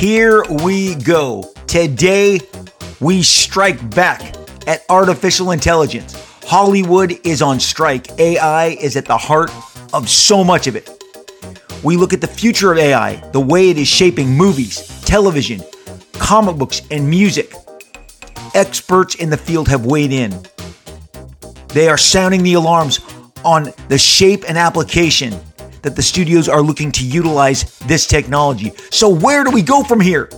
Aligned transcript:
here 0.00 0.42
we 0.64 0.94
go. 0.94 1.44
Today, 1.66 2.40
we 3.00 3.22
strike 3.22 3.94
back 3.94 4.34
at 4.66 4.82
artificial 4.88 5.50
intelligence. 5.50 6.14
Hollywood 6.42 7.20
is 7.22 7.42
on 7.42 7.60
strike. 7.60 8.18
AI 8.18 8.68
is 8.80 8.96
at 8.96 9.04
the 9.04 9.18
heart 9.18 9.50
of 9.92 10.08
so 10.08 10.42
much 10.42 10.66
of 10.66 10.74
it. 10.74 10.88
We 11.84 11.98
look 11.98 12.14
at 12.14 12.22
the 12.22 12.26
future 12.26 12.72
of 12.72 12.78
AI, 12.78 13.16
the 13.32 13.40
way 13.40 13.68
it 13.68 13.76
is 13.76 13.88
shaping 13.88 14.30
movies, 14.30 15.02
television, 15.02 15.60
comic 16.14 16.56
books, 16.56 16.80
and 16.90 17.06
music. 17.08 17.52
Experts 18.54 19.16
in 19.16 19.28
the 19.28 19.36
field 19.36 19.68
have 19.68 19.84
weighed 19.84 20.12
in. 20.12 20.32
They 21.68 21.90
are 21.90 21.98
sounding 21.98 22.42
the 22.42 22.54
alarms 22.54 23.00
on 23.44 23.74
the 23.88 23.98
shape 23.98 24.44
and 24.48 24.56
application 24.56 25.38
that 25.82 25.96
the 25.96 26.02
studios 26.02 26.48
are 26.48 26.62
looking 26.62 26.92
to 26.92 27.04
utilize 27.04 27.78
this 27.80 28.06
technology. 28.06 28.72
So, 28.90 29.08
where 29.08 29.44
do 29.44 29.50
we 29.50 29.62
go 29.62 29.82
from 29.82 30.00
here? 30.00 30.30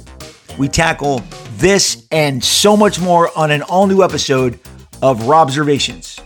We 0.58 0.68
tackle 0.68 1.22
this 1.56 2.06
and 2.10 2.42
so 2.42 2.76
much 2.76 3.00
more 3.00 3.30
on 3.36 3.50
an 3.50 3.62
all 3.62 3.86
new 3.86 4.02
episode 4.02 4.58
of 5.00 5.20
Robservations. 5.20 6.20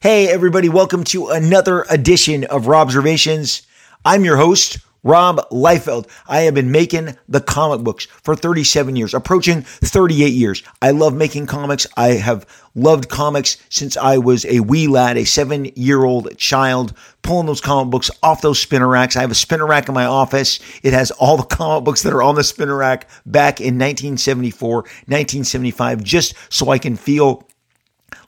Hey, 0.00 0.28
everybody, 0.28 0.68
welcome 0.68 1.04
to 1.04 1.28
another 1.28 1.84
edition 1.88 2.44
of 2.44 2.64
Robservations. 2.64 3.62
I'm 4.04 4.24
your 4.24 4.36
host, 4.36 4.78
Rob 5.02 5.40
Liefeld. 5.50 6.08
I 6.28 6.42
have 6.42 6.54
been 6.54 6.70
making 6.70 7.16
the 7.28 7.40
comic 7.40 7.82
books 7.82 8.06
for 8.22 8.36
37 8.36 8.94
years, 8.96 9.14
approaching 9.14 9.62
38 9.62 10.32
years. 10.32 10.62
I 10.80 10.92
love 10.92 11.14
making 11.14 11.46
comics. 11.46 11.86
I 11.96 12.08
have 12.08 12.46
loved 12.74 13.08
comics 13.08 13.56
since 13.68 13.96
I 13.96 14.18
was 14.18 14.44
a 14.46 14.60
wee 14.60 14.86
lad, 14.86 15.16
a 15.16 15.24
seven 15.24 15.66
year 15.74 16.04
old 16.04 16.36
child, 16.38 16.94
pulling 17.22 17.46
those 17.46 17.60
comic 17.60 17.90
books 17.90 18.10
off 18.22 18.42
those 18.42 18.60
spinner 18.60 18.88
racks. 18.88 19.16
I 19.16 19.20
have 19.20 19.30
a 19.30 19.34
spinner 19.34 19.66
rack 19.66 19.88
in 19.88 19.94
my 19.94 20.06
office. 20.06 20.60
It 20.82 20.92
has 20.92 21.10
all 21.12 21.36
the 21.36 21.42
comic 21.42 21.84
books 21.84 22.02
that 22.02 22.12
are 22.12 22.22
on 22.22 22.36
the 22.36 22.44
spinner 22.44 22.76
rack 22.76 23.08
back 23.26 23.60
in 23.60 23.74
1974, 23.74 24.74
1975, 24.74 26.04
just 26.04 26.34
so 26.48 26.70
I 26.70 26.78
can 26.78 26.96
feel 26.96 27.46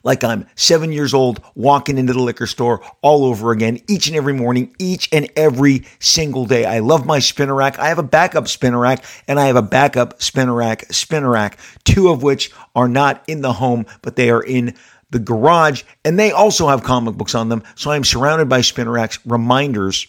like 0.03 0.23
I'm 0.23 0.47
seven 0.55 0.91
years 0.91 1.13
old 1.13 1.41
walking 1.55 1.97
into 1.97 2.13
the 2.13 2.21
liquor 2.21 2.47
store 2.47 2.81
all 3.01 3.25
over 3.25 3.51
again 3.51 3.79
each 3.87 4.07
and 4.07 4.15
every 4.15 4.33
morning, 4.33 4.75
each 4.79 5.09
and 5.11 5.29
every 5.35 5.85
single 5.99 6.45
day. 6.45 6.65
I 6.65 6.79
love 6.79 7.05
my 7.05 7.19
spinner 7.19 7.55
rack. 7.55 7.79
I 7.79 7.87
have 7.89 7.99
a 7.99 8.03
backup 8.03 8.47
spinner 8.47 8.79
rack 8.79 9.03
and 9.27 9.39
I 9.39 9.47
have 9.47 9.55
a 9.55 9.61
backup 9.61 10.21
spinner 10.21 10.53
rack, 10.53 10.91
spinner 10.93 11.29
rack, 11.29 11.59
two 11.83 12.09
of 12.09 12.23
which 12.23 12.51
are 12.75 12.87
not 12.87 13.23
in 13.27 13.41
the 13.41 13.53
home, 13.53 13.85
but 14.01 14.15
they 14.15 14.29
are 14.29 14.43
in 14.43 14.75
the 15.11 15.19
garage 15.19 15.83
and 16.03 16.19
they 16.19 16.31
also 16.31 16.67
have 16.67 16.83
comic 16.83 17.15
books 17.15 17.35
on 17.35 17.49
them. 17.49 17.63
So 17.75 17.91
I'm 17.91 18.03
surrounded 18.03 18.49
by 18.49 18.61
spinner 18.61 18.91
racks, 18.91 19.19
reminders 19.25 20.07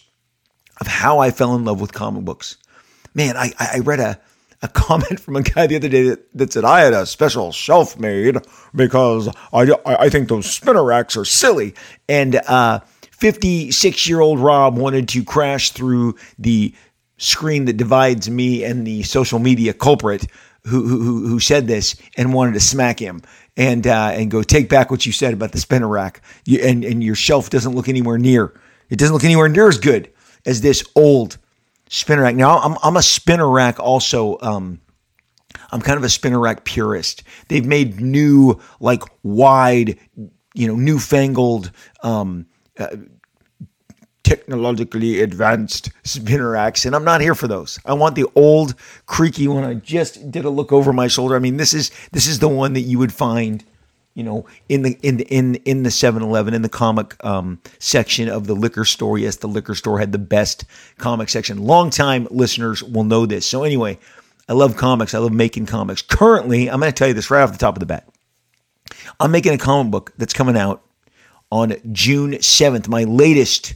of 0.79 0.87
how 0.87 1.19
I 1.19 1.31
fell 1.31 1.55
in 1.55 1.65
love 1.65 1.81
with 1.81 1.93
comic 1.93 2.23
books. 2.23 2.57
Man, 3.13 3.35
I, 3.35 3.51
I 3.59 3.79
read 3.79 3.99
a, 3.99 4.19
a 4.61 4.67
comment 4.67 5.19
from 5.19 5.35
a 5.35 5.43
guy 5.43 5.67
the 5.67 5.75
other 5.75 5.89
day 5.89 6.09
that, 6.09 6.31
that 6.37 6.53
said 6.53 6.65
I 6.65 6.81
had 6.81 6.93
a 6.93 7.05
special 7.05 7.51
shelf 7.51 7.97
made 7.99 8.37
because 8.73 9.29
I, 9.53 9.71
I 9.85 10.09
think 10.09 10.29
those 10.29 10.49
spinner 10.49 10.83
racks 10.83 11.15
are 11.15 11.25
silly. 11.25 11.75
And 12.09 12.35
uh, 12.35 12.79
56 13.11 14.07
year 14.07 14.19
old 14.19 14.39
Rob 14.39 14.77
wanted 14.77 15.09
to 15.09 15.23
crash 15.23 15.71
through 15.71 16.15
the 16.39 16.73
screen 17.17 17.65
that 17.65 17.77
divides 17.77 18.29
me 18.29 18.63
and 18.63 18.85
the 18.85 19.03
social 19.03 19.39
media 19.39 19.73
culprit 19.73 20.27
who, 20.65 20.85
who, 20.85 21.27
who 21.27 21.39
said 21.39 21.67
this 21.67 21.95
and 22.15 22.33
wanted 22.33 22.53
to 22.53 22.59
smack 22.59 22.99
him 22.99 23.21
and 23.55 23.87
uh, 23.87 24.11
and 24.13 24.29
go 24.29 24.43
take 24.43 24.69
back 24.69 24.91
what 24.91 25.05
you 25.05 25.11
said 25.11 25.33
about 25.33 25.51
the 25.51 25.59
spinner 25.59 25.87
rack. 25.87 26.21
You, 26.45 26.59
and, 26.59 26.83
and 26.83 27.03
your 27.03 27.15
shelf 27.15 27.49
doesn't 27.49 27.73
look 27.73 27.89
anywhere 27.89 28.17
near. 28.17 28.53
It 28.89 28.99
doesn't 28.99 29.13
look 29.13 29.23
anywhere 29.23 29.49
near 29.49 29.67
as 29.67 29.77
good 29.77 30.11
as 30.45 30.61
this 30.61 30.83
old 30.95 31.37
spinner 31.89 32.23
rack. 32.23 32.35
Now 32.35 32.59
I'm 32.59 32.77
I'm 32.83 32.97
a 32.97 33.01
spinner 33.01 33.49
rack 33.49 33.79
also. 33.79 34.37
Um, 34.41 34.81
I'm 35.71 35.81
kind 35.81 35.97
of 35.97 36.03
a 36.03 36.09
spinner 36.09 36.39
rack 36.39 36.65
purist. 36.65 37.23
They've 37.47 37.65
made 37.65 37.99
new 37.99 38.59
like 38.79 39.03
wide, 39.23 39.97
you 40.53 40.67
know, 40.67 40.75
newfangled. 40.75 41.71
Um, 42.03 42.47
uh, 42.79 42.95
technologically 44.23 45.21
advanced 45.21 45.89
spinner 46.03 46.51
racks 46.51 46.85
and 46.85 46.93
I'm 46.93 47.05
not 47.05 47.21
here 47.21 47.33
for 47.33 47.47
those. 47.47 47.79
I 47.85 47.93
want 47.93 48.15
the 48.15 48.25
old 48.35 48.75
creaky 49.05 49.47
one 49.47 49.63
I 49.63 49.75
just 49.75 50.29
did 50.29 50.43
a 50.43 50.49
look 50.49 50.73
over 50.73 50.91
my 50.91 51.07
shoulder. 51.07 51.37
I 51.37 51.39
mean 51.39 51.55
this 51.55 51.73
is 51.73 51.91
this 52.11 52.27
is 52.27 52.39
the 52.39 52.49
one 52.49 52.73
that 52.73 52.81
you 52.81 52.99
would 52.99 53.13
find 53.13 53.63
you 54.17 54.23
know, 54.23 54.47
in 54.67 54.81
the 54.81 54.97
in 55.03 55.17
the 55.17 55.25
in 55.25 55.55
in 55.65 55.83
the 55.83 55.89
7-Eleven 55.89 56.55
in 56.55 56.63
the 56.63 56.69
comic 56.69 57.23
um, 57.23 57.61
section 57.77 58.27
of 58.27 58.47
the 58.47 58.55
liquor 58.55 58.83
store. 58.83 59.19
Yes, 59.19 59.35
the 59.35 59.47
liquor 59.47 59.75
store 59.75 59.99
had 59.99 60.11
the 60.11 60.17
best 60.17 60.65
comic 60.97 61.29
section. 61.29 61.59
Long-time 61.59 62.27
listeners 62.31 62.81
will 62.81 63.03
know 63.03 63.27
this. 63.27 63.45
So 63.45 63.63
anyway, 63.63 63.99
I 64.49 64.53
love 64.53 64.75
comics. 64.75 65.13
I 65.13 65.19
love 65.19 65.33
making 65.33 65.67
comics. 65.67 66.01
Currently, 66.01 66.67
I'm 66.67 66.79
going 66.79 66.91
to 66.91 66.97
tell 66.97 67.07
you 67.07 67.13
this 67.13 67.29
right 67.29 67.43
off 67.43 67.51
the 67.51 67.59
top 67.59 67.75
of 67.75 67.79
the 67.79 67.85
bat. 67.85 68.09
I'm 69.19 69.29
making 69.29 69.53
a 69.53 69.57
comic 69.59 69.91
book 69.91 70.13
that's 70.17 70.33
coming 70.33 70.57
out 70.57 70.83
on 71.51 71.75
June 71.91 72.31
7th. 72.31 72.87
My 72.87 73.03
latest 73.03 73.75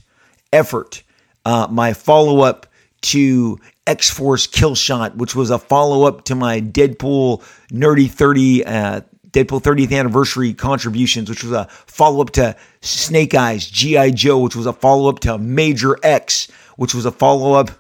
effort, 0.51 1.03
uh, 1.45 1.67
my 1.69 1.93
follow-up 1.93 2.65
to 3.01 3.59
X 3.85 4.09
Force 4.09 4.47
Kill 4.47 4.73
Shot, 4.73 5.17
which 5.17 5.35
was 5.35 5.51
a 5.51 5.59
follow 5.59 6.07
up 6.07 6.25
to 6.25 6.35
my 6.35 6.61
Deadpool 6.61 7.43
Nerdy 7.71 8.09
30 8.09 8.65
uh, 8.65 9.01
Deadpool 9.33 9.61
30th 9.61 9.97
anniversary 9.97 10.53
contributions, 10.53 11.29
which 11.29 11.43
was 11.43 11.53
a 11.53 11.65
follow 11.87 12.21
up 12.21 12.31
to 12.31 12.55
Snake 12.81 13.33
Eyes, 13.33 13.67
G.I. 13.67 14.11
Joe, 14.11 14.39
which 14.39 14.55
was 14.55 14.65
a 14.65 14.73
follow 14.73 15.09
up 15.09 15.19
to 15.19 15.37
Major 15.37 15.97
X, 16.03 16.51
which 16.75 16.93
was 16.93 17.05
a 17.05 17.11
follow 17.11 17.53
up 17.53 17.71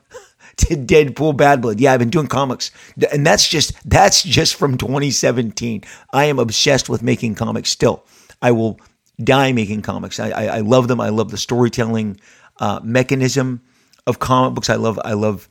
to 0.57 0.75
Deadpool 0.75 1.35
Bad 1.35 1.61
Blood. 1.61 1.79
Yeah, 1.79 1.93
I've 1.93 1.99
been 1.99 2.09
doing 2.09 2.27
comics. 2.27 2.71
And 3.11 3.25
that's 3.25 3.47
just 3.47 3.73
that's 3.89 4.23
just 4.23 4.55
from 4.55 4.77
2017. 4.77 5.83
I 6.13 6.25
am 6.25 6.39
obsessed 6.39 6.87
with 6.87 7.03
making 7.03 7.35
comics 7.35 7.69
still. 7.69 8.05
I 8.41 8.51
will 8.51 8.79
die 9.23 9.51
making 9.51 9.81
comics. 9.81 10.19
I, 10.19 10.29
I, 10.29 10.45
I 10.45 10.59
love 10.59 10.87
them. 10.87 11.01
I 11.01 11.09
love 11.09 11.31
the 11.31 11.37
storytelling 11.37 12.19
uh, 12.59 12.79
mechanism 12.83 13.61
of 14.07 14.19
comic 14.19 14.55
books. 14.55 14.69
I 14.69 14.75
love 14.75 14.99
I 15.03 15.13
love 15.13 15.49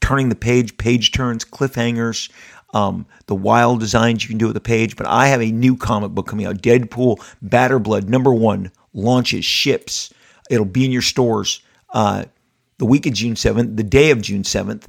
turning 0.00 0.28
the 0.28 0.34
page, 0.34 0.76
page 0.78 1.12
turns, 1.12 1.44
cliffhangers 1.44 2.30
um, 2.72 3.06
the 3.26 3.34
wild 3.34 3.80
designs 3.80 4.22
you 4.22 4.28
can 4.28 4.38
do 4.38 4.46
with 4.46 4.54
the 4.54 4.60
page. 4.60 4.96
But 4.96 5.06
I 5.06 5.28
have 5.28 5.42
a 5.42 5.52
new 5.52 5.76
comic 5.76 6.12
book 6.12 6.26
coming 6.26 6.46
out 6.46 6.56
Deadpool 6.62 7.24
Badder 7.42 7.78
Blood, 7.78 8.08
number 8.08 8.32
one, 8.32 8.70
launches, 8.94 9.44
ships. 9.44 10.12
It'll 10.50 10.64
be 10.64 10.84
in 10.84 10.92
your 10.92 11.02
stores 11.02 11.62
uh, 11.92 12.24
the 12.78 12.86
week 12.86 13.06
of 13.06 13.12
June 13.12 13.34
7th, 13.34 13.76
the 13.76 13.84
day 13.84 14.10
of 14.10 14.20
June 14.22 14.42
7th. 14.42 14.86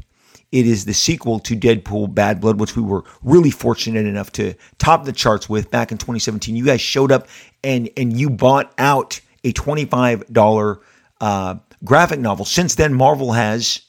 It 0.52 0.68
is 0.68 0.86
the 0.86 0.94
sequel 0.94 1.40
to 1.40 1.56
Deadpool 1.56 2.14
Bad 2.14 2.40
Blood, 2.40 2.60
which 2.60 2.76
we 2.76 2.84
were 2.84 3.04
really 3.24 3.50
fortunate 3.50 4.06
enough 4.06 4.32
to 4.34 4.54
top 4.78 5.04
the 5.04 5.12
charts 5.12 5.50
with 5.50 5.72
back 5.72 5.92
in 5.92 5.98
2017. 5.98 6.56
You 6.56 6.66
guys 6.66 6.80
showed 6.80 7.12
up 7.12 7.28
and 7.64 7.90
and 7.98 8.16
you 8.20 8.30
bought 8.30 8.72
out 8.78 9.20
a 9.44 9.52
$25 9.52 10.80
uh, 11.22 11.56
graphic 11.84 12.20
novel. 12.20 12.46
Since 12.46 12.76
then, 12.76 12.94
Marvel 12.94 13.32
has 13.32 13.82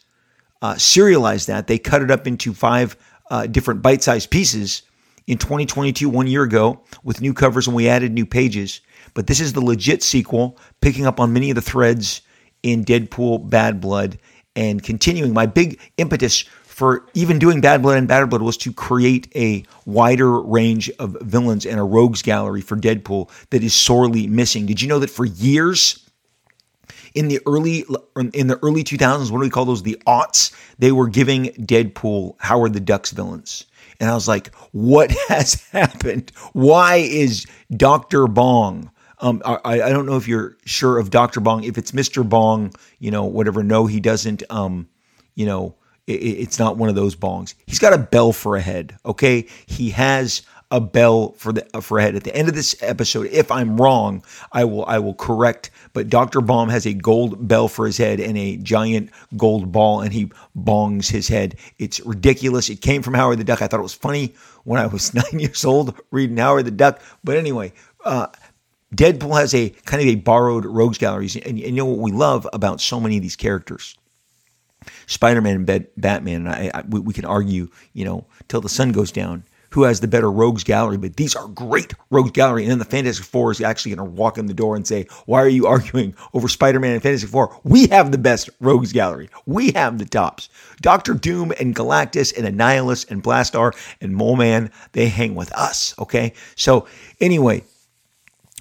uh, 0.62 0.76
serialized 0.76 1.48
that. 1.48 1.66
They 1.66 1.78
cut 1.78 2.00
it 2.00 2.10
up 2.10 2.26
into 2.26 2.54
five 2.54 2.96
uh, 3.30 3.46
different 3.46 3.82
bite 3.82 4.02
sized 4.02 4.30
pieces 4.30 4.82
in 5.26 5.38
2022, 5.38 6.08
one 6.08 6.26
year 6.26 6.42
ago, 6.42 6.80
with 7.02 7.20
new 7.20 7.32
covers 7.32 7.66
and 7.66 7.74
we 7.74 7.88
added 7.88 8.12
new 8.12 8.26
pages. 8.26 8.80
But 9.14 9.26
this 9.26 9.40
is 9.40 9.52
the 9.52 9.60
legit 9.60 10.02
sequel, 10.02 10.58
picking 10.80 11.06
up 11.06 11.20
on 11.20 11.32
many 11.32 11.50
of 11.50 11.54
the 11.54 11.62
threads 11.62 12.22
in 12.62 12.84
Deadpool 12.84 13.48
Bad 13.48 13.80
Blood 13.80 14.18
and 14.56 14.82
continuing. 14.82 15.32
My 15.32 15.46
big 15.46 15.80
impetus 15.96 16.44
for 16.64 17.06
even 17.14 17.38
doing 17.38 17.60
Bad 17.60 17.82
Blood 17.82 17.98
and 17.98 18.08
Bad 18.08 18.28
Blood 18.28 18.42
was 18.42 18.56
to 18.58 18.72
create 18.72 19.30
a 19.36 19.64
wider 19.86 20.40
range 20.40 20.90
of 20.98 21.16
villains 21.20 21.64
and 21.64 21.78
a 21.78 21.84
rogues 21.84 22.20
gallery 22.20 22.60
for 22.60 22.76
Deadpool 22.76 23.30
that 23.50 23.62
is 23.62 23.72
sorely 23.72 24.26
missing. 24.26 24.66
Did 24.66 24.82
you 24.82 24.88
know 24.88 24.98
that 24.98 25.10
for 25.10 25.24
years, 25.24 26.03
in 27.14 27.28
the 27.28 27.40
early 27.46 27.84
in 28.34 28.48
the 28.48 28.58
early 28.62 28.84
2000s, 28.84 29.30
what 29.30 29.38
do 29.38 29.44
we 29.44 29.50
call 29.50 29.64
those? 29.64 29.82
The 29.82 30.00
aughts. 30.06 30.52
They 30.78 30.92
were 30.92 31.08
giving 31.08 31.46
Deadpool 31.46 32.36
Howard 32.40 32.72
the 32.72 32.80
Duck's 32.80 33.12
villains. 33.12 33.66
And 34.00 34.10
I 34.10 34.14
was 34.14 34.28
like, 34.28 34.54
what 34.72 35.10
has 35.28 35.54
happened? 35.70 36.32
Why 36.52 36.96
is 36.96 37.46
Dr. 37.76 38.26
Bong? 38.26 38.90
Um, 39.20 39.40
I, 39.44 39.58
I 39.64 39.88
don't 39.90 40.06
know 40.06 40.16
if 40.16 40.26
you're 40.28 40.56
sure 40.64 40.98
of 40.98 41.10
Dr. 41.10 41.40
Bong. 41.40 41.64
If 41.64 41.78
it's 41.78 41.92
Mr. 41.92 42.28
Bong, 42.28 42.74
you 42.98 43.10
know, 43.10 43.24
whatever. 43.24 43.62
No, 43.62 43.86
he 43.86 44.00
doesn't. 44.00 44.42
Um, 44.50 44.88
you 45.36 45.46
know, 45.46 45.76
it, 46.06 46.12
it's 46.12 46.58
not 46.58 46.76
one 46.76 46.88
of 46.88 46.94
those 46.94 47.14
bongs. 47.16 47.54
He's 47.66 47.78
got 47.78 47.92
a 47.92 47.98
bell 47.98 48.32
for 48.32 48.56
a 48.56 48.60
head. 48.60 48.96
Okay, 49.06 49.46
he 49.66 49.90
has 49.90 50.42
a 50.74 50.80
bell 50.80 51.32
for 51.38 51.52
the 51.52 51.64
for 51.80 52.00
head. 52.00 52.16
At 52.16 52.24
the 52.24 52.34
end 52.34 52.48
of 52.48 52.54
this 52.54 52.74
episode, 52.82 53.26
if 53.26 53.50
I'm 53.50 53.80
wrong, 53.80 54.24
I 54.52 54.64
will 54.64 54.84
I 54.86 54.98
will 54.98 55.14
correct 55.14 55.70
but 55.94 56.08
Dr. 56.08 56.40
Bong 56.40 56.68
has 56.70 56.86
a 56.86 56.92
gold 56.92 57.46
bell 57.46 57.68
for 57.68 57.86
his 57.86 57.96
head 57.96 58.18
and 58.18 58.36
a 58.36 58.56
giant 58.56 59.10
gold 59.36 59.70
ball, 59.70 60.00
and 60.00 60.12
he 60.12 60.30
bongs 60.58 61.08
his 61.08 61.28
head. 61.28 61.56
It's 61.78 62.00
ridiculous. 62.00 62.68
It 62.68 62.80
came 62.80 63.00
from 63.00 63.14
Howard 63.14 63.38
the 63.38 63.44
Duck. 63.44 63.62
I 63.62 63.68
thought 63.68 63.78
it 63.78 63.84
was 63.84 63.94
funny 63.94 64.34
when 64.64 64.80
I 64.80 64.86
was 64.86 65.14
nine 65.32 65.38
years 65.38 65.64
old 65.64 65.98
reading 66.10 66.36
Howard 66.36 66.66
the 66.66 66.72
Duck. 66.72 67.00
But 67.22 67.36
anyway, 67.36 67.72
uh, 68.04 68.26
Deadpool 68.94 69.38
has 69.38 69.54
a 69.54 69.70
kind 69.70 70.02
of 70.02 70.08
a 70.08 70.16
borrowed 70.16 70.64
rogues 70.64 70.98
gallery. 70.98 71.28
And, 71.36 71.46
and 71.46 71.60
you 71.60 71.72
know 71.72 71.86
what 71.86 71.98
we 71.98 72.10
love 72.10 72.46
about 72.52 72.80
so 72.80 72.98
many 72.98 73.16
of 73.16 73.22
these 73.22 73.36
characters? 73.36 73.96
Spider-Man 75.06 75.64
and 75.64 75.88
Batman. 75.96 76.48
I, 76.48 76.70
I, 76.74 76.82
we, 76.88 77.00
we 77.00 77.14
can 77.14 77.24
argue, 77.24 77.68
you 77.92 78.04
know, 78.04 78.26
till 78.48 78.60
the 78.60 78.68
sun 78.68 78.90
goes 78.90 79.12
down 79.12 79.44
who 79.74 79.82
has 79.82 79.98
the 79.98 80.06
better 80.06 80.30
rogues 80.30 80.62
gallery, 80.62 80.96
but 80.96 81.16
these 81.16 81.34
are 81.34 81.48
great 81.48 81.94
rogues 82.08 82.30
gallery. 82.30 82.62
And 82.62 82.70
then 82.70 82.78
the 82.78 82.84
Fantastic 82.84 83.26
Four 83.26 83.50
is 83.50 83.60
actually 83.60 83.92
going 83.96 84.08
to 84.08 84.14
walk 84.14 84.38
in 84.38 84.46
the 84.46 84.54
door 84.54 84.76
and 84.76 84.86
say, 84.86 85.08
Why 85.26 85.42
are 85.42 85.48
you 85.48 85.66
arguing 85.74 86.14
over 86.32 86.46
Spider 86.46 86.78
Man 86.78 86.92
and 86.92 87.02
Fantastic 87.02 87.30
Four? 87.30 87.58
We 87.64 87.88
have 87.88 88.12
the 88.12 88.18
best 88.18 88.50
rogues 88.60 88.92
gallery. 88.92 89.30
We 89.46 89.72
have 89.72 89.98
the 89.98 90.04
tops. 90.04 90.48
Doctor 90.80 91.12
Doom 91.12 91.52
and 91.58 91.74
Galactus 91.74 92.32
and 92.38 92.46
Annihilus 92.46 93.10
and 93.10 93.20
Blastaar 93.20 93.72
and 94.00 94.14
Mole 94.14 94.36
Man, 94.36 94.70
they 94.92 95.08
hang 95.08 95.34
with 95.34 95.52
us. 95.54 95.92
Okay. 95.98 96.34
So, 96.54 96.86
anyway, 97.20 97.64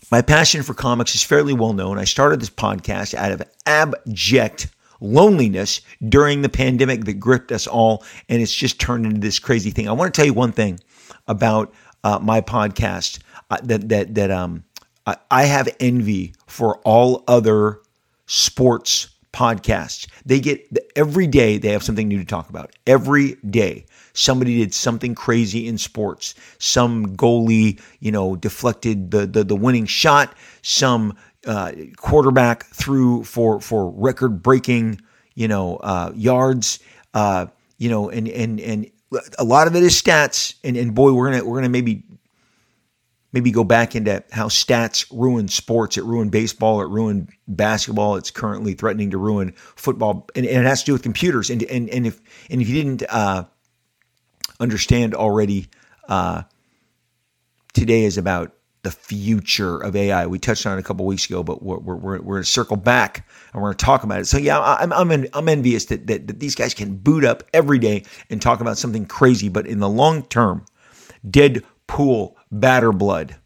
my 0.09 0.23
passion 0.23 0.63
for 0.63 0.73
comics 0.73 1.13
is 1.13 1.21
fairly 1.21 1.53
well 1.53 1.73
known. 1.73 1.99
I 1.99 2.05
started 2.05 2.41
this 2.41 2.49
podcast 2.49 3.13
out 3.13 3.31
of 3.31 3.43
abject 3.67 4.67
loneliness 4.99 5.81
during 6.09 6.41
the 6.41 6.49
pandemic 6.49 7.05
that 7.05 7.19
gripped 7.19 7.51
us 7.51 7.67
all, 7.67 8.03
and 8.29 8.41
it's 8.41 8.55
just 8.55 8.79
turned 8.79 9.05
into 9.05 9.19
this 9.19 9.37
crazy 9.37 9.69
thing. 9.69 9.87
I 9.87 9.91
want 9.91 10.11
to 10.11 10.17
tell 10.17 10.25
you 10.25 10.33
one 10.33 10.53
thing 10.53 10.79
about 11.27 11.73
uh, 12.03 12.19
my 12.21 12.41
podcast 12.41 13.19
uh, 13.49 13.57
that 13.63 13.89
that 13.89 14.15
that 14.15 14.31
um 14.31 14.63
I, 15.29 15.43
have 15.43 15.67
envy 15.81 16.33
for 16.47 16.77
all 16.79 17.25
other 17.27 17.81
sports 18.25 19.09
podcasts. 19.33 20.07
They 20.25 20.39
get 20.39 20.65
every 20.95 21.27
day 21.27 21.57
they 21.57 21.69
have 21.69 21.83
something 21.83 22.07
new 22.07 22.19
to 22.19 22.25
talk 22.25 22.49
about. 22.49 22.71
Every 22.87 23.35
day 23.49 23.85
somebody 24.13 24.59
did 24.59 24.73
something 24.73 25.15
crazy 25.15 25.67
in 25.67 25.77
sports. 25.77 26.35
Some 26.59 27.17
goalie, 27.17 27.81
you 27.99 28.11
know, 28.11 28.35
deflected 28.35 29.11
the 29.11 29.25
the, 29.25 29.43
the 29.43 29.55
winning 29.55 29.85
shot. 29.85 30.35
Some 30.61 31.17
uh, 31.45 31.73
quarterback 31.97 32.65
threw 32.67 33.23
for 33.23 33.59
for 33.59 33.89
record 33.91 34.41
breaking, 34.41 35.01
you 35.35 35.47
know, 35.47 35.77
uh, 35.77 36.11
yards. 36.15 36.79
Uh, 37.13 37.47
you 37.77 37.89
know, 37.89 38.09
and 38.09 38.27
and 38.29 38.59
and 38.61 38.89
a 39.37 39.43
lot 39.43 39.67
of 39.67 39.75
it 39.75 39.83
is 39.83 39.99
stats, 39.99 40.55
and, 40.63 40.77
and 40.77 40.93
boy, 40.93 41.13
we're 41.13 41.31
gonna 41.31 41.45
we're 41.45 41.57
gonna 41.57 41.69
maybe 41.69 42.03
maybe 43.31 43.51
go 43.51 43.63
back 43.63 43.95
into 43.95 44.23
how 44.31 44.47
stats 44.47 45.05
ruin 45.11 45.47
sports. 45.47 45.97
It 45.97 46.03
ruined 46.03 46.31
baseball. 46.31 46.81
It 46.81 46.89
ruined 46.89 47.29
basketball. 47.47 48.15
It's 48.15 48.31
currently 48.31 48.73
threatening 48.73 49.11
to 49.11 49.17
ruin 49.17 49.53
football, 49.55 50.29
and, 50.35 50.45
and 50.45 50.65
it 50.65 50.67
has 50.67 50.81
to 50.81 50.85
do 50.87 50.93
with 50.93 51.03
computers. 51.03 51.49
And 51.49 51.63
and 51.63 51.89
and 51.89 52.07
if 52.07 52.21
and 52.49 52.61
if 52.61 52.69
you 52.69 52.75
didn't 52.75 53.03
uh, 53.09 53.45
understand 54.59 55.15
already, 55.15 55.67
uh, 56.07 56.43
today 57.73 58.03
is 58.03 58.17
about 58.17 58.53
the 58.83 58.91
future 58.91 59.77
of 59.77 59.95
AI. 59.95 60.27
We 60.27 60.39
touched 60.39 60.65
on 60.65 60.77
it 60.77 60.81
a 60.81 60.83
couple 60.83 61.05
weeks 61.05 61.25
ago, 61.25 61.41
but 61.41 61.63
we're, 61.63 61.79
we're, 61.79 61.95
we're, 61.95 62.17
going 62.19 62.43
to 62.43 62.49
circle 62.49 62.75
back 62.75 63.25
and 63.53 63.61
we're 63.61 63.69
going 63.69 63.77
to 63.77 63.85
talk 63.85 64.03
about 64.03 64.19
it. 64.19 64.27
So 64.27 64.37
yeah, 64.37 64.59
I'm, 64.59 64.91
I'm, 64.91 65.25
I'm 65.33 65.49
envious 65.49 65.85
that, 65.85 66.05
that, 66.07 66.27
that 66.27 66.39
these 66.39 66.53
guys 66.53 66.73
can 66.73 66.97
boot 66.97 67.23
up 67.23 67.43
every 67.53 67.79
day 67.79 68.03
and 68.29 68.41
talk 68.41 68.59
about 68.59 68.77
something 68.77 69.05
crazy, 69.05 69.47
but 69.47 69.65
in 69.65 69.79
the 69.79 69.89
long 69.89 70.23
term, 70.23 70.65
Deadpool 71.25 72.35
Badder 72.51 72.91
Blood. 72.91 73.37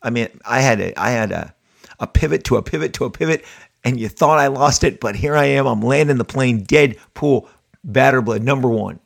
I 0.00 0.10
mean, 0.10 0.28
I 0.44 0.60
had 0.60 0.80
a, 0.80 1.00
I 1.00 1.10
had 1.10 1.32
a, 1.32 1.54
a 1.98 2.06
pivot 2.06 2.44
to 2.44 2.56
a 2.56 2.62
pivot 2.62 2.94
to 2.94 3.04
a 3.04 3.10
pivot 3.10 3.44
and 3.82 3.98
you 3.98 4.08
thought 4.08 4.38
I 4.38 4.46
lost 4.46 4.84
it, 4.84 5.00
but 5.00 5.16
here 5.16 5.34
I 5.34 5.46
am. 5.46 5.66
I'm 5.66 5.82
landing 5.82 6.18
the 6.18 6.24
plane. 6.24 6.64
Deadpool 6.64 7.48
Badder 7.82 8.22
Blood 8.22 8.42
number 8.44 8.68
one 8.68 9.00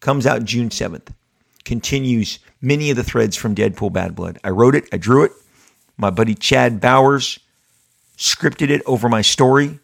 comes 0.00 0.26
out 0.26 0.44
June 0.44 0.70
7th 0.70 1.14
continues 1.66 2.38
many 2.62 2.88
of 2.90 2.96
the 2.96 3.04
threads 3.04 3.36
from 3.36 3.54
Deadpool 3.54 3.92
Bad 3.92 4.14
Blood. 4.14 4.38
I 4.42 4.50
wrote 4.50 4.74
it, 4.74 4.88
I 4.92 4.96
drew 4.96 5.24
it. 5.24 5.32
My 5.98 6.10
buddy 6.10 6.34
Chad 6.34 6.80
Bowers 6.80 7.38
scripted 8.16 8.70
it 8.70 8.82
over 8.86 9.08
my 9.08 9.20
story. 9.20 9.78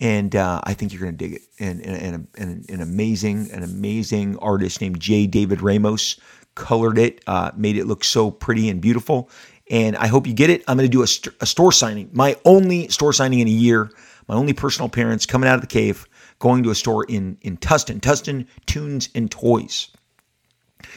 And 0.00 0.36
uh, 0.36 0.60
I 0.64 0.74
think 0.74 0.92
you're 0.92 1.00
going 1.00 1.16
to 1.16 1.24
dig 1.24 1.34
it. 1.34 1.42
And, 1.58 1.80
and, 1.84 2.28
and, 2.36 2.70
an 2.70 2.80
amazing, 2.80 3.50
an 3.52 3.62
amazing 3.62 4.36
artist 4.38 4.80
named 4.80 5.00
J. 5.00 5.26
David 5.26 5.60
Ramos 5.60 6.20
colored 6.54 6.98
it, 6.98 7.22
uh, 7.26 7.50
made 7.56 7.76
it 7.76 7.86
look 7.86 8.04
so 8.04 8.30
pretty 8.30 8.68
and 8.68 8.80
beautiful. 8.80 9.30
And 9.70 9.96
I 9.96 10.06
hope 10.06 10.26
you 10.26 10.34
get 10.34 10.50
it. 10.50 10.62
I'm 10.66 10.76
going 10.76 10.88
to 10.88 10.92
do 10.92 11.02
a, 11.02 11.06
st- 11.06 11.34
a 11.40 11.46
store 11.46 11.72
signing, 11.72 12.10
my 12.12 12.36
only 12.44 12.88
store 12.88 13.12
signing 13.12 13.40
in 13.40 13.48
a 13.48 13.50
year, 13.50 13.90
my 14.28 14.34
only 14.34 14.52
personal 14.52 14.86
appearance 14.86 15.26
coming 15.26 15.48
out 15.48 15.56
of 15.56 15.60
the 15.60 15.66
cave, 15.66 16.06
going 16.38 16.62
to 16.62 16.70
a 16.70 16.74
store 16.74 17.04
in 17.04 17.36
in 17.42 17.56
Tustin, 17.58 18.00
Tustin 18.00 18.46
Tunes 18.66 19.08
and 19.14 19.30
Toys. 19.30 19.90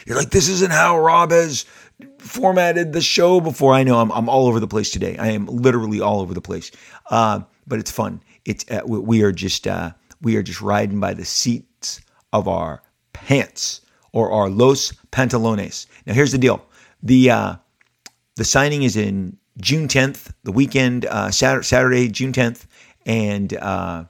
You're 0.05 0.17
like, 0.17 0.31
this 0.31 0.49
isn't 0.49 0.71
how 0.71 0.99
Rob 0.99 1.31
has 1.31 1.65
formatted 2.17 2.93
the 2.93 3.01
show 3.01 3.39
before. 3.39 3.73
I 3.73 3.83
know 3.83 3.99
I'm, 3.99 4.11
I'm 4.11 4.29
all 4.29 4.47
over 4.47 4.59
the 4.59 4.67
place 4.67 4.89
today. 4.91 5.17
I 5.17 5.29
am 5.29 5.45
literally 5.45 6.01
all 6.01 6.21
over 6.21 6.33
the 6.33 6.41
place. 6.41 6.71
Uh, 7.09 7.41
but 7.67 7.79
it's 7.79 7.91
fun. 7.91 8.21
It's 8.45 8.69
uh, 8.71 8.81
we 8.85 9.21
are 9.23 9.31
just 9.31 9.67
uh, 9.67 9.91
we 10.21 10.35
are 10.35 10.43
just 10.43 10.61
riding 10.61 10.99
by 10.99 11.13
the 11.13 11.25
seats 11.25 12.01
of 12.33 12.47
our 12.47 12.81
pants 13.13 13.81
or 14.13 14.31
our 14.31 14.49
los 14.49 14.93
pantalones. 15.11 15.85
Now 16.05 16.13
here's 16.13 16.31
the 16.31 16.37
deal. 16.37 16.65
The 17.03 17.29
uh, 17.29 17.55
the 18.35 18.43
signing 18.43 18.83
is 18.83 18.95
in 18.95 19.37
June 19.59 19.87
10th, 19.87 20.31
the 20.43 20.51
weekend, 20.51 21.05
uh, 21.05 21.29
Saturday, 21.29 21.65
Saturday, 21.65 22.07
June 22.07 22.31
10th, 22.31 22.65
and 23.05 23.53
uh, 23.55 24.05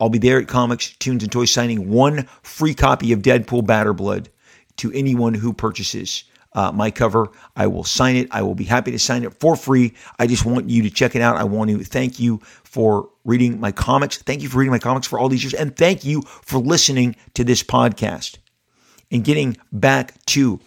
I'll 0.00 0.08
be 0.08 0.18
there 0.18 0.40
at 0.40 0.48
Comics, 0.48 0.96
Tunes, 0.96 1.22
and 1.22 1.30
Toys 1.30 1.50
signing 1.50 1.90
one 1.90 2.28
free 2.42 2.74
copy 2.74 3.12
of 3.12 3.20
Deadpool 3.20 3.66
Badder 3.66 3.92
Blood 3.92 4.30
to 4.78 4.92
anyone 4.92 5.34
who 5.34 5.52
purchases 5.52 6.24
uh, 6.56 6.72
my 6.72 6.90
cover. 6.90 7.28
I 7.54 7.66
will 7.66 7.84
sign 7.84 8.16
it. 8.16 8.28
I 8.30 8.42
will 8.42 8.54
be 8.54 8.64
happy 8.64 8.90
to 8.90 8.98
sign 8.98 9.22
it 9.22 9.34
for 9.34 9.56
free. 9.56 9.92
I 10.18 10.26
just 10.26 10.44
want 10.44 10.68
you 10.70 10.82
to 10.82 10.90
check 10.90 11.14
it 11.14 11.22
out. 11.22 11.36
I 11.36 11.44
want 11.44 11.70
to 11.70 11.84
thank 11.84 12.18
you 12.18 12.38
for 12.64 13.10
reading 13.24 13.60
my 13.60 13.72
comics. 13.72 14.16
Thank 14.18 14.42
you 14.42 14.48
for 14.48 14.58
reading 14.58 14.72
my 14.72 14.78
comics 14.78 15.06
for 15.06 15.18
all 15.18 15.28
these 15.28 15.44
years. 15.44 15.54
And 15.54 15.76
thank 15.76 16.04
you 16.04 16.22
for 16.22 16.58
listening 16.58 17.14
to 17.34 17.44
this 17.44 17.62
podcast. 17.62 18.38
And 19.10 19.22
getting 19.22 19.56
back 19.70 20.24
to 20.26 20.58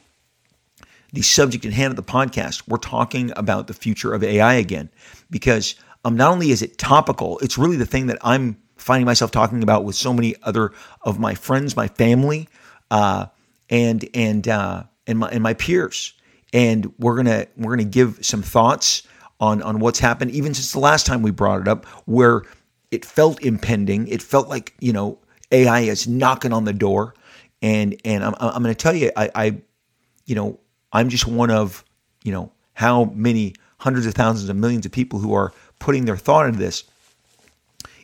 the 1.12 1.24
subject 1.24 1.66
at 1.66 1.74
hand 1.74 1.92
of 1.92 1.96
the 1.96 2.04
podcast, 2.04 2.64
we're 2.68 2.78
talking 2.78 3.32
about 3.36 3.68
the 3.68 3.74
future 3.74 4.14
of 4.14 4.24
AI 4.24 4.54
again. 4.54 4.90
Because 5.32 5.76
um, 6.06 6.16
not 6.16 6.32
only 6.32 6.52
is 6.52 6.62
it 6.62 6.78
topical, 6.78 7.40
it's 7.40 7.58
really 7.58 7.78
the 7.78 7.86
thing 7.86 8.08
that 8.08 8.20
I'm 8.22 8.62
finding 8.78 9.06
myself 9.06 9.32
talking 9.32 9.64
about 9.64 9.84
with 9.84 9.96
so 9.96 10.14
many 10.14 10.36
other 10.44 10.72
of 11.02 11.20
my 11.20 11.34
friends, 11.34 11.76
my 11.76 11.88
family. 11.88 12.48
Uh, 12.92 13.26
and 13.70 14.08
and 14.14 14.48
uh, 14.48 14.84
and 15.08 15.20
my 15.20 15.30
and 15.30 15.44
my 15.44 15.54
peers, 15.54 16.14
and 16.54 16.92
we're 17.00 17.16
gonna 17.16 17.48
we're 17.58 17.72
gonna 17.72 17.84
give 17.84 18.24
some 18.26 18.42
thoughts 18.42 19.04
on 19.40 19.62
on 19.62 19.80
what's 19.80 20.00
happened 20.00 20.32
even 20.32 20.54
since 20.54 20.72
the 20.72 20.80
last 20.80 21.06
time 21.06 21.22
we 21.22 21.32
brought 21.32 21.62
it 21.62 21.68
up, 21.68 21.86
where 22.06 22.44
it 22.92 23.06
felt 23.06 23.42
impending. 23.44 24.08
It 24.08 24.22
felt 24.22 24.48
like 24.48 24.74
you 24.80 24.94
know 24.94 25.20
AI 25.52 25.82
is 25.82 26.08
knocking 26.08 26.54
on 26.54 26.66
the 26.66 26.74
door, 26.74 27.14
and 27.62 28.00
and 28.06 28.24
I'm 28.24 28.36
I'm 28.40 28.62
gonna 28.62 28.76
tell 28.76 28.96
you, 28.96 29.12
I, 29.16 29.30
I 29.36 29.58
you 30.26 30.36
know 30.36 30.60
I'm 30.92 31.10
just 31.10 31.28
one 31.28 31.52
of 31.52 31.84
you 32.24 32.32
know 32.32 32.52
how 32.74 33.06
many 33.16 33.56
hundreds 33.78 34.06
of 34.06 34.14
thousands 34.14 34.50
of 34.50 34.56
millions 34.56 34.86
of 34.86 34.92
people 34.92 35.20
who 35.20 35.34
are 35.34 35.54
putting 35.80 36.06
their 36.06 36.18
thought 36.18 36.46
into 36.46 36.60
this. 36.60 36.84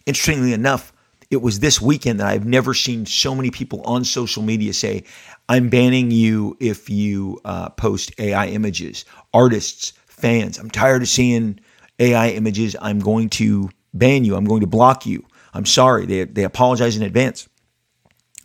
Interestingly 0.06 0.54
enough, 0.54 0.94
it 1.32 1.41
was 1.41 1.60
this 1.60 1.82
weekend 1.82 2.20
that 2.20 2.27
I've 2.27 2.46
never 2.46 2.74
seen 2.74 3.05
so 3.05 3.36
many 3.36 3.51
people 3.51 3.82
on 3.82 4.03
social 4.03 4.44
media 4.44 4.74
say, 4.74 5.03
I'm 5.50 5.70
banning 5.70 6.12
you 6.12 6.58
if 6.60 6.89
you 6.89 7.39
uh, 7.46 7.70
post 7.70 8.12
AI 8.20 8.48
images. 8.48 9.05
Artists, 9.34 9.94
fans, 10.05 10.58
I'm 10.58 10.70
tired 10.70 11.01
of 11.01 11.08
seeing 11.08 11.60
AI 12.00 12.29
images. 12.29 12.75
I'm 12.82 13.00
going 13.00 13.29
to 13.32 13.70
ban 13.94 14.24
you. 14.24 14.36
I'm 14.36 14.46
going 14.46 14.62
to 14.62 14.67
block 14.67 15.05
you. 15.05 15.25
I'm 15.53 15.65
sorry. 15.65 16.05
They, 16.05 16.24
they 16.25 16.44
apologize 16.44 16.96
in 16.98 17.03
advance. 17.03 17.48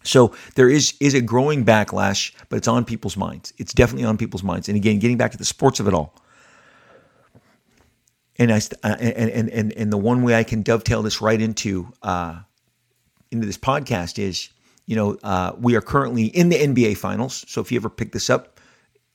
So 0.02 0.34
there 0.54 0.68
is 0.68 0.94
is 0.98 1.12
a 1.12 1.20
growing 1.20 1.64
backlash, 1.64 2.32
but 2.48 2.56
it's 2.56 2.68
on 2.68 2.86
people's 2.86 3.18
minds. 3.18 3.52
It's 3.58 3.74
definitely 3.74 4.06
on 4.06 4.16
people's 4.16 4.42
minds. 4.42 4.68
And 4.68 4.76
again, 4.76 4.98
getting 4.98 5.18
back 5.18 5.30
to 5.32 5.36
the 5.36 5.44
sports 5.44 5.78
of 5.78 5.86
it 5.88 5.92
all. 5.94 6.14
And 8.38 8.50
I 8.50 8.56
uh, 8.82 8.96
and 8.98 9.30
and 9.30 9.50
and, 9.50 9.72
and 9.74 9.92
the 9.92 9.98
one 9.98 10.22
way 10.22 10.34
I 10.34 10.42
can 10.42 10.62
dovetail 10.62 11.02
this 11.02 11.20
right 11.20 11.40
into 11.40 11.92
uh, 12.02 12.40
into 13.30 13.46
this 13.46 13.58
podcast 13.58 14.18
is, 14.18 14.50
you 14.86 14.96
know, 14.96 15.16
uh, 15.22 15.52
we 15.58 15.76
are 15.76 15.80
currently 15.80 16.26
in 16.26 16.48
the 16.48 16.56
NBA 16.56 16.96
Finals. 16.96 17.44
So 17.48 17.60
if 17.60 17.70
you 17.70 17.78
ever 17.78 17.90
pick 17.90 18.12
this 18.12 18.30
up 18.30 18.58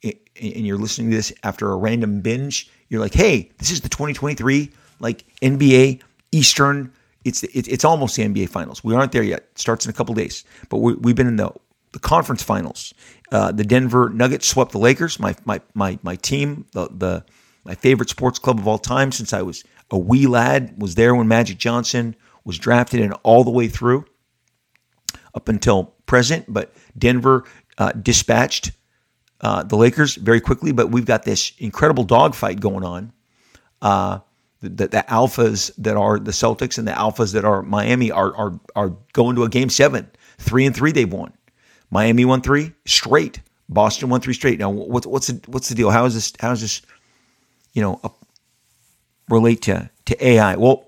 and 0.04 0.66
you're 0.66 0.78
listening 0.78 1.10
to 1.12 1.16
this 1.16 1.34
after 1.44 1.72
a 1.72 1.76
random 1.76 2.22
binge, 2.22 2.70
you're 2.90 3.02
like, 3.02 3.14
hey, 3.14 3.52
this 3.58 3.72
is 3.72 3.82
the 3.82 3.90
2023 3.90 4.72
like 5.00 5.26
NBA 5.42 6.02
Eastern. 6.32 6.94
It's 7.24 7.44
it's 7.44 7.84
almost 7.84 8.16
the 8.16 8.24
NBA 8.24 8.50
Finals. 8.50 8.84
We 8.84 8.94
aren't 8.94 9.12
there 9.12 9.24
yet. 9.24 9.48
It 9.52 9.60
starts 9.60 9.86
in 9.86 9.90
a 9.90 9.94
couple 9.94 10.14
days, 10.14 10.44
but 10.70 10.78
we, 10.78 10.94
have 10.94 11.16
been 11.16 11.28
in 11.28 11.38
the 11.38 11.52
the 11.92 12.00
conference 12.00 12.44
finals. 12.44 12.94
Uh, 13.32 13.52
the 13.52 13.64
Denver 13.64 14.10
Nuggets 14.10 14.48
swept 14.48 14.74
the 14.74 14.78
Lakers. 14.78 15.20
My 15.20 15.36
my 15.46 15.60
my 15.74 15.98
my 16.04 16.18
team, 16.18 16.66
the 16.74 16.88
the 16.90 17.26
my 17.64 17.74
favorite 17.74 18.10
sports 18.10 18.38
club 18.38 18.60
of 18.60 18.68
all 18.68 18.78
time 18.78 19.12
since 19.12 19.34
I 19.34 19.42
was 19.42 19.64
a 19.90 19.98
wee 19.98 20.28
lad, 20.28 20.76
was 20.80 20.96
there 20.96 21.16
when 21.16 21.28
Magic 21.28 21.58
Johnson 21.58 22.16
was 22.46 22.58
drafted 22.58 23.02
and 23.02 23.14
all 23.24 23.44
the 23.44 23.52
way 23.52 23.68
through 23.68 24.06
up 25.34 25.50
until 25.50 25.96
present. 26.06 26.46
But 26.48 26.74
Denver 26.98 27.44
uh, 27.78 27.92
dispatched 27.92 28.72
uh, 29.42 29.64
the 29.64 29.76
Lakers 29.76 30.16
very 30.16 30.40
quickly. 30.40 30.72
But 30.72 30.92
we've 30.92 31.06
got 31.06 31.24
this 31.24 31.54
incredible 31.58 32.04
dogfight 32.04 32.60
going 32.60 32.84
on. 32.84 33.12
Uh, 33.82 34.20
the, 34.62 34.88
the 34.88 35.06
alphas 35.10 35.72
that 35.78 35.98
are 35.98 36.18
the 36.18 36.32
Celtics 36.32 36.78
and 36.78 36.88
the 36.88 36.92
alphas 36.92 37.34
that 37.34 37.46
are 37.46 37.62
Miami 37.62 38.12
are 38.12 38.36
are 38.36 38.60
are 38.76 38.96
going 39.14 39.36
to 39.36 39.44
a 39.44 39.50
game 39.50 39.70
seven, 39.70 40.10
three 40.38 40.66
and 40.66 40.76
three 40.76 40.92
they've 40.92 41.12
won. 41.12 41.34
Miami 41.92 42.26
won 42.26 42.42
three 42.42 42.74
straight. 42.86 43.42
Boston 43.70 44.10
won 44.10 44.22
three 44.22 44.34
straight. 44.34 44.60
Now 44.60 44.70
what's 44.70 45.06
what's 45.06 45.28
the 45.28 45.42
what's 45.48 45.70
the 45.70 45.76
deal? 45.76 45.92
How 45.92 46.06
is 46.06 46.16
this? 46.16 46.34
How 46.40 46.52
is 46.52 46.62
this? 46.62 46.82
You 47.74 47.82
know, 47.82 48.16
relate 49.30 49.62
to 49.64 49.90
to 50.06 50.26
AI? 50.26 50.56
Well, 50.56 50.85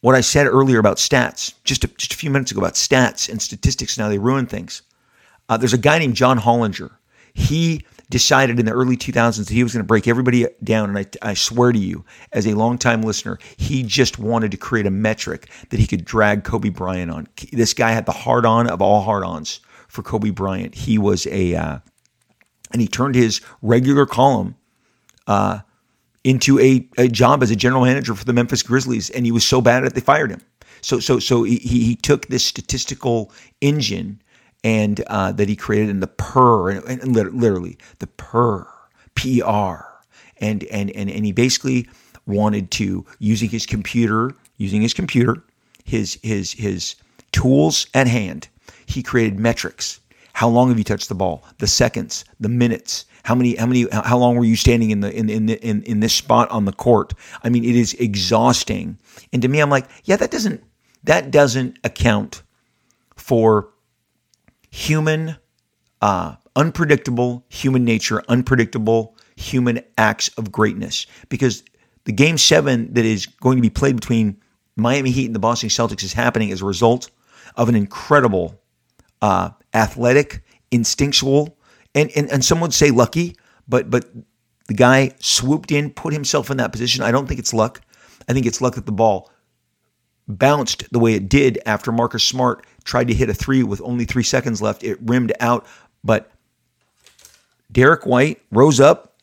what 0.00 0.14
I 0.14 0.20
said 0.20 0.46
earlier 0.46 0.78
about 0.78 0.98
stats, 0.98 1.54
just 1.64 1.84
a, 1.84 1.88
just 1.88 2.12
a 2.12 2.16
few 2.16 2.30
minutes 2.30 2.50
ago 2.50 2.60
about 2.60 2.74
stats 2.74 3.28
and 3.28 3.42
statistics, 3.42 3.98
now 3.98 4.08
they 4.08 4.18
ruin 4.18 4.46
things. 4.46 4.82
Uh, 5.48 5.56
there's 5.56 5.72
a 5.72 5.78
guy 5.78 5.98
named 5.98 6.14
John 6.14 6.38
Hollinger. 6.38 6.90
He 7.34 7.84
decided 8.10 8.58
in 8.58 8.66
the 8.66 8.72
early 8.72 8.96
2000s 8.96 9.36
that 9.36 9.50
he 9.50 9.62
was 9.62 9.72
going 9.72 9.82
to 9.82 9.86
break 9.86 10.08
everybody 10.08 10.46
down. 10.64 10.88
And 10.88 10.98
I, 10.98 11.30
I 11.30 11.34
swear 11.34 11.72
to 11.72 11.78
you, 11.78 12.04
as 12.32 12.46
a 12.46 12.54
longtime 12.54 13.02
listener, 13.02 13.38
he 13.56 13.82
just 13.82 14.18
wanted 14.18 14.50
to 14.52 14.56
create 14.56 14.86
a 14.86 14.90
metric 14.90 15.50
that 15.70 15.78
he 15.78 15.86
could 15.86 16.04
drag 16.04 16.44
Kobe 16.44 16.70
Bryant 16.70 17.10
on. 17.10 17.28
This 17.52 17.74
guy 17.74 17.90
had 17.90 18.06
the 18.06 18.12
hard 18.12 18.46
on 18.46 18.68
of 18.68 18.80
all 18.80 19.02
hard 19.02 19.24
ons 19.24 19.60
for 19.88 20.02
Kobe 20.02 20.30
Bryant. 20.30 20.74
He 20.74 20.98
was 20.98 21.26
a, 21.26 21.54
uh, 21.54 21.78
and 22.72 22.80
he 22.80 22.88
turned 22.88 23.14
his 23.14 23.40
regular 23.62 24.06
column 24.06 24.54
uh, 25.26 25.60
into 26.28 26.60
a, 26.60 26.86
a 26.98 27.08
job 27.08 27.42
as 27.42 27.50
a 27.50 27.56
general 27.56 27.86
manager 27.86 28.14
for 28.14 28.26
the 28.26 28.34
Memphis 28.34 28.62
Grizzlies, 28.62 29.08
and 29.08 29.24
he 29.24 29.32
was 29.32 29.46
so 29.46 29.62
bad 29.62 29.82
at 29.82 29.92
it 29.92 29.94
they 29.94 30.02
fired 30.02 30.30
him. 30.30 30.42
So 30.82 31.00
so 31.00 31.18
so 31.18 31.42
he 31.42 31.56
he 31.56 31.96
took 31.96 32.26
this 32.26 32.44
statistical 32.44 33.32
engine 33.62 34.20
and 34.62 35.00
uh, 35.06 35.32
that 35.32 35.48
he 35.48 35.56
created 35.56 35.88
in 35.88 36.00
the 36.00 36.06
per 36.06 36.70
and, 36.70 36.84
and 36.86 37.14
literally 37.14 37.78
the 37.98 38.06
per 38.06 38.68
PR 39.14 39.82
and 40.36 40.64
and 40.64 40.90
and 40.90 41.10
and 41.10 41.24
he 41.24 41.32
basically 41.32 41.88
wanted 42.26 42.70
to 42.72 43.06
using 43.18 43.48
his 43.48 43.64
computer 43.64 44.34
using 44.58 44.82
his 44.82 44.92
computer 44.92 45.42
his 45.84 46.18
his 46.22 46.52
his 46.52 46.94
tools 47.32 47.86
at 47.94 48.06
hand 48.06 48.48
he 48.84 49.02
created 49.02 49.40
metrics. 49.40 49.98
How 50.34 50.48
long 50.48 50.68
have 50.68 50.78
you 50.78 50.84
touched 50.84 51.08
the 51.08 51.14
ball? 51.14 51.42
The 51.56 51.66
seconds 51.66 52.26
the 52.38 52.50
minutes 52.50 53.06
how 53.28 53.34
many? 53.34 53.56
How 53.56 53.66
many? 53.66 53.86
How 53.92 54.16
long 54.16 54.36
were 54.36 54.44
you 54.46 54.56
standing 54.56 54.90
in 54.90 55.00
the 55.00 55.14
in 55.14 55.28
in 55.28 55.50
in, 55.50 55.82
in 55.82 56.00
this 56.00 56.14
spot 56.14 56.50
on 56.50 56.64
the 56.64 56.72
court? 56.72 57.12
I 57.44 57.50
mean, 57.50 57.62
it 57.62 57.76
is 57.76 57.92
exhausting. 57.92 58.98
And 59.34 59.42
to 59.42 59.48
me, 59.48 59.60
I'm 59.60 59.68
like, 59.68 59.86
yeah, 60.04 60.16
that 60.16 60.30
doesn't 60.30 60.64
that 61.04 61.30
doesn't 61.30 61.78
account 61.84 62.42
for 63.16 63.68
human, 64.70 65.36
uh, 66.00 66.36
unpredictable 66.56 67.44
human 67.50 67.84
nature, 67.84 68.22
unpredictable 68.30 69.14
human 69.36 69.82
acts 69.98 70.28
of 70.38 70.50
greatness. 70.50 71.06
Because 71.28 71.62
the 72.04 72.12
game 72.12 72.38
seven 72.38 72.94
that 72.94 73.04
is 73.04 73.26
going 73.26 73.58
to 73.58 73.62
be 73.62 73.68
played 73.68 73.96
between 73.96 74.40
Miami 74.74 75.10
Heat 75.10 75.26
and 75.26 75.34
the 75.34 75.38
Boston 75.38 75.68
Celtics 75.68 76.02
is 76.02 76.14
happening 76.14 76.50
as 76.50 76.62
a 76.62 76.64
result 76.64 77.10
of 77.56 77.68
an 77.68 77.74
incredible, 77.74 78.58
uh, 79.20 79.50
athletic, 79.74 80.42
instinctual 80.70 81.57
and, 81.94 82.10
and 82.16 82.30
and 82.30 82.44
some 82.44 82.60
would 82.60 82.74
say 82.74 82.90
lucky, 82.90 83.36
but 83.68 83.90
but 83.90 84.06
the 84.66 84.74
guy 84.74 85.12
swooped 85.18 85.72
in, 85.72 85.90
put 85.90 86.12
himself 86.12 86.50
in 86.50 86.58
that 86.58 86.72
position. 86.72 87.02
I 87.02 87.10
don't 87.10 87.26
think 87.26 87.40
it's 87.40 87.54
luck. 87.54 87.80
I 88.28 88.32
think 88.32 88.46
it's 88.46 88.60
luck 88.60 88.74
that 88.74 88.86
the 88.86 88.92
ball 88.92 89.30
bounced 90.28 90.84
the 90.92 90.98
way 90.98 91.14
it 91.14 91.28
did 91.28 91.58
after 91.64 91.90
Marcus 91.90 92.22
Smart 92.22 92.66
tried 92.84 93.08
to 93.08 93.14
hit 93.14 93.30
a 93.30 93.34
three 93.34 93.62
with 93.62 93.80
only 93.82 94.04
three 94.04 94.22
seconds 94.22 94.60
left. 94.60 94.84
It 94.84 94.98
rimmed 95.00 95.32
out, 95.40 95.66
but 96.04 96.30
Derrick 97.72 98.04
White 98.04 98.42
rose 98.50 98.78
up 98.78 99.16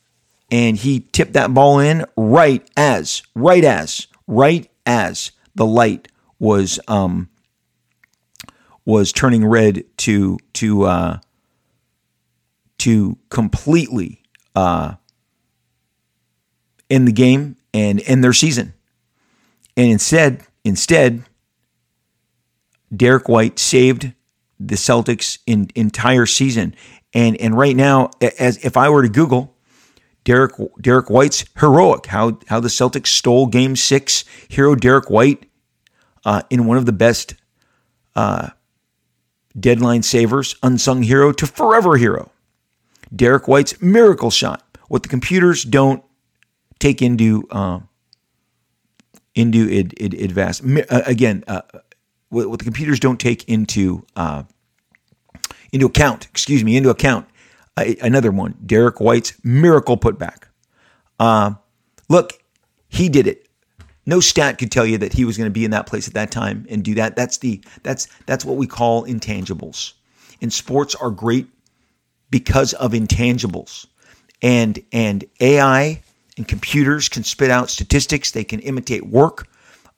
and 0.52 0.78
he 0.78 1.02
tipped 1.12 1.34
that 1.34 1.54
ball 1.54 1.80
in 1.80 2.06
right 2.18 2.68
as, 2.76 3.22
right 3.36 3.64
as, 3.64 4.08
right 4.28 4.70
as 4.86 5.32
the 5.54 5.66
light 5.66 6.08
was 6.40 6.80
um 6.88 7.30
was 8.84 9.12
turning 9.12 9.46
red 9.46 9.84
to 9.98 10.38
to 10.54 10.84
uh 10.84 11.20
to 12.86 13.18
completely 13.30 14.22
uh, 14.56 14.94
end 16.88 17.08
the 17.08 17.12
game 17.12 17.56
and 17.74 18.00
end 18.06 18.24
their 18.24 18.32
season. 18.32 18.76
And 19.76 19.90
instead, 19.90 20.44
instead, 20.64 21.24
Derrick 22.96 23.28
White 23.28 23.58
saved 23.58 24.14
the 24.60 24.76
Celtics 24.76 25.40
in 25.48 25.72
entire 25.74 26.28
season. 26.28 26.76
And 27.12 27.36
and 27.42 27.58
right 27.58 27.76
now, 27.76 28.12
as 28.38 28.64
if 28.64 28.78
I 28.78 28.90
were 28.90 29.02
to 29.02 29.10
Google 29.10 29.56
Derek 30.24 30.54
Derrick 30.80 31.10
White's 31.10 31.44
heroic, 31.58 32.06
how 32.06 32.38
how 32.46 32.60
the 32.60 32.68
Celtics 32.68 33.08
stole 33.08 33.48
Game 33.48 33.76
Six, 33.76 34.26
hero 34.48 34.76
Derrick 34.76 35.10
White, 35.10 35.50
uh, 36.24 36.44
in 36.52 36.68
one 36.68 36.78
of 36.78 36.86
the 36.86 36.94
best 36.94 37.34
uh, 38.16 38.50
deadline 39.60 40.04
savers, 40.04 40.56
unsung 40.62 41.02
hero 41.02 41.32
to 41.32 41.48
forever 41.48 41.98
hero. 41.98 42.32
Derrick 43.16 43.48
White's 43.48 43.82
miracle 43.82 44.30
shot. 44.30 44.64
What 44.88 45.04
the 45.04 45.10
computers 45.10 45.64
don't 45.64 46.04
take 46.80 47.02
into 47.02 47.48
uh, 47.50 47.80
into 49.34 49.70
it, 49.70 49.94
it, 49.98 50.14
advance 50.14 50.62
uh, 50.64 51.02
again. 51.06 51.44
Uh, 51.48 51.62
what, 52.30 52.50
what, 52.50 52.60
the 52.60 52.66
computers 52.66 53.00
don't 53.00 53.20
take 53.20 53.48
into 53.50 54.06
uh, 54.16 54.44
into 55.72 55.86
account. 55.86 56.28
Excuse 56.28 56.64
me, 56.64 56.78
into 56.78 56.90
account. 56.90 57.28
another 57.78 58.32
one, 58.32 58.56
Derrick 58.66 59.00
White's 59.00 59.34
miracle 59.44 59.98
putback. 59.98 60.46
Uh, 61.20 61.54
look, 62.10 62.34
he 62.88 63.10
did 63.10 63.28
it. 63.28 63.48
No 64.06 64.20
stat 64.20 64.60
could 64.60 64.72
tell 64.72 64.86
you 64.86 65.00
that 65.00 65.14
he 65.14 65.26
was 65.26 65.38
going 65.38 65.48
to 65.48 65.54
be 65.54 65.66
in 65.66 65.72
that 65.72 65.88
place 65.88 66.08
at 66.08 66.14
that 66.14 66.30
time 66.30 66.66
and 66.70 66.84
do 66.84 66.94
that. 66.96 67.16
That's 67.16 67.40
the 67.40 67.64
that's 67.84 68.08
that's 68.28 68.46
what 68.46 68.58
we 68.58 68.68
call 68.68 69.06
intangibles. 69.06 69.94
And 70.42 70.54
sports 70.54 70.94
are 70.96 71.10
great 71.10 71.48
because 72.30 72.74
of 72.74 72.92
intangibles. 72.92 73.86
And 74.42 74.80
and 74.92 75.26
AI 75.40 76.02
and 76.38 76.48
computers 76.48 77.10
can 77.10 77.24
spit 77.24 77.50
out 77.50 77.70
statistics. 77.70 78.32
They 78.32 78.44
can 78.44 78.60
imitate 78.60 79.06
work, 79.08 79.48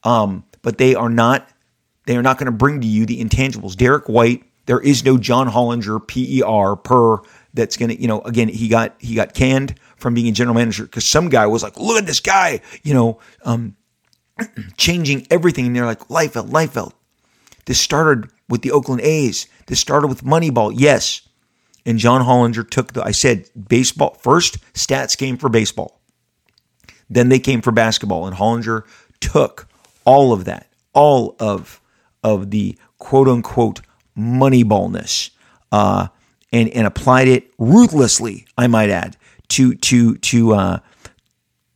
um, 0.03 0.43
but 0.62 0.77
they 0.77 0.96
are 0.96 1.10
not 1.10 1.50
they 2.05 2.15
are 2.15 2.22
not 2.22 2.38
going 2.38 2.46
to 2.46 2.51
bring 2.51 2.81
to 2.81 2.88
you 2.88 3.05
the 3.05 3.22
intangibles. 3.22 3.75
Derrick 3.75 4.07
White, 4.07 4.43
there 4.65 4.79
is 4.79 5.03
no 5.03 5.17
John 5.17 5.50
Hollinger 5.50 6.00
PER 6.07 6.75
per 6.77 7.17
that's 7.53 7.75
going 7.75 7.89
to 7.89 8.00
you 8.00 8.07
know 8.07 8.22
again 8.22 8.48
he 8.48 8.67
got 8.67 8.96
he 9.00 9.15
got 9.15 9.34
canned 9.34 9.75
from 9.98 10.13
being 10.13 10.27
a 10.27 10.31
general 10.31 10.55
manager 10.55 10.84
because 10.84 11.05
some 11.05 11.29
guy 11.29 11.48
was 11.48 11.63
like 11.63 11.77
look 11.77 11.98
at 11.98 12.05
this 12.05 12.19
guy 12.19 12.62
you 12.84 12.93
know 12.93 13.19
um, 13.43 13.75
changing 14.77 15.25
everything 15.31 15.65
and 15.65 15.75
they're 15.75 15.86
like 15.86 16.07
Liefeld 16.07 16.50
Liefeld. 16.50 16.93
This 17.65 17.81
started 17.81 18.29
with 18.48 18.62
the 18.62 18.72
Oakland 18.72 19.01
A's. 19.01 19.48
This 19.65 19.79
started 19.79 20.07
with 20.07 20.24
Moneyball. 20.24 20.74
Yes, 20.74 21.26
and 21.88 21.98
John 21.98 22.22
Hollinger 22.22 22.70
took 22.70 22.94
the, 22.94 23.01
I 23.01 23.12
said, 23.12 23.50
baseball, 23.67 24.17
first 24.20 24.58
stats 24.74 25.17
came 25.17 25.38
for 25.38 25.48
baseball. 25.48 26.01
Then 27.10 27.29
they 27.29 27.39
came 27.39 27.62
for 27.62 27.72
basketball. 27.72 28.27
And 28.27 28.36
Hollinger 28.36 28.84
took 29.22 29.67
all 30.03 30.34
of 30.34 30.44
that, 30.46 30.70
all 30.94 31.38
of, 31.39 31.82
of 32.24 32.51
the 32.51 32.77
quote 32.98 33.29
unquote 33.29 33.79
moneyballness, 34.17 35.29
uh, 35.72 36.10
and, 36.51 36.70
and 36.70 36.86
applied 36.86 37.29
it 37.29 37.51
ruthlessly, 37.58 38.46
I 38.58 38.67
might 38.67 38.89
add, 38.89 39.15
to, 39.50 39.74
to, 39.74 40.17
to, 40.17 40.53
uh, 40.53 40.79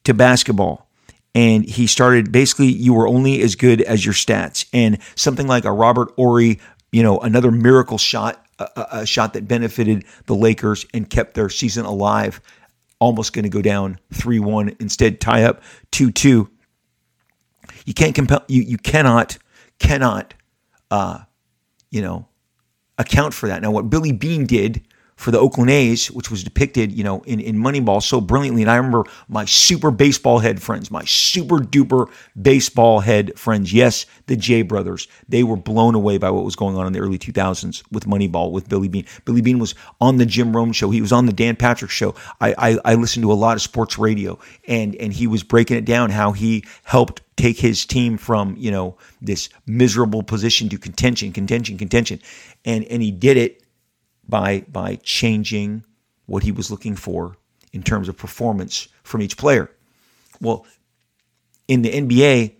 to 0.03 0.13
basketball 0.13 0.89
and 1.33 1.63
he 1.63 1.87
started 1.87 2.29
basically 2.29 2.67
you 2.67 2.93
were 2.93 3.07
only 3.07 3.41
as 3.41 3.55
good 3.55 3.81
as 3.81 4.03
your 4.03 4.13
stats 4.13 4.65
and 4.73 4.97
something 5.15 5.47
like 5.47 5.63
a 5.63 5.71
Robert 5.71 6.11
Horry, 6.17 6.59
you 6.91 7.01
know, 7.01 7.19
another 7.19 7.51
miracle 7.51 7.97
shot 7.97 8.45
a, 8.75 8.87
a 8.99 9.05
shot 9.05 9.33
that 9.33 9.47
benefited 9.47 10.05
the 10.25 10.35
Lakers 10.35 10.85
and 10.93 11.09
kept 11.09 11.33
their 11.33 11.49
season 11.49 11.85
alive. 11.85 12.41
Almost 12.99 13.33
going 13.33 13.43
to 13.43 13.49
go 13.49 13.61
down 13.61 13.99
3 14.13 14.39
1, 14.39 14.75
instead 14.79 15.19
tie 15.19 15.43
up 15.43 15.61
2 15.91 16.11
2. 16.11 16.49
You 17.85 17.93
can't 17.93 18.13
compel, 18.13 18.43
you, 18.47 18.61
you 18.61 18.77
cannot, 18.77 19.37
cannot, 19.79 20.33
uh, 20.91 21.19
you 21.89 22.01
know, 22.01 22.27
account 22.97 23.33
for 23.33 23.47
that. 23.47 23.61
Now, 23.61 23.71
what 23.71 23.89
Billy 23.89 24.11
Beane 24.11 24.45
did 24.45 24.85
for 25.21 25.29
the 25.29 25.37
Oakland 25.37 25.69
A's, 25.69 26.09
which 26.09 26.31
was 26.31 26.43
depicted, 26.43 26.91
you 26.91 27.03
know, 27.03 27.21
in, 27.21 27.39
in 27.39 27.55
Moneyball 27.55 28.01
so 28.01 28.19
brilliantly. 28.19 28.63
And 28.63 28.71
I 28.71 28.75
remember 28.77 29.03
my 29.27 29.45
super 29.45 29.91
baseball 29.91 30.39
head 30.39 30.59
friends, 30.59 30.89
my 30.89 31.05
super 31.05 31.59
duper 31.59 32.09
baseball 32.41 33.01
head 33.01 33.37
friends. 33.37 33.71
Yes, 33.71 34.07
the 34.25 34.35
J 34.35 34.63
brothers. 34.63 35.07
They 35.29 35.43
were 35.43 35.57
blown 35.57 35.93
away 35.93 36.17
by 36.17 36.31
what 36.31 36.43
was 36.43 36.55
going 36.55 36.75
on 36.75 36.87
in 36.87 36.93
the 36.93 36.99
early 36.99 37.19
2000s 37.19 37.83
with 37.91 38.07
Moneyball 38.07 38.51
with 38.51 38.67
Billy 38.67 38.87
Beane. 38.87 39.05
Billy 39.25 39.41
Beane 39.41 39.59
was 39.59 39.75
on 39.99 40.17
the 40.17 40.25
Jim 40.25 40.55
Rome 40.55 40.71
show. 40.71 40.89
He 40.89 41.01
was 41.01 41.11
on 41.11 41.27
the 41.27 41.33
Dan 41.33 41.55
Patrick 41.55 41.91
show. 41.91 42.15
I, 42.39 42.55
I, 42.57 42.77
I 42.83 42.95
listened 42.95 43.21
to 43.21 43.31
a 43.31 43.33
lot 43.33 43.55
of 43.55 43.61
sports 43.61 43.99
radio 43.99 44.39
and, 44.67 44.95
and 44.95 45.13
he 45.13 45.27
was 45.27 45.43
breaking 45.43 45.77
it 45.77 45.85
down 45.85 46.09
how 46.09 46.31
he 46.31 46.65
helped 46.83 47.21
take 47.35 47.59
his 47.59 47.85
team 47.85 48.17
from, 48.17 48.55
you 48.57 48.71
know, 48.71 48.97
this 49.21 49.49
miserable 49.67 50.23
position 50.23 50.67
to 50.69 50.79
contention, 50.79 51.31
contention, 51.31 51.77
contention. 51.77 52.19
And, 52.65 52.85
and 52.85 53.03
he 53.03 53.11
did 53.11 53.37
it 53.37 53.60
by 54.31 54.65
by 54.71 54.95
changing 55.03 55.83
what 56.25 56.41
he 56.41 56.51
was 56.51 56.71
looking 56.71 56.95
for 56.95 57.37
in 57.71 57.83
terms 57.83 58.09
of 58.09 58.17
performance 58.17 58.87
from 59.03 59.21
each 59.21 59.37
player. 59.37 59.69
Well, 60.39 60.65
in 61.67 61.83
the 61.83 61.91
NBA, 61.91 62.55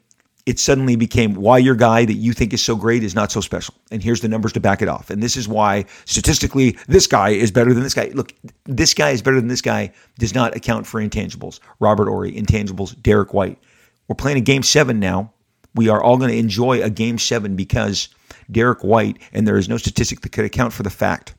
it 0.45 0.59
suddenly 0.59 0.95
became 0.95 1.35
why 1.35 1.57
your 1.59 1.75
guy 1.75 2.05
that 2.05 2.13
you 2.13 2.33
think 2.33 2.53
is 2.53 2.61
so 2.61 2.75
great 2.75 3.03
is 3.03 3.15
not 3.15 3.31
so 3.31 3.41
special. 3.41 3.75
And 3.91 4.03
here's 4.03 4.21
the 4.21 4.27
numbers 4.27 4.53
to 4.53 4.59
back 4.59 4.81
it 4.81 4.87
off. 4.87 5.09
And 5.09 5.21
this 5.21 5.37
is 5.37 5.47
why 5.47 5.85
statistically 6.05 6.77
this 6.87 7.07
guy 7.07 7.29
is 7.29 7.51
better 7.51 7.73
than 7.73 7.83
this 7.83 7.93
guy. 7.93 8.11
Look, 8.13 8.33
this 8.65 8.93
guy 8.93 9.11
is 9.11 9.21
better 9.21 9.37
than 9.37 9.47
this 9.47 9.61
guy 9.61 9.93
does 10.17 10.33
not 10.33 10.55
account 10.55 10.87
for 10.87 11.01
intangibles. 11.01 11.59
Robert 11.79 12.07
Horry, 12.07 12.33
intangibles, 12.33 12.99
Derrick 13.01 13.33
White. 13.33 13.59
We're 14.07 14.15
playing 14.15 14.37
a 14.37 14.41
game 14.41 14.63
seven 14.63 14.99
now. 14.99 15.33
We 15.75 15.89
are 15.89 16.01
all 16.01 16.17
going 16.17 16.31
to 16.31 16.37
enjoy 16.37 16.81
a 16.81 16.89
game 16.89 17.17
seven 17.17 17.55
because 17.55 18.09
Derrick 18.49 18.83
White, 18.83 19.19
and 19.31 19.47
there 19.47 19.57
is 19.57 19.69
no 19.69 19.77
statistic 19.77 20.21
that 20.21 20.31
could 20.31 20.45
account 20.45 20.73
for 20.73 20.83
the 20.83 20.89
fact 20.89 21.35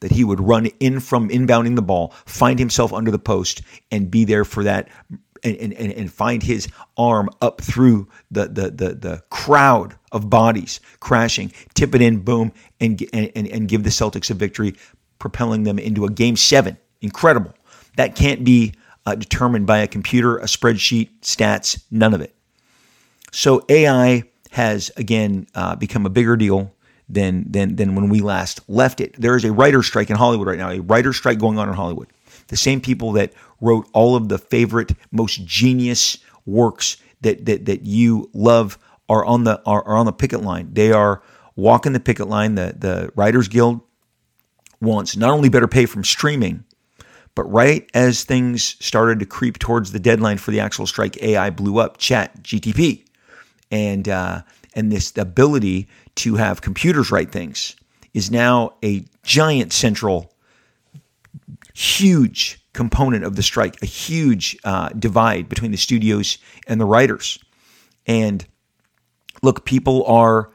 that 0.00 0.12
he 0.12 0.24
would 0.24 0.40
run 0.40 0.66
in 0.80 1.00
from 1.00 1.28
inbounding 1.28 1.76
the 1.76 1.82
ball, 1.82 2.14
find 2.26 2.58
himself 2.58 2.92
under 2.92 3.10
the 3.10 3.18
post, 3.18 3.62
and 3.90 4.10
be 4.10 4.24
there 4.24 4.44
for 4.44 4.64
that 4.64 4.88
and, 5.44 5.74
and, 5.74 5.92
and 5.92 6.12
find 6.12 6.42
his 6.42 6.68
arm 6.96 7.28
up 7.42 7.60
through 7.60 8.08
the, 8.30 8.46
the, 8.46 8.70
the, 8.70 8.94
the 8.94 9.22
crowd 9.30 9.94
of 10.10 10.30
bodies 10.30 10.80
crashing, 11.00 11.52
tip 11.74 11.94
it 11.94 12.00
in, 12.00 12.20
boom, 12.20 12.52
and, 12.80 13.02
and, 13.12 13.46
and 13.46 13.68
give 13.68 13.84
the 13.84 13.90
Celtics 13.90 14.30
a 14.30 14.34
victory, 14.34 14.74
propelling 15.18 15.64
them 15.64 15.78
into 15.78 16.04
a 16.06 16.10
game 16.10 16.36
seven. 16.36 16.78
Incredible. 17.02 17.52
That 17.96 18.16
can't 18.16 18.42
be 18.42 18.74
uh, 19.06 19.14
determined 19.14 19.66
by 19.66 19.78
a 19.78 19.86
computer, 19.86 20.38
a 20.38 20.44
spreadsheet, 20.44 21.10
stats, 21.20 21.84
none 21.90 22.14
of 22.14 22.20
it. 22.20 22.34
So 23.30 23.64
AI 23.68 24.24
has 24.52 24.90
again 24.96 25.46
uh, 25.54 25.76
become 25.76 26.06
a 26.06 26.10
bigger 26.10 26.36
deal 26.36 26.72
than 27.08 27.44
than 27.50 27.76
than 27.76 27.94
when 27.94 28.08
we 28.08 28.20
last 28.20 28.60
left 28.68 29.00
it. 29.00 29.14
There 29.18 29.36
is 29.36 29.44
a 29.44 29.52
writer 29.52 29.82
strike 29.82 30.10
in 30.10 30.16
Hollywood 30.16 30.46
right 30.46 30.58
now, 30.58 30.70
a 30.70 30.80
writer 30.80 31.12
strike 31.12 31.38
going 31.38 31.58
on 31.58 31.68
in 31.68 31.74
Hollywood. 31.74 32.08
The 32.48 32.56
same 32.56 32.80
people 32.80 33.12
that 33.12 33.32
wrote 33.60 33.88
all 33.92 34.16
of 34.16 34.28
the 34.28 34.38
favorite, 34.38 34.92
most 35.12 35.44
genius 35.44 36.18
works 36.46 36.96
that 37.20 37.44
that 37.46 37.66
that 37.66 37.82
you 37.82 38.30
love 38.32 38.78
are 39.08 39.24
on 39.24 39.44
the 39.44 39.60
are, 39.66 39.82
are 39.84 39.96
on 39.96 40.06
the 40.06 40.12
picket 40.12 40.42
line. 40.42 40.70
They 40.72 40.92
are 40.92 41.22
walking 41.56 41.92
the 41.92 42.00
picket 42.00 42.28
line. 42.28 42.54
The 42.54 42.74
the 42.78 43.12
Writers 43.14 43.48
Guild 43.48 43.80
wants 44.80 45.16
not 45.16 45.30
only 45.30 45.48
better 45.48 45.68
pay 45.68 45.86
from 45.86 46.04
streaming, 46.04 46.64
but 47.34 47.44
right 47.44 47.88
as 47.94 48.24
things 48.24 48.76
started 48.84 49.20
to 49.20 49.26
creep 49.26 49.58
towards 49.58 49.92
the 49.92 49.98
deadline 49.98 50.38
for 50.38 50.50
the 50.50 50.60
actual 50.60 50.86
strike, 50.86 51.22
AI 51.22 51.50
blew 51.50 51.78
up. 51.78 51.98
Chat 51.98 52.42
GTP, 52.42 53.04
and 53.70 54.08
uh, 54.08 54.42
and 54.74 54.92
this 54.92 55.16
ability 55.16 55.88
to 56.16 56.36
have 56.36 56.60
computers 56.60 57.10
write 57.10 57.32
things 57.32 57.76
is 58.12 58.30
now 58.30 58.74
a 58.84 59.04
giant 59.22 59.72
central, 59.72 60.32
huge 61.74 62.60
component 62.72 63.24
of 63.24 63.36
the 63.36 63.42
strike, 63.42 63.80
a 63.82 63.86
huge 63.86 64.56
uh, 64.64 64.88
divide 64.90 65.48
between 65.48 65.70
the 65.70 65.76
studios 65.76 66.38
and 66.66 66.80
the 66.80 66.84
writers. 66.84 67.38
And 68.06 68.44
look, 69.42 69.64
people 69.64 70.04
are 70.06 70.50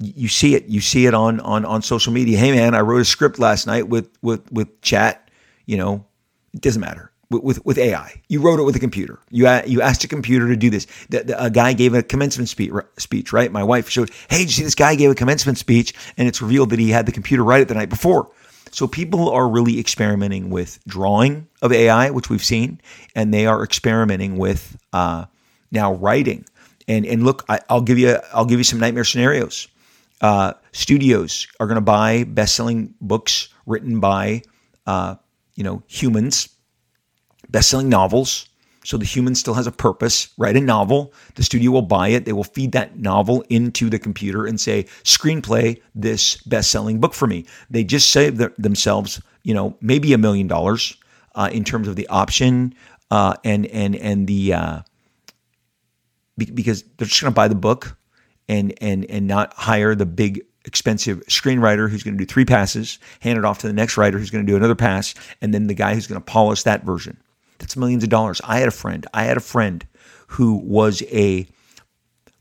you 0.00 0.28
see 0.28 0.54
it 0.54 0.66
you 0.66 0.80
see 0.80 1.06
it 1.06 1.14
on 1.14 1.40
on 1.40 1.64
on 1.64 1.82
social 1.82 2.12
media. 2.12 2.38
Hey 2.38 2.52
man, 2.52 2.74
I 2.74 2.80
wrote 2.80 3.00
a 3.00 3.04
script 3.04 3.38
last 3.38 3.66
night 3.66 3.88
with 3.88 4.08
with 4.22 4.50
with 4.52 4.80
chat. 4.80 5.30
You 5.66 5.76
know, 5.76 6.06
it 6.54 6.60
doesn't 6.60 6.80
matter 6.80 7.10
with, 7.30 7.64
with 7.64 7.78
AI. 7.78 8.22
You 8.28 8.40
wrote 8.40 8.58
it 8.58 8.62
with 8.62 8.76
a 8.76 8.78
computer. 8.78 9.18
You 9.30 9.48
you 9.66 9.82
asked 9.82 10.04
a 10.04 10.08
computer 10.08 10.48
to 10.48 10.56
do 10.56 10.70
this. 10.70 10.86
The, 11.10 11.24
the, 11.24 11.44
a 11.44 11.50
guy 11.50 11.72
gave 11.72 11.94
a 11.94 12.02
commencement 12.02 12.48
speech, 12.48 12.72
speech, 12.96 13.32
right? 13.32 13.52
My 13.52 13.62
wife 13.62 13.88
showed, 13.88 14.10
hey, 14.30 14.38
did 14.38 14.44
you 14.44 14.52
see 14.52 14.62
this 14.62 14.74
guy 14.74 14.94
gave 14.94 15.10
a 15.10 15.14
commencement 15.14 15.58
speech? 15.58 15.94
And 16.16 16.26
it's 16.26 16.40
revealed 16.40 16.70
that 16.70 16.78
he 16.78 16.90
had 16.90 17.06
the 17.06 17.12
computer 17.12 17.44
write 17.44 17.60
it 17.60 17.68
the 17.68 17.74
night 17.74 17.90
before. 17.90 18.30
So 18.70 18.86
people 18.86 19.30
are 19.30 19.48
really 19.48 19.78
experimenting 19.78 20.50
with 20.50 20.78
drawing 20.86 21.48
of 21.62 21.72
AI, 21.72 22.10
which 22.10 22.28
we've 22.28 22.44
seen, 22.44 22.80
and 23.14 23.32
they 23.32 23.46
are 23.46 23.64
experimenting 23.64 24.36
with 24.36 24.76
uh, 24.92 25.24
now 25.70 25.94
writing. 25.94 26.44
And 26.86 27.06
and 27.06 27.24
look, 27.24 27.44
I, 27.48 27.60
will 27.70 27.82
give 27.82 27.98
you 27.98 28.18
I'll 28.32 28.44
give 28.44 28.58
you 28.58 28.64
some 28.64 28.78
nightmare 28.78 29.04
scenarios. 29.04 29.68
Uh, 30.20 30.52
studios 30.72 31.46
are 31.60 31.66
going 31.66 31.76
to 31.76 31.80
buy 31.80 32.24
best-selling 32.24 32.94
books 33.00 33.48
written 33.66 34.00
by 34.00 34.42
uh, 34.86 35.14
you 35.54 35.64
know 35.64 35.82
humans 35.86 36.48
best-selling 37.50 37.88
novels. 37.88 38.48
So 38.84 38.96
the 38.96 39.04
human 39.04 39.34
still 39.34 39.54
has 39.54 39.66
a 39.66 39.72
purpose. 39.72 40.28
Write 40.38 40.56
a 40.56 40.60
novel. 40.60 41.12
The 41.34 41.42
studio 41.42 41.70
will 41.72 41.82
buy 41.82 42.08
it. 42.08 42.24
They 42.24 42.32
will 42.32 42.44
feed 42.44 42.72
that 42.72 42.98
novel 42.98 43.44
into 43.50 43.90
the 43.90 43.98
computer 43.98 44.46
and 44.46 44.60
say, 44.60 44.84
"Screenplay 45.04 45.82
this 45.94 46.36
best-selling 46.44 47.00
book 47.00 47.12
for 47.12 47.26
me." 47.26 47.44
They 47.68 47.84
just 47.84 48.10
save 48.10 48.38
themselves, 48.56 49.20
you 49.42 49.52
know, 49.52 49.76
maybe 49.80 50.12
a 50.12 50.18
million 50.18 50.46
dollars 50.46 50.96
uh, 51.34 51.50
in 51.52 51.64
terms 51.64 51.86
of 51.88 51.96
the 51.96 52.08
option 52.08 52.74
uh, 53.10 53.34
and 53.44 53.66
and 53.66 53.96
and 53.96 54.26
the 54.26 54.54
uh, 54.54 54.80
because 56.36 56.82
they're 56.96 57.06
just 57.06 57.20
going 57.20 57.32
to 57.32 57.34
buy 57.34 57.48
the 57.48 57.54
book 57.54 57.96
and 58.48 58.74
and 58.80 59.04
and 59.10 59.26
not 59.26 59.52
hire 59.54 59.94
the 59.94 60.06
big 60.06 60.42
expensive 60.64 61.20
screenwriter 61.26 61.88
who's 61.88 62.02
going 62.02 62.16
to 62.16 62.24
do 62.24 62.26
three 62.26 62.44
passes, 62.44 62.98
hand 63.20 63.38
it 63.38 63.44
off 63.44 63.58
to 63.58 63.66
the 63.66 63.72
next 63.72 63.96
writer 63.96 64.18
who's 64.18 64.30
going 64.30 64.44
to 64.44 64.50
do 64.50 64.56
another 64.56 64.74
pass, 64.74 65.14
and 65.40 65.54
then 65.54 65.66
the 65.66 65.74
guy 65.74 65.94
who's 65.94 66.06
going 66.06 66.20
to 66.20 66.24
polish 66.24 66.62
that 66.64 66.84
version. 66.84 67.16
That's 67.58 67.76
millions 67.76 68.02
of 68.04 68.10
dollars. 68.10 68.40
I 68.44 68.58
had 68.58 68.68
a 68.68 68.72
friend. 68.72 69.06
I 69.12 69.24
had 69.24 69.36
a 69.36 69.40
friend 69.40 69.86
who 70.28 70.56
was 70.56 71.02
a 71.02 71.46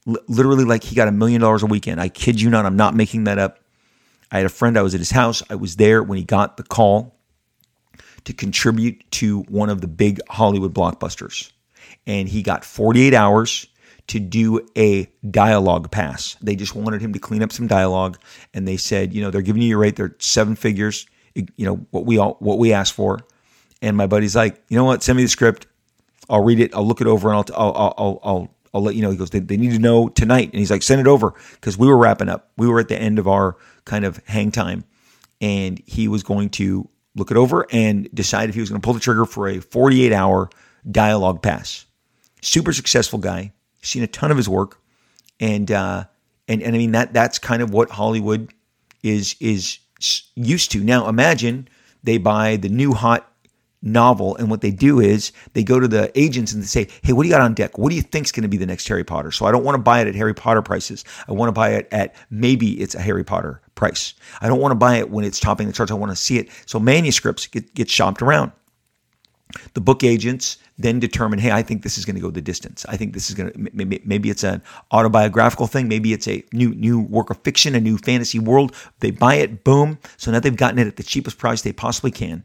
literally 0.05 0.63
like 0.63 0.83
he 0.83 0.95
got 0.95 1.07
a 1.07 1.11
million 1.11 1.41
dollars 1.41 1.63
a 1.63 1.65
weekend. 1.65 1.99
I 1.99 2.09
kid 2.09 2.39
you 2.39 2.49
not. 2.49 2.65
I'm 2.65 2.77
not 2.77 2.95
making 2.95 3.25
that 3.25 3.37
up. 3.37 3.59
I 4.31 4.37
had 4.37 4.45
a 4.45 4.49
friend. 4.49 4.77
I 4.77 4.81
was 4.81 4.93
at 4.93 4.99
his 4.99 5.11
house. 5.11 5.41
I 5.49 5.55
was 5.55 5.75
there 5.77 6.03
when 6.03 6.17
he 6.17 6.23
got 6.23 6.57
the 6.57 6.63
call 6.63 7.15
to 8.25 8.33
contribute 8.33 9.09
to 9.11 9.41
one 9.43 9.69
of 9.69 9.81
the 9.81 9.87
big 9.87 10.19
Hollywood 10.29 10.73
blockbusters. 10.73 11.51
And 12.05 12.27
he 12.27 12.41
got 12.41 12.65
48 12.65 13.13
hours 13.13 13.67
to 14.07 14.19
do 14.19 14.65
a 14.77 15.09
dialogue 15.29 15.91
pass. 15.91 16.35
They 16.41 16.55
just 16.55 16.75
wanted 16.75 17.01
him 17.01 17.13
to 17.13 17.19
clean 17.19 17.43
up 17.43 17.51
some 17.51 17.67
dialogue. 17.67 18.17
And 18.53 18.67
they 18.67 18.77
said, 18.77 19.13
you 19.13 19.21
know, 19.21 19.31
they're 19.31 19.41
giving 19.41 19.61
you 19.61 19.69
your 19.69 19.79
rate. 19.79 19.95
They're 19.95 20.15
seven 20.19 20.55
figures, 20.55 21.07
you 21.35 21.65
know, 21.65 21.75
what 21.91 22.05
we 22.05 22.17
all, 22.17 22.35
what 22.39 22.57
we 22.57 22.73
asked 22.73 22.93
for. 22.93 23.19
And 23.81 23.95
my 23.95 24.07
buddy's 24.07 24.35
like, 24.35 24.61
you 24.69 24.77
know 24.77 24.85
what? 24.85 25.03
Send 25.03 25.17
me 25.17 25.23
the 25.23 25.29
script. 25.29 25.67
I'll 26.29 26.43
read 26.43 26.59
it. 26.59 26.73
I'll 26.73 26.85
look 26.85 27.01
it 27.01 27.07
over, 27.07 27.29
and 27.29 27.37
I'll 27.37 27.55
I'll 27.55 27.93
I'll 27.97 28.19
I'll, 28.23 28.55
I'll 28.73 28.81
let 28.81 28.95
you 28.95 29.01
know. 29.01 29.11
He 29.11 29.17
goes, 29.17 29.29
they, 29.29 29.39
they 29.39 29.57
need 29.57 29.71
to 29.71 29.79
know 29.79 30.09
tonight, 30.09 30.49
and 30.51 30.59
he's 30.59 30.71
like, 30.71 30.83
send 30.83 30.99
it 30.99 31.07
over 31.07 31.33
because 31.53 31.77
we 31.77 31.87
were 31.87 31.97
wrapping 31.97 32.29
up. 32.29 32.51
We 32.57 32.67
were 32.67 32.79
at 32.79 32.89
the 32.89 32.99
end 32.99 33.19
of 33.19 33.27
our 33.27 33.55
kind 33.85 34.03
of 34.03 34.19
hang 34.25 34.51
time, 34.51 34.83
and 35.39 35.81
he 35.85 36.07
was 36.07 36.23
going 36.23 36.49
to 36.51 36.89
look 37.15 37.31
it 37.31 37.37
over 37.37 37.65
and 37.71 38.09
decide 38.13 38.49
if 38.49 38.55
he 38.55 38.61
was 38.61 38.69
going 38.69 38.81
to 38.81 38.85
pull 38.85 38.93
the 38.93 38.99
trigger 38.99 39.25
for 39.25 39.47
a 39.47 39.59
48 39.59 40.13
hour 40.13 40.49
dialogue 40.89 41.41
pass. 41.41 41.85
Super 42.41 42.73
successful 42.73 43.19
guy. 43.19 43.51
Seen 43.81 44.03
a 44.03 44.07
ton 44.07 44.31
of 44.31 44.37
his 44.37 44.49
work, 44.49 44.81
and 45.39 45.71
uh, 45.71 46.05
and 46.47 46.61
and 46.61 46.75
I 46.75 46.77
mean 46.77 46.91
that 46.91 47.13
that's 47.13 47.39
kind 47.39 47.61
of 47.61 47.71
what 47.71 47.89
Hollywood 47.89 48.53
is 49.01 49.35
is 49.39 49.79
used 50.35 50.71
to. 50.71 50.83
Now 50.83 51.07
imagine 51.07 51.67
they 52.03 52.17
buy 52.17 52.57
the 52.57 52.69
new 52.69 52.93
hot 52.93 53.31
novel 53.81 54.35
and 54.37 54.49
what 54.49 54.61
they 54.61 54.71
do 54.71 54.99
is 54.99 55.31
they 55.53 55.63
go 55.63 55.79
to 55.79 55.87
the 55.87 56.11
agents 56.19 56.51
and 56.51 56.63
they 56.63 56.67
say 56.67 56.87
hey 57.03 57.13
what 57.13 57.23
do 57.23 57.29
you 57.29 57.33
got 57.33 57.41
on 57.41 57.53
deck? 57.53 57.77
What 57.77 57.89
do 57.89 57.95
you 57.95 58.01
think 58.01 58.25
is 58.25 58.31
going 58.31 58.43
to 58.43 58.49
be 58.49 58.57
the 58.57 58.65
next 58.65 58.87
harry 58.87 59.03
potter? 59.03 59.31
So 59.31 59.45
i 59.45 59.51
don't 59.51 59.63
want 59.63 59.75
to 59.75 59.81
buy 59.81 60.01
it 60.01 60.07
at 60.07 60.15
harry 60.15 60.33
potter 60.33 60.61
prices. 60.61 61.05
I 61.27 61.33
want 61.33 61.49
to 61.49 61.53
buy 61.53 61.71
it 61.71 61.87
at 61.91 62.15
maybe 62.29 62.79
it's 62.81 62.95
a 62.95 63.01
harry 63.01 63.23
potter 63.23 63.61
price. 63.75 64.15
I 64.41 64.47
don't 64.47 64.59
want 64.59 64.71
to 64.71 64.75
buy 64.75 64.97
it 64.97 65.11
when 65.11 65.23
it's 65.23 65.39
topping 65.39 65.67
the 65.67 65.73
charts. 65.73 65.91
I 65.91 65.95
want 65.95 66.11
to 66.11 66.15
see 66.15 66.37
it. 66.37 66.49
So 66.65 66.79
manuscripts 66.79 67.45
get, 67.47 67.73
get 67.75 67.89
shopped 67.89 68.21
around. 68.21 68.51
The 69.75 69.81
book 69.81 70.03
agents 70.03 70.57
then 70.79 70.99
determine 70.99 71.39
hey 71.39 71.51
i 71.51 71.63
think 71.63 71.81
this 71.81 71.97
is 71.97 72.05
going 72.05 72.15
to 72.15 72.21
go 72.21 72.31
the 72.31 72.41
distance. 72.41 72.85
I 72.89 72.97
think 72.97 73.13
this 73.13 73.29
is 73.29 73.35
going 73.35 73.51
to 73.51 73.69
maybe, 73.73 74.01
maybe 74.05 74.29
it's 74.29 74.43
an 74.43 74.61
autobiographical 74.91 75.67
thing. 75.67 75.87
Maybe 75.87 76.13
it's 76.13 76.27
a 76.27 76.43
new 76.51 76.73
new 76.73 76.99
work 76.99 77.29
of 77.29 77.37
fiction 77.43 77.75
a 77.75 77.79
new 77.79 77.97
fantasy 77.99 78.39
world. 78.39 78.75
They 79.01 79.11
buy 79.11 79.35
it 79.35 79.63
boom. 79.63 79.99
So 80.17 80.31
now 80.31 80.39
they've 80.39 80.55
gotten 80.55 80.79
it 80.79 80.87
at 80.87 80.95
the 80.95 81.03
cheapest 81.03 81.37
price 81.37 81.61
they 81.61 81.73
possibly 81.73 82.11
can. 82.11 82.43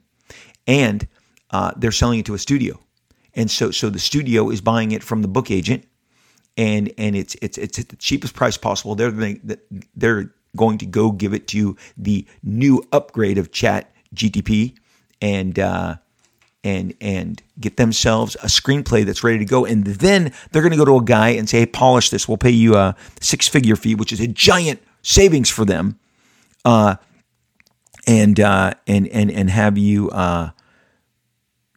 And 0.67 1.09
uh, 1.53 1.73
they're 1.77 1.93
selling 1.93 2.19
it 2.19 2.27
to 2.27 2.35
a 2.35 2.39
studio, 2.39 2.79
and 3.35 3.51
so 3.51 3.71
so 3.71 3.91
the 3.91 3.99
studio 3.99 4.51
is 4.51 4.61
buying 4.61 4.93
it 4.93 5.03
from 5.03 5.23
the 5.23 5.29
book 5.29 5.51
agent, 5.51 5.87
and 6.57 6.93
and 6.99 7.15
it's 7.17 7.37
it's 7.43 7.59
it's 7.59 7.79
at 7.79 7.89
the 7.89 7.97
cheapest 7.97 8.35
price 8.35 8.57
possible. 8.57 8.95
They're 8.95 9.37
they're 9.95 10.33
going 10.57 10.79
to 10.79 10.87
go 10.87 11.11
give 11.11 11.33
it 11.33 11.49
to 11.49 11.77
the 11.97 12.27
new 12.43 12.85
upgrade 12.93 13.39
of 13.39 13.53
Chat 13.53 13.93
GTP, 14.15 14.75
and 15.21 15.59
uh, 15.59 15.97
and 16.65 16.95
and 17.01 17.43
get 17.61 17.77
themselves 17.77 18.35
a 18.37 18.47
screenplay 18.47 19.05
that's 19.05 19.25
ready 19.25 19.39
to 19.39 19.45
go, 19.45 19.65
and 19.65 19.85
then 19.85 20.33
they're 20.51 20.63
going 20.63 20.73
to 20.73 20.79
go 20.79 20.85
to 20.85 20.97
a 20.97 21.05
guy 21.05 21.31
and 21.31 21.49
say, 21.49 21.61
"Hey, 21.61 21.67
polish 21.67 22.11
this. 22.11 22.29
We'll 22.29 22.39
pay 22.39 22.51
you 22.51 22.77
a 22.77 22.97
six 23.21 23.49
figure 23.49 23.77
fee, 23.77 23.95
which 23.95 24.13
is 24.13 24.21
a 24.21 24.27
giant 24.27 24.81
savings 25.03 25.51
for 25.51 25.65
them." 25.65 25.99
Uh, 26.65 26.97
and 28.07 28.39
uh, 28.41 28.75
and 28.87 29.09
and 29.09 29.31
and 29.31 29.51
have 29.51 29.79
you 29.79 30.11
uh, 30.11 30.51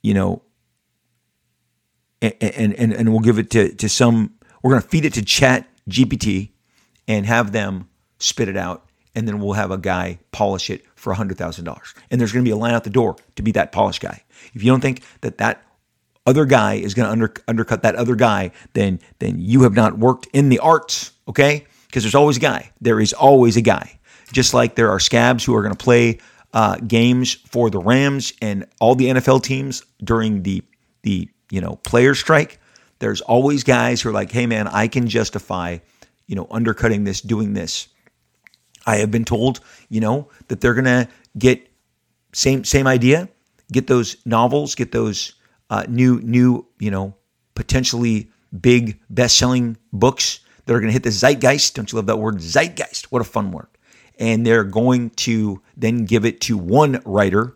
you 0.06 0.13
know, 0.13 0.44
and 2.22 2.36
and 2.76 2.94
and 2.94 3.10
we'll 3.10 3.22
give 3.22 3.39
it 3.39 3.50
to 3.52 3.74
to 3.74 3.89
some. 3.89 4.36
We're 4.62 4.72
going 4.72 4.84
to 4.84 4.88
feed 4.88 5.04
it 5.04 5.13
to 5.15 5.26
Chat 5.26 5.68
GPT 5.89 6.52
and 7.08 7.26
have 7.26 7.52
them 7.52 7.89
spit 8.20 8.48
it 8.48 8.56
out, 8.56 8.88
and 9.15 9.28
then 9.28 9.39
we'll 9.39 9.54
have 9.54 9.72
a 9.72 9.80
guy 9.80 10.20
polish 10.32 10.70
it 10.70 10.86
for 10.96 11.13
hundred 11.13 11.39
thousand 11.39 11.65
dollars. 11.65 11.96
And 12.12 12.22
there's 12.22 12.32
going 12.32 12.46
to 12.46 12.48
be 12.48 12.54
a 12.54 12.56
line 12.56 12.76
out 12.76 12.84
the 12.84 12.91
door 12.91 13.15
to 13.36 13.41
be 13.41 13.52
that 13.54 13.72
polished 13.72 14.02
guy. 14.02 14.24
If 14.54 14.63
you 14.63 14.72
don't 14.72 14.80
think 14.80 15.02
that 15.22 15.39
that 15.39 15.63
other 16.28 16.46
guy 16.46 16.76
is 16.76 16.94
going 16.94 17.08
to 17.08 17.12
under, 17.12 17.34
undercut 17.48 17.82
that 17.82 17.96
other 17.96 18.15
guy, 18.15 18.52
then 18.74 19.00
then 19.18 19.39
you 19.39 19.63
have 19.63 19.74
not 19.74 19.98
worked 19.98 20.28
in 20.34 20.50
the 20.50 20.60
arts, 20.60 21.13
okay? 21.28 21.65
Because 21.88 22.04
there's 22.04 22.15
always 22.15 22.38
a 22.38 22.41
guy. 22.41 22.72
There 22.80 23.00
is 23.00 23.12
always 23.12 23.58
a 23.58 23.62
guy. 23.62 24.00
Just 24.32 24.54
like 24.54 24.76
there 24.76 24.91
are 24.91 25.00
scabs 25.00 25.44
who 25.44 25.56
are 25.56 25.63
going 25.63 25.76
to 25.76 25.84
play 25.84 26.20
uh, 26.56 26.78
games 26.78 27.34
for 27.34 27.70
the 27.70 27.78
Rams 27.78 28.34
and 28.41 28.65
all 28.80 28.96
the 28.96 29.08
NFL 29.08 29.44
teams 29.44 29.84
during 30.04 30.41
the 30.41 30.63
the 31.04 31.30
you 31.52 31.62
know 31.62 31.76
player 31.84 32.15
strike. 32.15 32.60
There's 33.00 33.22
always 33.22 33.63
guys 33.63 34.02
who 34.02 34.10
are 34.10 34.13
like, 34.13 34.32
"Hey 34.32 34.48
man, 34.48 34.68
I 34.70 34.88
can 34.88 35.08
justify, 35.08 35.80
you 36.28 36.36
know, 36.36 36.48
undercutting 36.50 37.04
this, 37.04 37.22
doing 37.22 37.54
this." 37.54 37.89
I 38.88 38.98
have 38.98 39.12
been 39.12 39.26
told, 39.26 39.60
you 39.89 40.00
know, 40.00 40.30
that 40.48 40.62
they're 40.62 40.74
to 40.86 41.10
get 41.38 41.68
same 42.34 42.63
same 42.63 42.88
idea, 42.88 43.28
get 43.72 43.88
those 43.88 44.15
novels, 44.26 44.76
get 44.76 44.94
those 44.94 45.34
uh, 45.70 45.84
new 45.89 46.22
new 46.22 46.65
you 46.80 46.89
know 46.89 47.15
potentially 47.54 48.32
big 48.62 49.02
best 49.10 49.38
selling 49.38 49.76
books 49.91 50.39
that 50.65 50.74
are 50.74 50.80
to 50.88 50.94
hit 50.94 51.04
the 51.04 51.12
zeitgeist. 51.12 51.76
Don't 51.76 51.91
you 51.91 51.98
love 51.98 52.06
that 52.06 52.18
word 52.18 52.38
zeitgeist? 52.38 53.12
What 53.12 53.22
a 53.22 53.26
fun 53.26 53.52
word! 53.52 53.68
And 54.19 54.45
they're 54.45 54.63
going 54.63 55.12
to 55.12 55.62
then 55.75 56.06
give 56.06 56.25
it 56.25 56.41
to 56.41 56.58
one 56.58 57.01
writer 57.06 57.56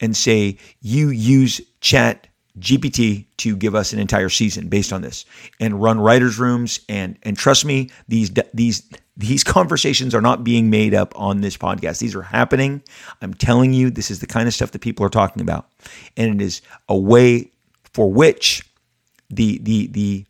and 0.00 0.16
say, 0.16 0.58
you 0.80 1.08
use 1.08 1.60
Chat 1.80 2.28
GPT 2.58 3.26
to 3.38 3.56
give 3.56 3.74
us 3.74 3.92
an 3.92 3.98
entire 3.98 4.28
season 4.28 4.68
based 4.68 4.92
on 4.92 5.02
this, 5.02 5.24
and 5.60 5.80
run 5.80 6.00
writers' 6.00 6.38
rooms. 6.38 6.80
And 6.88 7.18
and 7.22 7.36
trust 7.36 7.64
me, 7.64 7.90
these 8.08 8.30
these 8.54 8.88
these 9.16 9.44
conversations 9.56 10.14
are 10.14 10.22
not 10.22 10.44
being 10.44 10.70
made 10.70 10.94
up 10.94 11.12
on 11.16 11.40
this 11.40 11.56
podcast. 11.56 11.98
These 11.98 12.14
are 12.14 12.22
happening. 12.22 12.82
I'm 13.20 13.34
telling 13.34 13.72
you, 13.72 13.90
this 13.90 14.10
is 14.10 14.20
the 14.20 14.26
kind 14.26 14.48
of 14.48 14.54
stuff 14.54 14.70
that 14.72 14.80
people 14.80 15.04
are 15.04 15.10
talking 15.10 15.42
about, 15.42 15.68
and 16.16 16.40
it 16.40 16.44
is 16.44 16.62
a 16.88 16.96
way 16.96 17.50
for 17.92 18.10
which 18.10 18.62
the 19.28 19.58
the 19.58 19.88
the 19.88 20.26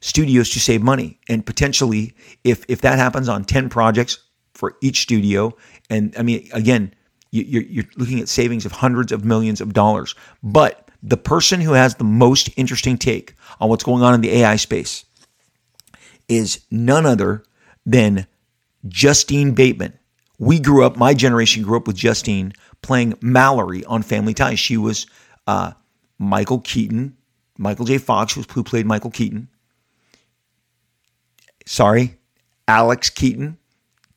studios 0.00 0.50
to 0.50 0.58
save 0.58 0.82
money 0.82 1.18
and 1.28 1.44
potentially 1.44 2.14
if 2.42 2.64
if 2.68 2.80
that 2.80 2.98
happens 2.98 3.28
on 3.28 3.44
10 3.44 3.68
projects 3.68 4.18
for 4.60 4.76
each 4.80 5.00
studio. 5.00 5.56
And 5.88 6.14
i 6.18 6.22
mean 6.22 6.48
again 6.52 6.94
you're, 7.32 7.62
you're 7.62 7.84
looking 7.96 8.20
at 8.20 8.28
savings 8.28 8.66
of 8.66 8.72
hundreds 8.72 9.12
of 9.12 9.24
millions 9.24 9.60
of 9.60 9.72
dollars. 9.72 10.14
But 10.42 10.90
the 11.02 11.16
person 11.16 11.60
who 11.60 11.72
has 11.72 11.94
the 11.94 12.04
most 12.04 12.50
interesting 12.56 12.98
take 12.98 13.34
on 13.60 13.68
what's 13.68 13.84
going 13.84 14.02
on 14.02 14.14
in 14.14 14.20
the 14.20 14.32
ai 14.40 14.56
space 14.56 15.04
is 16.28 16.60
none 16.70 17.06
other 17.06 17.42
than 17.86 18.26
justine 18.88 19.52
bateman. 19.52 19.98
We 20.38 20.58
grew 20.58 20.84
up 20.84 20.96
my 20.96 21.14
generation 21.14 21.62
grew 21.62 21.78
up 21.78 21.86
with 21.86 21.96
justine 21.96 22.52
playing 22.82 23.14
mallory 23.20 23.84
on 23.86 24.02
family 24.02 24.34
ties. 24.34 24.58
She 24.58 24.76
was 24.76 25.06
uh, 25.46 25.72
michael 26.18 26.60
keaton 26.60 27.16
michael 27.56 27.84
j. 27.84 27.98
Fox 27.98 28.34
who 28.34 28.64
played 28.64 28.86
michael 28.86 29.10
keaton. 29.10 29.48
Sorry, 31.66 32.16
Alex 32.66 33.10
Keaton. 33.10 33.58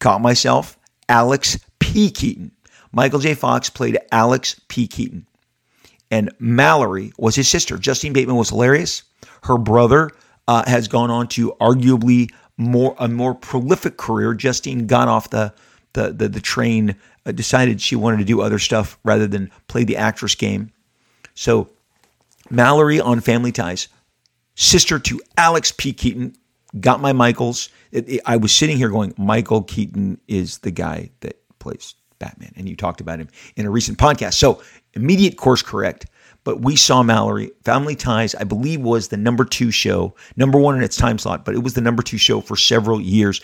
Caught 0.04 0.20
myself. 0.20 0.78
Alex 1.08 1.58
P. 1.80 2.12
Keaton. 2.12 2.52
Michael 2.92 3.20
J. 3.20 3.36
Fox 3.36 3.70
played 3.70 3.98
Alex 4.12 4.60
P. 4.68 4.86
Keaton. 4.86 5.26
And 6.12 6.30
Mallory 6.40 7.14
was 7.18 7.36
his 7.36 7.48
sister. 7.48 7.78
Justine 7.78 8.12
Bateman 8.12 8.36
was 8.36 8.50
hilarious. 8.50 9.04
Her 9.44 9.58
brother 9.58 10.12
uh, 10.50 10.66
has 10.68 10.90
gone 10.90 11.10
on 11.10 11.30
to 11.30 11.54
arguably 11.62 12.30
more 12.58 12.98
a 13.00 13.08
more 13.08 13.34
prolific 13.34 13.96
career. 13.96 14.34
Justine 14.34 14.88
got 14.88 15.08
off 15.08 15.30
the 15.30 15.54
the 15.94 16.12
the, 16.12 16.28
the 16.28 16.42
train, 16.42 16.98
uh, 17.26 17.32
decided 17.32 17.80
she 17.80 17.96
wanted 17.96 18.18
to 18.18 18.26
do 18.26 18.42
other 18.42 18.60
stuff 18.60 19.00
rather 19.06 19.26
than 19.26 19.52
play 19.70 19.86
the 19.86 19.96
actress 19.96 20.36
game. 20.36 20.70
So 21.34 21.70
Mallory 22.50 23.00
on 23.00 23.22
Family 23.22 23.54
Ties, 23.54 23.88
sister 24.56 25.00
to 25.00 25.22
Alex 25.38 25.72
P. 25.72 25.94
Keaton, 25.94 26.36
got 26.80 27.02
my 27.02 27.14
Michaels. 27.14 27.70
It, 27.92 28.10
it, 28.10 28.22
I 28.26 28.38
was 28.38 28.54
sitting 28.54 28.78
here 28.78 28.90
going, 28.90 29.14
Michael 29.18 29.64
Keaton 29.64 30.20
is 30.28 30.60
the 30.60 30.72
guy 30.72 31.12
that 31.22 31.40
plays 31.60 31.96
Batman. 32.20 32.54
And 32.56 32.68
you 32.68 32.76
talked 32.76 33.02
about 33.02 33.20
him 33.20 33.30
in 33.56 33.66
a 33.66 33.70
recent 33.70 33.98
podcast. 33.98 34.34
So 34.36 34.62
immediate 34.94 35.38
course 35.38 35.62
correct. 35.62 36.08
But 36.46 36.62
we 36.62 36.76
saw 36.76 37.04
Mallory. 37.04 37.52
Family 37.64 37.96
Ties, 37.96 38.36
I 38.36 38.44
believe, 38.44 38.82
was 38.82 39.08
the 39.08 39.18
number 39.18 39.46
two 39.46 39.72
show, 39.72 40.14
number 40.36 40.60
one 40.60 40.76
in 40.76 40.84
its 40.84 40.98
time 40.98 41.18
slot, 41.18 41.46
but 41.46 41.56
it 41.56 41.64
was 41.64 41.74
the 41.74 41.82
number 41.82 42.04
two 42.04 42.18
show 42.18 42.42
for 42.42 42.58
several 42.58 43.00
years. 43.00 43.40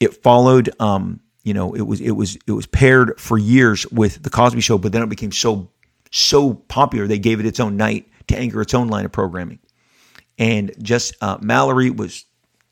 It 0.00 0.20
followed, 0.22 0.70
um, 0.80 1.20
you 1.44 1.54
know, 1.54 1.72
it 1.72 1.82
was 1.82 2.00
it 2.00 2.12
was 2.12 2.36
it 2.48 2.52
was 2.52 2.66
paired 2.66 3.18
for 3.20 3.38
years 3.38 3.86
with 3.92 4.24
the 4.24 4.30
Cosby 4.30 4.60
Show, 4.60 4.76
but 4.76 4.90
then 4.90 5.02
it 5.04 5.08
became 5.08 5.30
so 5.30 5.70
so 6.10 6.54
popular 6.54 7.06
they 7.06 7.18
gave 7.18 7.38
it 7.38 7.46
its 7.46 7.60
own 7.60 7.76
night 7.76 8.08
to 8.26 8.36
anchor 8.36 8.60
its 8.60 8.74
own 8.74 8.88
line 8.88 9.04
of 9.04 9.12
programming 9.12 9.60
and 10.38 10.72
just 10.82 11.14
uh, 11.20 11.38
Mallory 11.40 11.90
was 11.90 12.24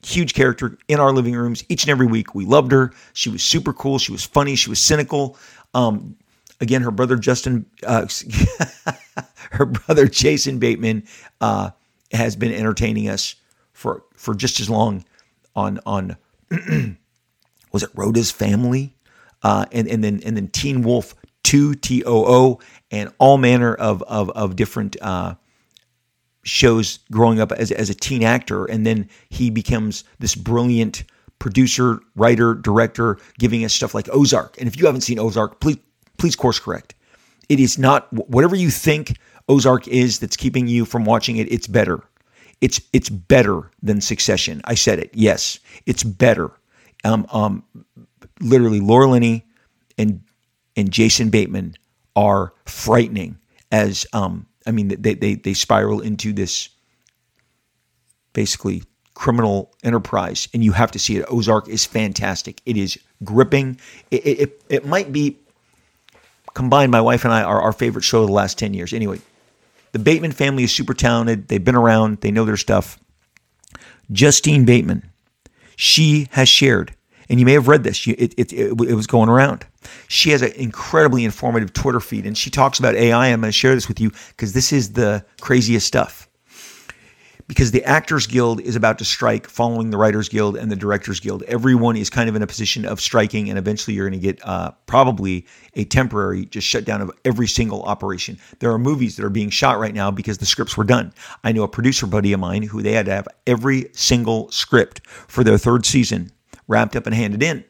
huge 0.04 0.34
character 0.34 0.78
in 0.88 0.98
our 0.98 1.12
living 1.12 1.34
rooms 1.34 1.64
each 1.68 1.84
and 1.84 1.90
every 1.90 2.06
week. 2.06 2.34
We 2.34 2.44
loved 2.44 2.72
her. 2.72 2.92
She 3.12 3.30
was 3.30 3.42
super 3.42 3.72
cool. 3.72 3.98
She 3.98 4.12
was 4.12 4.24
funny. 4.24 4.56
She 4.56 4.68
was 4.68 4.80
cynical. 4.80 5.38
Um, 5.74 6.16
again, 6.60 6.82
her 6.82 6.90
brother 6.90 7.16
Justin, 7.16 7.66
uh, 7.86 8.06
her 9.52 9.66
brother 9.66 10.06
Jason 10.06 10.58
Bateman, 10.58 11.04
uh, 11.40 11.70
has 12.12 12.36
been 12.36 12.52
entertaining 12.52 13.08
us 13.08 13.36
for 13.72 14.04
for 14.14 14.34
just 14.34 14.60
as 14.60 14.68
long 14.68 15.04
on 15.54 15.80
on 15.86 16.16
was 17.72 17.82
it 17.82 17.90
Rhoda's 17.94 18.30
Family, 18.30 18.94
uh, 19.42 19.66
and 19.72 19.88
and 19.88 20.02
then 20.02 20.20
and 20.24 20.36
then 20.36 20.48
Teen 20.48 20.82
Wolf 20.82 21.14
Two 21.42 21.74
T 21.74 22.04
O 22.04 22.24
O, 22.26 22.60
and 22.90 23.12
all 23.18 23.38
manner 23.38 23.74
of 23.74 24.02
of 24.02 24.30
of 24.30 24.56
different 24.56 24.96
uh, 25.00 25.34
shows 26.44 26.98
growing 27.10 27.40
up 27.40 27.52
as, 27.52 27.70
as 27.70 27.90
a 27.90 27.94
teen 27.94 28.22
actor, 28.22 28.64
and 28.64 28.86
then 28.86 29.08
he 29.28 29.50
becomes 29.50 30.04
this 30.18 30.34
brilliant 30.34 31.04
producer, 31.38 32.00
writer, 32.14 32.54
director, 32.54 33.18
giving 33.38 33.64
us 33.64 33.72
stuff 33.74 33.94
like 33.94 34.08
Ozark. 34.12 34.56
And 34.58 34.68
if 34.68 34.78
you 34.78 34.86
haven't 34.86 35.00
seen 35.02 35.18
Ozark, 35.18 35.60
please 35.60 35.78
please 36.18 36.36
course 36.36 36.60
correct. 36.60 36.94
It 37.48 37.58
is 37.58 37.78
not 37.78 38.12
whatever 38.12 38.54
you 38.54 38.70
think 38.70 39.18
Ozark 39.48 39.88
is 39.88 40.20
that's 40.20 40.36
keeping 40.36 40.68
you 40.68 40.84
from 40.84 41.04
watching 41.04 41.36
it. 41.36 41.50
It's 41.52 41.66
better. 41.66 42.02
It's 42.60 42.80
it's 42.92 43.08
better 43.08 43.70
than 43.82 44.00
Succession. 44.00 44.60
I 44.64 44.74
said 44.74 45.00
it. 45.00 45.10
Yes, 45.14 45.58
it's 45.86 46.04
better. 46.04 46.52
Um, 47.04 47.26
um, 47.32 47.64
literally, 48.40 48.80
Laura 48.80 49.08
Linney 49.08 49.44
and 49.98 50.22
and 50.76 50.90
Jason 50.90 51.30
Bateman 51.30 51.74
are 52.14 52.52
frightening 52.66 53.36
as 53.72 54.06
um 54.12 54.46
I 54.66 54.70
mean, 54.70 54.88
they, 54.88 55.14
they, 55.14 55.34
they 55.34 55.54
spiral 55.54 56.00
into 56.00 56.32
this 56.32 56.68
basically 58.32 58.82
criminal 59.14 59.74
enterprise, 59.82 60.48
and 60.54 60.64
you 60.64 60.72
have 60.72 60.90
to 60.92 60.98
see 60.98 61.16
it. 61.16 61.24
Ozark 61.28 61.68
is 61.68 61.84
fantastic. 61.84 62.60
It 62.64 62.76
is 62.76 62.98
gripping. 63.24 63.78
It, 64.10 64.26
it, 64.26 64.62
it 64.68 64.86
might 64.86 65.12
be 65.12 65.38
combined, 66.54 66.90
my 66.92 67.00
wife 67.00 67.24
and 67.24 67.32
I, 67.32 67.42
are 67.42 67.60
our 67.60 67.72
favorite 67.72 68.02
show 68.02 68.22
of 68.22 68.28
the 68.28 68.32
last 68.32 68.58
10 68.58 68.74
years. 68.74 68.92
Anyway, 68.92 69.20
the 69.92 69.98
Bateman 69.98 70.32
family 70.32 70.64
is 70.64 70.72
super 70.72 70.94
talented. 70.94 71.48
They've 71.48 71.62
been 71.62 71.76
around, 71.76 72.20
they 72.20 72.30
know 72.30 72.44
their 72.44 72.56
stuff. 72.56 72.98
Justine 74.10 74.64
Bateman, 74.64 75.10
she 75.76 76.28
has 76.32 76.48
shared 76.48 76.94
and 77.28 77.40
you 77.40 77.46
may 77.46 77.52
have 77.52 77.68
read 77.68 77.84
this. 77.84 78.06
It, 78.06 78.34
it, 78.36 78.52
it, 78.52 78.80
it 78.80 78.94
was 78.94 79.06
going 79.06 79.28
around. 79.28 79.66
She 80.08 80.30
has 80.30 80.42
an 80.42 80.52
incredibly 80.52 81.24
informative 81.24 81.72
Twitter 81.72 82.00
feed, 82.00 82.26
and 82.26 82.36
she 82.36 82.50
talks 82.50 82.78
about 82.78 82.94
AI. 82.94 83.28
I'm 83.28 83.40
going 83.40 83.48
to 83.48 83.52
share 83.52 83.74
this 83.74 83.88
with 83.88 84.00
you 84.00 84.10
because 84.28 84.52
this 84.52 84.72
is 84.72 84.92
the 84.92 85.24
craziest 85.40 85.86
stuff. 85.86 86.28
Because 87.48 87.72
the 87.72 87.84
Actors 87.84 88.26
Guild 88.26 88.60
is 88.60 88.76
about 88.76 88.98
to 88.98 89.04
strike, 89.04 89.46
following 89.46 89.90
the 89.90 89.98
Writers 89.98 90.28
Guild 90.28 90.56
and 90.56 90.70
the 90.70 90.76
Directors 90.76 91.20
Guild. 91.20 91.42
Everyone 91.42 91.96
is 91.96 92.08
kind 92.08 92.28
of 92.30 92.36
in 92.36 92.40
a 92.40 92.46
position 92.46 92.86
of 92.86 93.00
striking, 93.00 93.50
and 93.50 93.58
eventually 93.58 93.94
you're 93.94 94.08
going 94.08 94.18
to 94.18 94.24
get 94.24 94.40
uh, 94.46 94.70
probably 94.86 95.46
a 95.74 95.84
temporary 95.84 96.46
just 96.46 96.66
shutdown 96.66 97.02
of 97.02 97.10
every 97.24 97.48
single 97.48 97.82
operation. 97.82 98.38
There 98.60 98.70
are 98.70 98.78
movies 98.78 99.16
that 99.16 99.24
are 99.24 99.30
being 99.30 99.50
shot 99.50 99.78
right 99.78 99.92
now 99.92 100.10
because 100.10 100.38
the 100.38 100.46
scripts 100.46 100.76
were 100.76 100.84
done. 100.84 101.12
I 101.44 101.52
know 101.52 101.64
a 101.64 101.68
producer 101.68 102.06
buddy 102.06 102.32
of 102.32 102.40
mine 102.40 102.62
who 102.62 102.80
they 102.80 102.92
had 102.92 103.06
to 103.06 103.12
have 103.12 103.28
every 103.46 103.90
single 103.92 104.50
script 104.50 105.06
for 105.06 105.44
their 105.44 105.58
third 105.58 105.84
season 105.84 106.30
wrapped 106.68 106.96
up 106.96 107.06
and 107.06 107.14
handed 107.14 107.42
in 107.42 107.64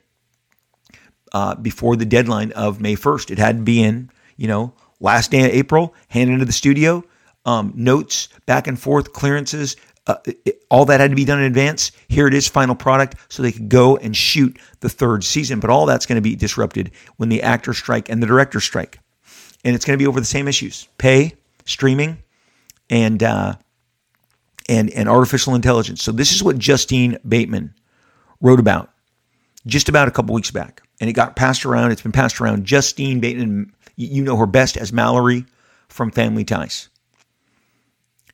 uh, 1.32 1.54
before 1.56 1.96
the 1.96 2.04
deadline 2.04 2.52
of 2.52 2.80
May 2.80 2.94
1st. 2.94 3.30
It 3.30 3.38
had 3.38 3.58
to 3.58 3.62
be 3.62 3.82
in, 3.82 4.10
you 4.36 4.48
know, 4.48 4.74
last 5.00 5.30
day 5.30 5.44
of 5.44 5.52
April, 5.52 5.94
handed 6.08 6.34
into 6.34 6.44
the 6.44 6.52
studio, 6.52 7.04
um, 7.44 7.72
notes 7.74 8.28
back 8.46 8.66
and 8.66 8.78
forth, 8.78 9.12
clearances, 9.12 9.76
uh, 10.06 10.16
it, 10.24 10.64
all 10.70 10.84
that 10.84 11.00
had 11.00 11.10
to 11.10 11.16
be 11.16 11.24
done 11.24 11.38
in 11.38 11.44
advance. 11.44 11.92
Here 12.08 12.26
it 12.26 12.34
is, 12.34 12.48
final 12.48 12.74
product, 12.74 13.16
so 13.28 13.42
they 13.42 13.52
could 13.52 13.68
go 13.68 13.96
and 13.96 14.16
shoot 14.16 14.58
the 14.80 14.88
third 14.88 15.22
season. 15.22 15.60
But 15.60 15.70
all 15.70 15.86
that's 15.86 16.06
going 16.06 16.16
to 16.16 16.22
be 16.22 16.34
disrupted 16.34 16.90
when 17.16 17.28
the 17.28 17.42
actors 17.42 17.78
strike 17.78 18.08
and 18.08 18.22
the 18.22 18.26
directors 18.26 18.64
strike, 18.64 18.98
and 19.64 19.74
it's 19.74 19.84
going 19.84 19.96
to 19.96 20.02
be 20.02 20.08
over 20.08 20.18
the 20.18 20.26
same 20.26 20.48
issues: 20.48 20.88
pay, 20.98 21.34
streaming, 21.66 22.18
and 22.90 23.22
uh, 23.22 23.54
and 24.68 24.90
and 24.90 25.08
artificial 25.08 25.54
intelligence. 25.54 26.02
So 26.02 26.10
this 26.10 26.32
is 26.32 26.42
what 26.42 26.58
Justine 26.58 27.18
Bateman 27.26 27.72
wrote 28.42 28.60
about 28.60 28.90
just 29.66 29.88
about 29.88 30.08
a 30.08 30.10
couple 30.10 30.34
weeks 30.34 30.50
back. 30.50 30.82
And 31.00 31.08
it 31.08 31.14
got 31.14 31.36
passed 31.36 31.64
around. 31.64 31.90
It's 31.92 32.02
been 32.02 32.12
passed 32.12 32.40
around. 32.40 32.64
Justine 32.64 33.20
Bateman, 33.20 33.72
you 33.96 34.22
know 34.22 34.36
her 34.36 34.46
best 34.46 34.76
as 34.76 34.92
Mallory 34.92 35.46
from 35.88 36.10
Family 36.10 36.44
Ties. 36.44 36.88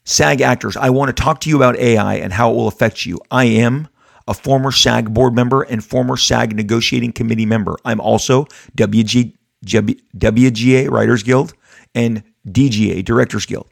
SAG 0.04 0.40
actors, 0.40 0.76
I 0.76 0.90
want 0.90 1.14
to 1.14 1.22
talk 1.22 1.40
to 1.42 1.50
you 1.50 1.56
about 1.56 1.76
AI 1.76 2.14
and 2.14 2.32
how 2.32 2.50
it 2.50 2.54
will 2.54 2.68
affect 2.68 3.04
you. 3.04 3.20
I 3.30 3.44
am 3.44 3.88
a 4.26 4.34
former 4.34 4.72
SAG 4.72 5.12
board 5.12 5.34
member 5.34 5.62
and 5.62 5.84
former 5.84 6.16
SAG 6.16 6.54
negotiating 6.54 7.12
committee 7.12 7.46
member. 7.46 7.76
I'm 7.84 8.00
also 8.00 8.46
WG, 8.76 9.34
WGA 9.64 10.90
Writers 10.90 11.22
Guild 11.22 11.52
and 11.94 12.22
DGA 12.46 13.04
Directors 13.04 13.46
Guild. 13.46 13.68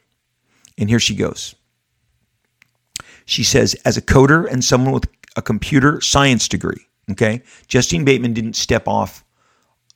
And 0.77 0.89
here 0.89 0.99
she 0.99 1.15
goes. 1.15 1.55
She 3.25 3.43
says, 3.43 3.73
as 3.83 3.97
a 3.97 4.01
coder 4.01 4.49
and 4.49 4.63
someone 4.63 4.93
with 4.93 5.16
a 5.37 5.41
computer 5.41 6.01
science 6.01 6.47
degree, 6.49 6.85
okay, 7.11 7.41
Justine 7.67 8.03
Bateman 8.03 8.33
didn't 8.33 8.55
step 8.55 8.87
off, 8.87 9.23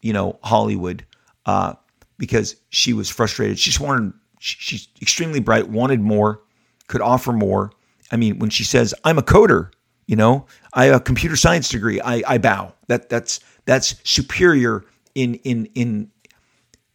you 0.02 0.14
know, 0.14 0.40
Hollywood 0.44 1.06
uh, 1.46 1.74
because 2.18 2.56
she 2.70 2.94
was 2.94 3.10
frustrated. 3.10 3.60
She 3.60 3.72
just 3.72 3.82
wanted, 3.82 4.14
she's 4.40 4.88
extremely 5.02 5.42
bright, 5.42 5.68
wanted 5.68 6.00
more, 6.00 6.42
could 6.88 7.02
offer 7.02 7.34
more. 7.34 7.72
I 8.12 8.18
mean, 8.18 8.40
when 8.40 8.50
she 8.50 8.64
says, 8.64 8.94
I'm 9.04 9.18
a 9.18 9.24
coder, 9.24 9.72
you 10.08 10.16
know, 10.16 10.46
I 10.74 10.86
have 10.86 10.96
a 10.96 11.00
computer 11.00 11.36
science 11.36 11.70
degree, 11.70 12.00
I, 12.02 12.24
I 12.28 12.38
bow. 12.38 12.74
That 12.88 13.10
that's 13.10 13.40
that's 13.66 13.96
superior 14.04 14.84
in 15.16 15.36
in 15.36 15.68
in 15.76 16.12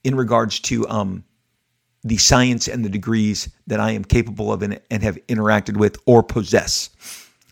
in 0.04 0.14
regards 0.14 0.61
to 0.61 0.88
um 0.88 1.24
the 2.04 2.18
science 2.18 2.68
and 2.68 2.85
the 2.85 2.88
degrees 2.88 3.48
that 3.66 3.80
I 3.80 3.90
am 3.90 4.04
capable 4.04 4.52
of 4.52 4.62
and, 4.62 4.80
and 4.90 5.02
have 5.02 5.18
interacted 5.26 5.76
with 5.76 5.98
or 6.06 6.22
possess. 6.22 6.90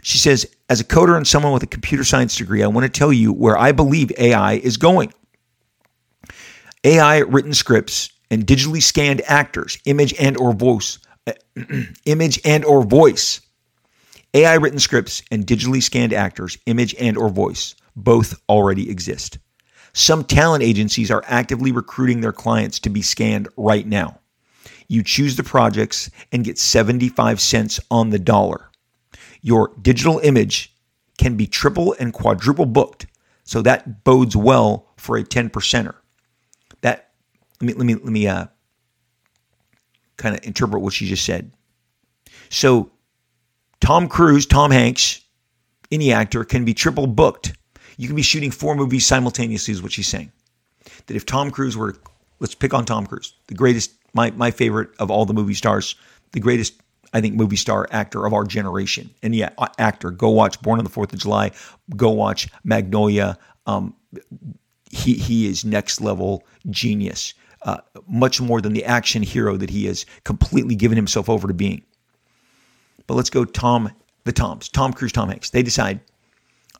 She 0.04 0.18
says, 0.18 0.46
as 0.68 0.80
a 0.80 0.84
coder 0.84 1.16
and 1.16 1.26
someone 1.26 1.54
with 1.54 1.62
a 1.62 1.66
computer 1.66 2.04
science 2.04 2.36
degree, 2.36 2.62
I 2.62 2.66
want 2.66 2.84
to 2.84 2.90
tell 2.90 3.10
you 3.10 3.32
where 3.32 3.56
I 3.56 3.72
believe 3.72 4.12
AI 4.18 4.52
is 4.56 4.76
going. 4.76 5.14
AI 6.84 7.20
written 7.20 7.54
scripts 7.54 8.10
and 8.30 8.46
digitally 8.46 8.82
scanned 8.82 9.22
actors, 9.26 9.78
image 9.86 10.12
and 10.20 10.36
or 10.36 10.52
voice, 10.52 10.98
image 12.04 12.38
and 12.44 12.66
or 12.66 12.82
voice. 12.82 13.40
AI 14.34 14.52
written 14.56 14.78
scripts 14.78 15.22
and 15.30 15.46
digitally 15.46 15.82
scanned 15.82 16.12
actors, 16.12 16.58
image 16.66 16.94
and 17.00 17.16
or 17.16 17.30
voice 17.30 17.74
both 17.96 18.38
already 18.46 18.90
exist. 18.90 19.38
Some 19.94 20.22
talent 20.22 20.62
agencies 20.62 21.10
are 21.10 21.24
actively 21.26 21.72
recruiting 21.72 22.20
their 22.20 22.32
clients 22.32 22.78
to 22.80 22.90
be 22.90 23.00
scanned 23.00 23.48
right 23.56 23.86
now. 23.86 24.20
You 24.88 25.02
choose 25.02 25.36
the 25.36 25.44
projects 25.44 26.10
and 26.30 26.44
get 26.44 26.58
75 26.58 27.40
cents 27.40 27.80
on 27.90 28.10
the 28.10 28.18
dollar. 28.18 28.68
Your 29.44 29.72
digital 29.82 30.20
image 30.20 30.74
can 31.18 31.36
be 31.36 31.46
triple 31.46 31.94
and 32.00 32.14
quadruple 32.14 32.64
booked, 32.64 33.06
so 33.44 33.60
that 33.60 34.02
bodes 34.02 34.34
well 34.34 34.88
for 34.96 35.18
a 35.18 35.22
10 35.22 35.50
percenter. 35.50 35.94
That 36.80 37.10
let 37.60 37.66
me 37.66 37.74
let 37.74 37.84
me 37.84 37.94
let 37.94 38.06
me 38.06 38.26
uh, 38.26 38.46
kind 40.16 40.34
of 40.34 40.42
interpret 40.46 40.80
what 40.80 40.94
she 40.94 41.06
just 41.06 41.26
said. 41.26 41.52
So 42.48 42.90
Tom 43.80 44.08
Cruise, 44.08 44.46
Tom 44.46 44.70
Hanks, 44.70 45.20
any 45.92 46.10
actor 46.10 46.42
can 46.42 46.64
be 46.64 46.72
triple 46.72 47.06
booked. 47.06 47.52
You 47.98 48.06
can 48.06 48.16
be 48.16 48.22
shooting 48.22 48.50
four 48.50 48.74
movies 48.74 49.04
simultaneously, 49.04 49.72
is 49.72 49.82
what 49.82 49.92
she's 49.92 50.08
saying. 50.08 50.32
That 51.04 51.16
if 51.16 51.26
Tom 51.26 51.50
Cruise 51.50 51.76
were, 51.76 51.96
let's 52.40 52.54
pick 52.54 52.72
on 52.72 52.86
Tom 52.86 53.06
Cruise, 53.06 53.34
the 53.48 53.54
greatest 53.54 53.92
my 54.14 54.30
my 54.30 54.50
favorite 54.50 54.88
of 54.98 55.10
all 55.10 55.26
the 55.26 55.34
movie 55.34 55.52
stars, 55.52 55.96
the 56.32 56.40
greatest 56.40 56.80
I 57.14 57.20
think 57.20 57.34
movie 57.34 57.56
star 57.56 57.86
actor 57.92 58.26
of 58.26 58.34
our 58.34 58.44
generation. 58.44 59.08
And 59.22 59.34
yeah, 59.34 59.50
actor. 59.78 60.10
Go 60.10 60.30
watch 60.30 60.60
Born 60.60 60.78
on 60.78 60.84
the 60.84 60.90
Fourth 60.90 61.12
of 61.12 61.20
July. 61.20 61.52
Go 61.96 62.10
watch 62.10 62.48
Magnolia. 62.64 63.38
Um, 63.66 63.94
he 64.90 65.14
he 65.14 65.46
is 65.46 65.64
next 65.64 66.00
level 66.00 66.44
genius. 66.68 67.32
Uh, 67.62 67.78
much 68.06 68.42
more 68.42 68.60
than 68.60 68.74
the 68.74 68.84
action 68.84 69.22
hero 69.22 69.56
that 69.56 69.70
he 69.70 69.86
has 69.86 70.04
completely 70.24 70.74
given 70.74 70.96
himself 70.96 71.30
over 71.30 71.48
to 71.48 71.54
being. 71.54 71.82
But 73.06 73.14
let's 73.14 73.30
go 73.30 73.46
Tom, 73.46 73.90
the 74.24 74.32
Toms, 74.32 74.68
Tom 74.68 74.92
Cruise, 74.92 75.12
Tom 75.12 75.30
Hanks. 75.30 75.48
They 75.48 75.62
decide 75.62 76.00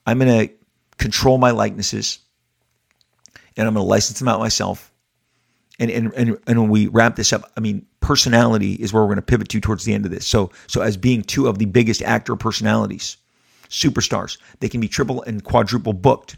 I'm 0.06 0.18
going 0.18 0.48
to 0.48 0.54
control 0.98 1.38
my 1.38 1.52
likenesses 1.52 2.18
and 3.56 3.66
I'm 3.66 3.74
going 3.74 3.84
to 3.84 3.88
license 3.88 4.18
them 4.18 4.28
out 4.28 4.40
myself 4.40 4.92
and, 5.78 5.90
and 5.90 6.38
and 6.46 6.60
when 6.60 6.68
we 6.68 6.86
wrap 6.86 7.16
this 7.16 7.32
up, 7.32 7.50
I 7.56 7.60
mean, 7.60 7.84
personality 8.00 8.74
is 8.74 8.92
where 8.92 9.02
we're 9.02 9.08
going 9.08 9.16
to 9.16 9.22
pivot 9.22 9.48
to 9.50 9.60
towards 9.60 9.84
the 9.84 9.92
end 9.94 10.04
of 10.04 10.10
this. 10.10 10.26
So 10.26 10.50
so 10.66 10.82
as 10.82 10.96
being 10.96 11.22
two 11.22 11.48
of 11.48 11.58
the 11.58 11.66
biggest 11.66 12.02
actor 12.02 12.36
personalities, 12.36 13.16
superstars, 13.68 14.38
they 14.60 14.68
can 14.68 14.80
be 14.80 14.88
triple 14.88 15.22
and 15.22 15.42
quadruple 15.42 15.92
booked. 15.92 16.36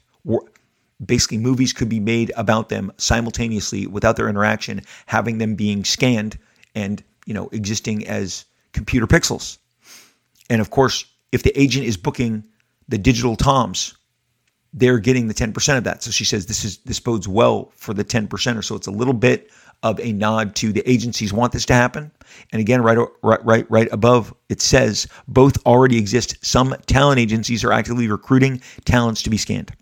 Basically, 1.05 1.37
movies 1.37 1.75
could 1.75 1.91
be 1.91 2.01
made 2.01 2.33
about 2.37 2.71
them 2.71 2.91
simultaneously 2.97 3.87
without 3.87 4.17
their 4.17 4.31
interaction, 4.31 4.81
having 5.05 5.37
them 5.37 5.55
being 5.55 5.85
scanned 5.85 6.39
and 6.75 7.03
you 7.27 7.35
know 7.35 7.49
existing 7.53 8.07
as 8.07 8.47
computer 8.73 9.07
pixels. 9.07 9.59
And 10.49 10.63
of 10.63 10.71
course, 10.71 11.05
if 11.33 11.43
the 11.43 11.59
agent 11.61 11.87
is 11.87 11.99
booking 11.99 12.45
the 12.89 12.99
digital 12.99 13.37
toms 13.37 13.95
they're 14.77 14.99
getting 14.99 15.27
the 15.27 15.35
10% 15.35 15.79
of 15.79 15.85
that. 15.85 16.03
So 16.03 16.11
she 16.11 16.25
says 16.25 16.47
this 16.47 16.65
is 16.65 16.77
this 16.79 17.01
bodes 17.01 17.27
well 17.27 17.73
for 17.75 17.95
the 17.95 18.05
10%er. 18.05 18.63
So 18.63 18.77
it's 18.77 18.87
a 18.87 18.93
little 18.93 19.15
bit 19.15 19.51
of 19.83 19.99
a 20.01 20.13
nod 20.13 20.55
to 20.57 20.73
the 20.73 20.89
agencies 20.89 21.33
want 21.33 21.53
this 21.53 21.65
to 21.67 21.75
happen. 21.75 22.13
And 22.53 22.61
again, 22.61 22.83
right 22.83 22.99
right 23.23 23.45
right 23.45 23.67
right 23.71 23.89
above 23.91 24.35
it 24.49 24.61
says 24.61 25.09
both 25.27 25.65
already 25.67 25.97
exist. 25.99 26.37
Some 26.45 26.75
talent 26.87 27.19
agencies 27.19 27.65
are 27.65 27.73
actively 27.73 28.07
recruiting 28.09 28.61
talents 28.85 29.23
to 29.23 29.31
be 29.31 29.39
scanned. 29.39 29.73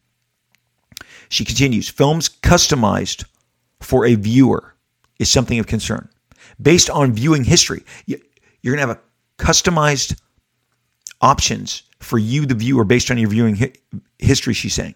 She 1.29 1.45
continues, 1.45 1.89
films 1.89 2.29
customized 2.29 3.25
for 3.81 4.07
a 4.07 4.15
viewer 4.15 4.75
is 5.19 5.31
something 5.31 5.59
of 5.59 5.67
concern. 5.67 6.09
Based 6.63 6.89
on 6.89 7.13
viewing 7.13 7.43
history, 7.43 7.83
you're 8.07 8.21
going 8.63 8.77
to 8.77 8.87
have 8.87 8.91
a 8.91 9.43
customized 9.43 10.21
options 11.21 11.83
for 11.99 12.19
you, 12.19 12.47
the 12.47 12.55
viewer, 12.55 12.85
based 12.85 13.11
on 13.11 13.19
your 13.19 13.31
viewing 13.31 13.73
history, 14.25 14.55
she's 14.55 14.75
saying. 14.75 14.95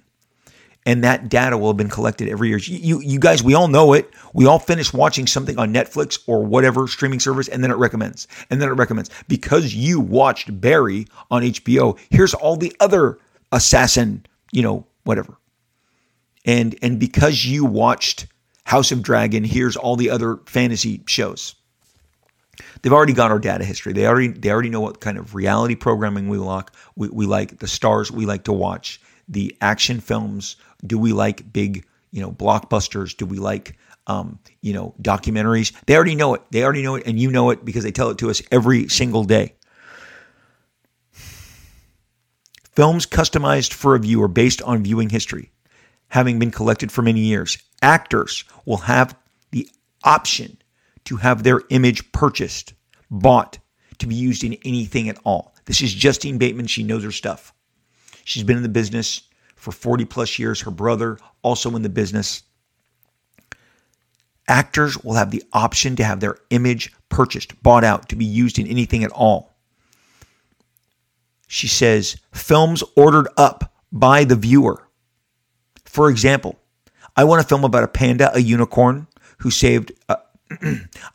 And 0.86 1.04
that 1.04 1.28
data 1.28 1.58
will 1.58 1.68
have 1.68 1.76
been 1.76 1.90
collected 1.90 2.28
every 2.28 2.48
year. 2.48 2.58
You, 2.58 3.00
you, 3.00 3.18
guys, 3.18 3.42
we 3.42 3.52
all 3.52 3.68
know 3.68 3.92
it. 3.92 4.10
We 4.32 4.46
all 4.46 4.58
finish 4.58 4.92
watching 4.92 5.26
something 5.26 5.58
on 5.58 5.72
Netflix 5.72 6.18
or 6.26 6.42
whatever 6.42 6.86
streaming 6.86 7.20
service, 7.20 7.48
and 7.48 7.62
then 7.62 7.70
it 7.70 7.74
recommends. 7.74 8.26
And 8.48 8.60
then 8.60 8.70
it 8.70 8.74
recommends. 8.74 9.10
Because 9.28 9.74
you 9.74 10.00
watched 10.00 10.60
Barry 10.60 11.06
on 11.30 11.42
HBO, 11.42 11.98
here's 12.10 12.32
all 12.32 12.56
the 12.56 12.74
other 12.80 13.18
assassin, 13.52 14.24
you 14.52 14.62
know, 14.62 14.86
whatever. 15.04 15.36
And 16.44 16.76
and 16.80 16.98
because 16.98 17.44
you 17.44 17.64
watched 17.64 18.26
House 18.64 18.90
of 18.92 19.02
Dragon, 19.02 19.44
here's 19.44 19.76
all 19.76 19.96
the 19.96 20.08
other 20.08 20.38
fantasy 20.46 21.02
shows. 21.06 21.54
They've 22.82 22.92
already 22.92 23.12
got 23.12 23.30
our 23.30 23.38
data 23.38 23.64
history. 23.64 23.92
They 23.92 24.06
already 24.06 24.28
they 24.28 24.50
already 24.50 24.70
know 24.70 24.80
what 24.80 25.00
kind 25.00 25.18
of 25.18 25.34
reality 25.34 25.74
programming 25.74 26.28
we 26.28 26.38
like. 26.38 26.70
We, 26.96 27.08
we 27.08 27.26
like 27.26 27.58
the 27.58 27.68
stars 27.68 28.10
we 28.10 28.26
like 28.26 28.44
to 28.44 28.52
watch, 28.52 29.00
the 29.28 29.56
action 29.60 30.00
films. 30.00 30.56
Do 30.86 30.98
we 30.98 31.12
like 31.12 31.52
big 31.52 31.86
you 32.10 32.22
know 32.22 32.32
blockbusters? 32.32 33.16
Do 33.16 33.26
we 33.26 33.38
like 33.38 33.78
um, 34.06 34.38
you 34.60 34.72
know 34.72 34.94
documentaries? 35.00 35.72
They 35.86 35.94
already 35.94 36.14
know 36.14 36.34
it. 36.34 36.42
They 36.50 36.62
already 36.64 36.82
know 36.82 36.96
it, 36.96 37.06
and 37.06 37.18
you 37.18 37.30
know 37.30 37.50
it 37.50 37.64
because 37.64 37.84
they 37.84 37.92
tell 37.92 38.10
it 38.10 38.18
to 38.18 38.30
us 38.30 38.42
every 38.50 38.88
single 38.88 39.24
day. 39.24 39.54
Films 42.78 43.06
customized 43.06 43.72
for 43.72 43.96
a 43.96 43.98
viewer 43.98 44.28
based 44.28 44.62
on 44.62 44.84
viewing 44.84 45.08
history, 45.08 45.50
having 46.08 46.38
been 46.38 46.52
collected 46.52 46.92
for 46.92 47.02
many 47.02 47.20
years. 47.20 47.58
Actors 47.82 48.44
will 48.64 48.76
have 48.76 49.16
the 49.50 49.68
option 50.04 50.58
to 51.04 51.16
have 51.16 51.42
their 51.42 51.62
image 51.70 52.12
purchased, 52.12 52.74
bought, 53.10 53.58
to 53.98 54.06
be 54.06 54.14
used 54.14 54.44
in 54.44 54.54
anything 54.64 55.08
at 55.08 55.18
all. 55.24 55.54
This 55.64 55.82
is 55.82 55.92
Justine 55.92 56.38
Bateman. 56.38 56.68
She 56.68 56.84
knows 56.84 57.02
her 57.02 57.10
stuff. 57.10 57.52
She's 58.28 58.42
been 58.42 58.58
in 58.58 58.62
the 58.62 58.68
business 58.68 59.22
for 59.56 59.72
40 59.72 60.04
plus 60.04 60.38
years. 60.38 60.60
Her 60.60 60.70
brother, 60.70 61.18
also 61.40 61.74
in 61.76 61.80
the 61.80 61.88
business. 61.88 62.42
Actors 64.46 65.02
will 65.02 65.14
have 65.14 65.30
the 65.30 65.42
option 65.54 65.96
to 65.96 66.04
have 66.04 66.20
their 66.20 66.36
image 66.50 66.92
purchased, 67.08 67.62
bought 67.62 67.84
out, 67.84 68.10
to 68.10 68.16
be 68.16 68.26
used 68.26 68.58
in 68.58 68.66
anything 68.66 69.02
at 69.02 69.10
all. 69.12 69.56
She 71.46 71.68
says, 71.68 72.18
films 72.30 72.84
ordered 72.96 73.28
up 73.38 73.72
by 73.90 74.24
the 74.24 74.36
viewer. 74.36 74.86
For 75.86 76.10
example, 76.10 76.58
I 77.16 77.24
want 77.24 77.42
a 77.42 77.48
film 77.48 77.64
about 77.64 77.84
a 77.84 77.88
panda, 77.88 78.30
a 78.34 78.40
unicorn 78.40 79.06
who 79.38 79.50
saved 79.50 79.92
a, 80.10 80.18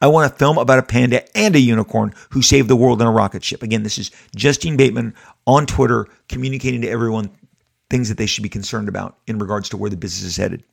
I 0.02 0.08
want 0.08 0.32
a 0.32 0.36
film 0.36 0.58
about 0.58 0.80
a 0.80 0.84
panda 0.84 1.38
and 1.38 1.56
a 1.56 1.60
unicorn 1.60 2.14
who 2.30 2.42
saved 2.42 2.70
the 2.70 2.76
world 2.76 3.02
in 3.02 3.08
a 3.08 3.12
rocket 3.12 3.44
ship. 3.44 3.64
Again, 3.64 3.84
this 3.84 3.98
is 3.98 4.12
Justine 4.36 4.78
Bateman 4.78 5.16
on 5.48 5.66
Twitter 5.66 6.08
communicating 6.30 6.82
to 6.82 6.90
everyone 6.90 7.32
things 7.90 8.10
that 8.10 8.18
they 8.18 8.26
should 8.26 8.44
be 8.44 8.50
concerned 8.50 8.90
about 8.90 9.18
in 9.28 9.40
regards 9.40 9.70
to 9.70 9.78
where 9.78 9.90
the 9.90 9.98
business 9.98 10.24
is 10.24 10.38
headed. 10.38 10.64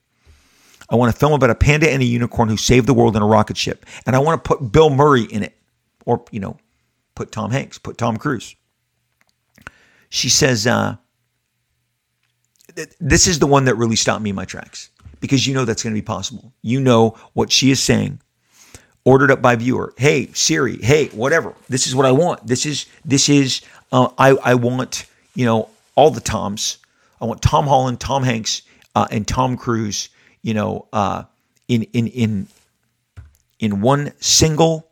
I 0.88 0.96
want 0.96 1.14
a 1.14 1.18
film 1.18 1.33
about 1.33 1.51
a 1.51 1.55
panda 1.55 1.90
and 1.90 2.03
a 2.03 2.07
unicorn 2.07 2.49
who 2.49 2.57
saved 2.57 2.87
the 2.87 2.94
world 2.94 3.16
in 3.16 3.23
a 3.23 3.27
rocket 3.27 3.57
ship. 3.57 3.87
And 4.07 4.16
I 4.16 4.18
want 4.18 4.42
to 4.42 4.49
put 4.49 4.73
Bill 4.73 4.90
Murray 4.90 5.23
in 5.23 5.42
it. 5.42 5.57
Or, 6.07 6.25
you 6.31 6.40
know, 6.40 6.57
put 7.14 7.31
Tom 7.31 7.51
Hanks, 7.51 7.79
put 7.79 7.99
Tom 7.99 8.16
Cruise. 8.16 8.57
She 10.09 10.29
says, 10.29 10.66
uh, 10.66 10.96
this 12.99 13.27
is 13.29 13.38
the 13.38 13.46
one 13.46 13.66
that 13.66 13.77
really 13.77 13.96
stopped 13.96 14.23
me 14.23 14.31
in 14.31 14.37
my 14.37 14.46
tracks 14.46 14.90
because 15.20 15.46
you 15.46 15.55
know 15.55 15.64
that's 15.64 15.83
going 15.83 15.94
to 15.94 16.01
be 16.01 16.05
possible. 16.05 16.53
You 16.62 16.81
know 16.81 17.16
what 17.35 17.53
she 17.53 17.70
is 17.70 17.81
saying 17.81 18.20
ordered 19.05 19.31
up 19.31 19.43
by 19.43 19.57
viewer. 19.57 19.95
Hey 19.97 20.29
Siri, 20.33 20.77
hey 20.79 21.09
whatever. 21.09 21.55
This 21.69 21.87
is 21.87 21.95
what 21.95 22.07
I 22.07 22.13
want. 22.13 22.47
This 22.47 22.67
is 22.67 22.87
this 23.05 23.29
is 23.29 23.63
uh, 23.93 24.09
I 24.19 24.31
I 24.31 24.55
want 24.55 25.07
you 25.35 25.45
know 25.47 25.69
all 25.95 26.11
the 26.11 26.21
Toms. 26.21 26.79
I 27.21 27.27
want 27.27 27.43
Tom 27.43 27.67
Holland, 27.67 28.01
Tom 28.01 28.23
Hanks, 28.23 28.63
uh, 28.95 29.07
and 29.11 29.27
Tom 29.27 29.57
Cruise. 29.57 30.09
You 30.43 30.55
know, 30.55 30.87
uh, 30.93 31.25
in 31.69 31.85
in 31.93 32.07
in 32.09 32.49
in 33.59 33.81
one 33.81 34.13
single 34.21 34.89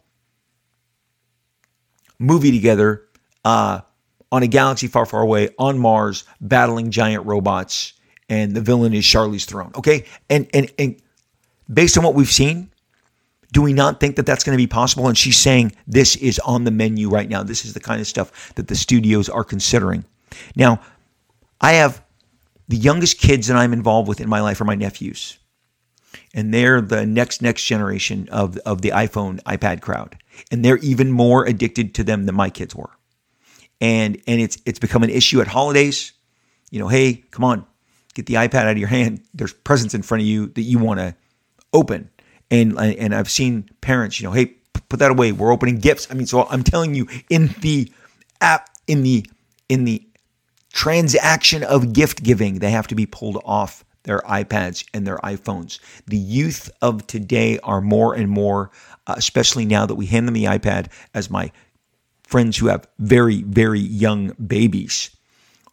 movie 2.18 2.50
together 2.50 3.02
uh, 3.44 3.80
on 4.30 4.42
a 4.42 4.46
galaxy 4.46 4.86
far, 4.86 5.06
far 5.06 5.22
away 5.22 5.48
on 5.58 5.78
Mars, 5.78 6.24
battling 6.40 6.90
giant 6.90 7.24
robots, 7.24 7.94
and 8.28 8.54
the 8.54 8.60
villain 8.60 8.92
is 8.92 9.04
Charlize 9.04 9.44
Theron. 9.44 9.72
Okay, 9.76 10.04
and 10.28 10.48
and 10.52 10.70
and 10.78 11.00
based 11.72 11.96
on 11.96 12.04
what 12.04 12.14
we've 12.14 12.30
seen, 12.30 12.70
do 13.52 13.62
we 13.62 13.72
not 13.72 14.00
think 14.00 14.16
that 14.16 14.26
that's 14.26 14.44
going 14.44 14.56
to 14.56 14.62
be 14.62 14.66
possible? 14.66 15.08
And 15.08 15.16
she's 15.16 15.38
saying 15.38 15.72
this 15.86 16.16
is 16.16 16.38
on 16.40 16.64
the 16.64 16.70
menu 16.70 17.08
right 17.08 17.28
now. 17.28 17.42
This 17.42 17.64
is 17.64 17.74
the 17.74 17.80
kind 17.80 18.00
of 18.00 18.06
stuff 18.06 18.54
that 18.54 18.68
the 18.68 18.74
studios 18.74 19.28
are 19.28 19.44
considering. 19.44 20.04
Now, 20.54 20.80
I 21.60 21.72
have 21.72 22.02
the 22.68 22.76
youngest 22.76 23.18
kids 23.18 23.46
that 23.46 23.56
I'm 23.56 23.72
involved 23.72 24.08
with 24.08 24.20
in 24.20 24.28
my 24.28 24.40
life 24.40 24.60
are 24.60 24.64
my 24.64 24.74
nephews. 24.74 25.38
And 26.34 26.52
they're 26.52 26.80
the 26.80 27.06
next 27.06 27.42
next 27.42 27.64
generation 27.64 28.28
of, 28.30 28.58
of 28.58 28.82
the 28.82 28.90
iPhone, 28.90 29.42
iPad 29.42 29.80
crowd. 29.80 30.16
And 30.50 30.64
they're 30.64 30.78
even 30.78 31.10
more 31.10 31.44
addicted 31.46 31.94
to 31.94 32.04
them 32.04 32.26
than 32.26 32.34
my 32.34 32.50
kids 32.50 32.74
were. 32.74 32.90
And 33.80 34.20
and 34.26 34.40
it's 34.40 34.58
it's 34.66 34.78
become 34.78 35.02
an 35.02 35.10
issue 35.10 35.40
at 35.40 35.46
holidays. 35.46 36.12
You 36.70 36.80
know, 36.80 36.88
hey, 36.88 37.24
come 37.30 37.44
on, 37.44 37.64
get 38.14 38.26
the 38.26 38.34
iPad 38.34 38.64
out 38.64 38.72
of 38.72 38.78
your 38.78 38.88
hand. 38.88 39.22
There's 39.32 39.52
presents 39.52 39.94
in 39.94 40.02
front 40.02 40.22
of 40.22 40.26
you 40.26 40.48
that 40.48 40.62
you 40.62 40.78
want 40.78 41.00
to 41.00 41.14
open. 41.72 42.10
And 42.50 42.78
and 42.78 43.14
I've 43.14 43.30
seen 43.30 43.68
parents, 43.80 44.20
you 44.20 44.26
know, 44.26 44.32
hey, 44.32 44.54
put 44.88 45.00
that 45.00 45.10
away. 45.10 45.32
We're 45.32 45.52
opening 45.52 45.78
gifts. 45.78 46.08
I 46.10 46.14
mean, 46.14 46.26
so 46.26 46.46
I'm 46.48 46.62
telling 46.62 46.94
you, 46.94 47.06
in 47.28 47.48
the 47.60 47.92
app, 48.40 48.70
in 48.86 49.02
the 49.02 49.26
in 49.68 49.84
the 49.84 50.02
transaction 50.72 51.62
of 51.62 51.92
gift 51.92 52.22
giving, 52.22 52.60
they 52.60 52.70
have 52.70 52.86
to 52.88 52.94
be 52.94 53.06
pulled 53.06 53.40
off 53.44 53.84
their 54.04 54.20
iPads 54.20 54.86
and 54.94 55.06
their 55.06 55.18
iPhones. 55.18 55.80
The 56.06 56.16
youth 56.16 56.70
of 56.80 57.06
today 57.06 57.58
are 57.60 57.80
more 57.80 58.14
and 58.14 58.30
more, 58.30 58.70
uh, 59.06 59.14
especially 59.16 59.66
now 59.66 59.84
that 59.84 59.96
we 59.96 60.06
hand 60.06 60.26
them 60.26 60.34
the 60.34 60.44
iPad, 60.44 60.90
as 61.12 61.30
my 61.30 61.52
friends 62.22 62.56
who 62.56 62.68
have 62.68 62.86
very, 62.98 63.42
very 63.42 63.80
young 63.80 64.32
babies 64.46 65.10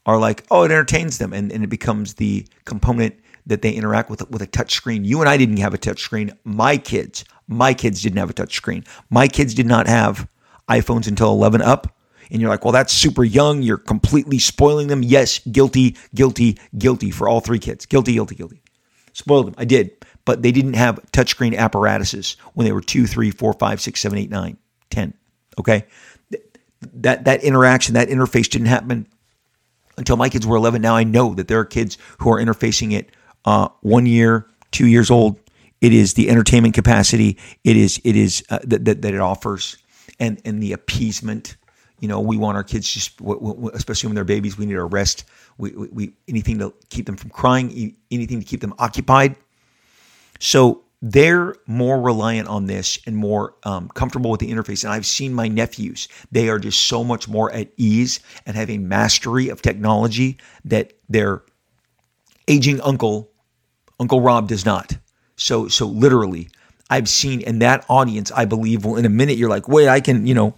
are 0.05 0.19
like, 0.19 0.43
oh, 0.51 0.63
it 0.63 0.71
entertains 0.71 1.17
them. 1.17 1.33
And, 1.33 1.51
and 1.51 1.63
it 1.63 1.67
becomes 1.67 2.15
the 2.15 2.45
component 2.65 3.15
that 3.47 3.61
they 3.61 3.71
interact 3.71 4.09
with 4.09 4.29
with 4.29 4.41
a 4.41 4.47
touch 4.47 4.73
screen. 4.73 5.05
You 5.05 5.19
and 5.19 5.29
I 5.29 5.37
didn't 5.37 5.57
have 5.57 5.73
a 5.73 5.77
touch 5.77 6.01
screen. 6.01 6.31
My 6.43 6.77
kids, 6.77 7.25
my 7.47 7.73
kids 7.73 8.01
didn't 8.01 8.17
have 8.17 8.29
a 8.29 8.33
touch 8.33 8.55
screen. 8.55 8.83
My 9.09 9.27
kids 9.27 9.53
did 9.53 9.65
not 9.65 9.87
have 9.87 10.27
iPhones 10.69 11.07
until 11.07 11.31
11 11.31 11.61
up. 11.61 11.95
And 12.31 12.41
you're 12.41 12.49
like, 12.49 12.65
well, 12.65 12.71
that's 12.71 12.91
super 12.91 13.23
young. 13.23 13.61
You're 13.61 13.77
completely 13.77 14.39
spoiling 14.39 14.87
them. 14.87 15.03
Yes, 15.03 15.39
guilty, 15.51 15.95
guilty, 16.15 16.57
guilty 16.77 17.11
for 17.11 17.27
all 17.29 17.39
three 17.39 17.59
kids. 17.59 17.85
Guilty, 17.85 18.13
guilty, 18.13 18.35
guilty. 18.35 18.63
Spoiled 19.13 19.47
them. 19.47 19.55
I 19.59 19.65
did. 19.65 19.91
But 20.25 20.41
they 20.41 20.51
didn't 20.51 20.73
have 20.73 20.99
touchscreen 21.11 21.55
apparatuses 21.55 22.35
when 22.55 22.65
they 22.65 22.71
were 22.71 22.81
two, 22.81 23.05
three, 23.05 23.29
four, 23.29 23.53
five, 23.53 23.79
six, 23.79 23.99
seven, 23.99 24.17
eight, 24.17 24.31
nine, 24.31 24.57
ten. 24.89 25.13
Okay. 25.59 25.85
That 26.93 27.25
that 27.25 27.43
interaction, 27.43 27.93
that 27.93 28.09
interface 28.09 28.49
didn't 28.49 28.67
happen 28.67 29.07
until 29.97 30.17
my 30.17 30.29
kids 30.29 30.45
were 30.47 30.57
11. 30.57 30.81
Now 30.81 30.95
I 30.95 31.03
know 31.03 31.35
that 31.35 31.47
there 31.47 31.59
are 31.59 31.65
kids 31.65 31.97
who 32.19 32.31
are 32.31 32.39
interfacing 32.39 32.91
it 32.91 33.11
uh, 33.45 33.69
one 33.81 34.05
year, 34.05 34.47
two 34.71 34.87
years 34.87 35.09
old. 35.09 35.39
It 35.81 35.93
is 35.93 36.15
the 36.15 36.29
entertainment 36.29 36.73
capacity. 36.73 37.37
It 37.63 37.77
is 37.77 38.01
it 38.03 38.15
is 38.15 38.43
uh, 38.49 38.59
that, 38.63 38.85
that 38.85 39.01
that 39.03 39.13
it 39.13 39.19
offers, 39.19 39.77
and 40.19 40.41
and 40.45 40.61
the 40.61 40.73
appeasement. 40.73 41.57
You 41.99 42.07
know, 42.07 42.19
we 42.19 42.37
want 42.37 42.57
our 42.57 42.63
kids 42.63 42.91
just, 42.91 43.21
especially 43.73 44.09
when 44.09 44.15
they're 44.15 44.25
babies, 44.25 44.57
we 44.57 44.65
need 44.65 44.73
to 44.73 44.83
rest. 44.83 45.23
We, 45.57 45.71
we, 45.71 45.87
we 45.87 46.13
anything 46.27 46.59
to 46.59 46.73
keep 46.89 47.05
them 47.05 47.15
from 47.15 47.29
crying, 47.29 47.95
anything 48.11 48.39
to 48.39 48.45
keep 48.45 48.59
them 48.61 48.73
occupied. 48.79 49.37
So 50.39 50.83
they're 51.01 51.55
more 51.67 52.01
reliant 52.01 52.47
on 52.47 52.65
this 52.65 52.99
and 53.05 53.15
more 53.15 53.55
um, 53.63 53.89
comfortable 53.89 54.31
with 54.31 54.39
the 54.39 54.51
interface. 54.51 54.83
And 54.83 54.91
I've 54.91 55.05
seen 55.05 55.33
my 55.33 55.47
nephews; 55.47 56.07
they 56.31 56.49
are 56.49 56.59
just 56.59 56.87
so 56.87 57.03
much 57.03 57.27
more 57.27 57.51
at 57.51 57.69
ease 57.77 58.19
and 58.45 58.55
have 58.55 58.69
a 58.69 58.77
mastery 58.77 59.49
of 59.49 59.61
technology 59.61 60.37
that 60.65 60.93
their 61.09 61.43
aging 62.47 62.81
uncle 62.81 63.31
Uncle 63.99 64.21
Rob 64.21 64.47
does 64.47 64.65
not. 64.65 64.97
So 65.35 65.67
so 65.67 65.85
literally, 65.85 66.49
I've 66.89 67.09
seen 67.09 67.41
in 67.41 67.59
that 67.59 67.85
audience, 67.89 68.31
I 68.31 68.45
believe, 68.45 68.85
will 68.85 68.95
in 68.97 69.05
a 69.05 69.09
minute 69.09 69.37
you're 69.37 69.49
like, 69.49 69.67
wait, 69.67 69.87
I 69.87 69.99
can, 69.99 70.25
you 70.25 70.33
know, 70.33 70.55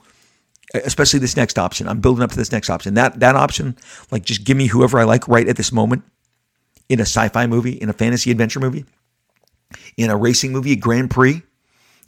especially 0.74 1.20
this 1.20 1.38
next 1.38 1.58
option. 1.58 1.88
I'm 1.88 2.02
building 2.02 2.24
up 2.24 2.32
to 2.32 2.38
this 2.38 2.52
next 2.52 2.70
option. 2.70 2.96
That 2.96 3.20
that 3.20 3.36
option, 3.36 3.78
like 4.12 4.24
just 4.24 4.44
give 4.44 4.58
me 4.58 4.68
whoever 4.68 5.00
I 5.00 5.04
like 5.04 5.28
right 5.28 5.48
at 5.48 5.56
this 5.58 5.72
moment 5.72 6.04
in 6.90 7.00
a 7.00 7.04
sci-fi 7.04 7.48
movie, 7.48 7.74
in 7.74 7.90
a 7.90 7.94
fantasy 7.94 8.32
adventure 8.32 8.60
movie, 8.60 8.86
in 9.98 10.10
a 10.10 10.18
racing 10.18 10.52
movie, 10.52 10.74
a 10.74 10.76
Grand 10.76 11.10
Prix. 11.12 11.42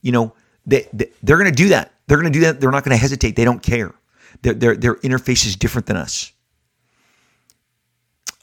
You 0.01 0.11
know, 0.11 0.33
they, 0.65 0.87
they 0.93 1.11
they're 1.23 1.37
going 1.37 1.51
to 1.51 1.55
do 1.55 1.69
that. 1.69 1.93
They're 2.07 2.17
going 2.19 2.31
to 2.31 2.37
do 2.39 2.45
that. 2.45 2.59
They're 2.59 2.71
not 2.71 2.83
going 2.83 2.95
to 2.95 3.01
hesitate. 3.01 3.35
They 3.35 3.45
don't 3.45 3.61
care. 3.61 3.93
Their, 4.41 4.53
their 4.53 4.75
their 4.75 4.95
interface 4.95 5.45
is 5.45 5.55
different 5.55 5.87
than 5.87 5.97
us. 5.97 6.31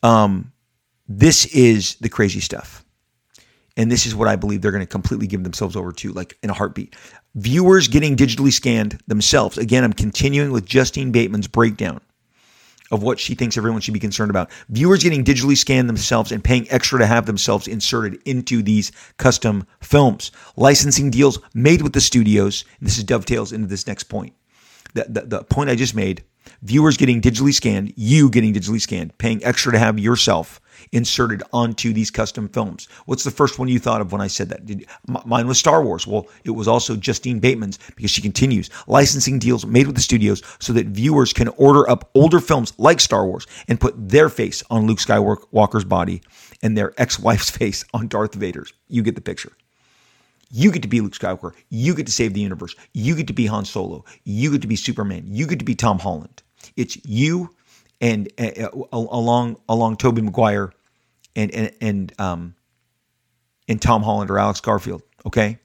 Um, 0.03 0.53
this 1.09 1.47
is 1.47 1.97
the 1.97 2.09
crazy 2.09 2.41
stuff. 2.41 2.85
And 3.77 3.93
this 3.93 4.07
is 4.07 4.15
what 4.15 4.29
I 4.29 4.37
believe 4.37 4.63
they're 4.63 4.73
going 4.73 4.83
to 4.83 4.87
completely 4.87 5.27
give 5.27 5.45
themselves 5.45 5.77
over 5.77 5.93
to, 5.93 6.13
like 6.13 6.39
in 6.43 6.49
a 6.49 6.55
heartbeat. 6.55 6.97
Viewers 7.35 7.89
getting 7.89 8.17
digitally 8.17 8.53
scanned 8.53 8.99
themselves. 9.07 9.59
Again, 9.59 9.85
I'm 9.85 9.93
continuing 9.93 10.51
with 10.51 10.65
Justine 10.65 11.13
Bateman's 11.13 11.47
breakdown 11.47 12.01
of 12.91 13.03
what 13.03 13.19
she 13.19 13.35
thinks 13.35 13.57
everyone 13.57 13.81
should 13.81 13.95
be 13.95 14.01
concerned 14.01 14.31
about. 14.31 14.51
Viewers 14.71 15.03
getting 15.03 15.25
digitally 15.25 15.57
scanned 15.57 15.89
themselves 15.89 16.33
and 16.33 16.43
paying 16.43 16.71
extra 16.71 16.99
to 16.99 17.07
have 17.07 17.27
themselves 17.27 17.67
inserted 17.67 18.21
into 18.25 18.63
these 18.63 18.93
custom 19.19 19.67
films. 19.81 20.33
Licensing 20.57 21.11
deals 21.11 21.39
made 21.53 21.83
with 21.83 21.93
the 21.93 22.01
studios. 22.01 22.65
this 22.81 22.97
is 22.97 23.05
dovetails 23.05 23.53
into 23.53 23.67
this 23.67 23.87
next 23.87 24.05
point. 24.05 24.35
The, 24.95 25.05
the, 25.09 25.21
the 25.23 25.45
point 25.45 25.69
I 25.69 25.75
just 25.75 25.95
made 25.95 26.25
viewers 26.63 26.97
getting 26.97 27.21
digitally 27.21 27.53
scanned, 27.53 27.93
you 27.97 28.31
getting 28.31 28.55
digitally 28.55 28.81
scanned, 28.81 29.19
paying 29.19 29.45
extra 29.45 29.73
to 29.73 29.79
have 29.79 29.99
yourself 29.99 30.61
inserted 30.93 31.43
onto 31.53 31.93
these 31.93 32.11
custom 32.11 32.49
films. 32.49 32.89
What's 33.07 33.25
the 33.25 33.31
first 33.31 33.59
one 33.59 33.69
you 33.69 33.79
thought 33.79 34.01
of 34.01 34.13
when 34.13 34.21
I 34.21 34.27
said 34.27 34.49
that? 34.51 34.67
Did, 34.67 34.87
mine 35.25 35.47
was 35.47 35.59
Star 35.59 35.83
Wars. 35.83 36.07
Well, 36.07 36.27
it 36.45 36.51
was 36.51 36.69
also 36.69 36.97
Justine 36.97 37.41
Bateman's 37.41 37.79
because 37.97 38.11
she 38.11 38.23
continues 38.23 38.71
licensing 38.87 39.39
deals 39.39 39.67
made 39.67 39.87
with 39.87 39.97
the 39.97 40.03
studios 40.03 40.43
so 40.59 40.73
that 40.73 40.87
viewers 40.87 41.33
can 41.33 41.49
order 41.57 41.89
up 41.89 42.11
older 42.15 42.41
films 42.41 42.73
like 42.79 43.01
Star 43.01 43.27
Wars 43.27 43.47
and 43.69 43.81
put 43.81 43.95
their 43.97 44.29
face 44.29 44.63
on 44.71 44.87
Luke 44.87 44.99
Skywalker's 44.99 45.85
body 45.85 46.23
and 46.63 46.77
their 46.77 46.95
ex-wife's 46.99 47.51
face 47.57 47.85
on 47.95 48.09
Darth 48.09 48.35
Vader's. 48.35 48.73
You 48.89 49.03
get 49.03 49.15
the 49.15 49.21
picture. 49.21 49.53
You 50.51 50.71
get 50.71 50.83
to 50.83 50.89
be 50.89 51.01
Luke 51.01 51.15
Skywalker. 51.15 51.53
You 51.71 51.95
get 51.95 52.07
to 52.07 52.13
save 52.13 52.35
the 52.35 52.41
universe. 52.41 52.75
You 52.93 53.17
get 53.17 53.27
to 53.27 53.33
be 53.33 53.47
Han 53.47 53.65
Solo. 53.65 54.05
You 54.25 54.53
get 54.53 54.63
to 54.63 54.69
be 54.69 54.77
Superman. 54.77 55.25
You 55.27 55.47
get 55.47 55.59
to 55.59 55.65
be 55.65 55.75
Tom 55.75 55.99
Holland. 55.99 56.43
It's 56.77 56.97
you 57.05 57.51
and 58.01 58.29
uh, 58.39 58.69
along 58.93 59.57
along 59.69 59.97
Tobey 59.97 60.23
Maguire 60.23 60.73
and 61.37 61.55
and 61.55 61.71
and 61.81 62.13
um 62.19 62.55
and 63.69 63.81
Tom 63.81 64.03
Holland 64.03 64.31
or 64.31 64.39
Alex 64.39 64.61
Garfield. 64.61 65.03
Okay, 65.25 65.59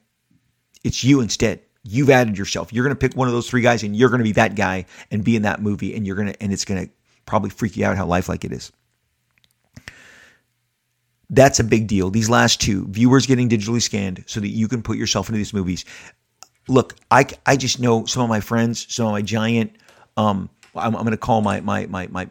it's 0.84 1.02
you 1.02 1.20
instead. 1.20 1.62
You've 1.84 2.10
added 2.10 2.38
yourself. 2.38 2.72
You're 2.72 2.84
going 2.84 2.94
to 2.94 3.08
pick 3.08 3.16
one 3.16 3.26
of 3.26 3.34
those 3.34 3.50
three 3.50 3.62
guys, 3.62 3.82
and 3.82 3.96
you're 3.96 4.08
going 4.08 4.20
to 4.20 4.24
be 4.24 4.32
that 4.32 4.54
guy 4.54 4.86
and 5.10 5.24
be 5.24 5.34
in 5.34 5.42
that 5.42 5.60
movie, 5.60 5.96
and 5.96 6.06
you're 6.06 6.14
going 6.14 6.32
to 6.32 6.42
and 6.42 6.52
it's 6.52 6.64
going 6.64 6.86
to 6.86 6.92
probably 7.26 7.50
freak 7.50 7.76
you 7.76 7.84
out 7.84 7.96
how 7.96 8.06
lifelike 8.06 8.44
it 8.44 8.52
is. 8.52 8.70
That's 11.30 11.58
a 11.58 11.64
big 11.64 11.86
deal. 11.86 12.10
These 12.10 12.28
last 12.28 12.60
two 12.60 12.86
viewers 12.88 13.26
getting 13.26 13.48
digitally 13.48 13.80
scanned 13.80 14.22
so 14.26 14.38
that 14.38 14.48
you 14.48 14.68
can 14.68 14.82
put 14.82 14.98
yourself 14.98 15.28
into 15.28 15.38
these 15.38 15.54
movies. 15.54 15.86
Look, 16.68 16.94
I, 17.10 17.26
I 17.46 17.56
just 17.56 17.80
know 17.80 18.04
some 18.04 18.22
of 18.22 18.28
my 18.28 18.40
friends, 18.40 18.86
some 18.94 19.06
of 19.06 19.12
my 19.12 19.22
giant, 19.22 19.72
um, 20.18 20.50
I'm, 20.74 20.94
I'm 20.94 21.02
going 21.02 21.12
to 21.12 21.16
call 21.16 21.40
my 21.40 21.60
my 21.60 21.86
my 21.86 22.06
my 22.08 22.28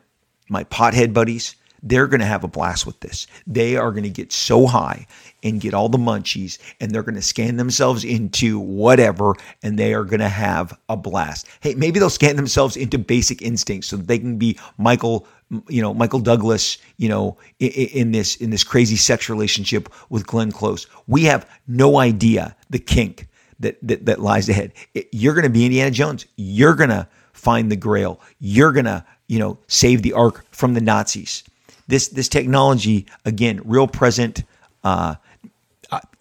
my 0.50 0.64
pothead 0.66 1.14
buddies 1.14 1.56
they're 1.84 2.08
going 2.08 2.20
to 2.20 2.26
have 2.26 2.44
a 2.44 2.48
blast 2.48 2.86
with 2.86 3.00
this. 3.00 3.28
They 3.48 3.76
are 3.76 3.92
going 3.92 4.04
to 4.04 4.10
get 4.10 4.32
so 4.32 4.68
high 4.68 5.08
and 5.44 5.60
get 5.60 5.74
all 5.74 5.90
the 5.90 5.98
munchies 5.98 6.60
and 6.80 6.92
they're 6.92 7.04
going 7.04 7.16
to 7.16 7.22
scan 7.22 7.58
themselves 7.58 8.04
into 8.04 8.60
whatever 8.60 9.36
and 9.64 9.78
they 9.78 9.94
are 9.94 10.04
going 10.04 10.20
to 10.20 10.30
have 10.30 10.78
a 10.90 10.98
blast. 10.98 11.48
Hey, 11.62 11.74
maybe 11.74 12.00
they'll 12.00 12.10
scan 12.10 12.36
themselves 12.36 12.78
into 12.78 13.00
basic 13.00 13.42
instincts 13.42 13.88
so 13.88 13.98
that 13.98 14.08
they 14.08 14.20
can 14.20 14.38
be 14.38 14.60
Michael, 14.78 15.28
you 15.68 15.82
know, 15.82 15.94
Michael 15.94 16.20
Douglas, 16.20 16.78
you 16.98 17.10
know, 17.10 17.38
in, 17.60 17.72
in 17.72 18.12
this 18.12 18.36
in 18.36 18.52
this 18.52 18.64
crazy 18.64 18.96
sex 18.96 19.30
relationship 19.30 19.90
with 20.10 20.28
Glenn 20.28 20.52
Close. 20.52 20.86
We 21.08 21.24
have 21.26 21.50
no 21.68 21.98
idea 21.98 22.56
the 22.70 22.80
kink 22.80 23.28
that 23.60 23.78
that, 23.82 24.06
that 24.06 24.20
lies 24.20 24.50
ahead. 24.50 24.74
You're 25.12 25.34
going 25.34 25.44
to 25.44 25.50
be 25.50 25.66
Indiana 25.66 25.92
Jones. 25.92 26.28
You're 26.36 26.76
going 26.76 26.92
to 26.92 27.08
find 27.34 27.72
the 27.72 27.76
grail. 27.76 28.20
You're 28.40 28.72
going 28.72 28.86
to, 28.86 29.04
you 29.28 29.40
know, 29.40 29.58
save 29.68 30.04
the 30.04 30.14
ark 30.14 30.46
from 30.52 30.76
the 30.76 30.82
Nazis 30.82 31.44
this 31.88 32.10
this 32.10 32.28
technology 32.28 33.08
again, 33.26 33.62
real 33.66 33.88
present. 33.88 34.44
Uh, 34.84 35.16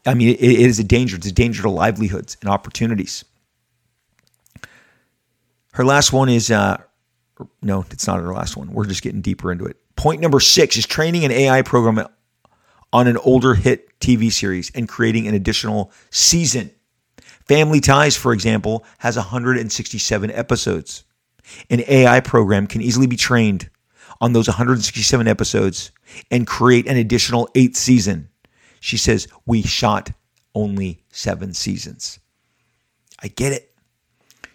I 0.07 0.15
mean, 0.15 0.29
it, 0.29 0.41
it 0.41 0.61
is 0.61 0.79
a 0.79 0.85
danger. 0.85 1.17
It's 1.17 1.27
a 1.27 1.33
danger 1.33 1.63
to 1.63 1.71
livelihoods 1.71 2.37
and 2.41 2.51
opportunities. 2.51 3.25
Her 5.73 5.85
last 5.85 6.13
one 6.13 6.29
is 6.29 6.51
uh, 6.51 6.79
no, 7.63 7.85
it's 7.91 8.07
not 8.07 8.21
her 8.21 8.33
last 8.33 8.57
one. 8.57 8.73
We're 8.73 8.87
just 8.87 9.03
getting 9.03 9.21
deeper 9.21 9.53
into 9.53 9.65
it. 9.67 9.77
Point 9.97 10.21
number 10.21 10.41
six 10.41 10.77
is 10.77 10.87
training 10.87 11.25
an 11.25 11.31
AI 11.31 11.63
program 11.63 12.07
on 12.93 13.07
an 13.07 13.17
older 13.19 13.55
hit 13.55 13.99
TV 14.01 14.33
series 14.33 14.71
and 14.75 14.89
creating 14.89 15.29
an 15.29 15.35
additional 15.35 15.93
season. 16.11 16.71
Family 17.47 17.81
Ties, 17.81 18.17
for 18.17 18.33
example, 18.33 18.85
has 18.99 19.17
167 19.17 20.31
episodes. 20.31 21.05
An 21.69 21.83
AI 21.87 22.21
program 22.21 22.67
can 22.67 22.81
easily 22.81 23.07
be 23.07 23.17
trained 23.17 23.69
on 24.21 24.33
those 24.33 24.49
167 24.49 25.27
episodes 25.27 25.91
and 26.31 26.47
create 26.47 26.87
an 26.87 26.97
additional 26.97 27.49
eighth 27.55 27.77
season. 27.77 28.29
She 28.81 28.97
says, 28.97 29.29
We 29.47 29.63
shot 29.63 30.13
only 30.55 31.03
seven 31.11 31.55
seasons. 31.55 32.19
I 33.23 33.29
get 33.29 33.53
it. 33.53 33.73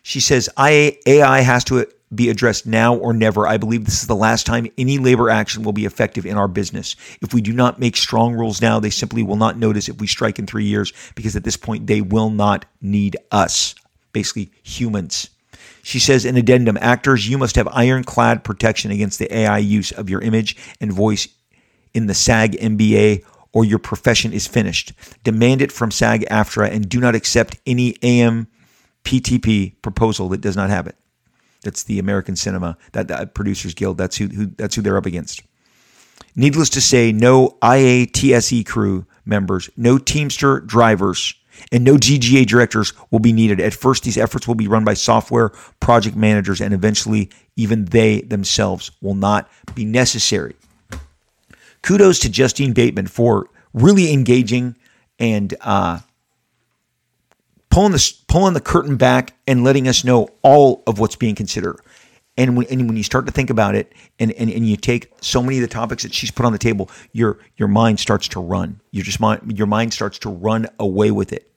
She 0.02 0.20
says, 0.20 0.50
AI 0.58 1.42
has 1.42 1.64
to 1.66 1.88
be 2.14 2.30
addressed 2.30 2.66
now 2.66 2.96
or 2.96 3.14
never. 3.14 3.48
I 3.48 3.58
believe 3.58 3.86
this 3.86 4.02
is 4.02 4.08
the 4.08 4.16
last 4.16 4.46
time 4.46 4.68
any 4.78 4.98
labor 4.98 5.30
action 5.30 5.64
will 5.64 5.74
be 5.74 5.86
effective 5.86 6.26
in 6.26 6.38
our 6.38 6.48
business. 6.48 6.96
If 7.22 7.34
we 7.34 7.42
do 7.42 7.54
not 7.54 7.80
make 7.80 7.98
strong 7.98 8.34
rules 8.34 8.62
now, 8.62 8.80
they 8.80 8.90
simply 8.90 9.24
will 9.24 9.36
not 9.36 9.58
notice 9.58 9.90
if 9.90 10.00
we 10.00 10.08
strike 10.08 10.40
in 10.40 10.46
three 10.46 10.66
years 10.66 10.94
because 11.16 11.36
at 11.36 11.44
this 11.44 11.58
point 11.58 11.88
they 11.88 12.02
will 12.02 12.30
not 12.30 12.66
need 12.82 13.18
us, 13.32 13.76
basically 14.14 14.52
humans. 14.64 15.30
She 15.86 16.00
says 16.00 16.26
in 16.26 16.36
addendum, 16.36 16.80
actors, 16.82 17.30
you 17.30 17.38
must 17.38 17.56
have 17.58 17.68
ironclad 17.68 18.44
protection 18.44 18.90
against 18.90 19.20
the 19.20 19.32
AI 19.32 19.60
use 19.60 19.92
of 19.92 20.10
your 20.10 20.20
image 20.20 20.58
and 20.82 20.92
voice 20.92 21.28
in 21.94 22.08
the 22.08 22.16
SAG 22.16 22.54
MBA 22.54 23.24
or 23.54 23.64
your 23.64 23.78
profession 23.78 24.34
is 24.34 24.48
finished. 24.48 24.94
Demand 25.24 25.62
it 25.62 25.72
from 25.72 25.92
SAG 25.92 26.26
AFTRA 26.32 26.72
and 26.72 26.90
do 26.90 27.00
not 27.00 27.14
accept 27.14 27.60
any 27.68 27.94
AMPTP 28.02 29.80
proposal 29.84 30.28
that 30.30 30.42
does 30.42 30.56
not 30.56 30.72
have 30.72 30.88
it. 30.88 30.96
That's 31.62 31.84
the 31.84 32.00
American 32.00 32.36
Cinema, 32.36 32.80
that, 32.94 33.08
that 33.10 33.36
Producers 33.36 33.76
Guild. 33.76 34.00
That's 34.00 34.18
who, 34.18 34.26
who 34.30 34.48
that's 34.48 34.74
who 34.74 34.82
they're 34.82 34.98
up 34.98 35.06
against. 35.06 35.44
Needless 36.36 36.72
to 36.72 36.82
say, 36.82 37.12
no 37.12 37.60
IATSE 37.62 38.66
crew 38.66 39.06
members, 39.24 39.70
no 39.78 40.00
Teamster 40.00 40.62
drivers, 40.62 41.36
and 41.72 41.84
no 41.84 41.96
DGA 41.96 42.46
directors 42.46 42.94
will 43.12 43.20
be 43.20 43.34
needed. 43.34 43.60
At 43.60 43.74
first, 43.74 44.04
these 44.04 44.18
efforts 44.18 44.48
will 44.48 44.56
be 44.56 44.68
run 44.68 44.84
by 44.84 44.94
software 44.94 45.50
project 45.80 46.16
managers, 46.16 46.62
and 46.62 46.74
eventually, 46.74 47.30
even 47.56 47.86
they 47.86 48.22
themselves 48.22 48.92
will 49.02 49.16
not 49.16 49.50
be 49.74 49.86
necessary. 49.86 50.56
Kudos 51.82 52.20
to 52.20 52.30
Justine 52.30 52.74
Bateman 52.74 53.08
for 53.08 53.48
really 53.74 54.12
engaging 54.12 54.76
and 55.20 55.54
uh, 55.62 56.00
pulling 57.70 57.92
the 57.92 58.14
pulling 58.28 58.54
the 58.54 58.62
curtain 58.62 58.98
back 58.98 59.34
and 59.48 59.64
letting 59.64 59.88
us 59.88 60.04
know 60.04 60.30
all 60.42 60.84
of 60.88 60.98
what's 60.98 61.16
being 61.16 61.36
considered. 61.36 61.80
And 62.38 62.58
when, 62.58 62.68
and 62.68 62.88
when 62.88 62.98
you 62.98 63.04
start 63.04 63.26
to 63.28 63.32
think 63.32 63.50
about 63.50 63.76
it 63.76 63.94
and, 64.20 64.32
and, 64.34 64.50
and 64.50 64.68
you 64.68 64.76
take 64.76 65.12
so 65.22 65.42
many 65.42 65.58
of 65.58 65.62
the 65.62 65.70
topics 65.70 66.04
that 66.04 66.14
she's 66.14 66.32
put 66.32 66.46
on 66.46 66.52
the 66.52 66.60
table, 66.60 66.90
your 67.14 67.40
your 67.56 67.70
mind 67.70 68.00
starts 68.00 68.28
to 68.30 68.42
run. 68.42 68.80
Your 68.92 69.04
just 69.04 69.20
mind 69.20 69.58
your 69.58 69.68
mind 69.68 69.94
starts 69.94 70.20
to 70.20 70.30
run 70.30 70.68
away 70.80 71.12
with 71.12 71.32
it. 71.32 71.50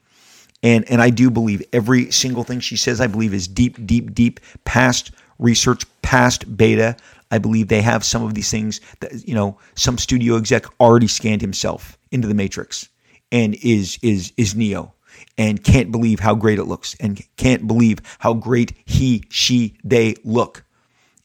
And 0.63 0.89
and 0.89 1.03
I 1.03 1.11
do 1.11 1.31
believe 1.31 1.63
every 1.73 2.11
single 2.13 2.45
thing 2.45 2.61
she 2.61 2.77
says, 2.77 3.01
I 3.01 3.09
believe 3.09 3.35
is 3.35 3.49
deep, 3.49 3.85
deep, 3.87 4.15
deep 4.15 4.39
past 4.65 5.11
research, 5.39 5.85
past 6.03 6.57
beta. 6.57 6.97
I 7.31 7.39
believe 7.39 7.69
they 7.69 7.83
have 7.83 8.05
some 8.05 8.25
of 8.25 8.35
these 8.35 8.51
things 8.51 8.81
that 9.01 9.27
you 9.27 9.35
know, 9.35 9.59
some 9.75 9.99
studio 9.99 10.37
exec 10.37 10.65
already 10.81 11.09
scanned 11.09 11.41
himself 11.41 11.99
into 12.13 12.29
the 12.29 12.35
matrix 12.35 12.89
and 13.33 13.57
is 13.57 13.99
is 14.03 14.33
is 14.37 14.55
Neo 14.55 14.95
and 15.37 15.63
can't 15.63 15.91
believe 15.91 16.21
how 16.21 16.35
great 16.35 16.59
it 16.59 16.65
looks 16.65 16.95
and 17.01 17.21
can't 17.37 17.67
believe 17.67 18.01
how 18.19 18.35
great 18.35 18.75
he, 18.85 19.25
she, 19.31 19.77
they 19.85 20.15
look. 20.25 20.65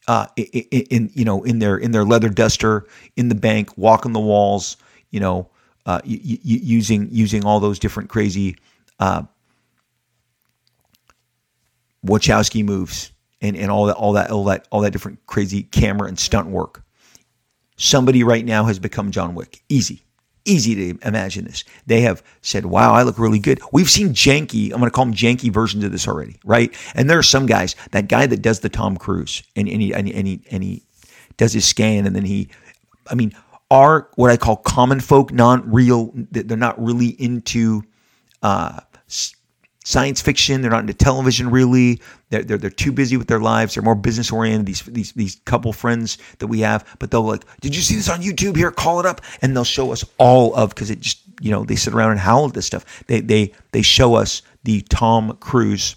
Uh, 0.06 0.26
in, 0.36 0.82
in, 0.90 1.10
you 1.14 1.24
know 1.24 1.42
in 1.44 1.60
their 1.60 1.78
in 1.78 1.92
their 1.92 2.04
leather 2.04 2.28
duster 2.28 2.86
in 3.16 3.28
the 3.28 3.34
bank, 3.34 3.70
walking 3.78 4.12
the 4.12 4.20
walls, 4.20 4.76
you 5.10 5.20
know, 5.20 5.48
uh, 5.86 6.00
y- 6.04 6.20
y- 6.22 6.38
using 6.42 7.08
using 7.10 7.44
all 7.44 7.58
those 7.60 7.78
different 7.78 8.10
crazy 8.10 8.56
uh, 9.00 9.22
Wachowski 12.04 12.64
moves 12.64 13.12
and, 13.40 13.56
and 13.56 13.70
all 13.70 13.86
that 13.86 13.96
all 13.96 14.12
that 14.12 14.30
all 14.30 14.44
that 14.44 14.68
all 14.70 14.80
that 14.82 14.90
different 14.92 15.24
crazy 15.26 15.62
camera 15.62 16.08
and 16.08 16.18
stunt 16.18 16.48
work. 16.48 16.82
Somebody 17.76 18.22
right 18.24 18.44
now 18.44 18.64
has 18.64 18.78
become 18.78 19.10
John 19.10 19.34
Wick. 19.34 19.62
Easy 19.68 20.04
easy 20.44 20.74
to 20.74 21.06
imagine 21.06 21.44
this. 21.44 21.64
They 21.86 22.02
have 22.02 22.22
said, 22.42 22.66
wow, 22.66 22.92
I 22.92 23.02
look 23.02 23.18
really 23.18 23.38
good. 23.38 23.60
We've 23.72 23.90
seen 23.90 24.10
janky, 24.10 24.72
I'm 24.72 24.78
going 24.78 24.84
to 24.84 24.90
call 24.90 25.06
them 25.06 25.14
janky 25.14 25.52
versions 25.52 25.84
of 25.84 25.92
this 25.92 26.06
already, 26.06 26.38
right? 26.44 26.74
And 26.94 27.08
there 27.08 27.18
are 27.18 27.22
some 27.22 27.46
guys, 27.46 27.76
that 27.92 28.08
guy 28.08 28.26
that 28.26 28.42
does 28.42 28.60
the 28.60 28.68
Tom 28.68 28.96
Cruise 28.96 29.42
and, 29.56 29.68
and, 29.68 29.80
he, 29.80 29.94
and, 29.94 30.06
he, 30.06 30.42
and, 30.50 30.62
he, 30.62 30.82
does 31.36 31.52
his 31.52 31.64
scan 31.64 32.06
and 32.06 32.14
then 32.14 32.24
he, 32.24 32.48
I 33.10 33.14
mean, 33.14 33.34
are 33.70 34.08
what 34.16 34.30
I 34.30 34.36
call 34.36 34.56
common 34.56 35.00
folk, 35.00 35.32
non 35.32 35.68
real, 35.70 36.12
they're 36.14 36.56
not 36.56 36.80
really 36.82 37.08
into 37.08 37.82
uh, 38.42 38.80
science 39.84 40.20
fiction. 40.20 40.60
They're 40.60 40.70
not 40.70 40.80
into 40.80 40.94
television 40.94 41.50
really. 41.50 42.00
They're, 42.30 42.42
they're, 42.42 42.58
they're 42.58 42.70
too 42.70 42.90
busy 42.90 43.16
with 43.16 43.28
their 43.28 43.38
lives. 43.38 43.74
They're 43.74 43.82
more 43.82 43.94
business 43.94 44.32
oriented. 44.32 44.66
These 44.66 44.82
these 44.82 45.12
these 45.12 45.36
couple 45.44 45.72
friends 45.72 46.18
that 46.38 46.48
we 46.48 46.60
have, 46.60 46.84
but 46.98 47.10
they'll 47.10 47.22
like, 47.22 47.44
did 47.60 47.76
you 47.76 47.82
see 47.82 47.94
this 47.94 48.08
on 48.08 48.20
YouTube? 48.20 48.56
Here, 48.56 48.70
call 48.70 48.98
it 48.98 49.06
up, 49.06 49.20
and 49.42 49.54
they'll 49.54 49.64
show 49.64 49.92
us 49.92 50.04
all 50.18 50.54
of 50.54 50.70
because 50.70 50.90
it 50.90 51.00
just 51.00 51.22
you 51.40 51.50
know 51.50 51.64
they 51.64 51.76
sit 51.76 51.94
around 51.94 52.10
and 52.10 52.20
howl 52.20 52.46
at 52.46 52.54
this 52.54 52.66
stuff. 52.66 53.04
They 53.06 53.20
they 53.20 53.52
they 53.70 53.82
show 53.82 54.14
us 54.14 54.42
the 54.64 54.80
Tom 54.82 55.36
Cruise 55.38 55.96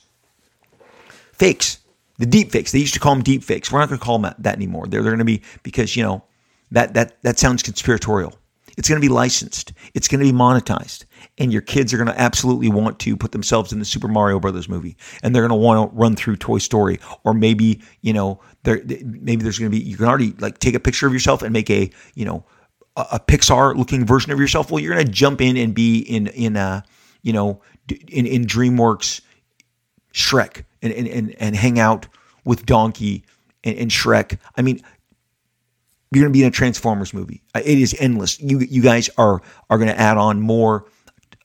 fakes, 1.32 1.80
the 2.18 2.26
deep 2.26 2.52
fakes. 2.52 2.72
They 2.72 2.80
used 2.80 2.94
to 2.94 3.00
call 3.00 3.16
them 3.16 3.24
deep 3.24 3.44
fakes. 3.44 3.72
We're 3.72 3.80
not 3.80 3.90
going 3.90 4.00
to 4.00 4.06
call 4.06 4.20
them 4.20 4.34
that 4.38 4.56
anymore. 4.56 4.88
They're 4.88 5.02
they're 5.02 5.12
going 5.12 5.20
to 5.20 5.26
be 5.26 5.42
because 5.64 5.96
you 5.96 6.04
know 6.04 6.24
that 6.72 6.94
that 6.94 7.22
that 7.24 7.40
sounds 7.40 7.64
conspiratorial. 7.64 8.38
It's 8.78 8.88
going 8.88 9.02
to 9.02 9.06
be 9.06 9.12
licensed. 9.12 9.74
It's 9.94 10.08
going 10.08 10.20
to 10.26 10.32
be 10.32 10.38
monetized 10.38 11.06
and 11.38 11.52
your 11.54 11.62
kids 11.62 11.94
are 11.94 11.98
going 11.98 12.08
to 12.08 12.20
absolutely 12.20 12.70
want 12.70 13.00
to 13.00 13.16
put 13.16 13.32
themselves 13.32 13.72
in 13.72 13.80
the 13.80 13.86
Super 13.86 14.08
Mario 14.08 14.40
Brothers 14.40 14.68
movie, 14.68 14.98
and 15.22 15.34
they're 15.34 15.48
going 15.48 15.58
to 15.60 15.66
want 15.66 15.92
to 15.92 15.96
run 15.96 16.16
through 16.16 16.38
Toy 16.38 16.58
Story, 16.58 17.00
or 17.24 17.34
maybe 17.34 17.82
you 18.02 18.14
know, 18.14 18.42
there 18.64 18.82
maybe 18.86 19.44
there's 19.44 19.60
going 19.60 19.72
to 19.72 19.78
be 19.78 19.84
you 19.84 19.98
can 19.98 20.06
already 20.06 20.34
like 20.40 20.60
take 20.60 20.76
a 20.76 20.80
picture 20.80 21.08
of 21.08 21.14
yourself 21.14 21.42
and 21.42 21.54
make 21.54 21.70
a 21.70 21.90
you 22.16 22.26
know 22.26 22.44
a, 22.96 23.20
Pixar 23.20 23.76
looking 23.76 24.06
version 24.06 24.32
of 24.32 24.40
yourself. 24.40 24.72
Well, 24.72 24.82
you're 24.82 24.94
going 24.94 25.06
to 25.06 25.12
jump 25.12 25.42
in 25.42 25.58
and 25.58 25.74
be 25.74 26.00
in 26.00 26.28
in 26.28 26.56
a 26.56 26.84
you 27.22 27.34
know 27.34 27.62
in 28.08 28.26
in 28.26 28.46
DreamWorks 28.46 29.22
Shrek 30.14 30.64
and 30.82 30.92
and 30.94 31.08
and, 31.08 31.36
and 31.40 31.56
hang 31.56 31.80
out 31.80 32.08
with 32.46 32.66
Donkey 32.66 33.24
and, 33.64 33.78
and 33.78 33.92
Shrek. 33.92 34.40
I 34.56 34.62
mean, 34.62 34.82
you're 36.12 36.24
going 36.24 36.32
to 36.32 36.38
be 36.38 36.44
in 36.44 36.48
a 36.48 36.52
Transformers 36.52 37.14
movie. 37.14 37.42
It 37.56 37.66
is 37.66 37.96
endless. 38.00 38.40
You 38.40 38.60
you 38.60 38.82
guys 38.82 39.10
are 39.18 39.42
are 39.70 39.78
going 39.78 39.90
to 39.90 40.00
add 40.00 40.18
on 40.18 40.40
more 40.40 40.86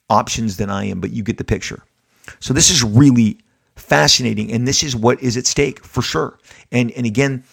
options 0.09 0.57
than 0.57 0.71
I 0.71 0.85
am, 0.85 1.01
but 1.01 1.11
you 1.11 1.23
get 1.23 1.39
the 1.39 1.45
picture. 1.45 1.83
So 2.39 2.55
this 2.55 2.71
is 2.71 2.85
really 2.85 3.39
fascinating, 3.77 4.53
and 4.53 4.67
this 4.69 4.83
is 4.83 4.95
what 4.95 5.23
is 5.23 5.37
at 5.37 5.47
stake 5.47 5.85
for 5.85 6.03
sure. 6.03 6.39
And 6.71 6.91
and 6.93 7.07
again, 7.07 7.45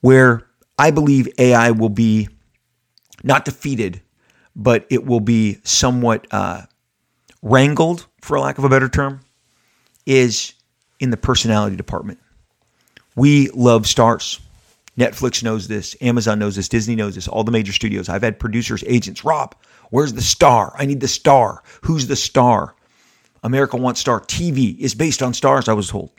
where 0.00 0.46
I 0.78 0.90
believe 0.90 1.28
AI 1.38 1.72
will 1.72 1.88
be 1.88 2.28
not 3.24 3.44
defeated, 3.44 4.00
but 4.54 4.86
it 4.90 5.04
will 5.04 5.20
be 5.20 5.58
somewhat 5.64 6.26
uh, 6.30 6.62
wrangled, 7.42 8.06
for 8.20 8.38
lack 8.38 8.58
of 8.58 8.64
a 8.64 8.68
better 8.68 8.88
term, 8.88 9.20
is 10.06 10.54
in 11.00 11.10
the 11.10 11.16
personality 11.16 11.76
department. 11.76 12.20
We 13.16 13.50
love 13.50 13.86
stars. 13.86 14.40
Netflix 14.98 15.42
knows 15.42 15.68
this, 15.68 15.96
Amazon 16.00 16.38
knows 16.38 16.56
this, 16.56 16.68
Disney 16.68 16.96
knows 16.96 17.14
this, 17.14 17.28
all 17.28 17.44
the 17.44 17.52
major 17.52 17.72
studios. 17.72 18.08
I've 18.08 18.22
had 18.22 18.40
producers, 18.40 18.82
agents, 18.86 19.24
Rob, 19.24 19.54
Where's 19.90 20.12
the 20.12 20.22
star? 20.22 20.74
I 20.76 20.86
need 20.86 21.00
the 21.00 21.08
star. 21.08 21.62
Who's 21.82 22.06
the 22.06 22.16
star? 22.16 22.74
America 23.42 23.76
Wants 23.76 24.00
Star. 24.00 24.20
TV 24.20 24.76
is 24.78 24.94
based 24.94 25.22
on 25.22 25.32
stars, 25.32 25.68
I 25.68 25.72
was 25.72 25.90
told. 25.90 26.10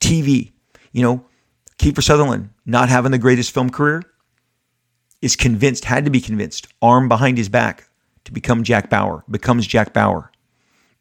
TV, 0.00 0.52
you 0.92 1.02
know, 1.02 1.24
Kiefer 1.78 2.02
Sutherland, 2.02 2.50
not 2.64 2.88
having 2.88 3.12
the 3.12 3.18
greatest 3.18 3.52
film 3.52 3.70
career, 3.70 4.02
is 5.20 5.36
convinced, 5.36 5.84
had 5.84 6.04
to 6.04 6.10
be 6.10 6.20
convinced, 6.20 6.68
arm 6.82 7.08
behind 7.08 7.38
his 7.38 7.48
back 7.48 7.88
to 8.24 8.32
become 8.32 8.64
Jack 8.64 8.90
Bauer, 8.90 9.24
becomes 9.30 9.66
Jack 9.66 9.92
Bauer, 9.92 10.30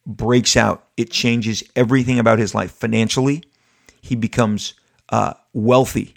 breaks 0.06 0.58
out. 0.58 0.88
It 0.98 1.10
changes 1.12 1.64
everything 1.76 2.20
about 2.20 2.40
his 2.40 2.54
life. 2.54 2.72
Financially, 2.72 3.44
he 4.02 4.16
becomes 4.16 4.74
uh, 5.10 5.34
wealthy 5.54 6.16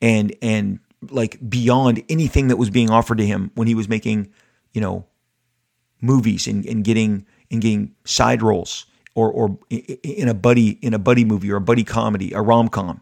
and 0.00 0.34
and 0.42 0.80
like 1.10 1.38
beyond 1.48 2.02
anything 2.08 2.48
that 2.48 2.56
was 2.56 2.70
being 2.70 2.90
offered 2.90 3.18
to 3.18 3.26
him 3.26 3.50
when 3.54 3.68
he 3.68 3.74
was 3.74 3.88
making, 3.88 4.32
you 4.72 4.80
know, 4.80 5.04
movies 6.00 6.46
and, 6.46 6.64
and 6.66 6.84
getting 6.84 7.26
and 7.50 7.60
getting 7.62 7.94
side 8.04 8.42
roles 8.42 8.86
or 9.14 9.30
or 9.30 9.58
in 9.70 10.28
a 10.28 10.34
buddy 10.34 10.78
in 10.82 10.94
a 10.94 10.98
buddy 10.98 11.24
movie 11.24 11.50
or 11.50 11.56
a 11.56 11.60
buddy 11.60 11.84
comedy, 11.84 12.32
a 12.32 12.40
rom 12.40 12.68
com. 12.68 13.00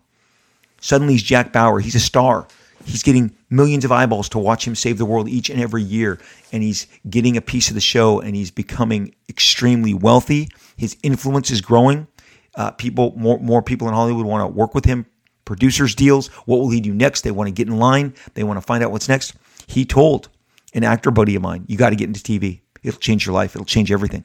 Suddenly 0.80 1.14
he's 1.14 1.22
Jack 1.22 1.52
Bauer. 1.52 1.80
He's 1.80 1.94
a 1.94 2.00
star. 2.00 2.46
he's 2.84 3.02
getting 3.02 3.34
millions 3.50 3.84
of 3.84 3.92
eyeballs 3.92 4.28
to 4.30 4.38
watch 4.38 4.66
him 4.66 4.74
save 4.74 4.98
the 4.98 5.04
world 5.04 5.28
each 5.28 5.50
and 5.50 5.60
every 5.60 5.82
year 5.82 6.18
and 6.52 6.62
he's 6.62 6.86
getting 7.10 7.36
a 7.36 7.40
piece 7.40 7.68
of 7.68 7.74
the 7.74 7.80
show 7.80 8.20
and 8.20 8.34
he's 8.36 8.50
becoming 8.50 9.14
extremely 9.28 9.92
wealthy 9.92 10.48
his 10.76 10.96
influence 11.02 11.50
is 11.50 11.60
growing 11.60 12.06
uh, 12.54 12.70
people 12.72 13.12
more 13.16 13.38
more 13.40 13.62
people 13.62 13.88
in 13.88 13.94
hollywood 13.94 14.26
want 14.26 14.42
to 14.42 14.46
work 14.46 14.74
with 14.74 14.84
him 14.84 15.06
producers 15.46 15.94
deals 15.94 16.28
what 16.44 16.58
will 16.58 16.70
he 16.70 16.82
do 16.82 16.92
next? 16.92 17.22
They 17.22 17.30
want 17.30 17.48
to 17.48 17.52
get 17.52 17.68
in 17.68 17.78
line 17.78 18.14
they 18.34 18.44
want 18.44 18.58
to 18.58 18.66
find 18.66 18.84
out 18.84 18.92
what's 18.92 19.08
next. 19.08 19.34
He 19.66 19.86
told 19.86 20.28
an 20.74 20.84
actor 20.84 21.10
buddy 21.10 21.34
of 21.34 21.42
mine 21.42 21.64
you 21.66 21.78
got 21.78 21.90
to 21.90 21.96
get 21.96 22.08
into 22.08 22.20
tv 22.20 22.60
it'll 22.82 23.00
change 23.00 23.26
your 23.26 23.34
life. 23.34 23.56
It'll 23.56 23.64
change 23.64 23.90
everything. 23.90 24.24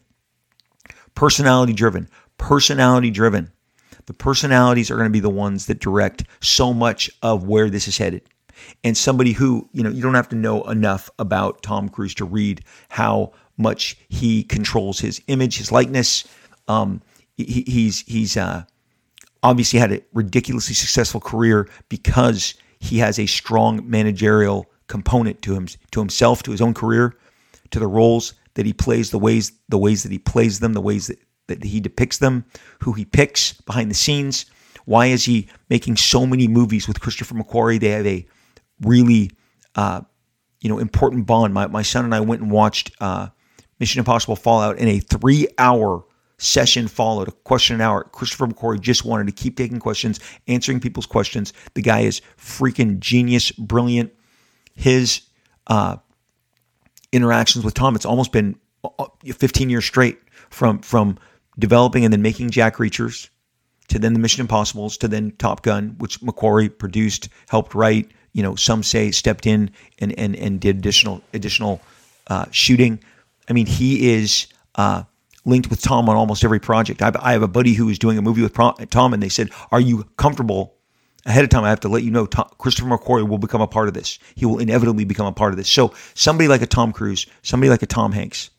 Personality 1.15 1.73
driven 1.73 2.09
personality 2.41 3.11
driven. 3.11 3.51
The 4.07 4.13
personalities 4.13 4.89
are 4.89 4.95
going 4.95 5.07
to 5.07 5.11
be 5.11 5.19
the 5.19 5.29
ones 5.29 5.67
that 5.67 5.79
direct 5.79 6.23
so 6.41 6.73
much 6.73 7.09
of 7.21 7.47
where 7.47 7.69
this 7.69 7.87
is 7.87 7.99
headed. 7.99 8.23
And 8.83 8.97
somebody 8.97 9.31
who 9.31 9.69
you 9.71 9.83
know 9.83 9.89
you 9.89 10.01
don't 10.01 10.15
have 10.15 10.29
to 10.29 10.35
know 10.35 10.63
enough 10.63 11.09
about 11.17 11.63
Tom 11.63 11.87
Cruise 11.87 12.15
to 12.15 12.25
read 12.25 12.63
how 12.89 13.31
much 13.57 13.97
he 14.09 14.43
controls 14.43 14.99
his 14.99 15.21
image, 15.27 15.57
his 15.57 15.71
likeness. 15.71 16.27
Um, 16.67 17.01
he, 17.37 17.63
he's 17.65 18.01
he's 18.01 18.37
uh, 18.37 18.63
obviously 19.43 19.79
had 19.79 19.91
a 19.91 20.01
ridiculously 20.13 20.75
successful 20.75 21.19
career 21.19 21.67
because 21.89 22.53
he 22.79 22.97
has 22.99 23.19
a 23.19 23.25
strong 23.25 23.89
managerial 23.89 24.67
component 24.87 25.41
to 25.43 25.55
him 25.55 25.67
to 25.91 25.99
himself, 25.99 26.43
to 26.43 26.51
his 26.51 26.61
own 26.61 26.73
career, 26.73 27.15
to 27.71 27.79
the 27.79 27.87
roles 27.87 28.33
that 28.55 28.65
he 28.65 28.73
plays, 28.73 29.11
the 29.11 29.19
ways 29.19 29.51
the 29.69 29.77
ways 29.77 30.03
that 30.03 30.11
he 30.11 30.19
plays 30.19 30.59
them, 30.59 30.73
the 30.73 30.81
ways 30.81 31.07
that, 31.07 31.17
that 31.47 31.63
he 31.63 31.79
depicts 31.79 32.17
them, 32.17 32.45
who 32.81 32.93
he 32.93 33.05
picks 33.05 33.53
behind 33.61 33.89
the 33.89 33.95
scenes. 33.95 34.45
Why 34.85 35.07
is 35.07 35.25
he 35.25 35.47
making 35.69 35.97
so 35.97 36.25
many 36.25 36.47
movies 36.47 36.87
with 36.87 36.99
Christopher 36.99 37.35
McQuarrie? 37.35 37.79
They 37.79 37.89
have 37.89 38.07
a 38.07 38.27
really, 38.81 39.31
uh, 39.75 40.01
you 40.59 40.69
know, 40.69 40.79
important 40.79 41.25
bond. 41.25 41.53
My, 41.53 41.67
my 41.67 41.83
son 41.83 42.03
and 42.03 42.15
I 42.15 42.19
went 42.19 42.41
and 42.41 42.51
watched 42.51 42.91
uh, 42.99 43.29
Mission 43.79 43.99
Impossible 43.99 44.35
Fallout 44.35 44.77
in 44.77 44.87
a 44.87 44.99
three 44.99 45.47
hour 45.57 46.03
session 46.41 46.87
followed, 46.87 47.27
a 47.27 47.31
question 47.31 47.75
an 47.75 47.81
hour. 47.81 48.03
Christopher 48.05 48.47
McQuarrie 48.47 48.81
just 48.81 49.05
wanted 49.05 49.27
to 49.27 49.31
keep 49.31 49.55
taking 49.55 49.79
questions, 49.79 50.19
answering 50.47 50.79
people's 50.79 51.05
questions. 51.05 51.53
The 51.75 51.81
guy 51.81 52.01
is 52.01 52.21
freaking 52.37 52.99
genius, 52.99 53.51
brilliant. 53.51 54.11
His 54.73 55.21
uh, 55.67 55.97
interactions 57.11 57.63
with 57.63 57.75
Tom, 57.75 57.95
it's 57.95 58.05
almost 58.05 58.31
been 58.31 58.55
uh, 58.83 59.05
15 59.23 59.69
years 59.69 59.85
straight 59.85 60.19
from 60.49 60.79
from 60.79 61.17
developing 61.59 62.03
and 62.03 62.11
then 62.11 62.21
making 62.21 62.49
Jack 62.49 62.77
Reachers 62.77 63.29
to 63.89 63.99
then 63.99 64.13
the 64.13 64.19
Mission 64.19 64.41
Impossibles 64.41 64.97
to 64.97 65.07
then 65.07 65.31
Top 65.37 65.61
Gun, 65.61 65.95
which 65.99 66.19
McQuarrie 66.21 66.75
produced, 66.75 67.29
helped 67.49 67.75
write, 67.75 68.09
you 68.33 68.41
know, 68.41 68.55
some 68.55 68.81
say 68.81 69.11
stepped 69.11 69.45
in 69.45 69.69
and 69.99 70.17
and 70.17 70.35
and 70.35 70.59
did 70.59 70.77
additional 70.77 71.21
additional 71.33 71.81
uh, 72.27 72.45
shooting. 72.49 72.99
I 73.47 73.53
mean, 73.53 73.67
he 73.67 74.13
is 74.13 74.47
uh, 74.75 75.03
linked 75.45 75.69
with 75.69 75.81
Tom 75.81 76.07
on 76.09 76.15
almost 76.15 76.43
every 76.43 76.59
project. 76.59 77.01
I 77.01 77.05
have, 77.05 77.15
I 77.17 77.31
have 77.33 77.43
a 77.43 77.47
buddy 77.47 77.73
who 77.73 77.89
is 77.89 77.99
doing 77.99 78.17
a 78.17 78.21
movie 78.21 78.41
with 78.41 78.53
Tom, 78.53 79.13
and 79.13 79.23
they 79.23 79.29
said, 79.29 79.49
"Are 79.71 79.79
you 79.79 80.05
comfortable?" 80.17 80.75
Ahead 81.25 81.43
of 81.43 81.51
time, 81.51 81.63
I 81.63 81.69
have 81.69 81.81
to 81.81 81.87
let 81.87 82.03
you 82.03 82.09
know 82.09 82.25
Tom, 82.25 82.49
Christopher 82.57 82.89
McQuarrie 82.89 83.27
will 83.27 83.37
become 83.37 83.61
a 83.61 83.67
part 83.67 83.87
of 83.87 83.93
this. 83.93 84.17
He 84.33 84.47
will 84.47 84.57
inevitably 84.57 85.05
become 85.05 85.27
a 85.27 85.31
part 85.31 85.53
of 85.53 85.57
this. 85.57 85.69
So, 85.69 85.93
somebody 86.15 86.47
like 86.47 86.63
a 86.63 86.67
Tom 86.67 86.91
Cruise, 86.91 87.27
somebody 87.43 87.69
like 87.69 87.83
a 87.83 87.87
Tom 87.87 88.11
Hanks, 88.11 88.49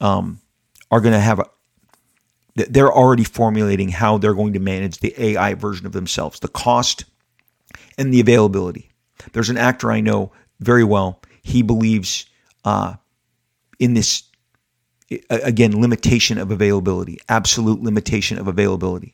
um, 0.00 0.40
are 0.90 1.00
going 1.00 1.12
to 1.12 1.20
have 1.20 1.40
a. 1.40 1.46
They're 2.54 2.92
already 2.92 3.24
formulating 3.24 3.88
how 3.88 4.16
they're 4.16 4.34
going 4.34 4.52
to 4.52 4.60
manage 4.60 4.98
the 4.98 5.14
AI 5.20 5.54
version 5.54 5.86
of 5.86 5.92
themselves. 5.92 6.40
The 6.40 6.48
cost 6.48 7.04
and 7.98 8.14
the 8.14 8.20
availability. 8.20 8.90
There's 9.32 9.50
an 9.50 9.58
actor 9.58 9.90
I 9.90 10.00
know 10.00 10.32
very 10.60 10.84
well. 10.84 11.20
He 11.42 11.62
believes 11.62 12.26
uh, 12.64 12.94
in 13.78 13.94
this 13.94 14.22
again 15.30 15.80
limitation 15.80 16.38
of 16.38 16.50
availability, 16.50 17.18
absolute 17.28 17.82
limitation 17.82 18.38
of 18.38 18.48
availability, 18.48 19.12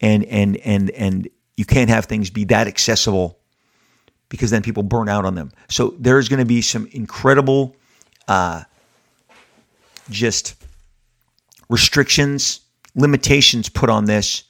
and 0.00 0.24
and 0.24 0.56
and 0.58 0.90
and 0.90 1.28
you 1.56 1.64
can't 1.64 1.90
have 1.90 2.06
things 2.06 2.30
be 2.30 2.44
that 2.44 2.66
accessible 2.66 3.38
because 4.28 4.50
then 4.50 4.62
people 4.62 4.82
burn 4.82 5.08
out 5.08 5.24
on 5.24 5.34
them. 5.34 5.50
So 5.68 5.94
there's 5.98 6.28
going 6.28 6.40
to 6.40 6.46
be 6.46 6.60
some 6.60 6.86
incredible, 6.92 7.74
uh, 8.28 8.62
just 10.10 10.54
restrictions, 11.68 12.60
limitations 12.94 13.68
put 13.68 13.90
on 13.90 14.04
this 14.04 14.44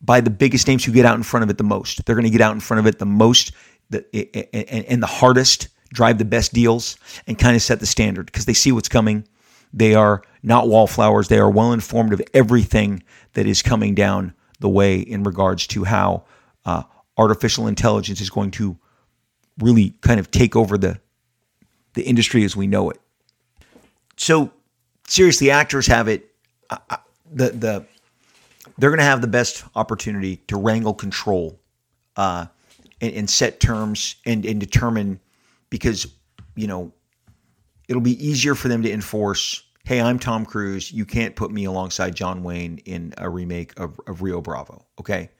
by 0.00 0.20
the 0.20 0.30
biggest 0.30 0.66
names 0.66 0.84
who 0.84 0.92
get 0.92 1.06
out 1.06 1.16
in 1.16 1.22
front 1.22 1.44
of 1.44 1.50
it 1.50 1.58
the 1.58 1.64
most. 1.64 2.04
They're 2.04 2.16
going 2.16 2.24
to 2.24 2.30
get 2.30 2.40
out 2.40 2.54
in 2.54 2.60
front 2.60 2.80
of 2.80 2.86
it 2.86 2.98
the 2.98 3.06
most 3.06 3.52
the, 3.90 4.04
and, 4.52 4.84
and 4.86 5.02
the 5.02 5.06
hardest, 5.06 5.68
drive 5.92 6.18
the 6.18 6.24
best 6.24 6.52
deals, 6.52 6.96
and 7.26 7.38
kind 7.38 7.54
of 7.54 7.62
set 7.62 7.80
the 7.80 7.86
standard 7.86 8.26
because 8.26 8.46
they 8.46 8.54
see 8.54 8.72
what's 8.72 8.88
coming. 8.88 9.26
They 9.72 9.94
are 9.94 10.22
not 10.42 10.68
wallflowers. 10.68 11.28
They 11.28 11.38
are 11.38 11.50
well 11.50 11.72
informed 11.72 12.12
of 12.12 12.22
everything 12.34 13.02
that 13.34 13.46
is 13.46 13.62
coming 13.62 13.94
down 13.94 14.34
the 14.60 14.68
way 14.68 15.00
in 15.00 15.22
regards 15.22 15.66
to 15.68 15.84
how 15.84 16.24
uh, 16.64 16.82
artificial 17.16 17.66
intelligence 17.66 18.20
is 18.20 18.30
going 18.30 18.50
to 18.52 18.76
really 19.58 19.90
kind 20.00 20.18
of 20.20 20.30
take 20.30 20.56
over 20.56 20.78
the 20.78 20.98
the 21.94 22.02
industry 22.02 22.42
as 22.42 22.56
we 22.56 22.66
know 22.66 22.88
it. 22.88 22.98
So 24.16 24.50
seriously, 25.06 25.50
actors 25.50 25.86
have 25.86 26.08
it. 26.08 26.30
Uh, 26.70 26.78
uh 26.88 26.96
the 27.34 27.50
the 27.50 27.86
they're 28.78 28.90
going 28.90 28.98
to 28.98 29.04
have 29.04 29.20
the 29.20 29.26
best 29.26 29.64
opportunity 29.74 30.36
to 30.48 30.56
wrangle 30.56 30.94
control 30.94 31.58
uh, 32.16 32.46
and, 33.00 33.14
and, 33.14 33.30
set 33.30 33.60
terms 33.60 34.16
and, 34.24 34.46
and 34.46 34.60
determine 34.60 35.20
because 35.70 36.06
you 36.54 36.66
know 36.66 36.92
it'll 37.92 38.02
be 38.02 38.26
easier 38.26 38.54
for 38.54 38.68
them 38.68 38.82
to 38.82 38.90
enforce 38.90 39.62
hey 39.84 40.00
i'm 40.00 40.18
tom 40.18 40.46
cruise. 40.46 40.90
You 40.90 41.04
can't 41.04 41.36
put 41.36 41.50
me 41.50 41.64
alongside 41.64 42.14
john 42.14 42.42
wayne 42.42 42.78
in 42.84 43.14
a 43.18 43.28
remake 43.28 43.78
of, 43.78 44.00
of 44.06 44.22
rio 44.22 44.40
bravo. 44.40 44.84
Okay? 44.98 45.30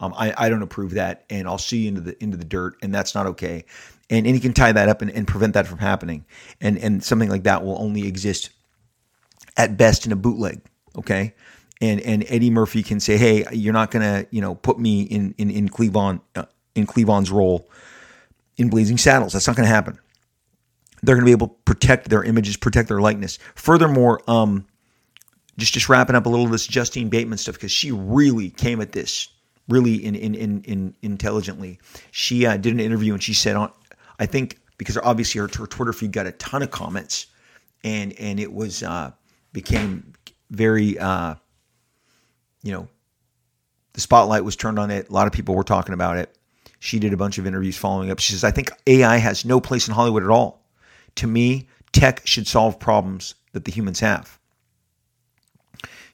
Um, 0.00 0.12
I, 0.16 0.34
I 0.36 0.48
don't 0.48 0.62
approve 0.62 0.92
that 0.92 1.24
and 1.30 1.48
i'll 1.48 1.58
see 1.58 1.78
you 1.78 1.88
into 1.88 2.00
the 2.02 2.22
into 2.22 2.36
the 2.36 2.44
dirt 2.44 2.76
and 2.82 2.94
that's 2.94 3.14
not 3.14 3.26
okay. 3.26 3.64
And, 4.10 4.26
and 4.26 4.34
he 4.34 4.40
can 4.40 4.52
tie 4.52 4.72
that 4.72 4.90
up 4.90 5.00
and, 5.00 5.10
and 5.10 5.26
prevent 5.26 5.54
that 5.54 5.66
from 5.66 5.78
happening. 5.78 6.26
And 6.60 6.76
and 6.78 7.02
something 7.02 7.30
like 7.30 7.44
that 7.44 7.64
will 7.64 7.80
only 7.80 8.06
exist 8.06 8.50
at 9.56 9.76
best 9.76 10.04
in 10.04 10.12
a 10.12 10.16
bootleg 10.16 10.60
okay? 10.96 11.34
And 11.80 12.00
and 12.00 12.24
Eddie 12.28 12.50
Murphy 12.50 12.82
can 12.82 13.00
say, 13.00 13.16
"Hey, 13.16 13.44
you're 13.52 13.72
not 13.72 13.90
gonna, 13.90 14.26
you 14.30 14.40
know, 14.40 14.54
put 14.54 14.78
me 14.78 15.02
in 15.02 15.34
in 15.38 15.50
in 15.50 15.68
Cleavon 15.68 16.20
uh, 16.36 16.44
in 16.74 16.86
Cleavon's 16.86 17.30
role 17.30 17.68
in 18.56 18.68
Blazing 18.68 18.98
Saddles. 18.98 19.32
That's 19.32 19.46
not 19.46 19.56
to 19.56 19.74
happen. 19.74 19.98
They're 21.02 21.16
going 21.16 21.24
to 21.24 21.28
be 21.28 21.32
able 21.32 21.48
to 21.48 21.54
protect 21.64 22.08
their 22.08 22.22
images, 22.22 22.56
protect 22.56 22.88
their 22.88 23.00
likeness. 23.00 23.38
Furthermore, 23.54 24.22
um, 24.28 24.66
just 25.58 25.74
just 25.74 25.88
wrapping 25.88 26.16
up 26.16 26.26
a 26.26 26.28
little 26.28 26.46
of 26.46 26.52
this 26.52 26.66
Justine 26.66 27.08
Bateman 27.08 27.38
stuff 27.38 27.56
because 27.56 27.72
she 27.72 27.90
really 27.92 28.50
came 28.50 28.80
at 28.80 28.92
this 28.92 29.28
really 29.68 30.04
in 30.04 30.14
in 30.14 30.34
in, 30.34 30.62
in 30.62 30.94
intelligently. 31.02 31.78
She 32.10 32.46
uh, 32.46 32.56
did 32.56 32.72
an 32.72 32.80
interview 32.80 33.12
and 33.12 33.22
she 33.22 33.34
said 33.34 33.56
on, 33.56 33.72
I 34.18 34.26
think 34.26 34.58
because 34.78 34.96
obviously 34.98 35.40
her, 35.40 35.48
her 35.58 35.66
Twitter 35.66 35.92
feed 35.92 36.12
got 36.12 36.26
a 36.26 36.32
ton 36.32 36.62
of 36.62 36.70
comments, 36.70 37.26
and 37.84 38.12
and 38.18 38.38
it 38.38 38.52
was 38.52 38.82
uh, 38.82 39.12
became 39.52 40.12
very. 40.50 40.98
Uh, 40.98 41.34
you 42.62 42.72
know, 42.72 42.88
the 43.92 44.00
spotlight 44.00 44.44
was 44.44 44.56
turned 44.56 44.78
on 44.78 44.90
it. 44.90 45.08
A 45.08 45.12
lot 45.12 45.26
of 45.26 45.32
people 45.32 45.54
were 45.54 45.64
talking 45.64 45.94
about 45.94 46.16
it. 46.16 46.36
She 46.78 46.98
did 46.98 47.12
a 47.12 47.16
bunch 47.16 47.38
of 47.38 47.46
interviews 47.46 47.76
following 47.76 48.10
up. 48.10 48.18
She 48.18 48.32
says, 48.32 48.44
I 48.44 48.50
think 48.50 48.70
AI 48.86 49.16
has 49.16 49.44
no 49.44 49.60
place 49.60 49.88
in 49.88 49.94
Hollywood 49.94 50.22
at 50.22 50.30
all. 50.30 50.61
To 51.16 51.26
me, 51.26 51.68
tech 51.92 52.22
should 52.26 52.46
solve 52.46 52.78
problems 52.78 53.34
that 53.52 53.64
the 53.64 53.72
humans 53.72 54.00
have. 54.00 54.38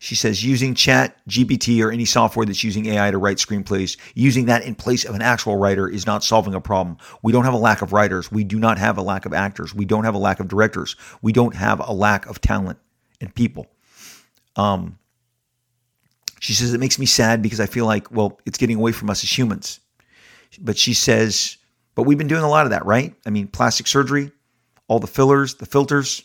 She 0.00 0.14
says 0.14 0.44
using 0.44 0.74
chat, 0.74 1.16
GPT, 1.28 1.82
or 1.84 1.90
any 1.90 2.04
software 2.04 2.46
that's 2.46 2.62
using 2.62 2.86
AI 2.86 3.10
to 3.10 3.18
write 3.18 3.38
screenplays, 3.38 3.96
using 4.14 4.46
that 4.46 4.62
in 4.62 4.76
place 4.76 5.04
of 5.04 5.14
an 5.14 5.22
actual 5.22 5.56
writer 5.56 5.88
is 5.88 6.06
not 6.06 6.22
solving 6.22 6.54
a 6.54 6.60
problem. 6.60 6.98
We 7.22 7.32
don't 7.32 7.44
have 7.44 7.54
a 7.54 7.58
lack 7.58 7.82
of 7.82 7.92
writers. 7.92 8.30
We 8.30 8.44
do 8.44 8.60
not 8.60 8.78
have 8.78 8.96
a 8.96 9.02
lack 9.02 9.26
of 9.26 9.34
actors. 9.34 9.74
We 9.74 9.84
don't 9.84 10.04
have 10.04 10.14
a 10.14 10.18
lack 10.18 10.38
of 10.38 10.46
directors. 10.46 10.94
We 11.20 11.32
don't 11.32 11.54
have 11.54 11.80
a 11.80 11.92
lack 11.92 12.26
of 12.26 12.40
talent 12.40 12.78
and 13.20 13.34
people. 13.34 13.66
Um, 14.54 14.98
she 16.38 16.52
says, 16.52 16.72
It 16.72 16.78
makes 16.78 16.98
me 16.98 17.06
sad 17.06 17.42
because 17.42 17.58
I 17.58 17.66
feel 17.66 17.86
like, 17.86 18.10
well, 18.12 18.38
it's 18.46 18.58
getting 18.58 18.76
away 18.76 18.92
from 18.92 19.10
us 19.10 19.24
as 19.24 19.36
humans. 19.36 19.80
But 20.60 20.78
she 20.78 20.94
says, 20.94 21.56
But 21.96 22.04
we've 22.04 22.18
been 22.18 22.28
doing 22.28 22.44
a 22.44 22.48
lot 22.48 22.66
of 22.66 22.70
that, 22.70 22.86
right? 22.86 23.14
I 23.26 23.30
mean, 23.30 23.48
plastic 23.48 23.88
surgery, 23.88 24.30
all 24.88 24.98
the 24.98 25.06
fillers, 25.06 25.54
the 25.56 25.66
filters, 25.66 26.24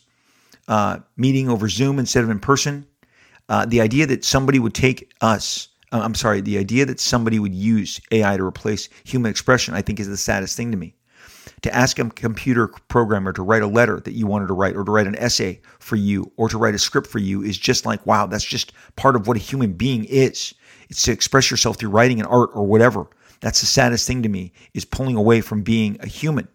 uh, 0.68 1.00
meeting 1.18 1.50
over 1.50 1.70
Zoom 1.70 2.00
instead 2.00 2.24
of 2.24 2.30
in 2.30 2.40
person. 2.40 2.86
Uh, 3.50 3.66
the 3.66 3.82
idea 3.82 4.08
that 4.08 4.24
somebody 4.24 4.58
would 4.58 4.74
take 4.74 5.14
us, 5.22 5.68
uh, 5.92 6.00
I'm 6.02 6.16
sorry, 6.16 6.42
the 6.42 6.58
idea 6.58 6.86
that 6.86 7.00
somebody 7.00 7.40
would 7.40 7.54
use 7.54 8.00
AI 8.12 8.38
to 8.38 8.44
replace 8.44 8.90
human 9.04 9.30
expression, 9.30 9.74
I 9.74 9.82
think 9.82 10.00
is 10.00 10.08
the 10.08 10.18
saddest 10.18 10.58
thing 10.58 10.72
to 10.72 10.78
me 10.78 10.96
to 11.64 11.74
ask 11.74 11.98
a 11.98 12.10
computer 12.10 12.68
programmer 12.68 13.34
to 13.34 13.42
write 13.42 13.64
a 13.64 13.68
letter 13.68 14.00
that 14.02 14.14
you 14.14 14.28
wanted 14.28 14.48
to 14.48 14.54
write 14.54 14.76
or 14.76 14.84
to 14.84 14.92
write 14.92 15.08
an 15.08 15.16
essay 15.16 15.60
for 15.80 15.96
you 15.96 16.32
or 16.36 16.50
to 16.50 16.58
write 16.58 16.76
a 16.76 16.80
script 16.80 17.08
for 17.08 17.20
you 17.20 17.42
is 17.42 17.58
just 17.58 17.86
like, 17.86 18.06
wow, 18.06 18.26
that's 18.26 18.44
just 18.44 18.74
part 18.96 19.16
of 19.16 19.28
what 19.28 19.38
a 19.38 19.40
human 19.40 19.74
being 19.74 20.04
is. 20.06 20.54
It's 20.90 21.04
to 21.04 21.12
express 21.12 21.50
yourself 21.50 21.78
through 21.78 21.90
writing 21.90 22.20
and 22.20 22.28
art 22.28 22.50
or 22.54 22.66
whatever. 22.66 23.08
That's 23.40 23.62
the 23.62 23.66
saddest 23.66 24.06
thing 24.06 24.24
to 24.24 24.30
me 24.30 24.52
is 24.74 24.86
pulling 24.86 25.16
away 25.16 25.42
from 25.42 25.64
being 25.64 25.98
a 26.02 26.08
human. 26.08 26.48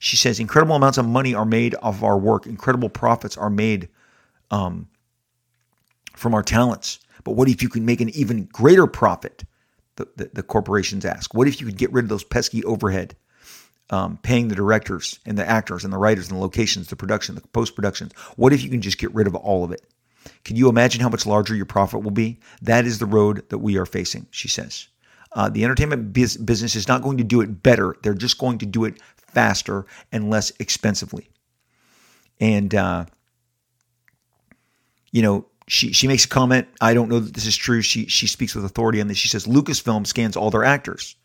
She 0.00 0.16
says 0.16 0.40
incredible 0.40 0.74
amounts 0.74 0.96
of 0.96 1.06
money 1.06 1.34
are 1.34 1.44
made 1.44 1.74
of 1.74 2.02
our 2.02 2.18
work. 2.18 2.46
Incredible 2.46 2.88
profits 2.88 3.36
are 3.36 3.50
made 3.50 3.90
um, 4.50 4.88
from 6.16 6.34
our 6.34 6.42
talents. 6.42 7.00
But 7.22 7.32
what 7.32 7.50
if 7.50 7.62
you 7.62 7.68
can 7.68 7.84
make 7.84 8.00
an 8.00 8.08
even 8.10 8.46
greater 8.46 8.86
profit? 8.86 9.44
The, 9.96 10.08
the, 10.16 10.30
the 10.32 10.42
corporations 10.42 11.04
ask. 11.04 11.34
What 11.34 11.48
if 11.48 11.60
you 11.60 11.66
could 11.66 11.76
get 11.76 11.92
rid 11.92 12.06
of 12.06 12.08
those 12.08 12.24
pesky 12.24 12.64
overhead, 12.64 13.14
um, 13.90 14.18
paying 14.22 14.48
the 14.48 14.54
directors 14.54 15.20
and 15.26 15.36
the 15.36 15.46
actors 15.46 15.84
and 15.84 15.92
the 15.92 15.98
writers 15.98 16.30
and 16.30 16.38
the 16.38 16.42
locations, 16.42 16.88
the 16.88 16.96
production, 16.96 17.34
the 17.34 17.42
post 17.48 17.74
production? 17.74 18.10
What 18.36 18.54
if 18.54 18.62
you 18.62 18.70
can 18.70 18.80
just 18.80 18.96
get 18.96 19.14
rid 19.14 19.26
of 19.26 19.34
all 19.34 19.64
of 19.64 19.72
it? 19.72 19.82
Can 20.44 20.56
you 20.56 20.70
imagine 20.70 21.02
how 21.02 21.10
much 21.10 21.26
larger 21.26 21.54
your 21.54 21.66
profit 21.66 22.02
will 22.02 22.10
be? 22.10 22.40
That 22.62 22.86
is 22.86 22.98
the 22.98 23.06
road 23.06 23.46
that 23.50 23.58
we 23.58 23.76
are 23.76 23.84
facing, 23.84 24.28
she 24.30 24.48
says. 24.48 24.88
Uh, 25.32 25.48
the 25.48 25.64
entertainment 25.64 26.12
biz- 26.12 26.36
business 26.36 26.74
is 26.74 26.88
not 26.88 27.02
going 27.02 27.18
to 27.18 27.24
do 27.24 27.40
it 27.40 27.62
better. 27.62 27.96
They're 28.02 28.14
just 28.14 28.38
going 28.38 28.58
to 28.58 28.66
do 28.66 28.84
it 28.84 29.00
faster 29.16 29.86
and 30.10 30.30
less 30.30 30.52
expensively. 30.58 31.30
And, 32.40 32.74
uh, 32.74 33.06
you 35.12 35.22
know, 35.22 35.46
she, 35.68 35.92
she 35.92 36.08
makes 36.08 36.24
a 36.24 36.28
comment. 36.28 36.66
I 36.80 36.94
don't 36.94 37.08
know 37.08 37.20
that 37.20 37.34
this 37.34 37.46
is 37.46 37.56
true. 37.56 37.80
She, 37.80 38.06
she 38.06 38.26
speaks 38.26 38.54
with 38.54 38.64
authority 38.64 39.00
on 39.00 39.06
this. 39.06 39.18
She 39.18 39.28
says 39.28 39.46
Lucasfilm 39.46 40.06
scans 40.06 40.36
all 40.36 40.50
their 40.50 40.64
actors. 40.64 41.16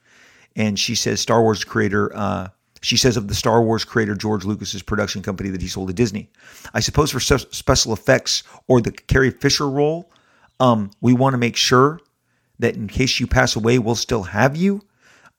And 0.55 0.77
she 0.77 0.95
says 0.95 1.19
Star 1.19 1.41
Wars 1.41 1.63
creator 1.63 2.15
uh, 2.15 2.49
she 2.85 2.97
says 2.97 3.17
of 3.17 3.27
the 3.27 3.33
Star 3.33 3.63
Wars 3.63 3.83
creator 3.83 4.13
George 4.13 4.45
Lucas's 4.45 4.83
production 4.83 5.23
company 5.23 5.49
that 5.49 5.59
he 5.59 5.67
sold 5.67 5.87
to 5.87 5.93
Disney. 5.93 6.29
I 6.75 6.81
suppose 6.81 7.09
for 7.09 7.19
special 7.19 7.93
effects 7.93 8.43
or 8.67 8.79
the 8.79 8.91
Carrie 8.91 9.31
Fisher 9.31 9.67
role, 9.67 10.11
um, 10.59 10.91
we 11.01 11.11
want 11.11 11.33
to 11.33 11.39
make 11.39 11.55
sure 11.55 11.99
that 12.59 12.75
in 12.75 12.87
case 12.87 13.19
you 13.19 13.27
pass 13.27 13.55
away, 13.55 13.79
we'll 13.79 13.95
still 13.95 14.23
have 14.23 14.55
you. 14.55 14.81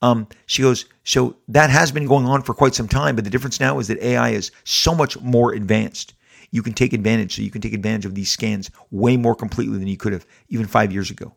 Um, 0.03 0.29
she 0.47 0.63
goes, 0.63 0.85
so 1.05 1.37
that 1.49 1.71
has 1.71 1.91
been 1.91 2.07
going 2.07 2.27
on 2.27 2.43
for 2.43 2.55
quite 2.55 2.75
some 2.75 2.89
time, 2.89 3.17
but 3.17 3.25
the 3.25 3.31
difference 3.31 3.61
now 3.61 3.79
is 3.79 3.89
that 3.89 4.03
AI 4.03 4.31
is 4.31 4.51
so 4.65 4.95
much 4.95 5.19
more 5.21 5.53
advanced. 5.53 6.15
You 6.51 6.63
can 6.63 6.75
take 6.75 6.93
advantage, 6.93 7.37
so 7.37 7.43
you 7.43 7.51
can 7.51 7.63
take 7.63 7.73
advantage 7.73 8.05
of 8.05 8.15
these 8.15 8.31
scans 8.31 8.71
way 8.91 9.17
more 9.17 9.35
completely 9.35 9.79
than 9.79 9.89
you 9.89 9.97
could 9.97 10.13
have 10.13 10.27
even 10.49 10.67
five 10.67 10.93
years 10.93 11.11
ago. 11.11 11.35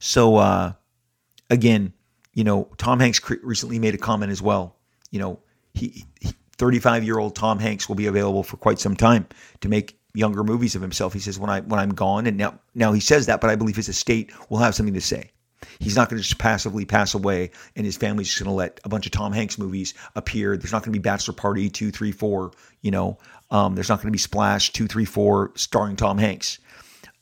So, 0.00 0.36
uh, 0.36 0.72
again, 1.48 1.92
you 2.34 2.44
know, 2.44 2.68
Tom 2.78 2.98
Hanks 2.98 3.20
recently 3.42 3.78
made 3.78 3.94
a 3.94 3.98
comment 3.98 4.32
as 4.32 4.42
well. 4.42 4.76
You 5.10 5.20
know, 5.20 5.38
he, 5.74 6.04
35 6.56 7.04
year 7.04 7.18
old 7.18 7.34
Tom 7.34 7.58
Hanks 7.58 7.88
will 7.88 7.96
be 7.96 8.06
available 8.06 8.42
for 8.42 8.56
quite 8.56 8.78
some 8.78 8.96
time 8.96 9.26
to 9.60 9.68
make 9.68 9.98
younger 10.14 10.44
movies 10.44 10.74
of 10.74 10.82
himself. 10.82 11.12
He 11.12 11.18
says 11.18 11.38
when 11.38 11.50
I 11.50 11.60
when 11.60 11.80
I'm 11.80 11.94
gone, 11.94 12.26
and 12.26 12.36
now 12.36 12.58
now 12.74 12.92
he 12.92 13.00
says 13.00 13.26
that, 13.26 13.40
but 13.40 13.50
I 13.50 13.56
believe 13.56 13.76
his 13.76 13.88
estate 13.88 14.30
will 14.50 14.58
have 14.58 14.74
something 14.74 14.94
to 14.94 15.00
say. 15.00 15.30
He's 15.78 15.96
not 15.96 16.08
going 16.08 16.20
to 16.20 16.26
just 16.26 16.38
passively 16.38 16.84
pass 16.84 17.14
away, 17.14 17.50
and 17.76 17.86
his 17.86 17.96
family's 17.96 18.28
just 18.28 18.40
going 18.40 18.50
to 18.50 18.54
let 18.54 18.80
a 18.84 18.88
bunch 18.88 19.06
of 19.06 19.12
Tom 19.12 19.32
Hanks 19.32 19.58
movies 19.58 19.94
appear. 20.16 20.56
There's 20.56 20.72
not 20.72 20.82
going 20.82 20.92
to 20.92 20.98
be 20.98 21.02
Bachelor 21.02 21.34
Party 21.34 21.70
two, 21.70 21.90
three, 21.90 22.12
four. 22.12 22.52
You 22.80 22.90
know, 22.90 23.18
um, 23.50 23.74
there's 23.74 23.88
not 23.88 23.96
going 23.98 24.08
to 24.08 24.12
be 24.12 24.18
Splash 24.18 24.72
two, 24.72 24.86
three, 24.86 25.04
four 25.04 25.52
starring 25.54 25.96
Tom 25.96 26.18
Hanks. 26.18 26.58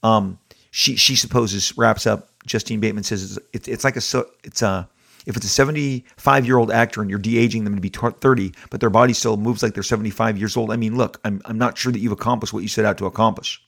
Um, 0.02 0.38
she 0.70 0.96
she 0.96 1.16
supposes 1.16 1.76
wraps 1.76 2.06
up. 2.06 2.28
Justine 2.46 2.80
Bateman 2.80 3.04
says 3.04 3.36
it's, 3.36 3.46
it's, 3.52 3.68
it's 3.68 3.84
like 3.84 3.96
a 3.96 4.24
it's 4.44 4.62
a 4.62 4.88
if 5.26 5.36
it's 5.36 5.46
a 5.46 5.50
75 5.50 6.46
year 6.46 6.58
old 6.58 6.70
actor 6.70 7.00
and 7.00 7.10
you're 7.10 7.18
de 7.18 7.38
aging 7.38 7.64
them 7.64 7.74
to 7.74 7.80
be 7.80 7.90
30, 7.90 8.52
but 8.70 8.80
their 8.80 8.90
body 8.90 9.12
still 9.12 9.36
moves 9.36 9.62
like 9.62 9.74
they're 9.74 9.82
75 9.82 10.38
years 10.38 10.56
old, 10.56 10.70
I 10.70 10.76
mean, 10.76 10.96
look, 10.96 11.20
I'm, 11.24 11.40
I'm 11.44 11.58
not 11.58 11.76
sure 11.76 11.92
that 11.92 11.98
you've 11.98 12.12
accomplished 12.12 12.52
what 12.52 12.62
you 12.62 12.68
set 12.68 12.84
out 12.84 12.98
to 12.98 13.06
accomplish. 13.06 13.62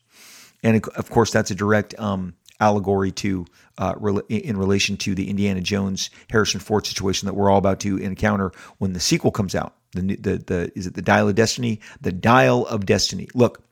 And 0.62 0.84
of 0.96 1.10
course, 1.10 1.32
that's 1.32 1.50
a 1.50 1.54
direct 1.54 1.98
um, 1.98 2.34
allegory 2.60 3.10
to 3.10 3.44
uh, 3.78 3.94
in 4.28 4.56
relation 4.56 4.96
to 4.98 5.14
the 5.14 5.28
Indiana 5.28 5.60
Jones 5.60 6.10
Harrison 6.30 6.60
Ford 6.60 6.86
situation 6.86 7.26
that 7.26 7.34
we're 7.34 7.50
all 7.50 7.58
about 7.58 7.80
to 7.80 7.96
encounter 7.98 8.52
when 8.78 8.92
the 8.92 9.00
sequel 9.00 9.30
comes 9.30 9.54
out. 9.54 9.74
The, 9.92 10.16
the, 10.16 10.38
the 10.38 10.72
is 10.74 10.86
it 10.86 10.94
the 10.94 11.02
Dial 11.02 11.28
of 11.28 11.34
Destiny? 11.34 11.80
The 12.00 12.12
Dial 12.12 12.66
of 12.66 12.86
Destiny. 12.86 13.28
Look, 13.34 13.62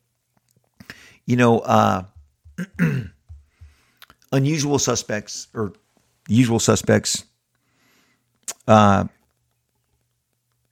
you 1.25 1.37
know, 1.37 1.61
uh, 1.61 2.05
unusual 4.33 4.79
suspects 4.79 5.49
or 5.55 5.73
usual 6.29 6.59
suspects 6.59 7.25
uh, 8.67 9.05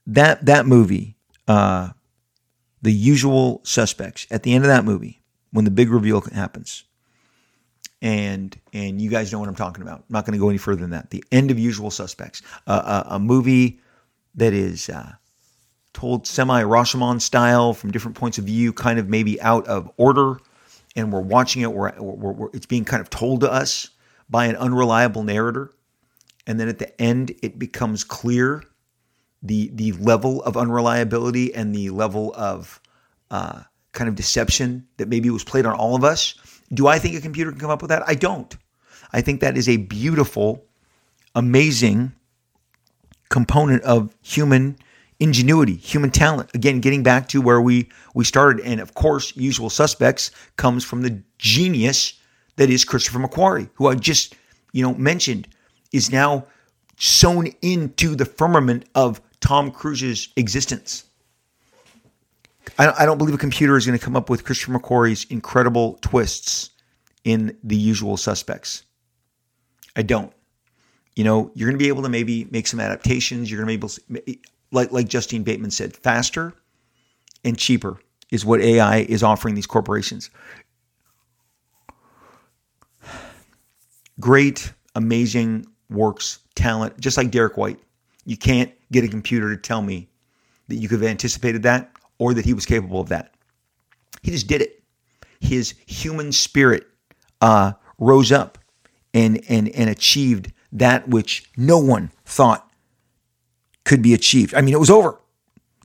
that 0.07 0.45
that 0.45 0.65
movie, 0.65 1.15
uh, 1.47 1.89
the 2.81 2.91
usual 2.91 3.61
suspects. 3.63 4.27
At 4.31 4.43
the 4.43 4.53
end 4.53 4.63
of 4.63 4.69
that 4.69 4.85
movie, 4.85 5.21
when 5.51 5.65
the 5.65 5.71
big 5.71 5.89
reveal 5.89 6.21
happens, 6.21 6.83
and 8.01 8.57
and 8.73 9.01
you 9.01 9.09
guys 9.09 9.31
know 9.31 9.39
what 9.39 9.49
I'm 9.49 9.55
talking 9.55 9.81
about. 9.81 9.99
I'm 9.99 10.05
not 10.09 10.25
going 10.25 10.33
to 10.33 10.39
go 10.39 10.49
any 10.49 10.57
further 10.57 10.81
than 10.81 10.91
that. 10.91 11.09
The 11.09 11.23
end 11.31 11.51
of 11.51 11.59
Usual 11.59 11.91
Suspects, 11.91 12.41
uh, 12.67 13.03
a, 13.09 13.15
a, 13.15 13.19
movie 13.19 13.79
that 14.35 14.53
is 14.53 14.89
uh, 14.89 15.13
told 15.93 16.25
semi 16.25 16.63
Rashomon 16.63 17.21
style 17.21 17.73
from 17.73 17.91
different 17.91 18.17
points 18.17 18.37
of 18.37 18.45
view, 18.45 18.73
kind 18.73 18.99
of 18.99 19.09
maybe 19.09 19.41
out 19.41 19.67
of 19.67 19.91
order, 19.97 20.39
and 20.95 21.11
we're 21.11 21.19
watching 21.19 21.61
it. 21.61 21.71
We're, 21.71 21.93
we're, 21.99 22.31
we're 22.31 22.49
it's 22.53 22.65
being 22.65 22.85
kind 22.85 23.01
of 23.01 23.09
told 23.09 23.41
to 23.41 23.51
us 23.51 23.89
by 24.29 24.45
an 24.45 24.55
unreliable 24.55 25.23
narrator 25.23 25.71
and 26.49 26.59
then 26.59 26.67
at 26.67 26.79
the 26.79 26.99
end 26.99 27.31
it 27.43 27.59
becomes 27.59 28.03
clear 28.03 28.63
the 29.43 29.69
the 29.75 29.93
level 29.93 30.43
of 30.43 30.57
unreliability 30.57 31.53
and 31.53 31.73
the 31.73 31.91
level 31.91 32.33
of 32.35 32.81
uh, 33.31 33.61
kind 33.93 34.09
of 34.09 34.15
deception 34.15 34.85
that 34.97 35.07
maybe 35.07 35.29
was 35.29 35.43
played 35.43 35.65
on 35.65 35.75
all 35.75 35.95
of 35.95 36.03
us. 36.03 36.33
Do 36.73 36.87
I 36.87 36.97
think 36.97 37.15
a 37.15 37.21
computer 37.21 37.51
can 37.51 37.59
come 37.59 37.69
up 37.69 37.81
with 37.81 37.89
that? 37.89 38.03
I 38.07 38.15
don't. 38.15 38.57
I 39.13 39.21
think 39.21 39.41
that 39.41 39.57
is 39.57 39.69
a 39.69 39.77
beautiful, 39.77 40.65
amazing 41.35 42.13
component 43.29 43.83
of 43.83 44.13
human 44.23 44.75
ingenuity, 45.19 45.75
human 45.75 46.09
talent. 46.09 46.49
Again, 46.55 46.79
getting 46.79 47.03
back 47.03 47.27
to 47.29 47.41
where 47.41 47.61
we 47.61 47.89
we 48.15 48.25
started, 48.25 48.65
and 48.65 48.81
of 48.81 48.95
course, 48.95 49.35
usual 49.37 49.69
suspects 49.69 50.31
comes 50.57 50.83
from 50.83 51.03
the 51.03 51.21
genius 51.37 52.19
that 52.55 52.71
is 52.71 52.83
Christopher 52.83 53.19
McQuarrie, 53.19 53.69
who 53.75 53.87
I 53.87 53.93
just 53.93 54.35
you 54.73 54.81
know 54.81 54.95
mentioned 54.95 55.47
is 55.91 56.11
now 56.11 56.45
sewn 56.97 57.47
into 57.61 58.15
the 58.15 58.25
firmament 58.25 58.85
of 58.95 59.21
Tom 59.39 59.71
Cruise's 59.71 60.29
existence. 60.35 61.05
I 62.77 63.05
don't 63.05 63.17
believe 63.17 63.33
a 63.33 63.39
computer 63.39 63.75
is 63.77 63.85
going 63.85 63.97
to 63.97 64.03
come 64.03 64.15
up 64.15 64.29
with 64.29 64.45
Christopher 64.45 64.73
McQuarrie's 64.77 65.25
incredible 65.25 65.97
twists 66.01 66.69
in 67.23 67.57
the 67.63 67.75
usual 67.75 68.15
suspects. 68.15 68.83
I 69.95 70.03
don't. 70.03 70.31
You 71.15 71.23
know, 71.23 71.51
you're 71.55 71.67
going 71.67 71.77
to 71.77 71.83
be 71.83 71.89
able 71.89 72.03
to 72.03 72.09
maybe 72.09 72.47
make 72.51 72.67
some 72.67 72.79
adaptations. 72.79 73.49
You're 73.49 73.63
going 73.63 73.79
to 73.79 73.87
be 73.87 74.11
able 74.13 74.23
to, 74.29 74.39
like, 74.71 74.91
like 74.91 75.07
Justine 75.09 75.43
Bateman 75.43 75.71
said, 75.71 75.97
faster 75.97 76.53
and 77.43 77.57
cheaper 77.57 77.99
is 78.31 78.45
what 78.45 78.61
AI 78.61 78.99
is 78.99 79.23
offering 79.23 79.55
these 79.55 79.67
corporations. 79.67 80.29
Great, 84.19 84.71
amazing 84.95 85.65
works, 85.89 86.39
talent, 86.55 86.99
just 86.99 87.17
like 87.17 87.31
Derrick 87.31 87.57
White. 87.57 87.79
You 88.25 88.37
can't 88.37 88.71
get 88.91 89.03
a 89.03 89.07
computer 89.07 89.55
to 89.55 89.61
tell 89.61 89.81
me 89.81 90.07
that 90.67 90.75
you 90.75 90.87
could 90.87 91.01
have 91.01 91.09
anticipated 91.09 91.63
that 91.63 91.91
or 92.17 92.33
that 92.33 92.45
he 92.45 92.53
was 92.53 92.65
capable 92.65 93.01
of 93.01 93.09
that. 93.09 93.33
He 94.21 94.31
just 94.31 94.47
did 94.47 94.61
it. 94.61 94.83
His 95.39 95.73
human 95.87 96.31
spirit 96.31 96.87
uh, 97.41 97.73
rose 97.97 98.31
up 98.31 98.57
and, 99.13 99.41
and, 99.49 99.69
and 99.69 99.89
achieved 99.89 100.51
that 100.73 101.07
which 101.07 101.49
no 101.57 101.79
one 101.79 102.11
thought 102.25 102.69
could 103.85 104.01
be 104.01 104.13
achieved. 104.13 104.53
I 104.53 104.61
mean, 104.61 104.73
it 104.73 104.79
was 104.79 104.89
over. 104.89 105.19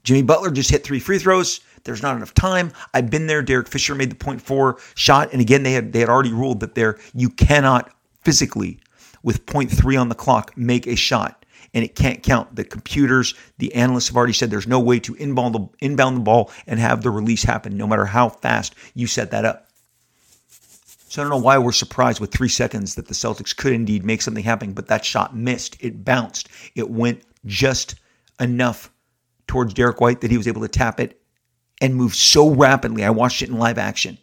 Jimmy 0.03 0.21
Butler 0.21 0.51
just 0.51 0.69
hit 0.69 0.83
three 0.83 0.99
free 0.99 1.17
throws. 1.17 1.61
There's 1.83 2.03
not 2.03 2.15
enough 2.15 2.33
time. 2.33 2.71
I've 2.93 3.09
been 3.09 3.27
there. 3.27 3.41
Derek 3.41 3.67
Fisher 3.67 3.95
made 3.95 4.11
the 4.11 4.15
point 4.15 4.41
four 4.41 4.77
shot, 4.95 5.31
and 5.31 5.41
again, 5.41 5.63
they 5.63 5.71
had 5.71 5.93
they 5.93 5.99
had 5.99 6.09
already 6.09 6.33
ruled 6.33 6.59
that 6.59 6.75
there 6.75 6.99
you 7.13 7.29
cannot 7.29 7.91
physically 8.23 8.79
with 9.25 9.45
0.3 9.47 9.99
on 9.99 10.07
the 10.07 10.15
clock 10.15 10.55
make 10.55 10.85
a 10.87 10.95
shot 10.95 11.45
and 11.73 11.83
it 11.83 11.95
can't 11.95 12.23
count. 12.23 12.55
The 12.55 12.63
computers, 12.63 13.33
the 13.57 13.73
analysts 13.73 14.07
have 14.07 14.15
already 14.15 14.33
said 14.33 14.49
there's 14.51 14.67
no 14.67 14.79
way 14.79 14.99
to 15.01 15.15
inbound 15.15 15.55
the, 15.55 15.67
inbound 15.79 16.17
the 16.17 16.21
ball 16.21 16.51
and 16.67 16.79
have 16.79 17.01
the 17.01 17.09
release 17.09 17.43
happen, 17.43 17.75
no 17.75 17.87
matter 17.87 18.05
how 18.05 18.29
fast 18.29 18.75
you 18.93 19.07
set 19.07 19.31
that 19.31 19.43
up. 19.43 19.67
So 21.09 21.21
I 21.21 21.23
don't 21.23 21.31
know 21.31 21.43
why 21.43 21.57
we're 21.57 21.71
surprised 21.71 22.19
with 22.19 22.31
three 22.31 22.49
seconds 22.49 22.95
that 22.95 23.07
the 23.07 23.13
Celtics 23.13 23.55
could 23.55 23.73
indeed 23.73 24.05
make 24.05 24.21
something 24.21 24.43
happen, 24.43 24.73
but 24.73 24.87
that 24.87 25.03
shot 25.03 25.35
missed. 25.35 25.75
It 25.79 26.05
bounced. 26.05 26.49
It 26.75 26.89
went 26.89 27.23
just 27.45 27.95
enough 28.39 28.91
towards 29.47 29.73
Derrick 29.73 29.99
White 29.99 30.21
that 30.21 30.31
he 30.31 30.37
was 30.37 30.47
able 30.47 30.61
to 30.61 30.67
tap 30.67 30.99
it 30.99 31.19
and 31.81 31.95
move 31.95 32.13
so 32.13 32.49
rapidly. 32.49 33.03
I 33.03 33.09
watched 33.09 33.41
it 33.41 33.49
in 33.49 33.57
live 33.57 33.79
action. 33.79 34.19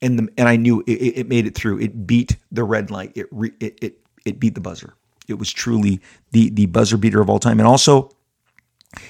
And, 0.00 0.18
the, 0.18 0.28
and 0.36 0.48
I 0.48 0.56
knew 0.56 0.82
it, 0.86 0.92
it 0.92 1.28
made 1.28 1.46
it 1.46 1.54
through. 1.54 1.80
It 1.80 2.06
beat 2.06 2.36
the 2.52 2.64
red 2.64 2.90
light. 2.90 3.12
It, 3.14 3.26
re, 3.30 3.52
it, 3.60 3.78
it 3.82 4.03
it 4.24 4.40
beat 4.40 4.54
the 4.54 4.60
buzzer. 4.60 4.94
It 5.28 5.34
was 5.34 5.52
truly 5.52 6.00
the 6.32 6.50
the 6.50 6.66
buzzer 6.66 6.96
beater 6.96 7.20
of 7.20 7.30
all 7.30 7.38
time. 7.38 7.58
And 7.58 7.66
also, 7.66 8.10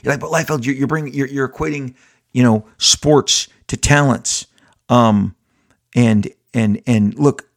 you're 0.02 0.12
like, 0.12 0.20
but 0.20 0.30
Liefeld, 0.30 0.64
you're, 0.64 0.74
you're 0.74 0.86
bringing 0.86 1.12
you're, 1.12 1.28
you're 1.28 1.48
equating 1.48 1.94
you 2.32 2.42
know 2.42 2.66
sports 2.78 3.48
to 3.68 3.76
talents. 3.76 4.46
Um, 4.88 5.34
and 5.94 6.28
and 6.52 6.80
and 6.86 7.18
look, 7.18 7.48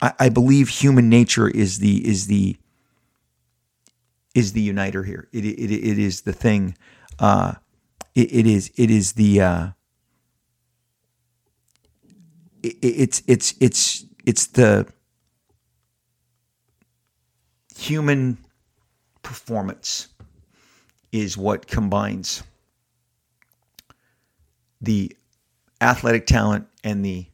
I, 0.00 0.12
I 0.18 0.28
believe 0.28 0.68
human 0.68 1.08
nature 1.08 1.48
is 1.48 1.78
the 1.78 2.06
is 2.06 2.26
the 2.26 2.56
is 4.34 4.52
the 4.52 4.60
uniter 4.60 5.02
here. 5.02 5.28
It 5.32 5.44
it, 5.44 5.70
it 5.70 5.98
is 5.98 6.22
the 6.22 6.32
thing. 6.32 6.76
Uh, 7.18 7.54
it, 8.14 8.32
it 8.32 8.46
is 8.46 8.70
it 8.76 8.90
is 8.90 9.14
the 9.14 9.40
uh, 9.40 9.68
it, 12.62 12.76
it's 12.82 13.22
it's 13.26 13.54
it's 13.60 14.04
it's 14.24 14.46
the 14.48 14.86
human 17.76 18.38
performance 19.22 20.08
is 21.12 21.36
what 21.36 21.66
combines 21.66 22.42
the 24.80 25.14
athletic 25.80 26.26
talent 26.26 26.66
and 26.84 27.04
the 27.04 27.26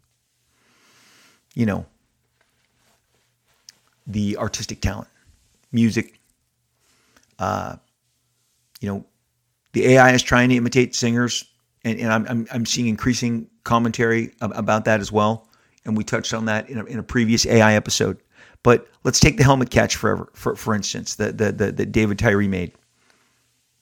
you 1.55 1.67
know 1.67 1.87
the 4.07 4.37
artistic 4.37 4.81
talent. 4.81 5.09
Music 5.71 6.19
uh 7.39 7.77
you 8.81 8.89
know 8.89 9.05
the 9.73 9.87
ai 9.95 10.13
is 10.13 10.23
trying 10.23 10.49
to 10.51 10.57
imitate 10.57 10.95
singers 10.95 11.45
and, 11.85 11.99
and 11.99 12.13
I'm, 12.13 12.27
I'm, 12.29 12.47
I'm 12.53 12.67
seeing 12.67 12.89
increasing 12.89 13.49
commentary 13.65 14.33
about 14.41 14.85
that 14.85 15.01
as 15.01 15.11
well. 15.11 15.49
And 15.85 15.97
we 15.97 16.05
touched 16.05 16.33
on 16.33 16.45
that 16.45 16.71
in 16.71 16.79
a, 16.79 16.85
in 16.85 16.99
a 16.99 17.03
previous 17.03 17.45
ai 17.47 17.75
episode 17.75 18.19
but 18.63 18.89
let's 19.05 19.21
take 19.21 19.37
the 19.37 19.45
helmet 19.45 19.71
catch 19.71 19.97
forever 19.97 20.31
for, 20.35 20.57
for 20.57 20.75
instance 20.75 21.17
that 21.17 21.39
the, 21.39 21.53
the, 21.53 21.87
david 21.87 22.19
tyree 22.19 22.49
made. 22.49 22.73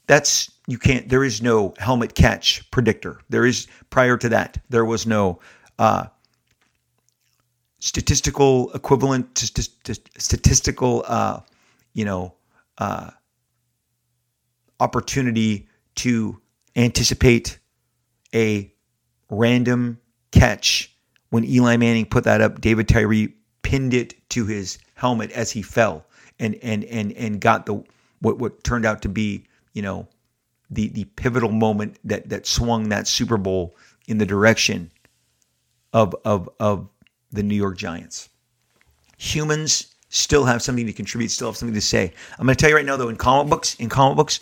That's 0.07 0.51
you 0.67 0.79
can't 0.79 1.09
there 1.09 1.25
is 1.25 1.41
no 1.41 1.75
helmet 1.79 2.15
catch 2.15 2.69
predictor. 2.71 3.21
There 3.29 3.47
is 3.47 3.69
prior 3.91 4.17
to 4.17 4.29
that 4.31 4.59
there 4.69 4.85
was 4.85 5.07
no 5.07 5.41
uh, 5.79 6.07
statistical 7.79 8.73
equivalent 8.73 9.35
to, 9.37 9.83
to 9.85 10.01
statistical 10.19 11.05
uh, 11.07 11.41
you 11.93 12.05
know 12.05 12.35
uh, 12.79 13.11
opportunity 14.81 15.69
to 15.97 16.41
anticipate 16.77 17.59
a 18.35 18.73
random 19.31 20.01
catch 20.33 20.97
when 21.31 21.45
Eli 21.45 21.77
Manning 21.77 22.07
put 22.07 22.25
that 22.25 22.41
up. 22.41 22.61
David 22.61 22.89
Tyree 22.89 23.35
pinned 23.63 23.95
it 23.95 24.15
to 24.31 24.47
his 24.47 24.79
helmet 24.95 25.31
as 25.33 25.51
he 25.51 25.63
fell 25.63 26.05
and 26.39 26.57
and 26.63 26.85
and 26.85 27.13
and 27.13 27.41
got 27.41 27.67
the 27.67 27.83
what 28.21 28.39
what 28.39 28.63
turned 28.65 28.85
out 28.85 29.03
to 29.03 29.09
be 29.09 29.45
you 29.73 29.83
know, 29.83 30.09
the 30.71 30.89
the 30.89 31.05
pivotal 31.05 31.51
moment 31.51 31.99
that 32.05 32.29
that 32.29 32.47
swung 32.47 32.89
that 32.89 33.07
Super 33.09 33.37
Bowl 33.37 33.75
in 34.09 34.19
the 34.19 34.27
direction 34.27 34.91
of 35.93 36.15
of 36.25 36.49
of 36.59 36.89
the 37.33 37.43
New 37.43 37.55
York 37.55 37.77
Giants. 37.77 38.29
Humans 39.19 39.95
still 40.09 40.45
have 40.45 40.63
something 40.63 40.87
to 40.87 40.93
contribute, 40.93 41.31
still 41.31 41.49
have 41.49 41.57
something 41.57 41.75
to 41.75 41.81
say. 41.81 42.13
I'm 42.39 42.47
going 42.47 42.57
to 42.57 42.61
tell 42.61 42.71
you 42.71 42.77
right 42.77 42.85
now, 42.85 42.97
though, 42.97 43.09
in 43.09 43.17
comic 43.17 43.49
books, 43.51 43.75
in 43.77 43.89
comic 43.89 44.17
books, 44.17 44.41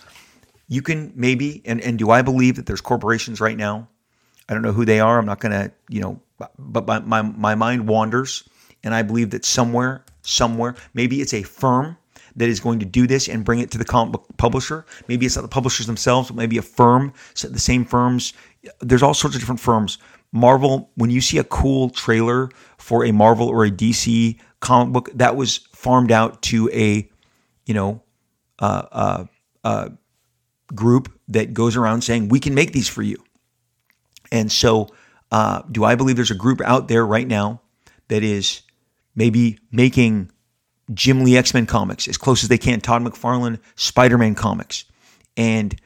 you 0.69 0.83
can 0.83 1.13
maybe 1.15 1.63
and 1.65 1.81
and 1.81 1.99
do 1.99 2.11
I 2.11 2.23
believe 2.23 2.57
that 2.57 2.67
there's 2.67 2.81
corporations 2.81 3.41
right 3.41 3.57
now? 3.57 3.89
I 4.49 4.55
don't 4.55 4.63
know 4.63 4.73
who 4.73 4.87
they 4.87 5.01
are. 5.01 5.19
I'm 5.19 5.27
not 5.27 5.41
going 5.41 5.53
to, 5.53 5.71
you 5.91 6.01
know, 6.01 6.21
but 6.59 6.87
my, 6.87 7.01
my 7.01 7.23
my 7.23 7.55
mind 7.55 7.87
wanders, 7.87 8.49
and 8.85 8.95
I 8.95 9.03
believe 9.03 9.31
that 9.31 9.45
somewhere, 9.45 10.05
somewhere, 10.23 10.75
maybe 10.95 11.21
it's 11.21 11.35
a 11.35 11.43
firm 11.43 11.97
that 12.37 12.49
is 12.49 12.61
going 12.61 12.79
to 12.79 12.87
do 12.87 13.07
this 13.07 13.29
and 13.29 13.45
bring 13.45 13.59
it 13.59 13.71
to 13.73 13.79
the 13.79 13.85
comic 13.85 14.13
book 14.13 14.27
publisher. 14.37 14.87
Maybe 15.09 15.27
it's 15.27 15.37
not 15.37 15.43
the 15.43 15.49
publishers 15.49 15.87
themselves, 15.87 16.29
but 16.29 16.37
maybe 16.37 16.57
a 16.57 16.63
firm, 16.63 17.13
the 17.43 17.59
same 17.59 17.85
firms. 17.85 18.33
There's 18.81 19.03
all 19.03 19.15
sorts 19.15 19.35
of 19.35 19.43
different 19.43 19.61
firms. 19.61 19.99
Marvel, 20.33 20.91
when 20.95 21.11
you 21.11 21.21
see 21.21 21.39
a 21.39 21.45
cool 21.45 21.91
trailer 21.91 22.51
for 22.77 23.05
a 23.05 23.13
Marvel 23.13 23.49
or 23.49 23.65
a 23.65 23.71
DC 23.71 24.39
comic 24.61 24.93
book, 24.93 25.11
that 25.15 25.37
was 25.37 25.59
farmed 25.73 26.13
out 26.13 26.43
to 26.43 26.71
a, 26.73 27.09
you 27.67 27.75
know, 27.75 28.03
uh, 28.61 28.83
uh, 28.93 29.25
uh, 29.65 29.89
group 30.75 31.13
that 31.29 31.55
goes 31.55 31.77
around 31.77 32.03
saying, 32.03 32.29
we 32.29 32.41
can 32.41 32.55
make 32.55 32.73
these 32.73 32.89
for 32.89 33.03
you. 33.03 33.23
And 34.31 34.53
so, 34.53 34.89
uh, 35.31 35.63
do 35.71 35.85
I 35.85 35.95
believe 35.95 36.17
there's 36.17 36.31
a 36.31 36.37
group 36.37 36.61
out 36.61 36.89
there 36.89 37.05
right 37.05 37.27
now 37.27 37.61
that 38.09 38.23
is 38.23 38.63
maybe 39.19 39.59
making 39.73 40.31
Jim 40.95 41.25
Lee 41.25 41.37
X 41.37 41.53
Men 41.53 41.67
comics 41.67 42.09
as 42.09 42.17
close 42.17 42.43
as 42.43 42.49
they 42.49 42.57
can, 42.57 42.81
Todd 42.81 43.03
McFarlane 43.03 43.59
Spider 43.75 44.17
Man 44.17 44.35
comics, 44.35 44.85
and 45.37 45.79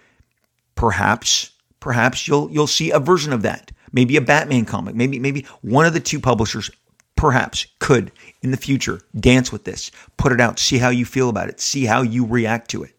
perhaps 0.76 1.50
perhaps 1.80 2.28
you'll 2.28 2.50
you'll 2.52 2.68
see 2.68 2.92
a 2.92 3.00
version 3.00 3.32
of 3.32 3.42
that. 3.42 3.72
Maybe 3.90 4.16
a 4.16 4.20
Batman 4.20 4.64
comic. 4.66 4.94
Maybe 4.94 5.18
maybe 5.18 5.46
one 5.62 5.86
of 5.86 5.94
the 5.94 6.00
two 6.00 6.20
publishers 6.20 6.70
perhaps 7.16 7.66
could 7.78 8.12
in 8.42 8.50
the 8.50 8.56
future 8.56 9.00
dance 9.18 9.50
with 9.50 9.64
this, 9.64 9.90
put 10.16 10.32
it 10.32 10.40
out, 10.40 10.58
see 10.58 10.78
how 10.78 10.88
you 10.90 11.04
feel 11.04 11.28
about 11.28 11.48
it, 11.48 11.60
see 11.60 11.84
how 11.84 12.02
you 12.02 12.26
react 12.26 12.70
to 12.70 12.82
it. 12.82 12.94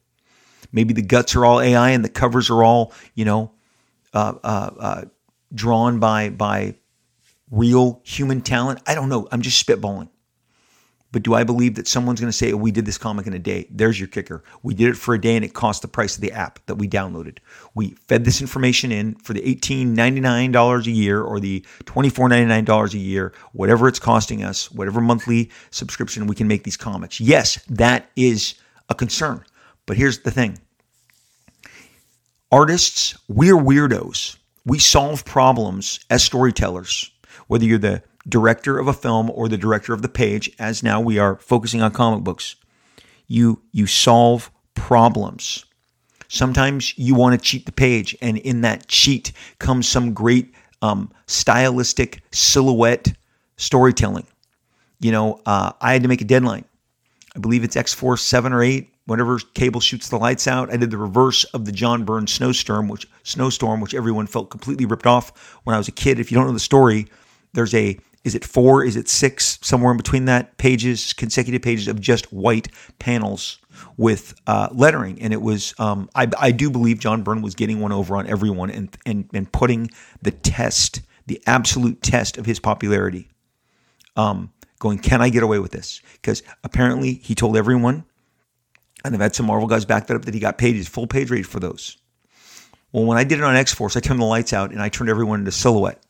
Maybe 0.71 0.93
the 0.93 1.01
guts 1.01 1.35
are 1.35 1.45
all 1.45 1.59
AI 1.59 1.91
and 1.91 2.03
the 2.03 2.09
covers 2.09 2.49
are 2.49 2.63
all 2.63 2.91
you 3.13 3.23
know 3.23 3.51
uh, 4.13 4.33
uh, 4.43 4.71
uh, 4.79 5.05
drawn 5.53 5.99
by 5.99 6.29
by 6.29 6.75
real 7.51 8.01
human 8.03 8.41
talent. 8.41 8.81
I 8.87 8.95
don't 8.95 9.09
know. 9.09 9.27
I'm 9.31 9.43
just 9.43 9.65
spitballing. 9.65 10.09
But 11.13 11.21
do 11.21 11.35
I 11.35 11.43
believe 11.43 11.75
that 11.75 11.87
someone's 11.87 12.19
going 12.19 12.31
to 12.31 12.37
say, 12.37 12.51
oh, 12.51 12.57
we 12.57 12.71
did 12.71 12.85
this 12.85 12.97
comic 12.97 13.27
in 13.27 13.33
a 13.33 13.39
day? 13.39 13.67
There's 13.69 13.99
your 13.99 14.07
kicker. 14.07 14.43
We 14.63 14.73
did 14.73 14.89
it 14.89 14.97
for 14.97 15.13
a 15.13 15.21
day 15.21 15.35
and 15.35 15.45
it 15.45 15.53
cost 15.53 15.83
the 15.83 15.87
price 15.87 16.15
of 16.15 16.21
the 16.21 16.31
app 16.31 16.57
that 16.65 16.75
we 16.75 16.89
downloaded. 16.89 17.37
We 17.75 17.91
fed 18.07 18.25
this 18.25 18.41
information 18.41 18.91
in 18.91 19.13
for 19.15 19.33
the 19.33 19.41
$18.99 19.41 20.87
a 20.87 20.91
year 20.91 21.21
or 21.21 21.39
the 21.39 21.63
$24.99 21.83 22.93
a 22.93 22.97
year, 22.97 23.31
whatever 23.51 23.87
it's 23.87 23.99
costing 23.99 24.43
us, 24.43 24.71
whatever 24.71 24.99
monthly 24.99 25.51
subscription 25.69 26.25
we 26.25 26.35
can 26.35 26.47
make 26.47 26.63
these 26.63 26.77
comics. 26.77 27.21
Yes, 27.21 27.63
that 27.69 28.09
is 28.15 28.55
a 28.89 28.95
concern. 28.95 29.45
But 29.85 29.97
here's 29.97 30.19
the 30.19 30.31
thing 30.31 30.57
artists, 32.51 33.15
we're 33.27 33.55
weirdos. 33.55 34.37
We 34.65 34.79
solve 34.79 35.25
problems 35.25 35.99
as 36.09 36.23
storytellers, 36.23 37.11
whether 37.47 37.65
you're 37.65 37.77
the 37.77 38.01
director 38.27 38.79
of 38.79 38.87
a 38.87 38.93
film 38.93 39.29
or 39.31 39.49
the 39.49 39.57
director 39.57 39.93
of 39.93 40.01
the 40.01 40.09
page, 40.09 40.49
as 40.59 40.83
now 40.83 41.01
we 41.01 41.19
are 41.19 41.35
focusing 41.37 41.81
on 41.81 41.91
comic 41.91 42.23
books, 42.23 42.55
you 43.27 43.61
you 43.71 43.87
solve 43.87 44.51
problems. 44.75 45.65
Sometimes 46.27 46.97
you 46.97 47.15
want 47.15 47.39
to 47.39 47.45
cheat 47.45 47.65
the 47.65 47.71
page, 47.71 48.15
and 48.21 48.37
in 48.37 48.61
that 48.61 48.87
cheat 48.87 49.31
comes 49.59 49.87
some 49.87 50.13
great 50.13 50.53
um, 50.81 51.11
stylistic 51.27 52.21
silhouette 52.31 53.13
storytelling. 53.57 54.25
You 54.99 55.11
know, 55.11 55.41
uh, 55.45 55.73
I 55.79 55.93
had 55.93 56.01
to 56.03 56.07
make 56.07 56.21
a 56.21 56.25
deadline. 56.25 56.65
I 57.35 57.39
believe 57.39 57.63
it's 57.63 57.75
X 57.75 57.93
Force 57.93 58.21
seven 58.21 58.53
or 58.53 58.63
eight. 58.63 58.89
Whenever 59.05 59.37
cable 59.53 59.81
shoots 59.81 60.07
the 60.07 60.17
lights 60.17 60.47
out, 60.47 60.71
I 60.71 60.77
did 60.77 60.89
the 60.89 60.97
reverse 60.97 61.43
of 61.45 61.65
the 61.65 61.73
John 61.73 62.05
Byrne 62.05 62.25
snowstorm, 62.25 62.87
which 62.87 63.05
snowstorm, 63.23 63.81
which 63.81 63.93
everyone 63.93 64.27
felt 64.27 64.49
completely 64.49 64.85
ripped 64.85 65.05
off 65.05 65.57
when 65.65 65.75
I 65.75 65.77
was 65.77 65.89
a 65.89 65.91
kid. 65.91 66.19
If 66.19 66.31
you 66.31 66.37
don't 66.37 66.47
know 66.47 66.53
the 66.53 66.59
story, 66.59 67.07
there's 67.51 67.73
a 67.73 67.99
is 68.23 68.35
it 68.35 68.45
four? 68.45 68.83
Is 68.83 68.95
it 68.95 69.09
six? 69.09 69.59
Somewhere 69.61 69.91
in 69.91 69.97
between 69.97 70.25
that, 70.25 70.57
pages, 70.57 71.13
consecutive 71.13 71.61
pages 71.61 71.87
of 71.87 71.99
just 71.99 72.31
white 72.31 72.69
panels 72.99 73.59
with 73.97 74.33
uh, 74.47 74.69
lettering, 74.71 75.21
and 75.21 75.33
it 75.33 75.41
was. 75.41 75.73
Um, 75.77 76.09
I, 76.15 76.27
I 76.39 76.51
do 76.51 76.69
believe 76.69 76.99
John 76.99 77.23
Byrne 77.23 77.41
was 77.41 77.53
getting 77.53 77.81
one 77.81 77.91
over 77.91 78.15
on 78.15 78.27
everyone 78.27 78.69
and 78.69 78.95
and 79.05 79.29
and 79.33 79.51
putting 79.51 79.89
the 80.21 80.31
test, 80.31 81.01
the 81.27 81.41
absolute 81.47 82.01
test 82.01 82.37
of 82.37 82.45
his 82.45 82.59
popularity. 82.59 83.29
Um, 84.15 84.53
going, 84.79 84.99
can 84.99 85.21
I 85.21 85.29
get 85.29 85.43
away 85.43 85.59
with 85.59 85.71
this? 85.71 86.01
Because 86.13 86.43
apparently 86.63 87.13
he 87.15 87.35
told 87.35 87.57
everyone, 87.57 88.05
and 89.03 89.13
I've 89.13 89.21
had 89.21 89.35
some 89.35 89.47
Marvel 89.47 89.67
guys 89.67 89.83
back 89.83 90.07
that 90.07 90.15
up 90.15 90.25
that 90.25 90.33
he 90.33 90.39
got 90.39 90.57
paid 90.57 90.75
his 90.75 90.87
full 90.87 91.07
page 91.07 91.29
rate 91.29 91.45
for 91.45 91.59
those. 91.59 91.97
Well, 92.93 93.05
when 93.05 93.17
I 93.17 93.25
did 93.25 93.39
it 93.39 93.43
on 93.43 93.55
X 93.55 93.73
Force, 93.73 93.97
I 93.97 93.99
turned 93.99 94.21
the 94.21 94.25
lights 94.25 94.53
out 94.53 94.71
and 94.71 94.81
I 94.81 94.87
turned 94.87 95.09
everyone 95.09 95.39
into 95.39 95.51
silhouette 95.51 96.01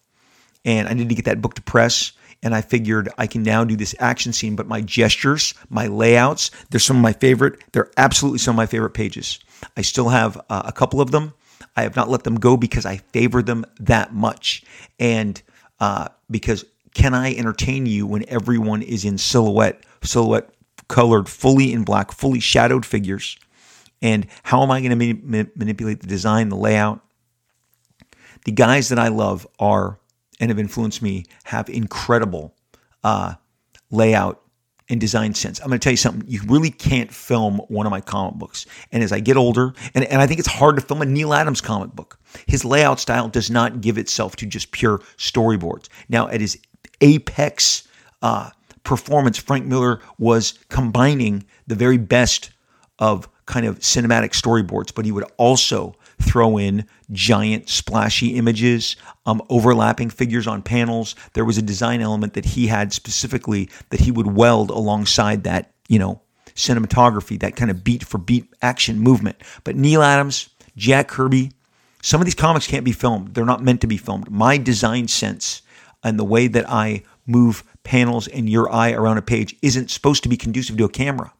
and 0.66 0.88
I 0.88 0.94
need 0.94 1.10
to 1.10 1.16
get 1.16 1.26
that 1.26 1.42
book 1.42 1.56
to 1.56 1.62
press. 1.62 2.14
And 2.42 2.54
I 2.54 2.62
figured 2.62 3.10
I 3.18 3.26
can 3.26 3.42
now 3.42 3.64
do 3.64 3.78
this 3.78 3.96
action 4.00 4.34
scene, 4.34 4.58
but 4.58 4.68
my 4.68 4.82
gestures, 4.82 5.54
my 5.70 5.88
layouts, 5.88 6.52
they're 6.70 6.80
some 6.80 6.98
of 6.98 7.02
my 7.02 7.14
favorite. 7.14 7.64
They're 7.72 7.90
absolutely 7.96 8.40
some 8.40 8.56
of 8.56 8.58
my 8.58 8.66
favorite 8.66 8.94
pages. 8.94 9.40
I 9.78 9.82
still 9.82 10.10
have 10.10 10.38
uh, 10.50 10.64
a 10.66 10.74
couple 10.74 11.00
of 11.00 11.12
them. 11.12 11.34
I 11.78 11.84
have 11.84 11.96
not 11.96 12.10
let 12.10 12.24
them 12.24 12.36
go 12.36 12.58
because 12.58 12.86
I 12.86 12.98
favor 12.98 13.42
them 13.42 13.66
that 13.80 14.14
much. 14.14 14.64
And 15.00 15.42
uh, 15.80 16.10
because 16.30 16.66
can 16.94 17.14
I 17.14 17.34
entertain 17.34 17.86
you 17.86 18.06
when 18.06 18.28
everyone 18.28 18.82
is 18.82 19.06
in 19.06 19.18
silhouette, 19.18 19.84
silhouette 20.04 20.50
colored, 20.90 21.30
fully 21.30 21.72
in 21.72 21.84
black, 21.84 22.12
fully 22.12 22.42
shadowed 22.42 22.86
figures? 22.86 23.38
And 24.02 24.28
how 24.44 24.62
am 24.64 24.72
I 24.72 24.82
going 24.82 25.00
to 25.00 25.14
ma- 25.24 25.50
manipulate 25.56 26.02
the 26.02 26.08
design, 26.08 26.50
the 26.50 26.58
layout? 26.58 27.00
The 28.46 28.52
guys 28.52 28.90
that 28.90 29.00
I 29.00 29.08
love 29.08 29.48
are 29.60 29.98
and 30.44 30.50
have 30.50 30.60
influenced 30.60 31.02
me 31.02 31.24
have 31.46 31.70
incredible 31.70 32.54
uh, 33.06 33.34
layout 33.92 34.42
and 34.90 35.00
design 35.00 35.34
sense. 35.34 35.62
I'm 35.62 35.68
going 35.68 35.80
to 35.80 35.84
tell 35.84 35.94
you 35.94 35.98
something. 35.98 36.30
You 36.30 36.42
really 36.48 36.70
can't 36.70 37.14
film 37.14 37.60
one 37.70 37.86
of 37.86 37.92
my 37.92 38.02
comic 38.02 38.36
books. 38.36 38.66
And 38.92 39.02
as 39.02 39.14
I 39.14 39.22
get 39.22 39.38
older, 39.38 39.74
and, 39.96 40.04
and 40.04 40.22
I 40.22 40.28
think 40.28 40.40
it's 40.40 40.50
hard 40.50 40.76
to 40.76 40.82
film 40.82 41.02
a 41.02 41.06
Neal 41.06 41.34
Adams 41.34 41.62
comic 41.62 41.96
book, 41.96 42.20
his 42.46 42.66
layout 42.66 43.00
style 43.00 43.30
does 43.30 43.50
not 43.50 43.80
give 43.80 43.98
itself 43.98 44.36
to 44.36 44.46
just 44.46 44.72
pure 44.74 44.98
storyboards. 45.18 45.88
Now, 46.10 46.28
at 46.28 46.42
his 46.42 46.60
apex 47.00 47.88
uh, 48.22 48.50
performance, 48.84 49.38
Frank 49.38 49.66
Miller 49.66 50.02
was 50.20 50.60
combining 50.68 51.46
the 51.68 51.76
very 51.76 51.98
best 51.98 52.52
of 53.00 53.30
kind 53.46 53.66
of 53.66 53.80
cinematic 53.80 54.32
storyboards, 54.32 54.94
but 54.94 55.06
he 55.06 55.14
would 55.14 55.26
also 55.38 55.96
throw 56.22 56.58
in 56.58 56.86
giant 57.12 57.70
splashy 57.70 58.36
images, 58.36 58.96
um, 59.26 59.42
overlapping 59.50 60.10
figures 60.10 60.48
on 60.48 60.62
panels. 60.62 61.16
There 61.34 61.46
was 61.46 61.58
a 61.58 61.62
design 61.62 62.02
element 62.02 62.34
that 62.34 62.46
he 62.46 62.68
had 62.68 62.94
specifically 62.94 63.70
that 63.90 64.02
he 64.02 64.12
would 64.12 64.28
weld 64.28 64.70
alongside 64.70 65.44
that, 65.44 65.72
you 65.88 66.00
know, 66.00 66.22
cinematography, 66.56 67.40
that 67.40 67.56
kind 67.56 67.72
of 67.72 67.84
beat 67.84 68.04
for 68.04 68.18
beat 68.18 68.54
action 68.62 69.00
movement. 69.00 69.38
But 69.64 69.76
Neal 69.76 70.04
Adams, 70.04 70.50
Jack 70.76 71.08
Kirby, 71.08 71.52
some 72.02 72.22
of 72.22 72.26
these 72.26 72.36
comics 72.36 72.68
can't 72.68 72.86
be 72.86 72.92
filmed. 72.92 73.34
They're 73.34 73.46
not 73.46 73.64
meant 73.64 73.82
to 73.82 73.88
be 73.88 73.98
filmed. 73.98 74.30
My 74.30 74.58
design 74.58 75.08
sense 75.08 75.62
and 76.04 76.20
the 76.20 76.26
way 76.26 76.48
that 76.48 76.70
I 76.70 77.04
move 77.26 77.64
panels 77.84 78.28
and 78.28 78.50
your 78.50 78.72
eye 78.72 78.92
around 78.92 79.18
a 79.18 79.22
page 79.22 79.56
isn't 79.62 79.90
supposed 79.90 80.24
to 80.24 80.30
be 80.30 80.38
conducive 80.38 80.78
to 80.78 80.86
a 80.86 80.90
camera. 80.90 81.34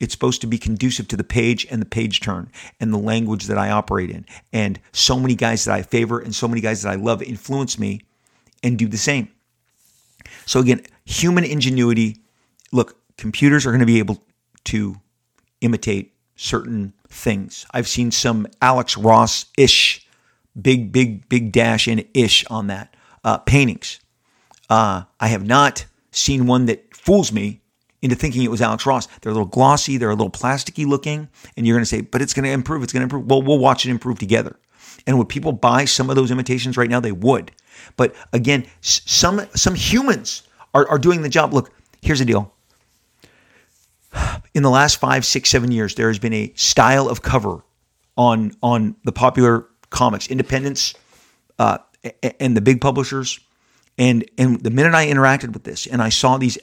It's 0.00 0.12
supposed 0.12 0.40
to 0.42 0.46
be 0.46 0.58
conducive 0.58 1.08
to 1.08 1.16
the 1.16 1.24
page 1.24 1.66
and 1.70 1.82
the 1.82 1.86
page 1.86 2.20
turn 2.20 2.50
and 2.78 2.92
the 2.92 2.98
language 2.98 3.46
that 3.46 3.58
I 3.58 3.70
operate 3.70 4.10
in. 4.10 4.26
And 4.52 4.78
so 4.92 5.18
many 5.18 5.34
guys 5.34 5.64
that 5.64 5.74
I 5.74 5.82
favor 5.82 6.20
and 6.20 6.34
so 6.34 6.46
many 6.46 6.60
guys 6.60 6.82
that 6.82 6.90
I 6.90 6.94
love 6.94 7.22
influence 7.22 7.78
me 7.78 8.02
and 8.62 8.78
do 8.78 8.86
the 8.86 8.96
same. 8.96 9.28
So 10.46 10.60
again, 10.60 10.82
human 11.04 11.44
ingenuity. 11.44 12.18
Look, 12.72 12.96
computers 13.16 13.66
are 13.66 13.70
going 13.70 13.80
to 13.80 13.86
be 13.86 13.98
able 13.98 14.22
to 14.64 14.96
imitate 15.60 16.14
certain 16.36 16.92
things. 17.08 17.66
I've 17.72 17.88
seen 17.88 18.10
some 18.10 18.46
Alex 18.62 18.96
Ross 18.96 19.46
ish, 19.56 20.06
big, 20.60 20.92
big, 20.92 21.28
big 21.28 21.52
dash 21.52 21.88
in 21.88 22.06
ish 22.14 22.44
on 22.46 22.68
that 22.68 22.94
uh, 23.24 23.38
paintings. 23.38 24.00
Uh, 24.70 25.04
I 25.18 25.28
have 25.28 25.46
not 25.46 25.86
seen 26.10 26.46
one 26.46 26.66
that 26.66 26.94
fools 26.94 27.32
me 27.32 27.62
into 28.02 28.16
thinking 28.16 28.42
it 28.42 28.50
was 28.50 28.62
Alex 28.62 28.86
Ross. 28.86 29.06
They're 29.20 29.30
a 29.30 29.34
little 29.34 29.48
glossy, 29.48 29.96
they're 29.96 30.10
a 30.10 30.14
little 30.14 30.30
plasticky 30.30 30.86
looking, 30.86 31.28
and 31.56 31.66
you're 31.66 31.76
going 31.76 31.82
to 31.82 31.86
say, 31.86 32.00
but 32.00 32.22
it's 32.22 32.34
going 32.34 32.44
to 32.44 32.50
improve, 32.50 32.82
it's 32.82 32.92
going 32.92 33.00
to 33.00 33.04
improve. 33.04 33.26
Well, 33.26 33.42
we'll 33.42 33.58
watch 33.58 33.84
it 33.86 33.90
improve 33.90 34.18
together. 34.18 34.56
And 35.06 35.18
would 35.18 35.28
people 35.28 35.52
buy 35.52 35.84
some 35.84 36.10
of 36.10 36.16
those 36.16 36.30
imitations 36.30 36.76
right 36.76 36.90
now? 36.90 37.00
They 37.00 37.12
would. 37.12 37.52
But 37.96 38.14
again, 38.32 38.66
some 38.80 39.40
some 39.54 39.74
humans 39.74 40.42
are, 40.74 40.88
are 40.88 40.98
doing 40.98 41.22
the 41.22 41.28
job. 41.28 41.54
Look, 41.54 41.72
here's 42.02 42.18
the 42.18 42.24
deal. 42.24 42.52
In 44.54 44.62
the 44.62 44.70
last 44.70 44.96
five, 44.96 45.24
six, 45.24 45.50
seven 45.50 45.70
years, 45.70 45.94
there 45.94 46.08
has 46.08 46.18
been 46.18 46.32
a 46.32 46.52
style 46.56 47.08
of 47.08 47.22
cover 47.22 47.62
on 48.16 48.52
on 48.62 48.96
the 49.04 49.12
popular 49.12 49.66
comics, 49.90 50.26
independents, 50.28 50.94
uh, 51.58 51.78
and 52.40 52.56
the 52.56 52.60
big 52.60 52.80
publishers. 52.80 53.40
And 53.96 54.28
and 54.36 54.60
the 54.62 54.70
minute 54.70 54.94
I 54.94 55.06
interacted 55.06 55.52
with 55.52 55.64
this, 55.64 55.86
and 55.86 56.02
I 56.02 56.08
saw 56.08 56.38
these 56.38 56.58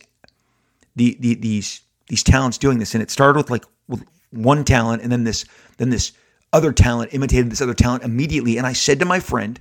the, 0.96 1.18
the 1.20 1.36
these 1.36 1.82
these 2.08 2.24
talents 2.24 2.58
doing 2.58 2.80
this, 2.80 2.93
and 2.93 3.02
it 3.02 3.12
started 3.12 3.38
with 3.38 3.50
like 3.50 3.66
with 3.88 4.04
one 4.32 4.64
talent, 4.64 5.02
and 5.02 5.12
then 5.12 5.24
this 5.24 5.46
then 5.78 5.89
this 5.89 6.14
other 6.54 6.72
talent 6.72 7.14
imitated 7.14 7.52
this 7.52 7.62
other 7.62 7.74
talent 7.74 8.04
immediately. 8.04 8.58
And 8.58 8.66
I 8.66 8.74
said 8.74 9.00
to 9.00 9.06
my 9.06 9.20
friend, 9.20 9.60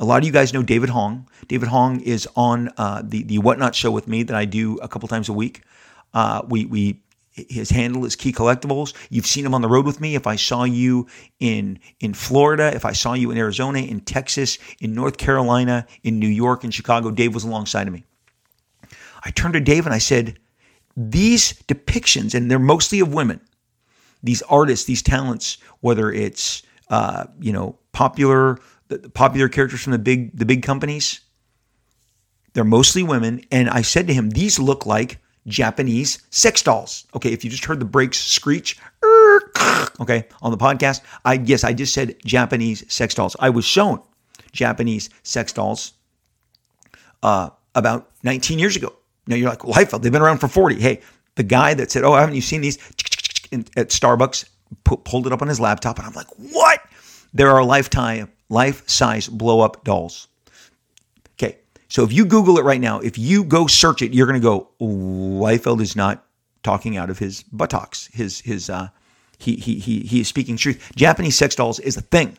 a 0.00 0.04
lot 0.04 0.18
of 0.18 0.24
you 0.24 0.32
guys 0.32 0.52
know 0.52 0.62
David 0.62 0.88
Hong. 0.88 1.28
David 1.46 1.68
Hong 1.68 2.00
is 2.00 2.28
on 2.36 2.70
uh, 2.76 3.02
the 3.04 3.22
the 3.22 3.38
Whatnot 3.38 3.74
show 3.74 3.90
with 3.90 4.08
me 4.08 4.22
that 4.24 4.36
I 4.36 4.44
do 4.44 4.76
a 4.78 4.88
couple 4.88 5.08
times 5.08 5.28
a 5.28 5.32
week. 5.32 5.62
Uh, 6.14 6.42
we 6.48 6.66
we 6.66 7.02
his 7.32 7.70
handle 7.70 8.04
is 8.04 8.14
Key 8.14 8.32
Collectibles. 8.32 8.94
You've 9.08 9.26
seen 9.26 9.46
him 9.46 9.54
on 9.54 9.62
the 9.62 9.68
road 9.68 9.86
with 9.86 10.00
me. 10.00 10.14
If 10.14 10.26
I 10.26 10.36
saw 10.36 10.64
you 10.64 11.06
in 11.40 11.78
in 12.00 12.14
Florida, 12.14 12.74
if 12.74 12.84
I 12.84 12.92
saw 12.92 13.14
you 13.14 13.30
in 13.30 13.38
Arizona, 13.38 13.78
in 13.78 14.00
Texas, 14.00 14.58
in 14.80 14.94
North 14.94 15.16
Carolina, 15.16 15.86
in 16.02 16.18
New 16.18 16.28
York, 16.28 16.64
in 16.64 16.70
Chicago, 16.70 17.10
Dave 17.10 17.32
was 17.32 17.44
alongside 17.44 17.86
of 17.86 17.92
me. 17.92 18.04
I 19.24 19.30
turned 19.30 19.54
to 19.54 19.60
Dave 19.60 19.86
and 19.86 19.94
I 19.94 19.98
said, 19.98 20.38
these 20.96 21.52
depictions, 21.64 22.34
and 22.34 22.50
they're 22.50 22.58
mostly 22.58 23.00
of 23.00 23.12
women, 23.12 23.40
these 24.22 24.42
artists, 24.42 24.86
these 24.86 25.02
talents, 25.02 25.58
whether 25.80 26.12
it's 26.12 26.62
uh, 26.90 27.24
you 27.40 27.52
know 27.52 27.78
popular 27.92 28.58
the, 28.88 29.08
popular 29.10 29.48
characters 29.48 29.82
from 29.82 29.92
the 29.92 29.98
big 29.98 30.36
the 30.36 30.44
big 30.44 30.62
companies, 30.62 31.20
they're 32.52 32.64
mostly 32.64 33.02
women. 33.02 33.44
And 33.50 33.68
I 33.70 33.82
said 33.82 34.06
to 34.08 34.14
him, 34.14 34.30
these 34.30 34.58
look 34.58 34.86
like 34.86 35.18
Japanese 35.46 36.22
sex 36.30 36.62
dolls. 36.62 37.06
Okay, 37.14 37.32
if 37.32 37.44
you 37.44 37.50
just 37.50 37.64
heard 37.64 37.80
the 37.80 37.84
brakes 37.84 38.18
screech, 38.18 38.78
okay, 40.00 40.26
on 40.40 40.50
the 40.50 40.58
podcast, 40.58 41.02
I 41.24 41.34
yes, 41.34 41.64
I 41.64 41.72
just 41.72 41.94
said 41.94 42.16
Japanese 42.24 42.84
sex 42.92 43.14
dolls. 43.14 43.36
I 43.40 43.50
was 43.50 43.64
shown 43.64 44.02
Japanese 44.52 45.10
sex 45.22 45.52
dolls 45.52 45.94
uh, 47.22 47.50
about 47.74 48.10
19 48.22 48.58
years 48.58 48.76
ago. 48.76 48.92
Now 49.26 49.36
you're 49.36 49.48
like, 49.48 49.60
Liefeld, 49.60 50.02
they've 50.02 50.12
been 50.12 50.22
around 50.22 50.38
for 50.38 50.48
40. 50.48 50.80
Hey, 50.80 51.00
the 51.36 51.42
guy 51.42 51.74
that 51.74 51.90
said, 51.90 52.04
Oh, 52.04 52.14
haven't 52.14 52.34
you 52.34 52.40
seen 52.40 52.60
these 52.60 52.78
at 53.76 53.88
Starbucks? 53.88 54.46
pulled 54.84 55.26
it 55.26 55.32
up 55.32 55.42
on 55.42 55.48
his 55.48 55.60
laptop, 55.60 55.98
and 55.98 56.06
I'm 56.06 56.14
like, 56.14 56.28
What? 56.36 56.80
There 57.34 57.50
are 57.50 57.64
lifetime, 57.64 58.30
life 58.48 58.88
size 58.88 59.28
blow 59.28 59.60
up 59.60 59.84
dolls. 59.84 60.28
Okay, 61.34 61.58
so 61.88 62.04
if 62.04 62.12
you 62.12 62.24
Google 62.26 62.58
it 62.58 62.64
right 62.64 62.80
now, 62.80 63.00
if 63.00 63.16
you 63.18 63.44
go 63.44 63.66
search 63.66 64.02
it, 64.02 64.12
you're 64.12 64.26
going 64.26 64.40
to 64.40 64.44
go, 64.44 64.68
Liefeld 64.80 65.80
is 65.80 65.96
not 65.96 66.26
talking 66.62 66.96
out 66.96 67.10
of 67.10 67.18
his 67.18 67.42
buttocks. 67.44 68.08
His, 68.12 68.40
his, 68.40 68.68
uh, 68.68 68.88
he, 69.38 69.56
he, 69.56 69.78
he, 69.78 70.00
he 70.00 70.20
is 70.20 70.28
speaking 70.28 70.56
truth. 70.56 70.92
Japanese 70.94 71.36
sex 71.36 71.54
dolls 71.54 71.80
is 71.80 71.96
a 71.96 72.02
thing, 72.02 72.36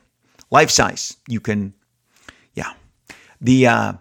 life 0.51 0.69
size. 0.69 1.17
You 1.27 1.39
can, 1.39 1.73
yeah. 2.53 2.73
The, 3.41 3.67
uh, 3.67 3.93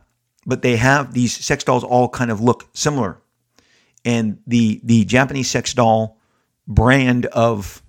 but 0.47 0.62
they 0.62 0.76
have 0.76 1.14
these 1.14 1.32
sex 1.32 1.64
dolls 1.64 1.84
all 1.84 2.09
kind 2.09 2.30
of 2.30 2.40
look 2.40 2.68
similar. 2.72 3.18
And 4.05 4.38
the 4.47 4.80
the 4.84 5.05
Japanese 5.05 5.51
sex 5.51 5.74
doll 5.74 6.18
brand 6.66 7.26
of 7.26 7.82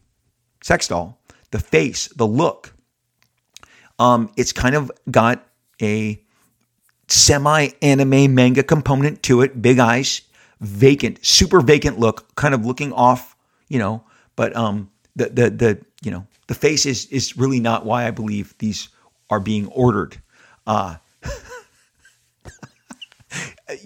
sex 0.61 0.87
doll, 0.87 1.19
the 1.51 1.59
face, 1.59 2.07
the 2.09 2.27
look, 2.27 2.73
um, 3.99 4.31
it's 4.37 4.51
kind 4.51 4.75
of 4.75 4.91
got 5.09 5.47
a 5.81 6.21
semi 7.07 7.69
anime 7.81 8.33
manga 8.33 8.63
component 8.63 9.23
to 9.23 9.41
it. 9.41 9.61
Big 9.61 9.79
eyes, 9.79 10.21
vacant, 10.59 11.25
super 11.25 11.61
vacant 11.61 11.99
look, 11.99 12.35
kind 12.35 12.53
of 12.53 12.65
looking 12.65 12.93
off, 12.93 13.35
you 13.69 13.79
know. 13.79 14.03
But 14.35 14.55
um, 14.55 14.91
the 15.15 15.29
the 15.29 15.49
the 15.49 15.85
you 16.03 16.11
know 16.11 16.27
the 16.47 16.55
face 16.55 16.85
is 16.85 17.05
is 17.07 17.37
really 17.37 17.59
not 17.59 17.85
why 17.85 18.07
I 18.07 18.11
believe 18.11 18.55
these 18.59 18.89
are 19.29 19.39
being 19.39 19.67
ordered. 19.67 20.17
Uh, 20.67 20.97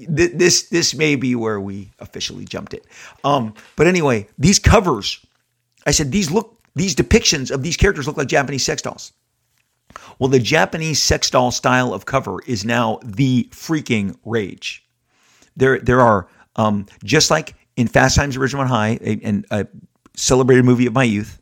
this 0.07 0.69
this 0.69 0.95
may 0.95 1.15
be 1.15 1.35
where 1.35 1.59
we 1.59 1.91
officially 1.99 2.45
jumped 2.45 2.73
it. 2.73 2.85
Um, 3.23 3.53
but 3.75 3.87
anyway, 3.87 4.27
these 4.37 4.59
covers, 4.59 5.25
I 5.85 5.91
said 5.91 6.11
these 6.11 6.31
look 6.31 6.57
these 6.75 6.95
depictions 6.95 7.51
of 7.51 7.63
these 7.63 7.77
characters 7.77 8.07
look 8.07 8.17
like 8.17 8.27
Japanese 8.27 8.63
sex 8.63 8.81
dolls. 8.81 9.13
Well, 10.19 10.29
the 10.29 10.39
Japanese 10.39 11.01
sex 11.01 11.29
doll 11.29 11.51
style 11.51 11.93
of 11.93 12.05
cover 12.05 12.41
is 12.45 12.65
now 12.65 12.99
the 13.03 13.45
freaking 13.51 14.17
rage. 14.25 14.85
There 15.55 15.79
there 15.79 16.01
are 16.01 16.27
um, 16.55 16.87
just 17.03 17.31
like 17.31 17.55
in 17.75 17.87
Fast 17.87 18.15
Times 18.15 18.35
at 18.35 18.41
Ridgemont 18.41 18.67
High, 18.67 18.99
a, 19.01 19.43
a 19.51 19.67
celebrated 20.15 20.65
movie 20.65 20.87
of 20.87 20.93
my 20.93 21.03
youth. 21.03 21.39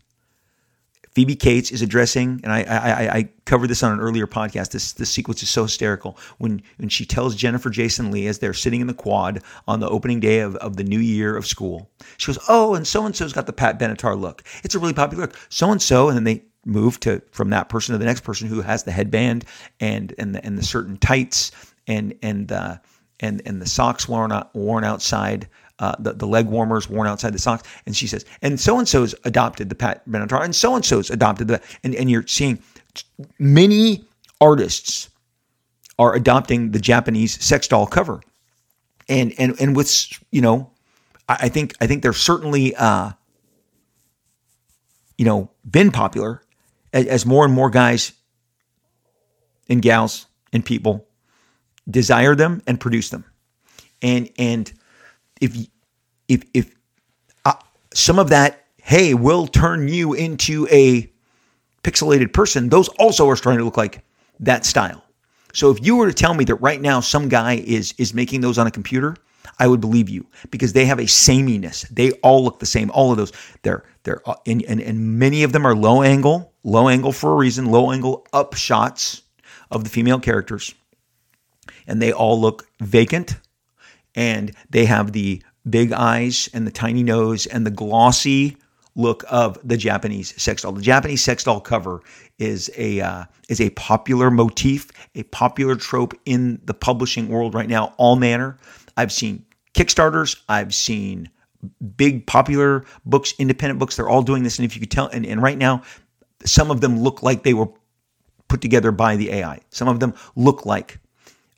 Phoebe 1.15 1.37
Cates 1.37 1.71
is 1.71 1.81
addressing, 1.81 2.41
and 2.43 2.51
I, 2.51 2.63
I, 2.63 3.17
I 3.17 3.29
covered 3.45 3.67
this 3.69 3.83
on 3.83 3.93
an 3.93 4.01
earlier 4.01 4.27
podcast. 4.27 4.71
This 4.71 4.91
this 4.91 5.09
sequence 5.09 5.41
is 5.41 5.49
so 5.49 5.63
hysterical 5.63 6.17
when 6.39 6.61
when 6.75 6.89
she 6.89 7.05
tells 7.05 7.35
Jennifer 7.35 7.69
Jason 7.69 8.11
Leigh 8.11 8.27
as 8.27 8.39
they're 8.39 8.53
sitting 8.53 8.81
in 8.81 8.87
the 8.87 8.93
quad 8.93 9.41
on 9.65 9.79
the 9.79 9.89
opening 9.89 10.19
day 10.19 10.39
of, 10.39 10.57
of 10.57 10.75
the 10.75 10.83
new 10.83 10.99
year 10.99 11.37
of 11.37 11.47
school. 11.47 11.89
She 12.17 12.27
goes, 12.27 12.43
"Oh, 12.49 12.75
and 12.75 12.85
so 12.85 13.05
and 13.05 13.15
so's 13.15 13.31
got 13.31 13.45
the 13.45 13.53
Pat 13.53 13.79
Benatar 13.79 14.19
look. 14.19 14.43
It's 14.63 14.75
a 14.75 14.79
really 14.79 14.93
popular 14.93 15.23
look. 15.23 15.37
So 15.47 15.71
and 15.71 15.81
so," 15.81 16.09
and 16.09 16.17
then 16.17 16.25
they 16.25 16.43
move 16.65 16.99
to 16.99 17.21
from 17.31 17.49
that 17.51 17.69
person 17.69 17.93
to 17.93 17.97
the 17.97 18.05
next 18.05 18.25
person 18.25 18.49
who 18.49 18.61
has 18.61 18.83
the 18.83 18.91
headband 18.91 19.45
and 19.79 20.13
and 20.19 20.35
the, 20.35 20.45
and 20.45 20.57
the 20.57 20.63
certain 20.63 20.97
tights 20.97 21.51
and 21.87 22.13
and 22.23 22.51
uh, 22.51 22.75
and 23.21 23.41
and 23.45 23.61
the 23.61 23.69
socks 23.69 24.09
worn 24.09 24.33
out, 24.33 24.53
worn 24.53 24.83
outside 24.83 25.47
uh, 25.79 25.95
the, 25.99 26.13
the 26.13 26.27
leg 26.27 26.47
warmers 26.47 26.89
worn 26.89 27.07
outside 27.07 27.33
the 27.33 27.39
socks. 27.39 27.67
And 27.85 27.95
she 27.95 28.07
says, 28.07 28.25
and 28.41 28.59
so 28.59 28.79
and 28.79 28.87
so's 28.87 29.15
adopted 29.23 29.69
the 29.69 29.75
Pat 29.75 30.07
Benatar, 30.07 30.43
and 30.43 30.55
so 30.55 30.75
and 30.75 30.85
so's 30.85 31.09
adopted 31.09 31.47
the, 31.47 31.61
and, 31.83 31.95
and 31.95 32.09
you're 32.09 32.27
seeing 32.27 32.59
many 33.39 34.05
artists 34.39 35.09
are 35.97 36.15
adopting 36.15 36.71
the 36.71 36.79
Japanese 36.79 37.43
sex 37.43 37.67
doll 37.67 37.87
cover. 37.87 38.21
And, 39.07 39.33
and, 39.37 39.55
and 39.59 39.75
with, 39.75 39.91
you 40.31 40.41
know, 40.41 40.71
I, 41.29 41.37
I 41.41 41.49
think, 41.49 41.73
I 41.79 41.87
think 41.87 42.03
they're 42.03 42.13
certainly, 42.13 42.75
uh, 42.75 43.11
you 45.17 45.25
know, 45.25 45.51
been 45.69 45.91
popular 45.91 46.41
as, 46.91 47.05
as 47.05 47.25
more 47.25 47.45
and 47.45 47.53
more 47.53 47.69
guys 47.69 48.13
and 49.69 49.81
gals 49.81 50.25
and 50.51 50.65
people 50.65 51.07
desire 51.89 52.35
them 52.35 52.61
and 52.65 52.79
produce 52.79 53.09
them. 53.09 53.25
And, 54.01 54.29
and, 54.37 54.73
if 55.41 55.55
if 56.27 56.43
if 56.53 56.75
uh, 57.45 57.53
some 57.93 58.19
of 58.19 58.29
that 58.29 58.65
hey 58.81 59.13
will 59.13 59.47
turn 59.47 59.87
you 59.87 60.13
into 60.13 60.67
a 60.71 61.11
pixelated 61.83 62.33
person 62.33 62.69
those 62.69 62.87
also 62.99 63.29
are 63.29 63.35
starting 63.35 63.59
to 63.59 63.65
look 63.65 63.77
like 63.77 64.03
that 64.39 64.65
style 64.65 65.03
so 65.53 65.71
if 65.71 65.85
you 65.85 65.95
were 65.95 66.07
to 66.07 66.13
tell 66.13 66.33
me 66.33 66.43
that 66.43 66.55
right 66.55 66.81
now 66.81 66.99
some 66.99 67.29
guy 67.29 67.55
is 67.55 67.93
is 67.97 68.13
making 68.13 68.41
those 68.41 68.57
on 68.57 68.67
a 68.67 68.71
computer 68.71 69.15
I 69.59 69.67
would 69.67 69.81
believe 69.81 70.09
you 70.09 70.25
because 70.51 70.73
they 70.73 70.85
have 70.85 70.99
a 70.99 71.07
sameness. 71.07 71.83
They 71.83 72.11
all 72.13 72.43
look 72.43 72.59
the 72.59 72.65
same. 72.65 72.89
All 72.91 73.11
of 73.11 73.17
those, 73.17 73.31
they're 73.63 73.83
they're 74.03 74.21
and, 74.45 74.63
and 74.63 74.81
and 74.81 75.19
many 75.19 75.43
of 75.43 75.51
them 75.51 75.65
are 75.65 75.75
low 75.75 76.01
angle, 76.01 76.53
low 76.63 76.89
angle 76.89 77.11
for 77.11 77.31
a 77.31 77.35
reason, 77.35 77.65
low 77.65 77.91
angle 77.91 78.25
up 78.33 78.55
shots 78.55 79.21
of 79.71 79.83
the 79.83 79.89
female 79.89 80.19
characters, 80.19 80.73
and 81.87 82.01
they 82.01 82.11
all 82.11 82.39
look 82.39 82.67
vacant, 82.79 83.37
and 84.15 84.51
they 84.69 84.85
have 84.85 85.11
the 85.11 85.41
big 85.69 85.91
eyes 85.91 86.49
and 86.53 86.65
the 86.65 86.71
tiny 86.71 87.03
nose 87.03 87.45
and 87.45 87.65
the 87.65 87.71
glossy 87.71 88.57
look 88.95 89.23
of 89.29 89.57
the 89.63 89.77
Japanese 89.77 90.39
sex 90.41 90.61
doll. 90.61 90.71
The 90.71 90.81
Japanese 90.81 91.23
sex 91.23 91.43
doll 91.43 91.59
cover 91.59 92.01
is 92.39 92.71
a 92.77 93.01
uh, 93.01 93.25
is 93.49 93.61
a 93.61 93.69
popular 93.71 94.31
motif, 94.31 94.89
a 95.15 95.23
popular 95.23 95.75
trope 95.75 96.13
in 96.25 96.61
the 96.63 96.73
publishing 96.73 97.27
world 97.29 97.53
right 97.53 97.69
now. 97.69 97.93
All 97.97 98.15
manner. 98.15 98.57
I've 98.97 99.11
seen 99.11 99.45
Kickstarters. 99.73 100.41
I've 100.47 100.73
seen 100.73 101.29
big 101.97 102.25
popular 102.25 102.85
books, 103.05 103.33
independent 103.37 103.79
books. 103.79 103.95
They're 103.95 104.09
all 104.09 104.21
doing 104.21 104.43
this, 104.43 104.57
and 104.57 104.65
if 104.65 104.75
you 104.75 104.79
could 104.79 104.91
tell, 104.91 105.07
and, 105.07 105.25
and 105.25 105.41
right 105.41 105.57
now, 105.57 105.81
some 106.45 106.71
of 106.71 106.81
them 106.81 106.99
look 106.99 107.23
like 107.23 107.43
they 107.43 107.53
were 107.53 107.67
put 108.47 108.61
together 108.61 108.91
by 108.91 109.15
the 109.15 109.31
AI. 109.31 109.59
Some 109.71 109.87
of 109.87 109.99
them 109.99 110.13
look 110.35 110.65
like 110.65 110.99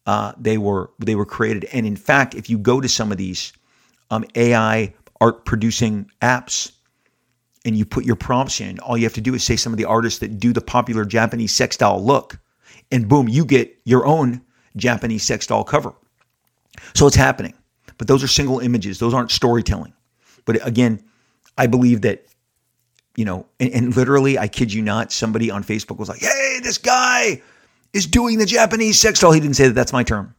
uh, 0.07 0.31
they 0.37 0.57
were 0.57 0.89
they 0.99 1.15
were 1.15 1.25
created. 1.25 1.65
And 1.65 1.85
in 1.85 1.97
fact, 1.97 2.33
if 2.33 2.49
you 2.49 2.57
go 2.57 2.81
to 2.81 2.89
some 2.89 3.11
of 3.11 3.17
these 3.17 3.53
um, 4.09 4.25
AI 4.35 4.93
art 5.21 5.45
producing 5.45 6.09
apps, 6.21 6.71
and 7.65 7.77
you 7.77 7.85
put 7.85 8.05
your 8.05 8.15
prompts 8.15 8.61
in, 8.61 8.79
all 8.79 8.97
you 8.97 9.03
have 9.03 9.13
to 9.13 9.21
do 9.21 9.35
is 9.35 9.43
say 9.43 9.57
some 9.57 9.73
of 9.73 9.77
the 9.77 9.85
artists 9.85 10.19
that 10.19 10.39
do 10.39 10.53
the 10.53 10.61
popular 10.61 11.03
Japanese 11.03 11.53
sex 11.53 11.75
doll 11.75 12.03
look, 12.03 12.39
and 12.91 13.09
boom, 13.09 13.27
you 13.27 13.45
get 13.45 13.77
your 13.83 14.07
own 14.07 14.41
Japanese 14.77 15.23
sex 15.23 15.45
doll 15.45 15.65
cover. 15.65 15.93
So 16.95 17.05
it's 17.05 17.15
happening. 17.15 17.53
But 17.97 18.07
those 18.07 18.23
are 18.23 18.27
single 18.27 18.59
images, 18.59 18.99
those 18.99 19.13
aren't 19.13 19.31
storytelling. 19.31 19.93
But 20.45 20.65
again, 20.65 21.03
I 21.57 21.67
believe 21.67 22.01
that, 22.01 22.25
you 23.15 23.25
know, 23.25 23.45
and, 23.59 23.73
and 23.73 23.97
literally, 23.97 24.37
I 24.37 24.47
kid 24.47 24.71
you 24.71 24.81
not, 24.81 25.11
somebody 25.11 25.51
on 25.51 25.63
Facebook 25.63 25.97
was 25.97 26.07
like, 26.07 26.19
hey, 26.19 26.59
this 26.61 26.77
guy 26.77 27.41
is 27.93 28.05
doing 28.05 28.38
the 28.38 28.45
Japanese 28.45 28.99
sex 28.99 29.19
doll. 29.19 29.31
He 29.31 29.39
didn't 29.39 29.55
say 29.55 29.67
that 29.67 29.73
that's 29.73 29.93
my 29.93 30.03
term 30.03 30.35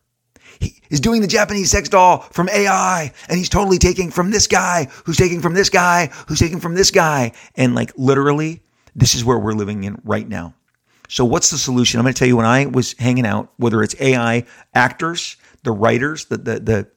he 0.60 0.80
is 0.90 1.00
doing 1.00 1.20
the 1.20 1.26
Japanese 1.26 1.70
sex 1.70 1.88
doll 1.88 2.18
from 2.18 2.48
AI 2.48 3.12
and 3.28 3.38
he's 3.38 3.48
totally 3.48 3.78
taking 3.78 4.10
from 4.10 4.30
this 4.30 4.46
guy 4.46 4.88
who's 5.04 5.16
taking 5.16 5.40
from 5.40 5.54
this 5.54 5.70
guy 5.70 6.10
who's 6.26 6.38
taking 6.38 6.60
from 6.60 6.74
this 6.74 6.90
guy. 6.90 7.32
And 7.54 7.74
like 7.74 7.92
literally, 7.96 8.62
this 8.94 9.14
is 9.14 9.24
where 9.24 9.38
we're 9.38 9.52
living 9.52 9.84
in 9.84 10.00
right 10.04 10.28
now. 10.28 10.54
So, 11.08 11.24
what's 11.24 11.50
the 11.50 11.58
solution? 11.58 11.98
I'm 11.98 12.04
going 12.04 12.14
to 12.14 12.18
tell 12.18 12.28
you 12.28 12.36
when 12.36 12.46
I 12.46 12.66
was 12.66 12.92
hanging 12.98 13.24
out, 13.24 13.50
whether 13.56 13.82
it's 13.82 13.98
AI 13.98 14.44
actors, 14.74 15.36
the 15.64 15.72
writers, 15.72 16.26
the, 16.26 16.36
the, 16.36 16.60
the 16.60 16.88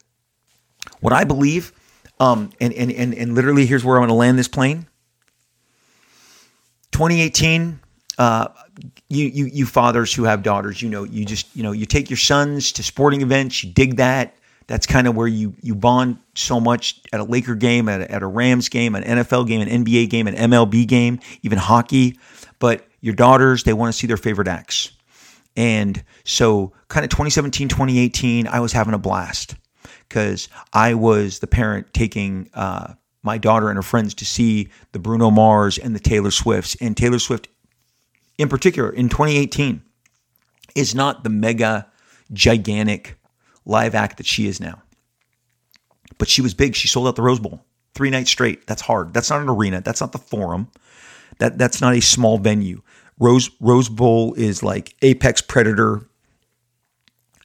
what 1.00 1.14
I 1.14 1.24
believe, 1.24 1.72
um, 2.20 2.50
and, 2.60 2.74
and, 2.74 2.92
and, 2.92 3.14
and 3.14 3.34
literally, 3.34 3.64
here's 3.64 3.84
where 3.84 3.96
I'm 3.96 4.02
going 4.02 4.08
to 4.08 4.14
land 4.14 4.38
this 4.38 4.48
plane. 4.48 4.86
2018, 6.90 7.80
uh, 8.22 8.46
you, 9.08 9.26
you 9.26 9.46
you 9.46 9.66
fathers 9.66 10.14
who 10.14 10.22
have 10.22 10.44
daughters, 10.44 10.80
you 10.80 10.88
know, 10.88 11.02
you 11.02 11.24
just 11.24 11.56
you 11.56 11.62
know 11.64 11.72
you 11.72 11.86
take 11.86 12.08
your 12.08 12.16
sons 12.16 12.70
to 12.70 12.82
sporting 12.84 13.20
events, 13.20 13.64
you 13.64 13.72
dig 13.72 13.96
that. 13.96 14.36
That's 14.68 14.86
kind 14.86 15.08
of 15.08 15.16
where 15.16 15.26
you 15.26 15.56
you 15.60 15.74
bond 15.74 16.18
so 16.36 16.60
much 16.60 17.00
at 17.12 17.18
a 17.18 17.24
Laker 17.24 17.56
game, 17.56 17.88
at 17.88 18.02
a, 18.02 18.12
at 18.12 18.22
a 18.22 18.26
Rams 18.28 18.68
game, 18.68 18.94
an 18.94 19.02
NFL 19.02 19.48
game, 19.48 19.60
an 19.60 19.84
NBA 19.84 20.08
game, 20.08 20.28
an 20.28 20.36
MLB 20.36 20.86
game, 20.86 21.18
even 21.42 21.58
hockey. 21.58 22.16
But 22.60 22.86
your 23.00 23.14
daughters, 23.14 23.64
they 23.64 23.72
want 23.72 23.92
to 23.92 23.98
see 23.98 24.06
their 24.06 24.16
favorite 24.16 24.46
acts. 24.46 24.92
And 25.56 26.00
so, 26.22 26.72
kind 26.86 27.02
of 27.02 27.10
2017, 27.10 27.70
2018, 27.70 28.46
I 28.46 28.60
was 28.60 28.72
having 28.72 28.94
a 28.94 28.98
blast 28.98 29.56
because 30.08 30.48
I 30.72 30.94
was 30.94 31.40
the 31.40 31.48
parent 31.48 31.92
taking 31.92 32.50
uh, 32.54 32.94
my 33.24 33.36
daughter 33.36 33.68
and 33.68 33.76
her 33.76 33.82
friends 33.82 34.14
to 34.14 34.24
see 34.24 34.68
the 34.92 35.00
Bruno 35.00 35.32
Mars 35.32 35.76
and 35.76 35.92
the 35.92 36.00
Taylor 36.00 36.30
Swifts. 36.30 36.76
And 36.80 36.96
Taylor 36.96 37.18
Swift 37.18 37.48
in 38.42 38.48
particular 38.48 38.90
in 38.90 39.08
2018 39.08 39.82
is 40.74 40.94
not 40.94 41.24
the 41.24 41.30
mega 41.30 41.86
gigantic 42.32 43.16
live 43.64 43.94
act 43.94 44.16
that 44.18 44.26
she 44.26 44.46
is 44.46 44.60
now. 44.60 44.82
But 46.18 46.28
she 46.28 46.42
was 46.42 46.54
big. 46.54 46.74
She 46.74 46.88
sold 46.88 47.08
out 47.08 47.16
the 47.16 47.22
Rose 47.22 47.40
Bowl 47.40 47.64
three 47.94 48.10
nights 48.10 48.30
straight. 48.30 48.66
That's 48.66 48.82
hard. 48.82 49.14
That's 49.14 49.30
not 49.30 49.40
an 49.40 49.48
arena. 49.48 49.80
That's 49.80 50.00
not 50.00 50.12
the 50.12 50.18
forum. 50.18 50.68
That 51.38 51.58
that's 51.58 51.80
not 51.80 51.94
a 51.94 52.00
small 52.00 52.38
venue. 52.38 52.82
Rose 53.18 53.50
Rose 53.60 53.88
Bowl 53.88 54.34
is 54.34 54.62
like 54.62 54.94
apex 55.02 55.40
predator 55.40 56.08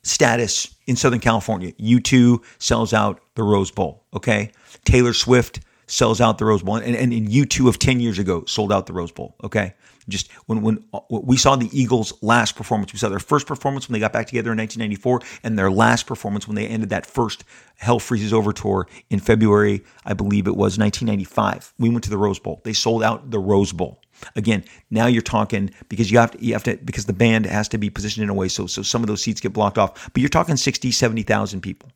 status 0.04 0.74
in 0.88 0.96
Southern 0.96 1.20
California. 1.20 1.74
U2 1.74 2.44
sells 2.60 2.94
out 2.94 3.22
the 3.36 3.44
Rose 3.44 3.72
Bowl. 3.72 4.04
Okay. 4.14 4.52
Taylor 4.86 5.14
Swift 5.14 5.60
sells 5.88 6.22
out 6.22 6.38
the 6.38 6.46
Rose 6.46 6.64
Bowl. 6.64 6.76
And, 6.76 6.96
and, 6.96 7.12
and 7.14 7.28
U2 7.28 7.68
of 7.68 7.80
10 7.80 8.00
years 8.00 8.18
ago 8.18 8.46
sold 8.46 8.72
out 8.72 8.86
the 8.86 8.94
Rose 8.94 9.12
Bowl. 9.12 9.36
Okay. 9.44 9.74
Just 10.10 10.32
when, 10.46 10.62
when 10.62 10.84
uh, 10.94 11.00
we 11.10 11.38
saw 11.38 11.56
the 11.56 11.70
Eagles' 11.72 12.14
last 12.22 12.56
performance, 12.56 12.94
we 12.94 13.00
saw 13.00 13.10
their 13.10 13.20
first 13.20 13.48
performance 13.48 13.88
when 13.88 13.94
they 13.94 14.00
got 14.00 14.14
back 14.14 14.28
together 14.28 14.52
in 14.52 14.58
1994, 14.58 15.22
and 15.44 15.58
their 15.58 15.72
last 15.72 16.08
performance 16.08 16.48
when 16.48 16.56
they 16.56 16.68
ended 16.68 16.90
that 16.90 17.06
first 17.06 17.44
Hell 17.76 18.00
Freezes 18.00 18.34
Over 18.34 18.54
tour 18.54 18.88
in 19.10 19.20
February, 19.20 19.84
I 20.06 20.14
believe 20.14 20.48
it 20.48 20.56
was 20.56 20.78
1995. 20.78 21.74
We 21.78 21.90
went 21.90 22.04
to 22.06 22.10
the 22.10 22.18
Rose 22.18 22.40
Bowl. 22.40 22.62
They 22.64 22.74
sold 22.74 23.04
out 23.04 23.32
the 23.32 23.40
Rose 23.40 23.72
Bowl. 23.72 24.02
Again, 24.36 24.64
now 24.90 25.06
you're 25.08 25.22
talking 25.22 25.72
because 25.90 26.12
you 26.12 26.18
have 26.18 26.32
to 26.32 26.44
you 26.44 26.54
have 26.54 26.64
to 26.64 26.78
because 26.78 27.06
the 27.06 27.14
band 27.14 27.46
has 27.46 27.68
to 27.70 27.78
be 27.78 27.90
positioned 27.90 28.24
in 28.24 28.30
a 28.30 28.34
way 28.34 28.48
so 28.48 28.66
so 28.66 28.82
some 28.82 29.04
of 29.04 29.08
those 29.08 29.22
seats 29.22 29.42
get 29.42 29.54
blocked 29.54 29.78
off. 29.78 30.12
But 30.12 30.22
you're 30.22 30.30
talking 30.30 30.58
60, 30.58 30.92
70,000 30.92 31.62
people. 31.62 31.90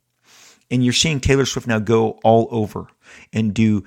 And 0.70 0.82
you're 0.82 0.94
seeing 0.94 1.20
Taylor 1.20 1.44
Swift 1.44 1.66
now 1.66 1.78
go 1.78 2.18
all 2.24 2.48
over 2.50 2.86
and 3.32 3.52
do 3.52 3.84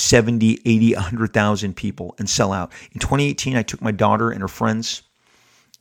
70, 0.00 0.60
80, 0.64 0.94
100,000 0.94 1.76
people 1.76 2.14
and 2.18 2.28
sell 2.28 2.52
out. 2.52 2.72
In 2.92 3.00
2018, 3.00 3.56
I 3.56 3.62
took 3.62 3.82
my 3.82 3.92
daughter 3.92 4.30
and 4.30 4.40
her 4.40 4.48
friends. 4.48 5.02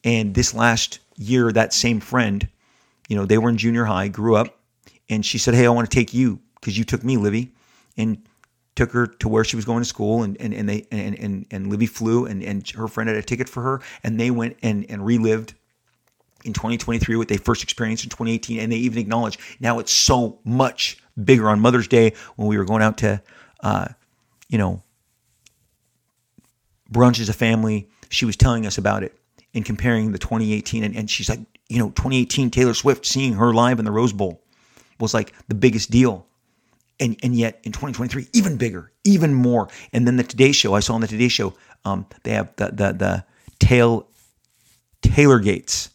And 0.04 0.34
this 0.34 0.54
last 0.54 1.00
year, 1.16 1.52
that 1.52 1.74
same 1.74 2.00
friend, 2.00 2.48
you 3.10 3.16
know, 3.16 3.26
they 3.26 3.38
were 3.38 3.50
in 3.50 3.58
junior 3.58 3.86
high, 3.86 4.08
grew 4.08 4.36
up, 4.36 4.60
and 5.10 5.26
she 5.26 5.38
said, 5.38 5.54
Hey, 5.54 5.66
I 5.66 5.70
want 5.70 5.90
to 5.90 5.96
take 5.96 6.14
you 6.14 6.40
because 6.60 6.78
you 6.78 6.84
took 6.84 7.04
me, 7.04 7.18
Livy. 7.18 7.52
And 7.98 8.22
took 8.78 8.92
her 8.92 9.08
to 9.08 9.28
where 9.28 9.44
she 9.44 9.56
was 9.56 9.66
going 9.66 9.82
to 9.82 9.90
school 9.90 10.22
and 10.22 10.38
and, 10.40 10.54
and 10.54 10.70
they 10.70 10.86
and, 10.92 11.18
and 11.18 11.46
and 11.50 11.68
Livy 11.68 11.88
flew 11.88 12.28
and, 12.28 12.44
and 12.44 12.70
her 12.70 12.88
friend 12.88 13.10
had 13.10 13.18
a 13.18 13.24
ticket 13.24 13.50
for 13.50 13.64
her 13.64 13.82
and 14.04 14.20
they 14.20 14.30
went 14.30 14.56
and, 14.62 14.86
and 14.88 15.04
relived 15.04 15.56
in 16.46 16.54
2023 16.54 17.16
what 17.16 17.28
they 17.28 17.38
first 17.38 17.64
experienced 17.64 18.04
in 18.04 18.12
2018 18.12 18.60
and 18.60 18.72
they 18.72 18.76
even 18.76 19.00
acknowledged 19.00 19.40
now 19.60 19.80
it's 19.80 19.92
so 19.92 20.38
much 20.46 21.00
bigger 21.22 21.50
on 21.50 21.60
Mother's 21.60 21.88
Day 21.88 22.14
when 22.36 22.48
we 22.48 22.56
were 22.56 22.66
going 22.66 22.84
out 22.84 23.00
to 23.00 23.20
uh, 23.62 23.88
you 24.50 24.58
know, 24.58 24.82
brunch 26.92 27.20
as 27.20 27.30
a 27.30 27.34
family. 27.34 27.90
She 28.10 28.26
was 28.26 28.36
telling 28.36 28.66
us 28.66 28.78
about 28.78 29.04
it 29.04 29.18
and 29.54 29.66
comparing 29.66 30.12
the 30.12 30.18
2018. 30.18 30.84
And, 30.84 30.96
and 30.96 31.10
she's 31.10 31.30
like, 31.30 31.40
you 31.68 31.80
know, 31.80 31.90
2018 31.90 32.50
Taylor 32.50 32.74
Swift 32.74 33.06
seeing 33.06 33.34
her 33.34 33.54
live 33.54 33.80
in 33.80 33.86
the 33.86 33.92
Rose 33.92 34.14
Bowl 34.14 34.42
was 35.00 35.14
like 35.14 35.34
the 35.48 35.56
biggest 35.56 35.92
deal. 35.92 36.26
And, 37.00 37.20
and 37.22 37.36
yet 37.36 37.60
in 37.64 37.72
2023, 37.72 38.28
even 38.34 38.58
bigger, 38.58 38.92
even 39.04 39.34
more. 39.34 39.68
And 39.94 40.08
then 40.08 40.18
the 40.18 40.24
Today 40.24 40.52
Show, 40.52 40.74
I 40.74 40.80
saw 40.80 40.96
on 40.96 41.02
the 41.02 41.08
Today 41.08 41.28
Show, 41.28 41.54
um, 41.86 42.08
they 42.24 42.32
have 42.32 42.56
the 42.56 42.68
the 42.68 42.92
the 42.94 43.26
tail 43.60 44.08
Taylor 45.02 45.40
gates, 45.40 45.92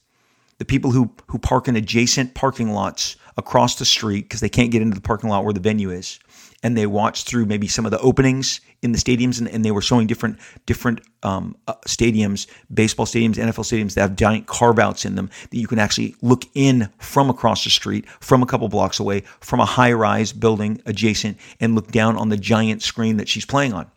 the 0.59 0.65
people 0.65 0.93
who 0.93 1.13
who 1.27 1.39
park 1.39 1.67
in 1.67 1.75
adjacent 1.75 2.35
parking 2.35 2.71
lots 2.71 3.17
across 3.37 3.77
the 3.77 3.85
street 3.85 4.23
because 4.23 4.41
they 4.41 4.49
can't 4.49 4.71
get 4.71 4.81
into 4.81 4.95
the 4.95 5.01
parking 5.01 5.29
lot 5.29 5.45
where 5.45 5.53
the 5.53 5.61
venue 5.61 5.91
is 5.91 6.21
and 6.63 6.77
they 6.77 6.87
watched 6.87 7.27
through 7.27 7.47
maybe 7.47 7.67
some 7.69 7.85
of 7.85 7.91
the 7.91 7.99
openings 8.01 8.61
in 8.83 8.93
the 8.93 8.99
stadiums 8.99 9.39
and, 9.39 9.49
and 9.49 9.65
they 9.65 9.71
were 9.71 9.83
showing 9.83 10.07
different 10.07 10.39
different 10.67 11.01
um, 11.23 11.57
uh, 11.69 11.75
stadiums 11.87 12.47
baseball 12.73 13.07
stadiums 13.07 13.37
nfl 13.37 13.65
stadiums 13.65 13.95
that 13.95 14.03
have 14.03 14.17
giant 14.17 14.47
carve 14.47 14.79
outs 14.79 15.05
in 15.05 15.15
them 15.15 15.31
that 15.51 15.57
you 15.57 15.67
can 15.67 15.79
actually 15.79 16.15
look 16.23 16.45
in 16.55 16.89
from 16.99 17.31
across 17.31 17.65
the 17.65 17.71
street 17.71 18.09
from 18.21 18.43
a 18.43 18.47
couple 18.47 18.69
blocks 18.69 19.01
away 19.01 19.21
from 19.41 19.61
a 19.61 19.65
high 19.65 19.93
rise 19.93 20.33
building 20.33 20.81
adjacent 20.87 21.37
and 21.61 21.75
look 21.75 21.91
down 21.91 22.17
on 22.17 22.29
the 22.29 22.37
giant 22.37 22.83
screen 22.83 23.17
that 23.17 23.29
she's 23.29 23.45
playing 23.45 23.73
on. 23.73 23.91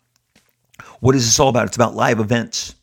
What 1.00 1.14
is 1.14 1.24
this 1.24 1.40
all 1.40 1.48
about? 1.48 1.66
It's 1.66 1.76
about 1.76 1.94
live 1.94 2.20
events. 2.20 2.74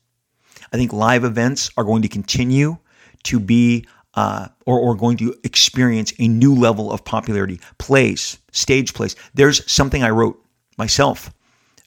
I 0.72 0.78
think 0.78 0.94
live 0.94 1.24
events 1.24 1.70
are 1.78 1.84
going 1.84 2.02
to 2.02 2.08
continue 2.08 2.78
to 3.24 3.40
be 3.40 3.86
uh, 4.16 4.48
or, 4.66 4.80
or 4.80 4.96
going 4.96 5.18
to 5.18 5.36
experience 5.44 6.14
a 6.20 6.28
new 6.28 6.56
level 6.56 6.92
of 6.92 7.04
popularity. 7.04 7.60
Plays, 7.78 8.38
stage 8.52 8.94
plays. 8.94 9.16
There's 9.34 9.70
something 9.72 10.04
I 10.04 10.10
wrote 10.10 10.40
myself, 10.78 11.34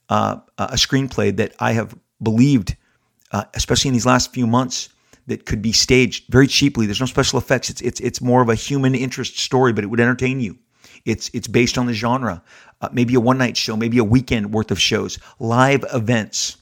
uh, 0.08 0.38
a 0.58 0.74
screenplay 0.74 1.36
that 1.36 1.54
I 1.60 1.72
have 1.72 1.96
believed, 2.22 2.76
uh, 3.32 3.44
especially 3.54 3.88
in 3.88 3.94
these 3.94 4.06
last 4.06 4.32
few 4.32 4.46
months, 4.46 4.88
that 5.26 5.44
could 5.44 5.60
be 5.60 5.72
staged 5.72 6.24
very 6.30 6.46
cheaply. 6.46 6.86
There's 6.86 7.00
no 7.00 7.06
special 7.06 7.38
effects. 7.38 7.68
It's 7.68 7.80
it's 7.80 8.00
it's 8.00 8.20
more 8.20 8.42
of 8.42 8.48
a 8.48 8.54
human 8.54 8.94
interest 8.94 9.38
story, 9.38 9.72
but 9.72 9.82
it 9.82 9.88
would 9.88 10.00
entertain 10.00 10.40
you. 10.40 10.56
It's 11.04 11.30
it's 11.34 11.48
based 11.48 11.78
on 11.78 11.86
the 11.86 11.92
genre. 11.92 12.42
Uh, 12.80 12.88
maybe 12.92 13.14
a 13.14 13.20
one 13.20 13.38
night 13.38 13.56
show, 13.56 13.76
maybe 13.76 13.98
a 13.98 14.04
weekend 14.04 14.52
worth 14.52 14.70
of 14.70 14.80
shows, 14.80 15.18
live 15.40 15.84
events, 15.92 16.58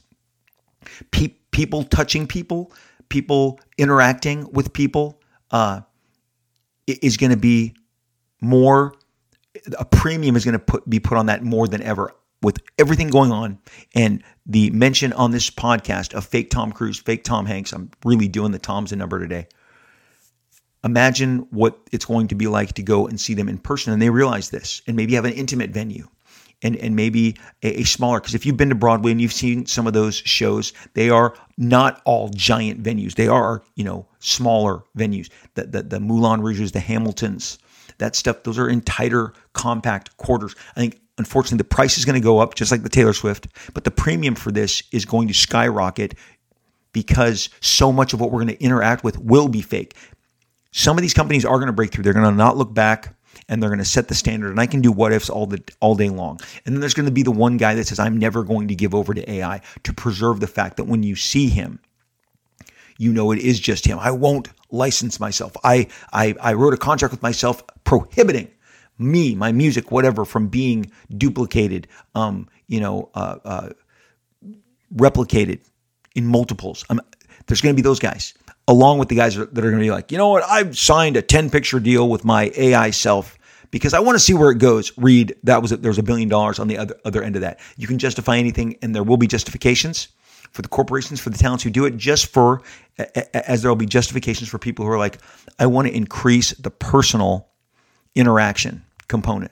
Pe- 1.11 1.35
people 1.51 1.83
touching 1.83 2.25
people, 2.25 2.71
people 3.09 3.59
interacting 3.77 4.51
with 4.51 4.73
people 4.73 5.21
uh, 5.51 5.81
is 6.87 7.17
going 7.17 7.31
to 7.31 7.37
be 7.37 7.73
more 8.41 8.93
a 9.77 9.85
premium 9.85 10.35
is 10.35 10.45
going 10.45 10.53
to 10.53 10.59
put 10.59 10.87
be 10.89 10.99
put 10.99 11.17
on 11.17 11.27
that 11.27 11.43
more 11.43 11.67
than 11.67 11.81
ever 11.81 12.13
with 12.41 12.59
everything 12.77 13.09
going 13.09 13.31
on 13.31 13.57
and 13.95 14.23
the 14.45 14.69
mention 14.71 15.13
on 15.13 15.31
this 15.31 15.49
podcast 15.49 16.13
of 16.13 16.25
fake 16.25 16.49
Tom 16.49 16.71
Cruise, 16.71 16.99
fake 16.99 17.23
Tom 17.23 17.45
Hanks. 17.45 17.73
I'm 17.73 17.89
really 18.03 18.27
doing 18.27 18.51
the 18.51 18.59
Tom's 18.59 18.91
a 18.91 18.95
number 18.95 19.19
today. 19.19 19.47
Imagine 20.83 21.39
what 21.49 21.79
it's 21.91 22.05
going 22.05 22.27
to 22.27 22.35
be 22.35 22.45
like 22.45 22.73
to 22.73 22.83
go 22.83 23.07
and 23.07 23.19
see 23.19 23.33
them 23.33 23.49
in 23.49 23.57
person 23.57 23.91
and 23.91 24.01
they 24.01 24.11
realize 24.11 24.51
this 24.51 24.83
and 24.85 24.95
maybe 24.95 25.15
have 25.15 25.25
an 25.25 25.33
intimate 25.33 25.71
venue 25.71 26.07
and, 26.61 26.75
and 26.75 26.95
maybe 26.95 27.35
a, 27.63 27.81
a 27.81 27.83
smaller 27.83 28.19
because 28.19 28.35
if 28.35 28.45
you've 28.45 28.57
been 28.57 28.69
to 28.69 28.75
Broadway 28.75 29.11
and 29.11 29.19
you've 29.19 29.33
seen 29.33 29.65
some 29.65 29.87
of 29.87 29.93
those 29.93 30.15
shows, 30.15 30.73
they 30.93 31.09
are 31.09 31.33
not 31.57 32.01
all 32.05 32.29
giant 32.29 32.83
venues. 32.83 33.15
They 33.15 33.27
are, 33.27 33.63
you 33.75 33.83
know, 33.83 34.07
smaller 34.25 34.83
venues. 34.97 35.29
The 35.55 35.65
the, 35.65 35.83
the 35.83 35.99
Moulin 35.99 36.41
Rouges, 36.41 36.71
the 36.71 36.79
Hamiltons, 36.79 37.57
that 37.97 38.15
stuff, 38.15 38.43
those 38.43 38.59
are 38.59 38.69
in 38.69 38.81
tighter, 38.81 39.33
compact 39.53 40.15
quarters. 40.17 40.55
I 40.75 40.79
think 40.79 40.99
unfortunately 41.17 41.57
the 41.57 41.63
price 41.65 41.97
is 41.97 42.05
going 42.05 42.19
to 42.19 42.23
go 42.23 42.39
up 42.39 42.55
just 42.55 42.71
like 42.71 42.83
the 42.83 42.89
Taylor 42.89 43.13
Swift, 43.13 43.47
but 43.73 43.83
the 43.83 43.91
premium 43.91 44.35
for 44.35 44.51
this 44.51 44.83
is 44.91 45.05
going 45.05 45.27
to 45.27 45.33
skyrocket 45.33 46.15
because 46.91 47.49
so 47.61 47.91
much 47.91 48.13
of 48.13 48.21
what 48.21 48.31
we're 48.31 48.43
going 48.43 48.55
to 48.55 48.63
interact 48.63 49.03
with 49.03 49.17
will 49.19 49.47
be 49.47 49.61
fake. 49.61 49.95
Some 50.71 50.97
of 50.97 51.01
these 51.01 51.13
companies 51.13 51.45
are 51.45 51.57
going 51.57 51.67
to 51.67 51.73
break 51.73 51.91
through. 51.91 52.03
They're 52.03 52.13
going 52.13 52.29
to 52.29 52.35
not 52.35 52.57
look 52.57 52.73
back 52.73 53.15
and 53.47 53.61
they're 53.61 53.69
going 53.69 53.79
to 53.79 53.85
set 53.85 54.07
the 54.07 54.15
standard 54.15 54.49
and 54.49 54.59
I 54.59 54.65
can 54.65 54.81
do 54.81 54.91
what 54.91 55.11
ifs 55.11 55.29
all 55.29 55.45
the 55.45 55.61
all 55.79 55.95
day 55.95 56.09
long. 56.09 56.39
And 56.65 56.73
then 56.73 56.79
there's 56.79 56.93
going 56.93 57.05
to 57.05 57.11
be 57.11 57.23
the 57.23 57.31
one 57.31 57.57
guy 57.57 57.75
that 57.75 57.87
says 57.87 57.99
I'm 57.99 58.17
never 58.17 58.43
going 58.43 58.67
to 58.69 58.75
give 58.75 58.95
over 58.95 59.13
to 59.13 59.31
AI 59.31 59.61
to 59.83 59.93
preserve 59.93 60.39
the 60.39 60.47
fact 60.47 60.77
that 60.77 60.85
when 60.85 61.03
you 61.03 61.15
see 61.15 61.49
him 61.49 61.79
you 62.97 63.13
know 63.13 63.31
it 63.31 63.39
is 63.39 63.59
just 63.59 63.85
him. 63.85 63.99
I 63.99 64.11
won't 64.11 64.49
license 64.71 65.19
myself. 65.19 65.55
I 65.63 65.87
I 66.13 66.35
I 66.41 66.53
wrote 66.53 66.73
a 66.73 66.77
contract 66.77 67.11
with 67.11 67.21
myself 67.21 67.63
prohibiting 67.83 68.49
me, 68.97 69.35
my 69.35 69.51
music, 69.51 69.91
whatever, 69.91 70.25
from 70.25 70.47
being 70.47 70.91
duplicated, 71.17 71.87
um, 72.13 72.47
you 72.67 72.79
know, 72.79 73.09
uh, 73.13 73.37
uh, 73.43 73.69
replicated 74.95 75.59
in 76.15 76.25
multiples. 76.25 76.85
I'm, 76.89 77.01
there's 77.47 77.61
going 77.61 77.75
to 77.75 77.81
be 77.81 77.83
those 77.83 77.99
guys 77.99 78.33
along 78.67 78.97
with 78.97 79.09
the 79.09 79.15
guys 79.15 79.35
that 79.35 79.43
are 79.43 79.61
going 79.61 79.73
to 79.73 79.79
be 79.79 79.91
like, 79.91 80.11
you 80.11 80.17
know 80.17 80.29
what? 80.29 80.43
I've 80.43 80.77
signed 80.77 81.17
a 81.17 81.21
10 81.21 81.49
picture 81.49 81.79
deal 81.79 82.09
with 82.09 82.25
my 82.25 82.51
AI 82.55 82.89
self 82.89 83.37
because 83.69 83.93
I 83.93 83.99
want 83.99 84.15
to 84.15 84.19
see 84.19 84.33
where 84.33 84.49
it 84.49 84.57
goes. 84.57 84.91
Read 84.97 85.35
that 85.43 85.61
was 85.61 85.71
there's 85.71 85.97
a 85.97 86.03
billion 86.03 86.29
dollars 86.29 86.59
on 86.59 86.67
the 86.67 86.77
other 86.77 86.95
other 87.03 87.21
end 87.21 87.35
of 87.35 87.41
that. 87.41 87.59
You 87.77 87.87
can 87.87 87.99
justify 87.99 88.37
anything, 88.37 88.77
and 88.81 88.95
there 88.95 89.03
will 89.03 89.17
be 89.17 89.27
justifications 89.27 90.07
for 90.55 90.61
the 90.61 90.69
corporations, 90.69 91.19
for 91.19 91.29
the 91.29 91.37
talents 91.37 91.65
who 91.65 91.69
do 91.69 91.83
it, 91.83 91.97
just 91.97 92.27
for 92.27 92.61
as 93.33 93.61
there 93.61 93.69
will 93.69 93.75
be 93.75 93.85
justifications 93.85 94.49
for 94.49 94.57
people 94.57 94.85
who 94.85 94.91
are 94.91 94.97
like, 94.97 95.19
I 95.59 95.65
want 95.65 95.89
to 95.89 95.93
increase 95.93 96.51
the 96.51 96.71
personal 96.71 97.49
interaction 98.15 98.85
component, 99.09 99.51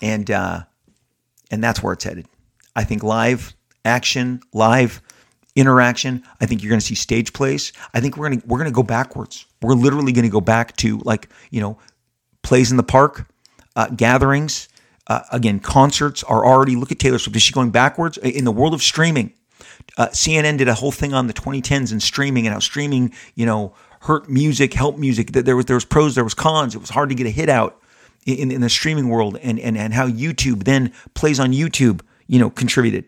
and 0.00 0.30
uh, 0.30 0.60
and 1.50 1.62
that's 1.62 1.82
where 1.82 1.92
it's 1.92 2.04
headed. 2.04 2.26
I 2.76 2.84
think 2.84 3.02
live 3.02 3.52
action, 3.84 4.40
live 4.52 5.02
interaction. 5.56 6.22
I 6.40 6.46
think 6.46 6.62
you're 6.62 6.70
going 6.70 6.80
to 6.80 6.86
see 6.86 6.94
stage 6.94 7.32
plays. 7.32 7.72
I 7.92 8.00
think 8.00 8.16
we're 8.16 8.28
going 8.28 8.40
to 8.40 8.46
we're 8.46 8.58
going 8.58 8.70
to 8.70 8.74
go 8.74 8.84
backwards. 8.84 9.44
We're 9.60 9.74
literally 9.74 10.12
going 10.12 10.24
to 10.24 10.30
go 10.30 10.40
back 10.40 10.76
to 10.76 10.98
like 10.98 11.28
you 11.50 11.60
know 11.60 11.78
plays 12.42 12.70
in 12.70 12.76
the 12.76 12.84
park, 12.84 13.28
uh, 13.74 13.88
gatherings. 13.88 14.68
Uh, 15.08 15.22
again, 15.32 15.58
concerts 15.58 16.22
are 16.22 16.46
already. 16.46 16.76
Look 16.76 16.92
at 16.92 17.00
Taylor 17.00 17.18
Swift. 17.18 17.34
Is 17.34 17.42
she 17.42 17.52
going 17.52 17.70
backwards 17.70 18.18
in 18.18 18.44
the 18.44 18.52
world 18.52 18.72
of 18.72 18.84
streaming? 18.84 19.34
Uh, 19.96 20.08
CNN 20.08 20.58
did 20.58 20.68
a 20.68 20.74
whole 20.74 20.92
thing 20.92 21.14
on 21.14 21.26
the 21.26 21.32
2010s 21.32 21.92
and 21.92 22.02
streaming 22.02 22.46
and 22.46 22.54
how 22.54 22.60
streaming, 22.60 23.12
you 23.34 23.46
know, 23.46 23.74
hurt 24.00 24.28
music, 24.28 24.74
help 24.74 24.98
music. 24.98 25.32
There 25.32 25.56
was 25.56 25.66
there 25.66 25.76
was 25.76 25.84
pros, 25.84 26.14
there 26.14 26.24
was 26.24 26.34
cons. 26.34 26.74
It 26.74 26.78
was 26.78 26.90
hard 26.90 27.08
to 27.08 27.14
get 27.14 27.26
a 27.26 27.30
hit 27.30 27.48
out 27.48 27.80
in, 28.26 28.50
in 28.50 28.60
the 28.60 28.68
streaming 28.68 29.08
world, 29.08 29.38
and 29.42 29.58
and 29.58 29.76
and 29.76 29.94
how 29.94 30.08
YouTube 30.08 30.64
then 30.64 30.92
plays 31.14 31.40
on 31.40 31.52
YouTube, 31.52 32.00
you 32.26 32.38
know, 32.38 32.50
contributed. 32.50 33.04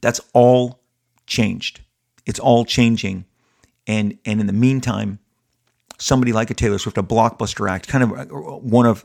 That's 0.00 0.20
all 0.32 0.80
changed. 1.26 1.80
It's 2.26 2.38
all 2.38 2.64
changing. 2.64 3.24
And 3.86 4.18
and 4.24 4.40
in 4.40 4.46
the 4.46 4.52
meantime, 4.52 5.18
somebody 5.98 6.32
like 6.32 6.50
a 6.50 6.54
Taylor 6.54 6.78
Swift, 6.78 6.98
a 6.98 7.02
blockbuster 7.02 7.70
act, 7.70 7.88
kind 7.88 8.04
of 8.04 8.12
uh, 8.12 8.24
one 8.58 8.86
of 8.86 9.04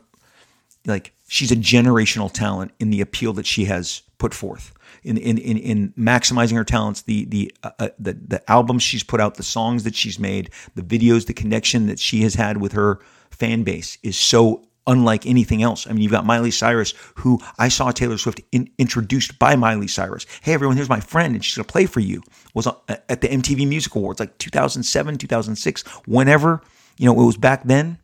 like 0.86 1.12
she's 1.28 1.50
a 1.50 1.56
generational 1.56 2.32
talent 2.32 2.72
in 2.78 2.90
the 2.90 3.00
appeal 3.00 3.32
that 3.34 3.46
she 3.46 3.64
has 3.66 4.02
put 4.18 4.32
forth 4.32 4.72
in 5.06 5.16
in 5.16 5.38
in, 5.38 5.56
in 5.56 5.92
maximizing 5.98 6.54
her 6.54 6.64
talents 6.64 7.02
the 7.02 7.24
the 7.26 7.54
uh, 7.62 7.70
uh 7.78 7.88
the 7.98 8.12
the 8.12 8.50
albums 8.50 8.82
she's 8.82 9.02
put 9.02 9.20
out 9.20 9.36
the 9.36 9.42
songs 9.42 9.84
that 9.84 9.94
she's 9.94 10.18
made 10.18 10.50
the 10.74 10.82
videos 10.82 11.26
the 11.26 11.34
connection 11.34 11.86
that 11.86 11.98
she 11.98 12.22
has 12.22 12.34
had 12.34 12.58
with 12.58 12.72
her 12.72 12.98
fan 13.30 13.62
base 13.62 13.98
is 14.02 14.18
so 14.18 14.66
unlike 14.86 15.26
anything 15.26 15.62
else. 15.62 15.86
I 15.86 15.92
mean, 15.92 16.02
you've 16.02 16.12
got 16.12 16.24
Miley 16.24 16.50
Cyrus, 16.50 16.94
who 17.16 17.40
I 17.58 17.68
saw 17.68 17.90
Taylor 17.90 18.18
Swift 18.18 18.40
in, 18.52 18.70
introduced 18.78 19.38
by 19.38 19.56
Miley 19.56 19.88
Cyrus. 19.88 20.26
Hey, 20.42 20.52
everyone, 20.52 20.76
here's 20.76 20.88
my 20.88 21.00
friend, 21.00 21.34
and 21.34 21.44
she's 21.44 21.56
gonna 21.56 21.66
play 21.66 21.86
for 21.86 22.00
you. 22.00 22.22
Was 22.54 22.68
at 22.88 23.20
the 23.20 23.28
MTV 23.28 23.66
Music 23.68 23.94
Awards, 23.94 24.20
like 24.20 24.38
2007, 24.38 25.18
2006, 25.18 25.82
whenever 26.06 26.62
you 26.98 27.06
know 27.06 27.20
it 27.20 27.26
was 27.26 27.36
back 27.36 27.64
then. 27.64 27.98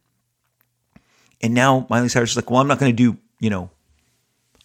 And 1.40 1.54
now 1.54 1.86
Miley 1.88 2.08
Cyrus 2.08 2.30
is 2.30 2.36
like, 2.36 2.50
well, 2.50 2.60
I'm 2.60 2.68
not 2.68 2.78
gonna 2.78 2.92
do, 2.92 3.16
you 3.40 3.50
know, 3.50 3.70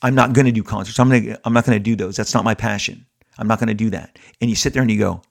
I'm 0.01 0.15
not 0.15 0.33
gonna 0.33 0.51
do 0.51 0.63
concerts. 0.63 0.99
I'm 0.99 1.09
gonna, 1.09 1.37
I'm 1.43 1.53
not 1.53 1.65
gonna 1.65 1.79
do 1.79 1.95
those. 1.95 2.15
That's 2.15 2.33
not 2.33 2.43
my 2.43 2.55
passion. 2.55 3.05
I'm 3.37 3.47
not 3.47 3.59
gonna 3.59 3.73
do 3.73 3.89
that. 3.91 4.17
And 4.41 4.49
you 4.49 4.55
sit 4.55 4.73
there 4.73 4.81
and 4.81 4.91
you 4.91 4.99
go, 4.99 5.21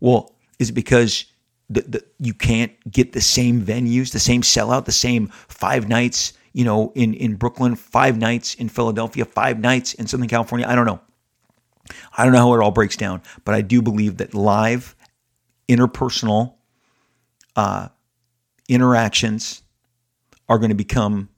well, 0.00 0.34
is 0.58 0.70
it 0.70 0.74
because 0.74 1.26
the, 1.68 1.82
the, 1.82 2.04
you 2.18 2.34
can't 2.34 2.72
get 2.90 3.12
the 3.12 3.20
same 3.20 3.62
venues, 3.62 4.12
the 4.12 4.18
same 4.18 4.42
sellout, 4.42 4.84
the 4.84 4.92
same 4.92 5.28
five 5.28 5.88
nights, 5.88 6.32
you 6.52 6.64
know, 6.64 6.92
in, 6.94 7.14
in 7.14 7.36
Brooklyn, 7.36 7.76
five 7.76 8.18
nights 8.18 8.54
in 8.54 8.68
Philadelphia, 8.68 9.24
five 9.24 9.60
nights 9.60 9.94
in 9.94 10.06
Southern 10.06 10.28
California. 10.28 10.66
I 10.66 10.74
don't 10.74 10.86
know. 10.86 11.00
I 12.16 12.24
don't 12.24 12.32
know 12.32 12.40
how 12.40 12.54
it 12.54 12.60
all 12.60 12.70
breaks 12.70 12.96
down, 12.96 13.22
but 13.44 13.54
I 13.54 13.62
do 13.62 13.80
believe 13.82 14.18
that 14.18 14.34
live 14.34 14.94
interpersonal 15.68 16.54
uh, 17.56 17.88
interactions 18.68 19.62
are 20.48 20.58
going 20.58 20.70
to 20.70 20.76
become 20.76 21.28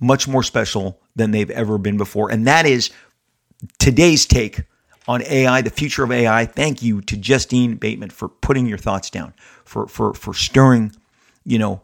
much 0.00 0.26
more 0.26 0.42
special 0.42 1.00
than 1.14 1.30
they've 1.30 1.50
ever 1.50 1.78
been 1.78 1.96
before. 1.96 2.30
And 2.30 2.46
that 2.46 2.66
is 2.66 2.90
today's 3.78 4.26
take 4.26 4.62
on 5.06 5.22
AI, 5.22 5.60
the 5.62 5.70
future 5.70 6.04
of 6.04 6.10
AI. 6.10 6.46
Thank 6.46 6.82
you 6.82 7.00
to 7.02 7.16
Justine 7.16 7.76
Bateman 7.76 8.10
for 8.10 8.28
putting 8.28 8.66
your 8.66 8.78
thoughts 8.78 9.10
down, 9.10 9.34
for 9.64 9.86
for 9.86 10.14
for 10.14 10.34
stirring, 10.34 10.92
you 11.44 11.58
know, 11.58 11.82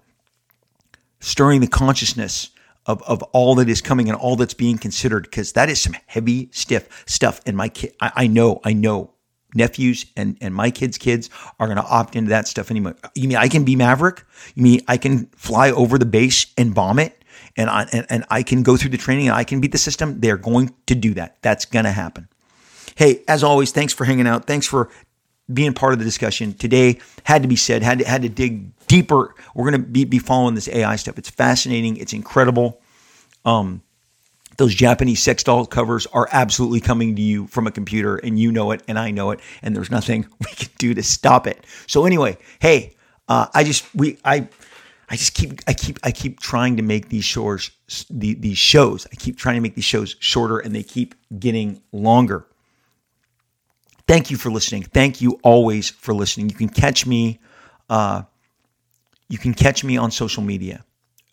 stirring 1.20 1.60
the 1.60 1.66
consciousness 1.66 2.50
of, 2.86 3.02
of 3.02 3.22
all 3.24 3.56
that 3.56 3.68
is 3.68 3.80
coming 3.80 4.08
and 4.08 4.16
all 4.16 4.36
that's 4.36 4.54
being 4.54 4.78
considered, 4.78 5.24
because 5.24 5.52
that 5.52 5.68
is 5.68 5.80
some 5.80 5.96
heavy, 6.06 6.48
stiff 6.52 7.04
stuff. 7.06 7.40
And 7.44 7.56
my 7.56 7.68
kid, 7.68 7.94
I, 8.00 8.12
I 8.14 8.26
know, 8.28 8.60
I 8.64 8.72
know 8.72 9.12
nephews 9.54 10.06
and, 10.16 10.36
and 10.40 10.54
my 10.54 10.70
kids' 10.70 10.98
kids 10.98 11.30
are 11.58 11.66
going 11.66 11.78
to 11.78 11.84
opt 11.84 12.14
into 12.14 12.28
that 12.28 12.46
stuff 12.46 12.70
anymore. 12.70 12.94
You 13.14 13.28
mean 13.28 13.38
I 13.38 13.48
can 13.48 13.64
be 13.64 13.74
Maverick? 13.74 14.24
You 14.54 14.62
mean 14.62 14.80
I 14.86 14.98
can 14.98 15.26
fly 15.36 15.70
over 15.70 15.98
the 15.98 16.06
base 16.06 16.46
and 16.56 16.74
bomb 16.74 16.98
it? 16.98 17.24
And 17.56 17.70
I, 17.70 17.86
and, 17.92 18.06
and 18.10 18.24
I 18.30 18.42
can 18.42 18.62
go 18.62 18.76
through 18.76 18.90
the 18.90 18.98
training 18.98 19.28
and 19.28 19.36
I 19.36 19.44
can 19.44 19.60
beat 19.60 19.72
the 19.72 19.78
system. 19.78 20.20
They're 20.20 20.36
going 20.36 20.74
to 20.86 20.94
do 20.94 21.14
that. 21.14 21.38
That's 21.42 21.64
going 21.64 21.84
to 21.84 21.92
happen. 21.92 22.28
Hey, 22.96 23.22
as 23.28 23.42
always, 23.42 23.72
thanks 23.72 23.92
for 23.92 24.04
hanging 24.04 24.26
out. 24.26 24.46
Thanks 24.46 24.66
for 24.66 24.90
being 25.52 25.72
part 25.72 25.92
of 25.92 25.98
the 25.98 26.04
discussion 26.04 26.54
today. 26.54 26.98
Had 27.24 27.42
to 27.42 27.48
be 27.48 27.56
said. 27.56 27.82
Had 27.82 28.00
to, 28.00 28.04
had 28.04 28.22
to 28.22 28.28
dig 28.28 28.76
deeper. 28.86 29.34
We're 29.54 29.70
going 29.70 29.82
to 29.82 29.88
be, 29.88 30.04
be 30.04 30.18
following 30.18 30.54
this 30.54 30.68
AI 30.68 30.96
stuff. 30.96 31.18
It's 31.18 31.30
fascinating. 31.30 31.96
It's 31.96 32.12
incredible. 32.12 32.80
Um, 33.44 33.82
those 34.56 34.74
Japanese 34.74 35.22
sex 35.22 35.42
doll 35.42 35.66
covers 35.66 36.06
are 36.06 36.28
absolutely 36.32 36.80
coming 36.80 37.16
to 37.16 37.22
you 37.22 37.46
from 37.48 37.66
a 37.66 37.70
computer, 37.70 38.16
and 38.16 38.38
you 38.38 38.50
know 38.50 38.70
it, 38.70 38.82
and 38.88 38.98
I 38.98 39.10
know 39.10 39.30
it, 39.30 39.40
and 39.62 39.76
there's 39.76 39.90
nothing 39.90 40.26
we 40.40 40.46
can 40.46 40.68
do 40.78 40.94
to 40.94 41.02
stop 41.02 41.46
it. 41.46 41.64
So 41.86 42.06
anyway, 42.06 42.38
hey, 42.58 42.96
uh, 43.28 43.46
I 43.54 43.64
just 43.64 43.94
we 43.94 44.18
I 44.24 44.48
I 45.08 45.16
just 45.16 45.34
keep 45.34 45.60
I 45.66 45.72
keep 45.72 45.98
I 46.02 46.10
keep 46.10 46.40
trying 46.40 46.76
to 46.76 46.82
make 46.82 47.08
these 47.08 47.32
the, 48.10 48.34
these 48.34 48.58
shows. 48.58 49.06
I 49.12 49.14
keep 49.16 49.38
trying 49.38 49.54
to 49.54 49.60
make 49.60 49.74
these 49.74 49.84
shows 49.84 50.16
shorter, 50.18 50.58
and 50.58 50.74
they 50.74 50.82
keep 50.82 51.14
getting 51.38 51.80
longer. 51.92 52.46
Thank 54.08 54.30
you 54.30 54.36
for 54.36 54.50
listening. 54.50 54.82
Thank 54.82 55.20
you 55.20 55.38
always 55.42 55.90
for 55.90 56.14
listening. 56.14 56.48
You 56.48 56.56
can 56.56 56.68
catch 56.68 57.06
me. 57.06 57.40
Uh, 57.88 58.22
you 59.28 59.38
can 59.38 59.54
catch 59.54 59.84
me 59.84 59.96
on 59.96 60.10
social 60.10 60.42
media. 60.42 60.84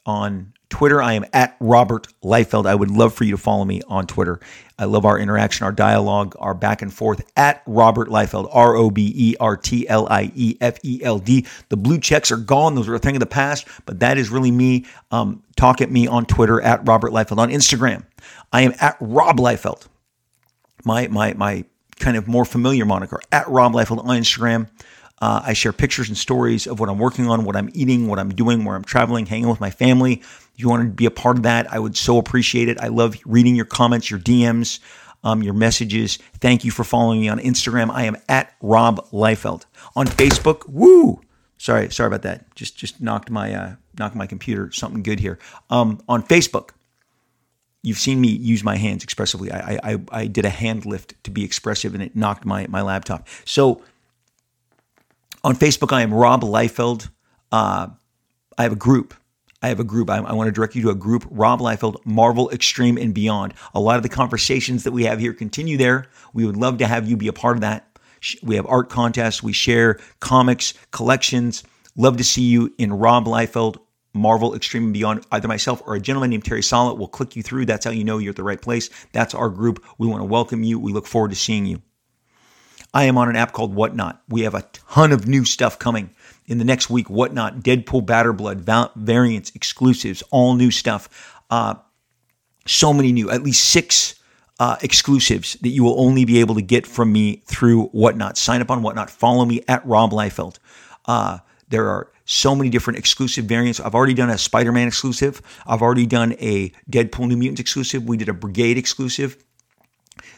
On 0.05 0.53
Twitter, 0.73 1.03
I 1.03 1.13
am 1.13 1.23
at 1.33 1.55
Robert 1.59 2.07
Liefeld. 2.23 2.65
I 2.65 2.73
would 2.73 2.89
love 2.89 3.13
for 3.13 3.25
you 3.25 3.31
to 3.33 3.37
follow 3.37 3.63
me 3.63 3.83
on 3.87 4.07
Twitter. 4.07 4.39
I 4.79 4.85
love 4.85 5.05
our 5.05 5.19
interaction, 5.19 5.65
our 5.65 5.71
dialogue, 5.71 6.35
our 6.39 6.55
back 6.55 6.81
and 6.81 6.91
forth 6.91 7.23
at 7.37 7.61
Robert 7.67 8.09
Liefeld, 8.09 8.49
R 8.51 8.75
O 8.75 8.89
B 8.89 9.13
E 9.15 9.35
R 9.39 9.55
T 9.55 9.87
L 9.87 10.07
I 10.09 10.31
E 10.33 10.57
F 10.59 10.79
E 10.83 10.99
L 11.03 11.19
D. 11.19 11.45
The 11.69 11.77
blue 11.77 11.99
checks 11.99 12.31
are 12.31 12.37
gone; 12.37 12.73
those 12.73 12.89
are 12.89 12.95
a 12.95 12.99
thing 12.99 13.15
of 13.15 13.19
the 13.19 13.27
past. 13.27 13.67
But 13.85 13.99
that 13.99 14.17
is 14.17 14.31
really 14.31 14.49
me. 14.49 14.87
Um, 15.11 15.43
talk 15.55 15.79
at 15.79 15.91
me 15.91 16.07
on 16.07 16.25
Twitter 16.25 16.59
at 16.59 16.87
Robert 16.87 17.11
Liefeld. 17.11 17.37
On 17.37 17.51
Instagram, 17.51 18.03
I 18.51 18.63
am 18.63 18.73
at 18.81 18.97
Rob 18.99 19.37
Liefeld. 19.37 19.85
My 20.83 21.07
my 21.07 21.35
my 21.35 21.65
kind 21.99 22.17
of 22.17 22.27
more 22.27 22.45
familiar 22.45 22.85
moniker 22.85 23.21
at 23.31 23.47
Rob 23.47 23.73
Liefeld 23.73 23.99
on 23.99 24.17
Instagram. 24.17 24.69
Uh, 25.21 25.41
I 25.45 25.53
share 25.53 25.71
pictures 25.71 26.09
and 26.09 26.17
stories 26.17 26.67
of 26.67 26.81
what 26.81 26.89
I'm 26.89 26.97
working 26.97 27.29
on, 27.29 27.45
what 27.45 27.55
I'm 27.55 27.69
eating, 27.73 28.07
what 28.07 28.19
I'm 28.19 28.33
doing, 28.33 28.65
where 28.65 28.75
I'm 28.75 28.83
traveling, 28.83 29.25
hanging 29.25 29.47
with 29.47 29.61
my 29.61 29.69
family, 29.69 30.21
you 30.55 30.69
want 30.69 30.83
to 30.83 30.89
be 30.89 31.05
a 31.05 31.11
part 31.11 31.37
of 31.37 31.43
that, 31.43 31.71
I 31.71 31.79
would 31.79 31.97
so 31.97 32.17
appreciate 32.17 32.69
it. 32.69 32.79
I 32.79 32.87
love 32.87 33.15
reading 33.25 33.55
your 33.55 33.65
comments, 33.65 34.09
your 34.11 34.19
DMs, 34.19 34.79
um, 35.23 35.41
your 35.41 35.53
messages. 35.53 36.17
Thank 36.39 36.63
you 36.63 36.71
for 36.71 36.83
following 36.83 37.21
me 37.21 37.29
on 37.29 37.39
Instagram. 37.39 37.89
I 37.89 38.03
am 38.03 38.17
at 38.29 38.53
Rob 38.61 39.05
Liefeld. 39.11 39.65
On 39.95 40.05
Facebook, 40.05 40.67
woo! 40.67 41.21
Sorry, 41.57 41.89
sorry 41.91 42.07
about 42.07 42.23
that. 42.23 42.53
Just 42.55 42.77
just 42.77 43.01
knocked 43.01 43.29
my 43.29 43.53
uh, 43.53 43.75
knocked 43.97 44.15
my 44.15 44.27
computer. 44.27 44.71
Something 44.71 45.01
good 45.01 45.19
here. 45.19 45.39
Um, 45.69 46.01
on 46.09 46.21
Facebook, 46.21 46.71
you've 47.83 47.99
seen 47.99 48.19
me 48.19 48.27
use 48.27 48.63
my 48.63 48.75
hands 48.75 49.03
expressively. 49.03 49.51
I, 49.51 49.79
I 49.83 49.97
I 50.11 50.27
did 50.27 50.45
a 50.45 50.49
hand 50.49 50.85
lift 50.85 51.15
to 51.23 51.31
be 51.31 51.43
expressive, 51.43 51.93
and 51.93 52.03
it 52.03 52.15
knocked 52.15 52.45
my 52.45 52.67
my 52.67 52.81
laptop. 52.81 53.27
So 53.45 53.81
on 55.43 55.55
Facebook, 55.55 55.93
I 55.93 56.01
am 56.01 56.13
Rob 56.13 56.41
Liefeld. 56.41 57.09
Uh, 57.51 57.87
I 58.57 58.63
have 58.63 58.73
a 58.73 58.77
group. 58.77 59.13
I 59.63 59.69
have 59.69 59.79
a 59.79 59.85
group. 59.85 60.09
I, 60.09 60.17
I, 60.17 60.33
want 60.33 60.49
to 60.49 60.51
direct 60.51 60.75
you 60.75 60.81
to 60.83 60.89
a 60.89 60.95
group, 60.95 61.25
Rob 61.31 61.61
Liefeld, 61.61 62.05
Marvel 62.05 62.49
Extreme 62.51 62.97
and 62.97 63.13
Beyond. 63.13 63.53
A 63.73 63.79
lot 63.79 63.95
of 63.95 64.03
the 64.03 64.09
conversations 64.09 64.83
that 64.83 64.91
we 64.91 65.05
have 65.05 65.19
here 65.19 65.33
continue 65.33 65.77
there. 65.77 66.07
We 66.33 66.45
would 66.45 66.57
love 66.57 66.79
to 66.79 66.85
have 66.85 67.07
you 67.07 67.15
be 67.15 67.29
a 67.29 67.33
part 67.33 67.55
of 67.55 67.61
that. 67.61 67.87
We 68.43 68.57
have 68.57 68.67
art 68.67 68.89
contests. 68.89 69.41
We 69.41 69.53
share 69.53 69.99
comics, 70.19 70.73
collections. 70.91 71.63
Love 71.95 72.17
to 72.17 72.25
see 72.25 72.41
you 72.43 72.73
in 72.77 72.91
Rob 72.91 73.25
Liefeld, 73.25 73.77
Marvel 74.13 74.53
Extreme 74.53 74.83
and 74.83 74.93
Beyond. 74.93 75.25
Either 75.31 75.47
myself 75.47 75.81
or 75.85 75.95
a 75.95 75.99
gentleman 75.99 76.31
named 76.31 76.43
Terry 76.43 76.61
Solid 76.61 76.99
will 76.99 77.07
click 77.07 77.37
you 77.37 77.41
through. 77.41 77.65
That's 77.65 77.85
how 77.85 77.91
you 77.91 78.03
know 78.03 78.17
you're 78.17 78.31
at 78.31 78.35
the 78.35 78.43
right 78.43 78.61
place. 78.61 78.89
That's 79.13 79.33
our 79.33 79.49
group. 79.49 79.83
We 79.97 80.07
want 80.07 80.19
to 80.19 80.25
welcome 80.25 80.63
you. 80.63 80.77
We 80.77 80.91
look 80.91 81.07
forward 81.07 81.31
to 81.31 81.37
seeing 81.37 81.65
you. 81.65 81.81
I 82.93 83.05
am 83.05 83.17
on 83.17 83.29
an 83.29 83.35
app 83.35 83.53
called 83.53 83.73
Whatnot. 83.73 84.21
We 84.29 84.41
have 84.41 84.53
a 84.53 84.61
ton 84.73 85.11
of 85.11 85.27
new 85.27 85.45
stuff 85.45 85.79
coming 85.79 86.11
in 86.45 86.59
the 86.59 86.65
next 86.65 86.89
week. 86.89 87.09
Whatnot, 87.09 87.61
Deadpool 87.61 88.05
Badder 88.05 88.33
Blood, 88.33 88.59
variants, 88.95 89.51
exclusives, 89.55 90.21
all 90.29 90.53
new 90.55 90.69
stuff. 90.69 91.41
Uh, 91.49 91.75
so 92.65 92.93
many 92.93 93.11
new, 93.11 93.29
at 93.29 93.41
least 93.41 93.69
six 93.69 94.15
uh, 94.59 94.77
exclusives 94.81 95.53
that 95.55 95.69
you 95.69 95.83
will 95.83 95.99
only 95.99 96.23
be 96.25 96.39
able 96.39 96.55
to 96.55 96.61
get 96.61 96.85
from 96.85 97.11
me 97.11 97.43
through 97.45 97.85
Whatnot. 97.87 98.37
Sign 98.37 98.61
up 98.61 98.69
on 98.69 98.83
Whatnot. 98.83 99.09
Follow 99.09 99.45
me 99.45 99.63
at 99.67 99.85
Rob 99.85 100.11
Liefeld. 100.11 100.59
Uh, 101.05 101.39
there 101.69 101.89
are 101.89 102.11
so 102.25 102.55
many 102.55 102.69
different 102.69 102.99
exclusive 102.99 103.45
variants. 103.45 103.79
I've 103.79 103.95
already 103.95 104.13
done 104.13 104.29
a 104.29 104.37
Spider 104.37 104.71
Man 104.71 104.87
exclusive. 104.87 105.41
I've 105.65 105.81
already 105.81 106.05
done 106.05 106.33
a 106.39 106.71
Deadpool 106.89 107.27
New 107.27 107.37
Mutants 107.37 107.59
exclusive. 107.59 108.03
We 108.07 108.17
did 108.17 108.29
a 108.29 108.33
Brigade 108.33 108.77
exclusive. 108.77 109.43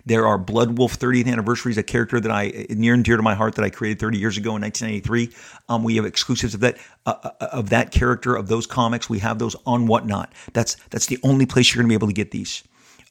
There 0.05 0.27
are 0.27 0.37
Blood 0.37 0.77
Wolf 0.77 0.99
30th 0.99 1.27
anniversaries, 1.27 1.77
a 1.77 1.83
character 1.83 2.19
that 2.19 2.31
I 2.31 2.67
near 2.69 2.93
and 2.93 3.03
dear 3.03 3.17
to 3.17 3.23
my 3.23 3.33
heart 3.33 3.55
that 3.55 3.65
I 3.65 3.71
created 3.71 3.99
30 3.99 4.19
years 4.19 4.37
ago 4.37 4.55
in 4.55 4.61
1993. 4.61 5.35
Um, 5.67 5.83
we 5.83 5.95
have 5.95 6.05
exclusives 6.05 6.53
of 6.53 6.59
that 6.59 6.77
uh, 7.05 7.15
uh, 7.23 7.47
of 7.51 7.69
that 7.69 7.91
character 7.91 8.35
of 8.35 8.47
those 8.47 8.67
comics. 8.67 9.09
We 9.09 9.19
have 9.19 9.39
those 9.39 9.55
on 9.65 9.87
Whatnot. 9.87 10.31
That's 10.53 10.75
that's 10.91 11.07
the 11.07 11.17
only 11.23 11.47
place 11.47 11.73
you're 11.73 11.81
going 11.81 11.89
to 11.89 11.91
be 11.91 11.95
able 11.95 12.07
to 12.07 12.13
get 12.13 12.31
these. 12.31 12.63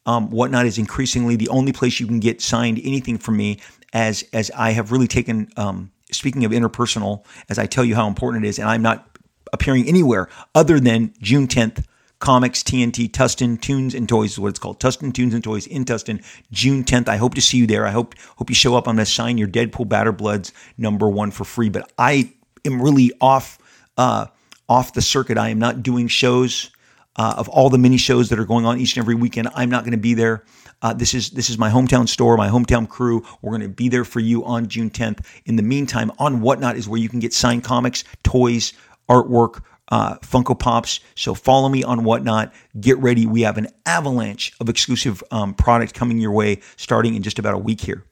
Um, 0.06 0.30
Whatnot 0.30 0.66
is 0.66 0.78
increasingly 0.78 1.34
the 1.34 1.48
only 1.48 1.72
place 1.72 1.98
you 1.98 2.06
can 2.06 2.20
get 2.20 2.40
signed 2.40 2.78
anything 2.84 3.18
from 3.18 3.36
me, 3.36 3.58
as 3.92 4.24
as 4.32 4.50
I 4.52 4.70
have 4.70 4.92
really 4.92 5.08
taken. 5.08 5.48
Um, 5.56 5.90
speaking 6.12 6.44
of 6.44 6.52
interpersonal, 6.52 7.24
as 7.48 7.58
I 7.58 7.66
tell 7.66 7.84
you 7.84 7.96
how 7.96 8.06
important 8.06 8.44
it 8.44 8.48
is, 8.48 8.60
and 8.60 8.68
I'm 8.68 8.82
not 8.82 9.18
appearing 9.52 9.88
anywhere 9.88 10.28
other 10.54 10.78
than 10.78 11.12
June 11.20 11.48
10th 11.48 11.84
Comics, 12.18 12.62
TNT, 12.62 13.10
Tustin, 13.10 13.60
Toons 13.60 13.94
and 13.94 14.08
Toys 14.08 14.32
is 14.32 14.38
what 14.38 14.48
it's 14.48 14.58
called. 14.58 14.80
Tustin, 14.80 15.12
Toons 15.12 15.34
and 15.34 15.44
Toys 15.44 15.66
in 15.66 15.84
Tustin, 15.84 16.24
June 16.52 16.84
10th. 16.84 17.08
I 17.08 17.16
hope 17.16 17.34
to 17.34 17.40
see 17.40 17.58
you 17.58 17.66
there. 17.66 17.86
I 17.86 17.90
hope 17.90 18.14
hope 18.36 18.48
you 18.48 18.54
show 18.54 18.76
up. 18.76 18.88
I'm 18.88 18.96
going 18.96 19.04
to 19.04 19.10
sign 19.10 19.36
your 19.36 19.48
Deadpool 19.48 19.88
Batter 19.88 20.12
Bloods 20.12 20.52
number 20.78 21.08
one 21.08 21.30
for 21.30 21.44
free. 21.44 21.68
But 21.68 21.92
I 21.98 22.32
am 22.64 22.80
really 22.80 23.12
off 23.20 23.58
uh, 23.98 24.26
off 24.68 24.94
the 24.94 25.02
circuit. 25.02 25.38
I 25.38 25.50
am 25.50 25.58
not 25.58 25.82
doing 25.82 26.08
shows 26.08 26.70
uh, 27.16 27.34
of 27.36 27.48
all 27.48 27.70
the 27.70 27.78
mini 27.78 27.96
shows 27.96 28.28
that 28.30 28.38
are 28.38 28.44
going 28.44 28.66
on 28.66 28.78
each 28.78 28.96
and 28.96 29.02
every 29.02 29.14
weekend. 29.14 29.48
I'm 29.54 29.70
not 29.70 29.84
going 29.84 29.92
to 29.92 29.98
be 29.98 30.14
there. 30.14 30.44
Uh, 30.82 30.92
this 30.92 31.14
is 31.14 31.30
this 31.30 31.48
is 31.48 31.58
my 31.58 31.70
hometown 31.70 32.08
store, 32.08 32.36
my 32.36 32.48
hometown 32.48 32.88
crew. 32.88 33.24
We're 33.40 33.52
going 33.52 33.62
to 33.62 33.68
be 33.68 33.88
there 33.88 34.04
for 34.04 34.20
you 34.20 34.44
on 34.44 34.68
June 34.68 34.90
10th. 34.90 35.24
In 35.46 35.56
the 35.56 35.62
meantime, 35.62 36.10
on 36.18 36.40
Whatnot 36.40 36.76
is 36.76 36.88
where 36.88 37.00
you 37.00 37.08
can 37.08 37.20
get 37.20 37.32
signed 37.32 37.64
comics, 37.64 38.04
toys, 38.22 38.72
artwork, 39.08 39.62
uh, 39.88 40.16
Funko 40.18 40.58
Pops. 40.58 41.00
So 41.14 41.34
follow 41.34 41.68
me 41.68 41.84
on 41.84 42.04
Whatnot. 42.04 42.52
Get 42.80 42.98
ready. 42.98 43.26
We 43.26 43.42
have 43.42 43.58
an 43.58 43.68
avalanche 43.86 44.52
of 44.60 44.68
exclusive 44.68 45.22
um, 45.30 45.54
product 45.54 45.94
coming 45.94 46.18
your 46.18 46.32
way 46.32 46.60
starting 46.76 47.14
in 47.14 47.22
just 47.22 47.38
about 47.38 47.54
a 47.54 47.58
week 47.58 47.80
here. 47.80 48.04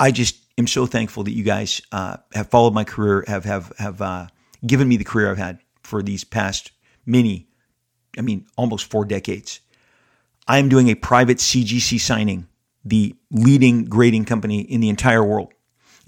I 0.00 0.10
just 0.12 0.36
am 0.56 0.66
so 0.66 0.86
thankful 0.86 1.24
that 1.24 1.32
you 1.32 1.42
guys 1.42 1.80
uh, 1.92 2.18
have 2.32 2.48
followed 2.48 2.74
my 2.74 2.84
career, 2.84 3.24
have 3.26 3.44
have 3.44 3.72
have 3.78 4.00
uh, 4.00 4.26
given 4.66 4.88
me 4.88 4.96
the 4.96 5.04
career 5.04 5.30
I've 5.30 5.38
had 5.38 5.58
for 5.82 6.02
these 6.02 6.22
past 6.24 6.70
many, 7.04 7.48
I 8.16 8.20
mean, 8.20 8.46
almost 8.56 8.90
four 8.90 9.04
decades. 9.04 9.60
I 10.46 10.58
am 10.58 10.68
doing 10.68 10.88
a 10.88 10.94
private 10.94 11.38
CGC 11.38 12.00
signing, 12.00 12.46
the 12.84 13.14
leading 13.30 13.86
grading 13.86 14.26
company 14.26 14.60
in 14.60 14.80
the 14.80 14.88
entire 14.88 15.24
world 15.24 15.52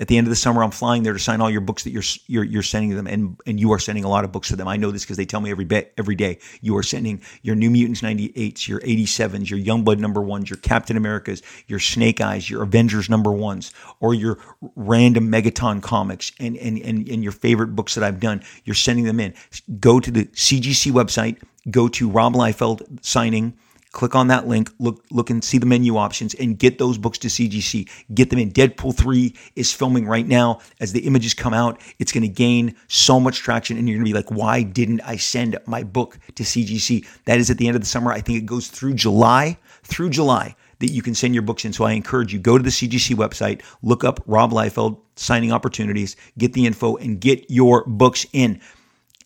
at 0.00 0.08
the 0.08 0.16
end 0.16 0.26
of 0.26 0.30
the 0.30 0.36
summer, 0.36 0.64
I'm 0.64 0.70
flying 0.70 1.02
there 1.02 1.12
to 1.12 1.18
sign 1.18 1.42
all 1.42 1.50
your 1.50 1.60
books 1.60 1.84
that 1.84 1.90
you're 1.90 2.02
you're, 2.26 2.42
you're 2.42 2.62
sending 2.62 2.96
them, 2.96 3.06
and 3.06 3.38
and 3.46 3.60
you 3.60 3.70
are 3.72 3.78
sending 3.78 4.02
a 4.02 4.08
lot 4.08 4.24
of 4.24 4.32
books 4.32 4.48
to 4.48 4.56
them. 4.56 4.66
I 4.66 4.78
know 4.78 4.90
this 4.90 5.04
because 5.04 5.18
they 5.18 5.26
tell 5.26 5.42
me 5.42 5.50
every 5.50 5.66
bit 5.66 5.92
every 5.98 6.14
day. 6.14 6.38
You 6.62 6.74
are 6.78 6.82
sending 6.82 7.20
your 7.42 7.54
New 7.54 7.68
Mutants 7.70 8.00
98s, 8.00 8.66
your 8.66 8.80
87s, 8.80 9.50
your 9.50 9.58
Youngblood 9.58 9.98
number 9.98 10.22
ones, 10.22 10.48
your 10.48 10.56
Captain 10.56 10.96
Americas, 10.96 11.42
your 11.66 11.78
Snake 11.78 12.22
Eyes, 12.22 12.48
your 12.48 12.62
Avengers 12.62 13.10
number 13.10 13.30
ones, 13.30 13.72
or 14.00 14.14
your 14.14 14.38
random 14.74 15.30
Megaton 15.30 15.82
comics, 15.82 16.32
and 16.40 16.56
and 16.56 16.78
and, 16.78 17.06
and 17.06 17.22
your 17.22 17.32
favorite 17.32 17.76
books 17.76 17.94
that 17.94 18.02
I've 18.02 18.20
done. 18.20 18.42
You're 18.64 18.74
sending 18.74 19.04
them 19.04 19.20
in. 19.20 19.34
Go 19.80 20.00
to 20.00 20.10
the 20.10 20.24
CGC 20.24 20.92
website. 20.92 21.42
Go 21.70 21.88
to 21.88 22.08
Rob 22.08 22.32
Liefeld 22.32 23.04
signing 23.04 23.52
Click 23.92 24.14
on 24.14 24.28
that 24.28 24.46
link, 24.46 24.70
look 24.78 25.04
look 25.10 25.30
and 25.30 25.42
see 25.42 25.58
the 25.58 25.66
menu 25.66 25.96
options 25.96 26.34
and 26.34 26.56
get 26.56 26.78
those 26.78 26.96
books 26.96 27.18
to 27.18 27.28
CGC. 27.28 27.88
Get 28.14 28.30
them 28.30 28.38
in. 28.38 28.52
Deadpool 28.52 28.96
3 28.96 29.34
is 29.56 29.72
filming 29.72 30.06
right 30.06 30.26
now. 30.26 30.60
As 30.78 30.92
the 30.92 31.00
images 31.00 31.34
come 31.34 31.52
out, 31.52 31.80
it's 31.98 32.12
going 32.12 32.22
to 32.22 32.28
gain 32.28 32.76
so 32.86 33.18
much 33.18 33.40
traction 33.40 33.76
and 33.76 33.88
you're 33.88 33.98
going 33.98 34.06
to 34.06 34.10
be 34.10 34.16
like, 34.16 34.30
"Why 34.30 34.62
didn't 34.62 35.00
I 35.00 35.16
send 35.16 35.58
my 35.66 35.82
book 35.82 36.18
to 36.36 36.44
CGC?" 36.44 37.04
That 37.24 37.40
is 37.40 37.50
at 37.50 37.58
the 37.58 37.66
end 37.66 37.74
of 37.74 37.82
the 37.82 37.88
summer. 37.88 38.12
I 38.12 38.20
think 38.20 38.38
it 38.38 38.46
goes 38.46 38.68
through 38.68 38.94
July, 38.94 39.58
through 39.82 40.10
July 40.10 40.54
that 40.78 40.90
you 40.90 41.02
can 41.02 41.14
send 41.14 41.34
your 41.34 41.42
books 41.42 41.64
in. 41.64 41.72
So 41.72 41.84
I 41.84 41.92
encourage 41.92 42.32
you 42.32 42.38
go 42.38 42.58
to 42.58 42.62
the 42.62 42.70
CGC 42.70 43.16
website, 43.16 43.62
look 43.82 44.04
up 44.04 44.20
Rob 44.26 44.52
Liefeld 44.52 44.98
signing 45.16 45.52
opportunities, 45.52 46.16
get 46.38 46.52
the 46.52 46.64
info 46.64 46.96
and 46.96 47.20
get 47.20 47.50
your 47.50 47.84
books 47.86 48.24
in. 48.32 48.60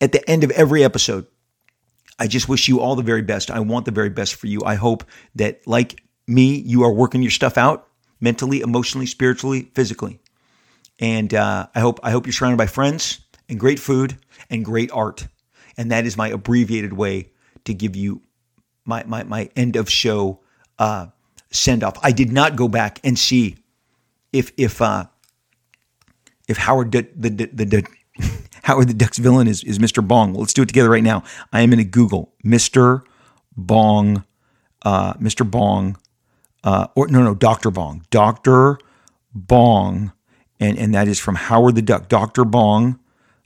At 0.00 0.12
the 0.12 0.28
end 0.28 0.42
of 0.42 0.50
every 0.52 0.82
episode, 0.82 1.26
I 2.18 2.26
just 2.26 2.48
wish 2.48 2.68
you 2.68 2.80
all 2.80 2.96
the 2.96 3.02
very 3.02 3.22
best. 3.22 3.50
I 3.50 3.60
want 3.60 3.86
the 3.86 3.90
very 3.90 4.10
best 4.10 4.34
for 4.34 4.46
you. 4.46 4.62
I 4.64 4.76
hope 4.76 5.04
that, 5.34 5.66
like 5.66 6.02
me, 6.26 6.56
you 6.58 6.84
are 6.84 6.92
working 6.92 7.22
your 7.22 7.30
stuff 7.30 7.58
out 7.58 7.88
mentally, 8.20 8.60
emotionally, 8.60 9.06
spiritually, 9.06 9.70
physically. 9.74 10.20
And 11.00 11.34
uh, 11.34 11.66
I 11.74 11.80
hope 11.80 12.00
I 12.02 12.10
hope 12.10 12.26
you're 12.26 12.32
surrounded 12.32 12.58
by 12.58 12.66
friends 12.66 13.20
and 13.48 13.58
great 13.58 13.80
food 13.80 14.16
and 14.48 14.64
great 14.64 14.90
art. 14.92 15.26
And 15.76 15.90
that 15.90 16.06
is 16.06 16.16
my 16.16 16.28
abbreviated 16.28 16.92
way 16.92 17.30
to 17.64 17.74
give 17.74 17.96
you 17.96 18.22
my 18.84 19.02
my, 19.04 19.24
my 19.24 19.50
end 19.56 19.76
of 19.76 19.90
show 19.90 20.40
uh, 20.78 21.08
send 21.50 21.82
off. 21.82 21.98
I 22.02 22.12
did 22.12 22.32
not 22.32 22.56
go 22.56 22.68
back 22.68 23.00
and 23.02 23.18
see 23.18 23.56
if 24.32 24.52
if 24.56 24.80
uh, 24.80 25.06
if 26.46 26.58
Howard 26.58 26.92
the 26.92 27.08
the, 27.16 27.30
the, 27.30 27.64
the 27.64 27.88
Howard 28.64 28.88
the 28.88 28.94
Duck's 28.94 29.18
villain 29.18 29.46
is, 29.46 29.62
is 29.62 29.78
Mr. 29.78 30.06
Bong. 30.06 30.32
Let's 30.32 30.54
do 30.54 30.62
it 30.62 30.66
together 30.66 30.88
right 30.88 31.02
now. 31.02 31.22
I 31.52 31.60
am 31.60 31.74
in 31.74 31.78
a 31.80 31.84
Google. 31.84 32.32
Mr. 32.42 33.02
Bong, 33.54 34.24
uh, 34.82 35.12
Mr. 35.14 35.48
Bong, 35.48 35.98
uh, 36.64 36.86
or 36.96 37.08
no, 37.08 37.22
no, 37.22 37.34
Dr. 37.34 37.70
Bong. 37.70 38.06
Dr. 38.10 38.78
Bong, 39.34 40.12
and, 40.58 40.78
and 40.78 40.94
that 40.94 41.08
is 41.08 41.18
from 41.18 41.34
Howard 41.34 41.74
the 41.74 41.82
Duck. 41.82 42.08
Dr. 42.08 42.46
Bong, 42.46 42.98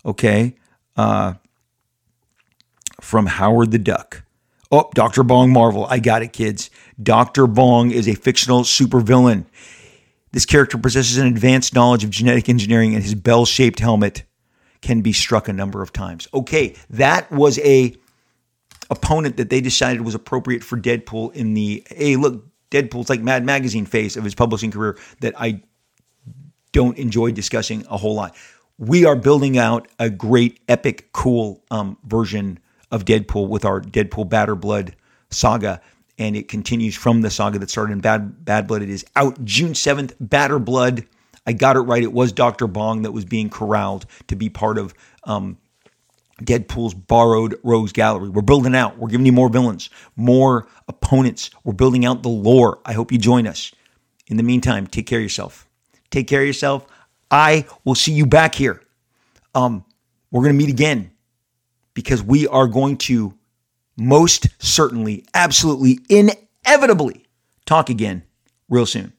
okay, 0.05 0.55
uh, 0.97 1.35
from 3.01 3.27
Howard 3.27 3.73
the 3.73 3.79
Duck. 3.81 4.23
Oh, 4.71 4.89
Dr. 4.95 5.25
Bong 5.25 5.53
Marvel. 5.53 5.85
I 5.87 5.99
got 5.99 6.23
it, 6.23 6.33
kids. 6.33 6.71
Dr. 7.03 7.49
Bong 7.49 7.91
is 7.91 8.07
a 8.07 8.15
fictional 8.15 8.63
supervillain. 8.63 9.47
This 10.31 10.47
character 10.47 10.79
possesses 10.79 11.19
an 11.19 11.27
advanced 11.27 11.75
knowledge 11.75 12.05
of 12.05 12.11
genetic 12.11 12.49
engineering, 12.49 12.95
and 12.95 13.03
his 13.03 13.17
bell 13.17 13.47
shaped 13.47 13.81
helmet 13.81 14.23
can 14.81 15.01
be 15.01 15.13
struck 15.13 15.49
a 15.49 15.53
number 15.53 15.83
of 15.83 15.93
times. 15.93 16.29
Okay, 16.33 16.75
that 16.91 17.31
was 17.31 17.59
a 17.61 17.95
opponent 18.91 19.37
that 19.37 19.51
they 19.51 19.61
decided 19.61 20.03
was 20.03 20.15
appropriate 20.15 20.65
for 20.65 20.79
Deadpool 20.79 21.35
in 21.35 21.55
the 21.55 21.83
hey, 21.89 22.17
look, 22.17 22.45
Deadpool's 22.71 23.09
like 23.09 23.21
Mad 23.21 23.45
Magazine 23.45 23.87
phase 23.87 24.17
of 24.17 24.25
his 24.25 24.35
publishing 24.35 24.71
career 24.71 24.99
that 25.21 25.35
I 25.39 25.63
don't 26.73 26.97
enjoy 26.99 27.33
discussing 27.33 27.85
a 27.89 27.97
whole 27.97 28.15
lot. 28.15 28.37
We 28.79 29.05
are 29.05 29.17
building 29.17 29.59
out 29.59 29.89
a 29.99 30.09
great, 30.09 30.61
epic, 30.69 31.13
cool 31.13 31.65
um, 31.71 31.99
version 32.05 32.61
of 32.91 33.05
Deadpool 33.05 33.49
with 33.49 33.65
our 33.65 33.81
Deadpool 33.81 34.29
Badder 34.29 34.55
Blood 34.55 34.95
saga. 35.31 35.81
And 36.19 36.37
it 36.37 36.49
continues 36.49 36.97
from 36.97 37.23
the 37.23 37.31
saga 37.31 37.59
that 37.59 37.71
started 37.71 37.93
in 37.93 38.01
Bad 38.01 38.45
Bad 38.45 38.67
Blood. 38.67 38.83
It 38.83 38.91
is 38.91 39.05
out 39.17 39.43
June 39.45 39.73
7th, 39.73 40.15
Badder 40.21 40.59
Blood 40.59 41.07
I 41.49 41.53
got 41.53 41.77
it 41.77 41.81
right. 41.81 42.03
It 42.03 42.13
was 42.13 42.31
Dr. 42.31 42.67
Bong 42.67 43.03
that 43.03 43.13
was 43.13 43.25
being 43.25 43.49
corralled 43.49 44.05
to 44.27 44.37
be 44.37 44.51
part 44.51 44.77
of 44.77 44.93
um, 45.25 45.57
Deadpool's 46.43 46.93
borrowed 46.93 47.59
Rogues 47.63 47.91
Gallery. 47.93 48.29
We're 48.29 48.43
building 48.43 48.75
out. 48.75 48.99
We're 48.99 49.09
giving 49.09 49.25
you 49.25 49.33
more 49.33 49.49
villains, 49.49 49.89
more 50.15 50.69
opponents. 50.89 51.49
We're 51.65 51.73
building 51.73 52.05
out 52.05 52.23
the 52.23 52.29
lore. 52.29 52.81
I 52.85 52.93
hope 52.93 53.11
you 53.13 53.17
join 53.17 53.47
us. 53.47 53.73
In 54.27 54.37
the 54.37 54.43
meantime, 54.43 54.87
take 54.87 55.07
care 55.07 55.21
of 55.21 55.23
yourself. 55.23 55.67
Take 56.11 56.29
care 56.29 56.43
of 56.43 56.47
yourself. 56.47 56.85
I 57.31 57.65
will 57.83 57.95
see 57.95 58.13
you 58.13 58.27
back 58.27 58.55
here. 58.55 58.83
Um, 59.55 59.87
we're 60.31 60.43
going 60.43 60.53
to 60.53 60.59
meet 60.59 60.69
again 60.69 61.13
because 61.95 62.23
we 62.23 62.47
are 62.47 62.67
going 62.67 62.99
to 62.99 63.33
most 63.97 64.49
certainly, 64.63 65.25
absolutely, 65.33 66.01
inevitably 66.11 67.25
talk 67.65 67.89
again 67.89 68.25
real 68.69 68.85
soon. 68.85 69.15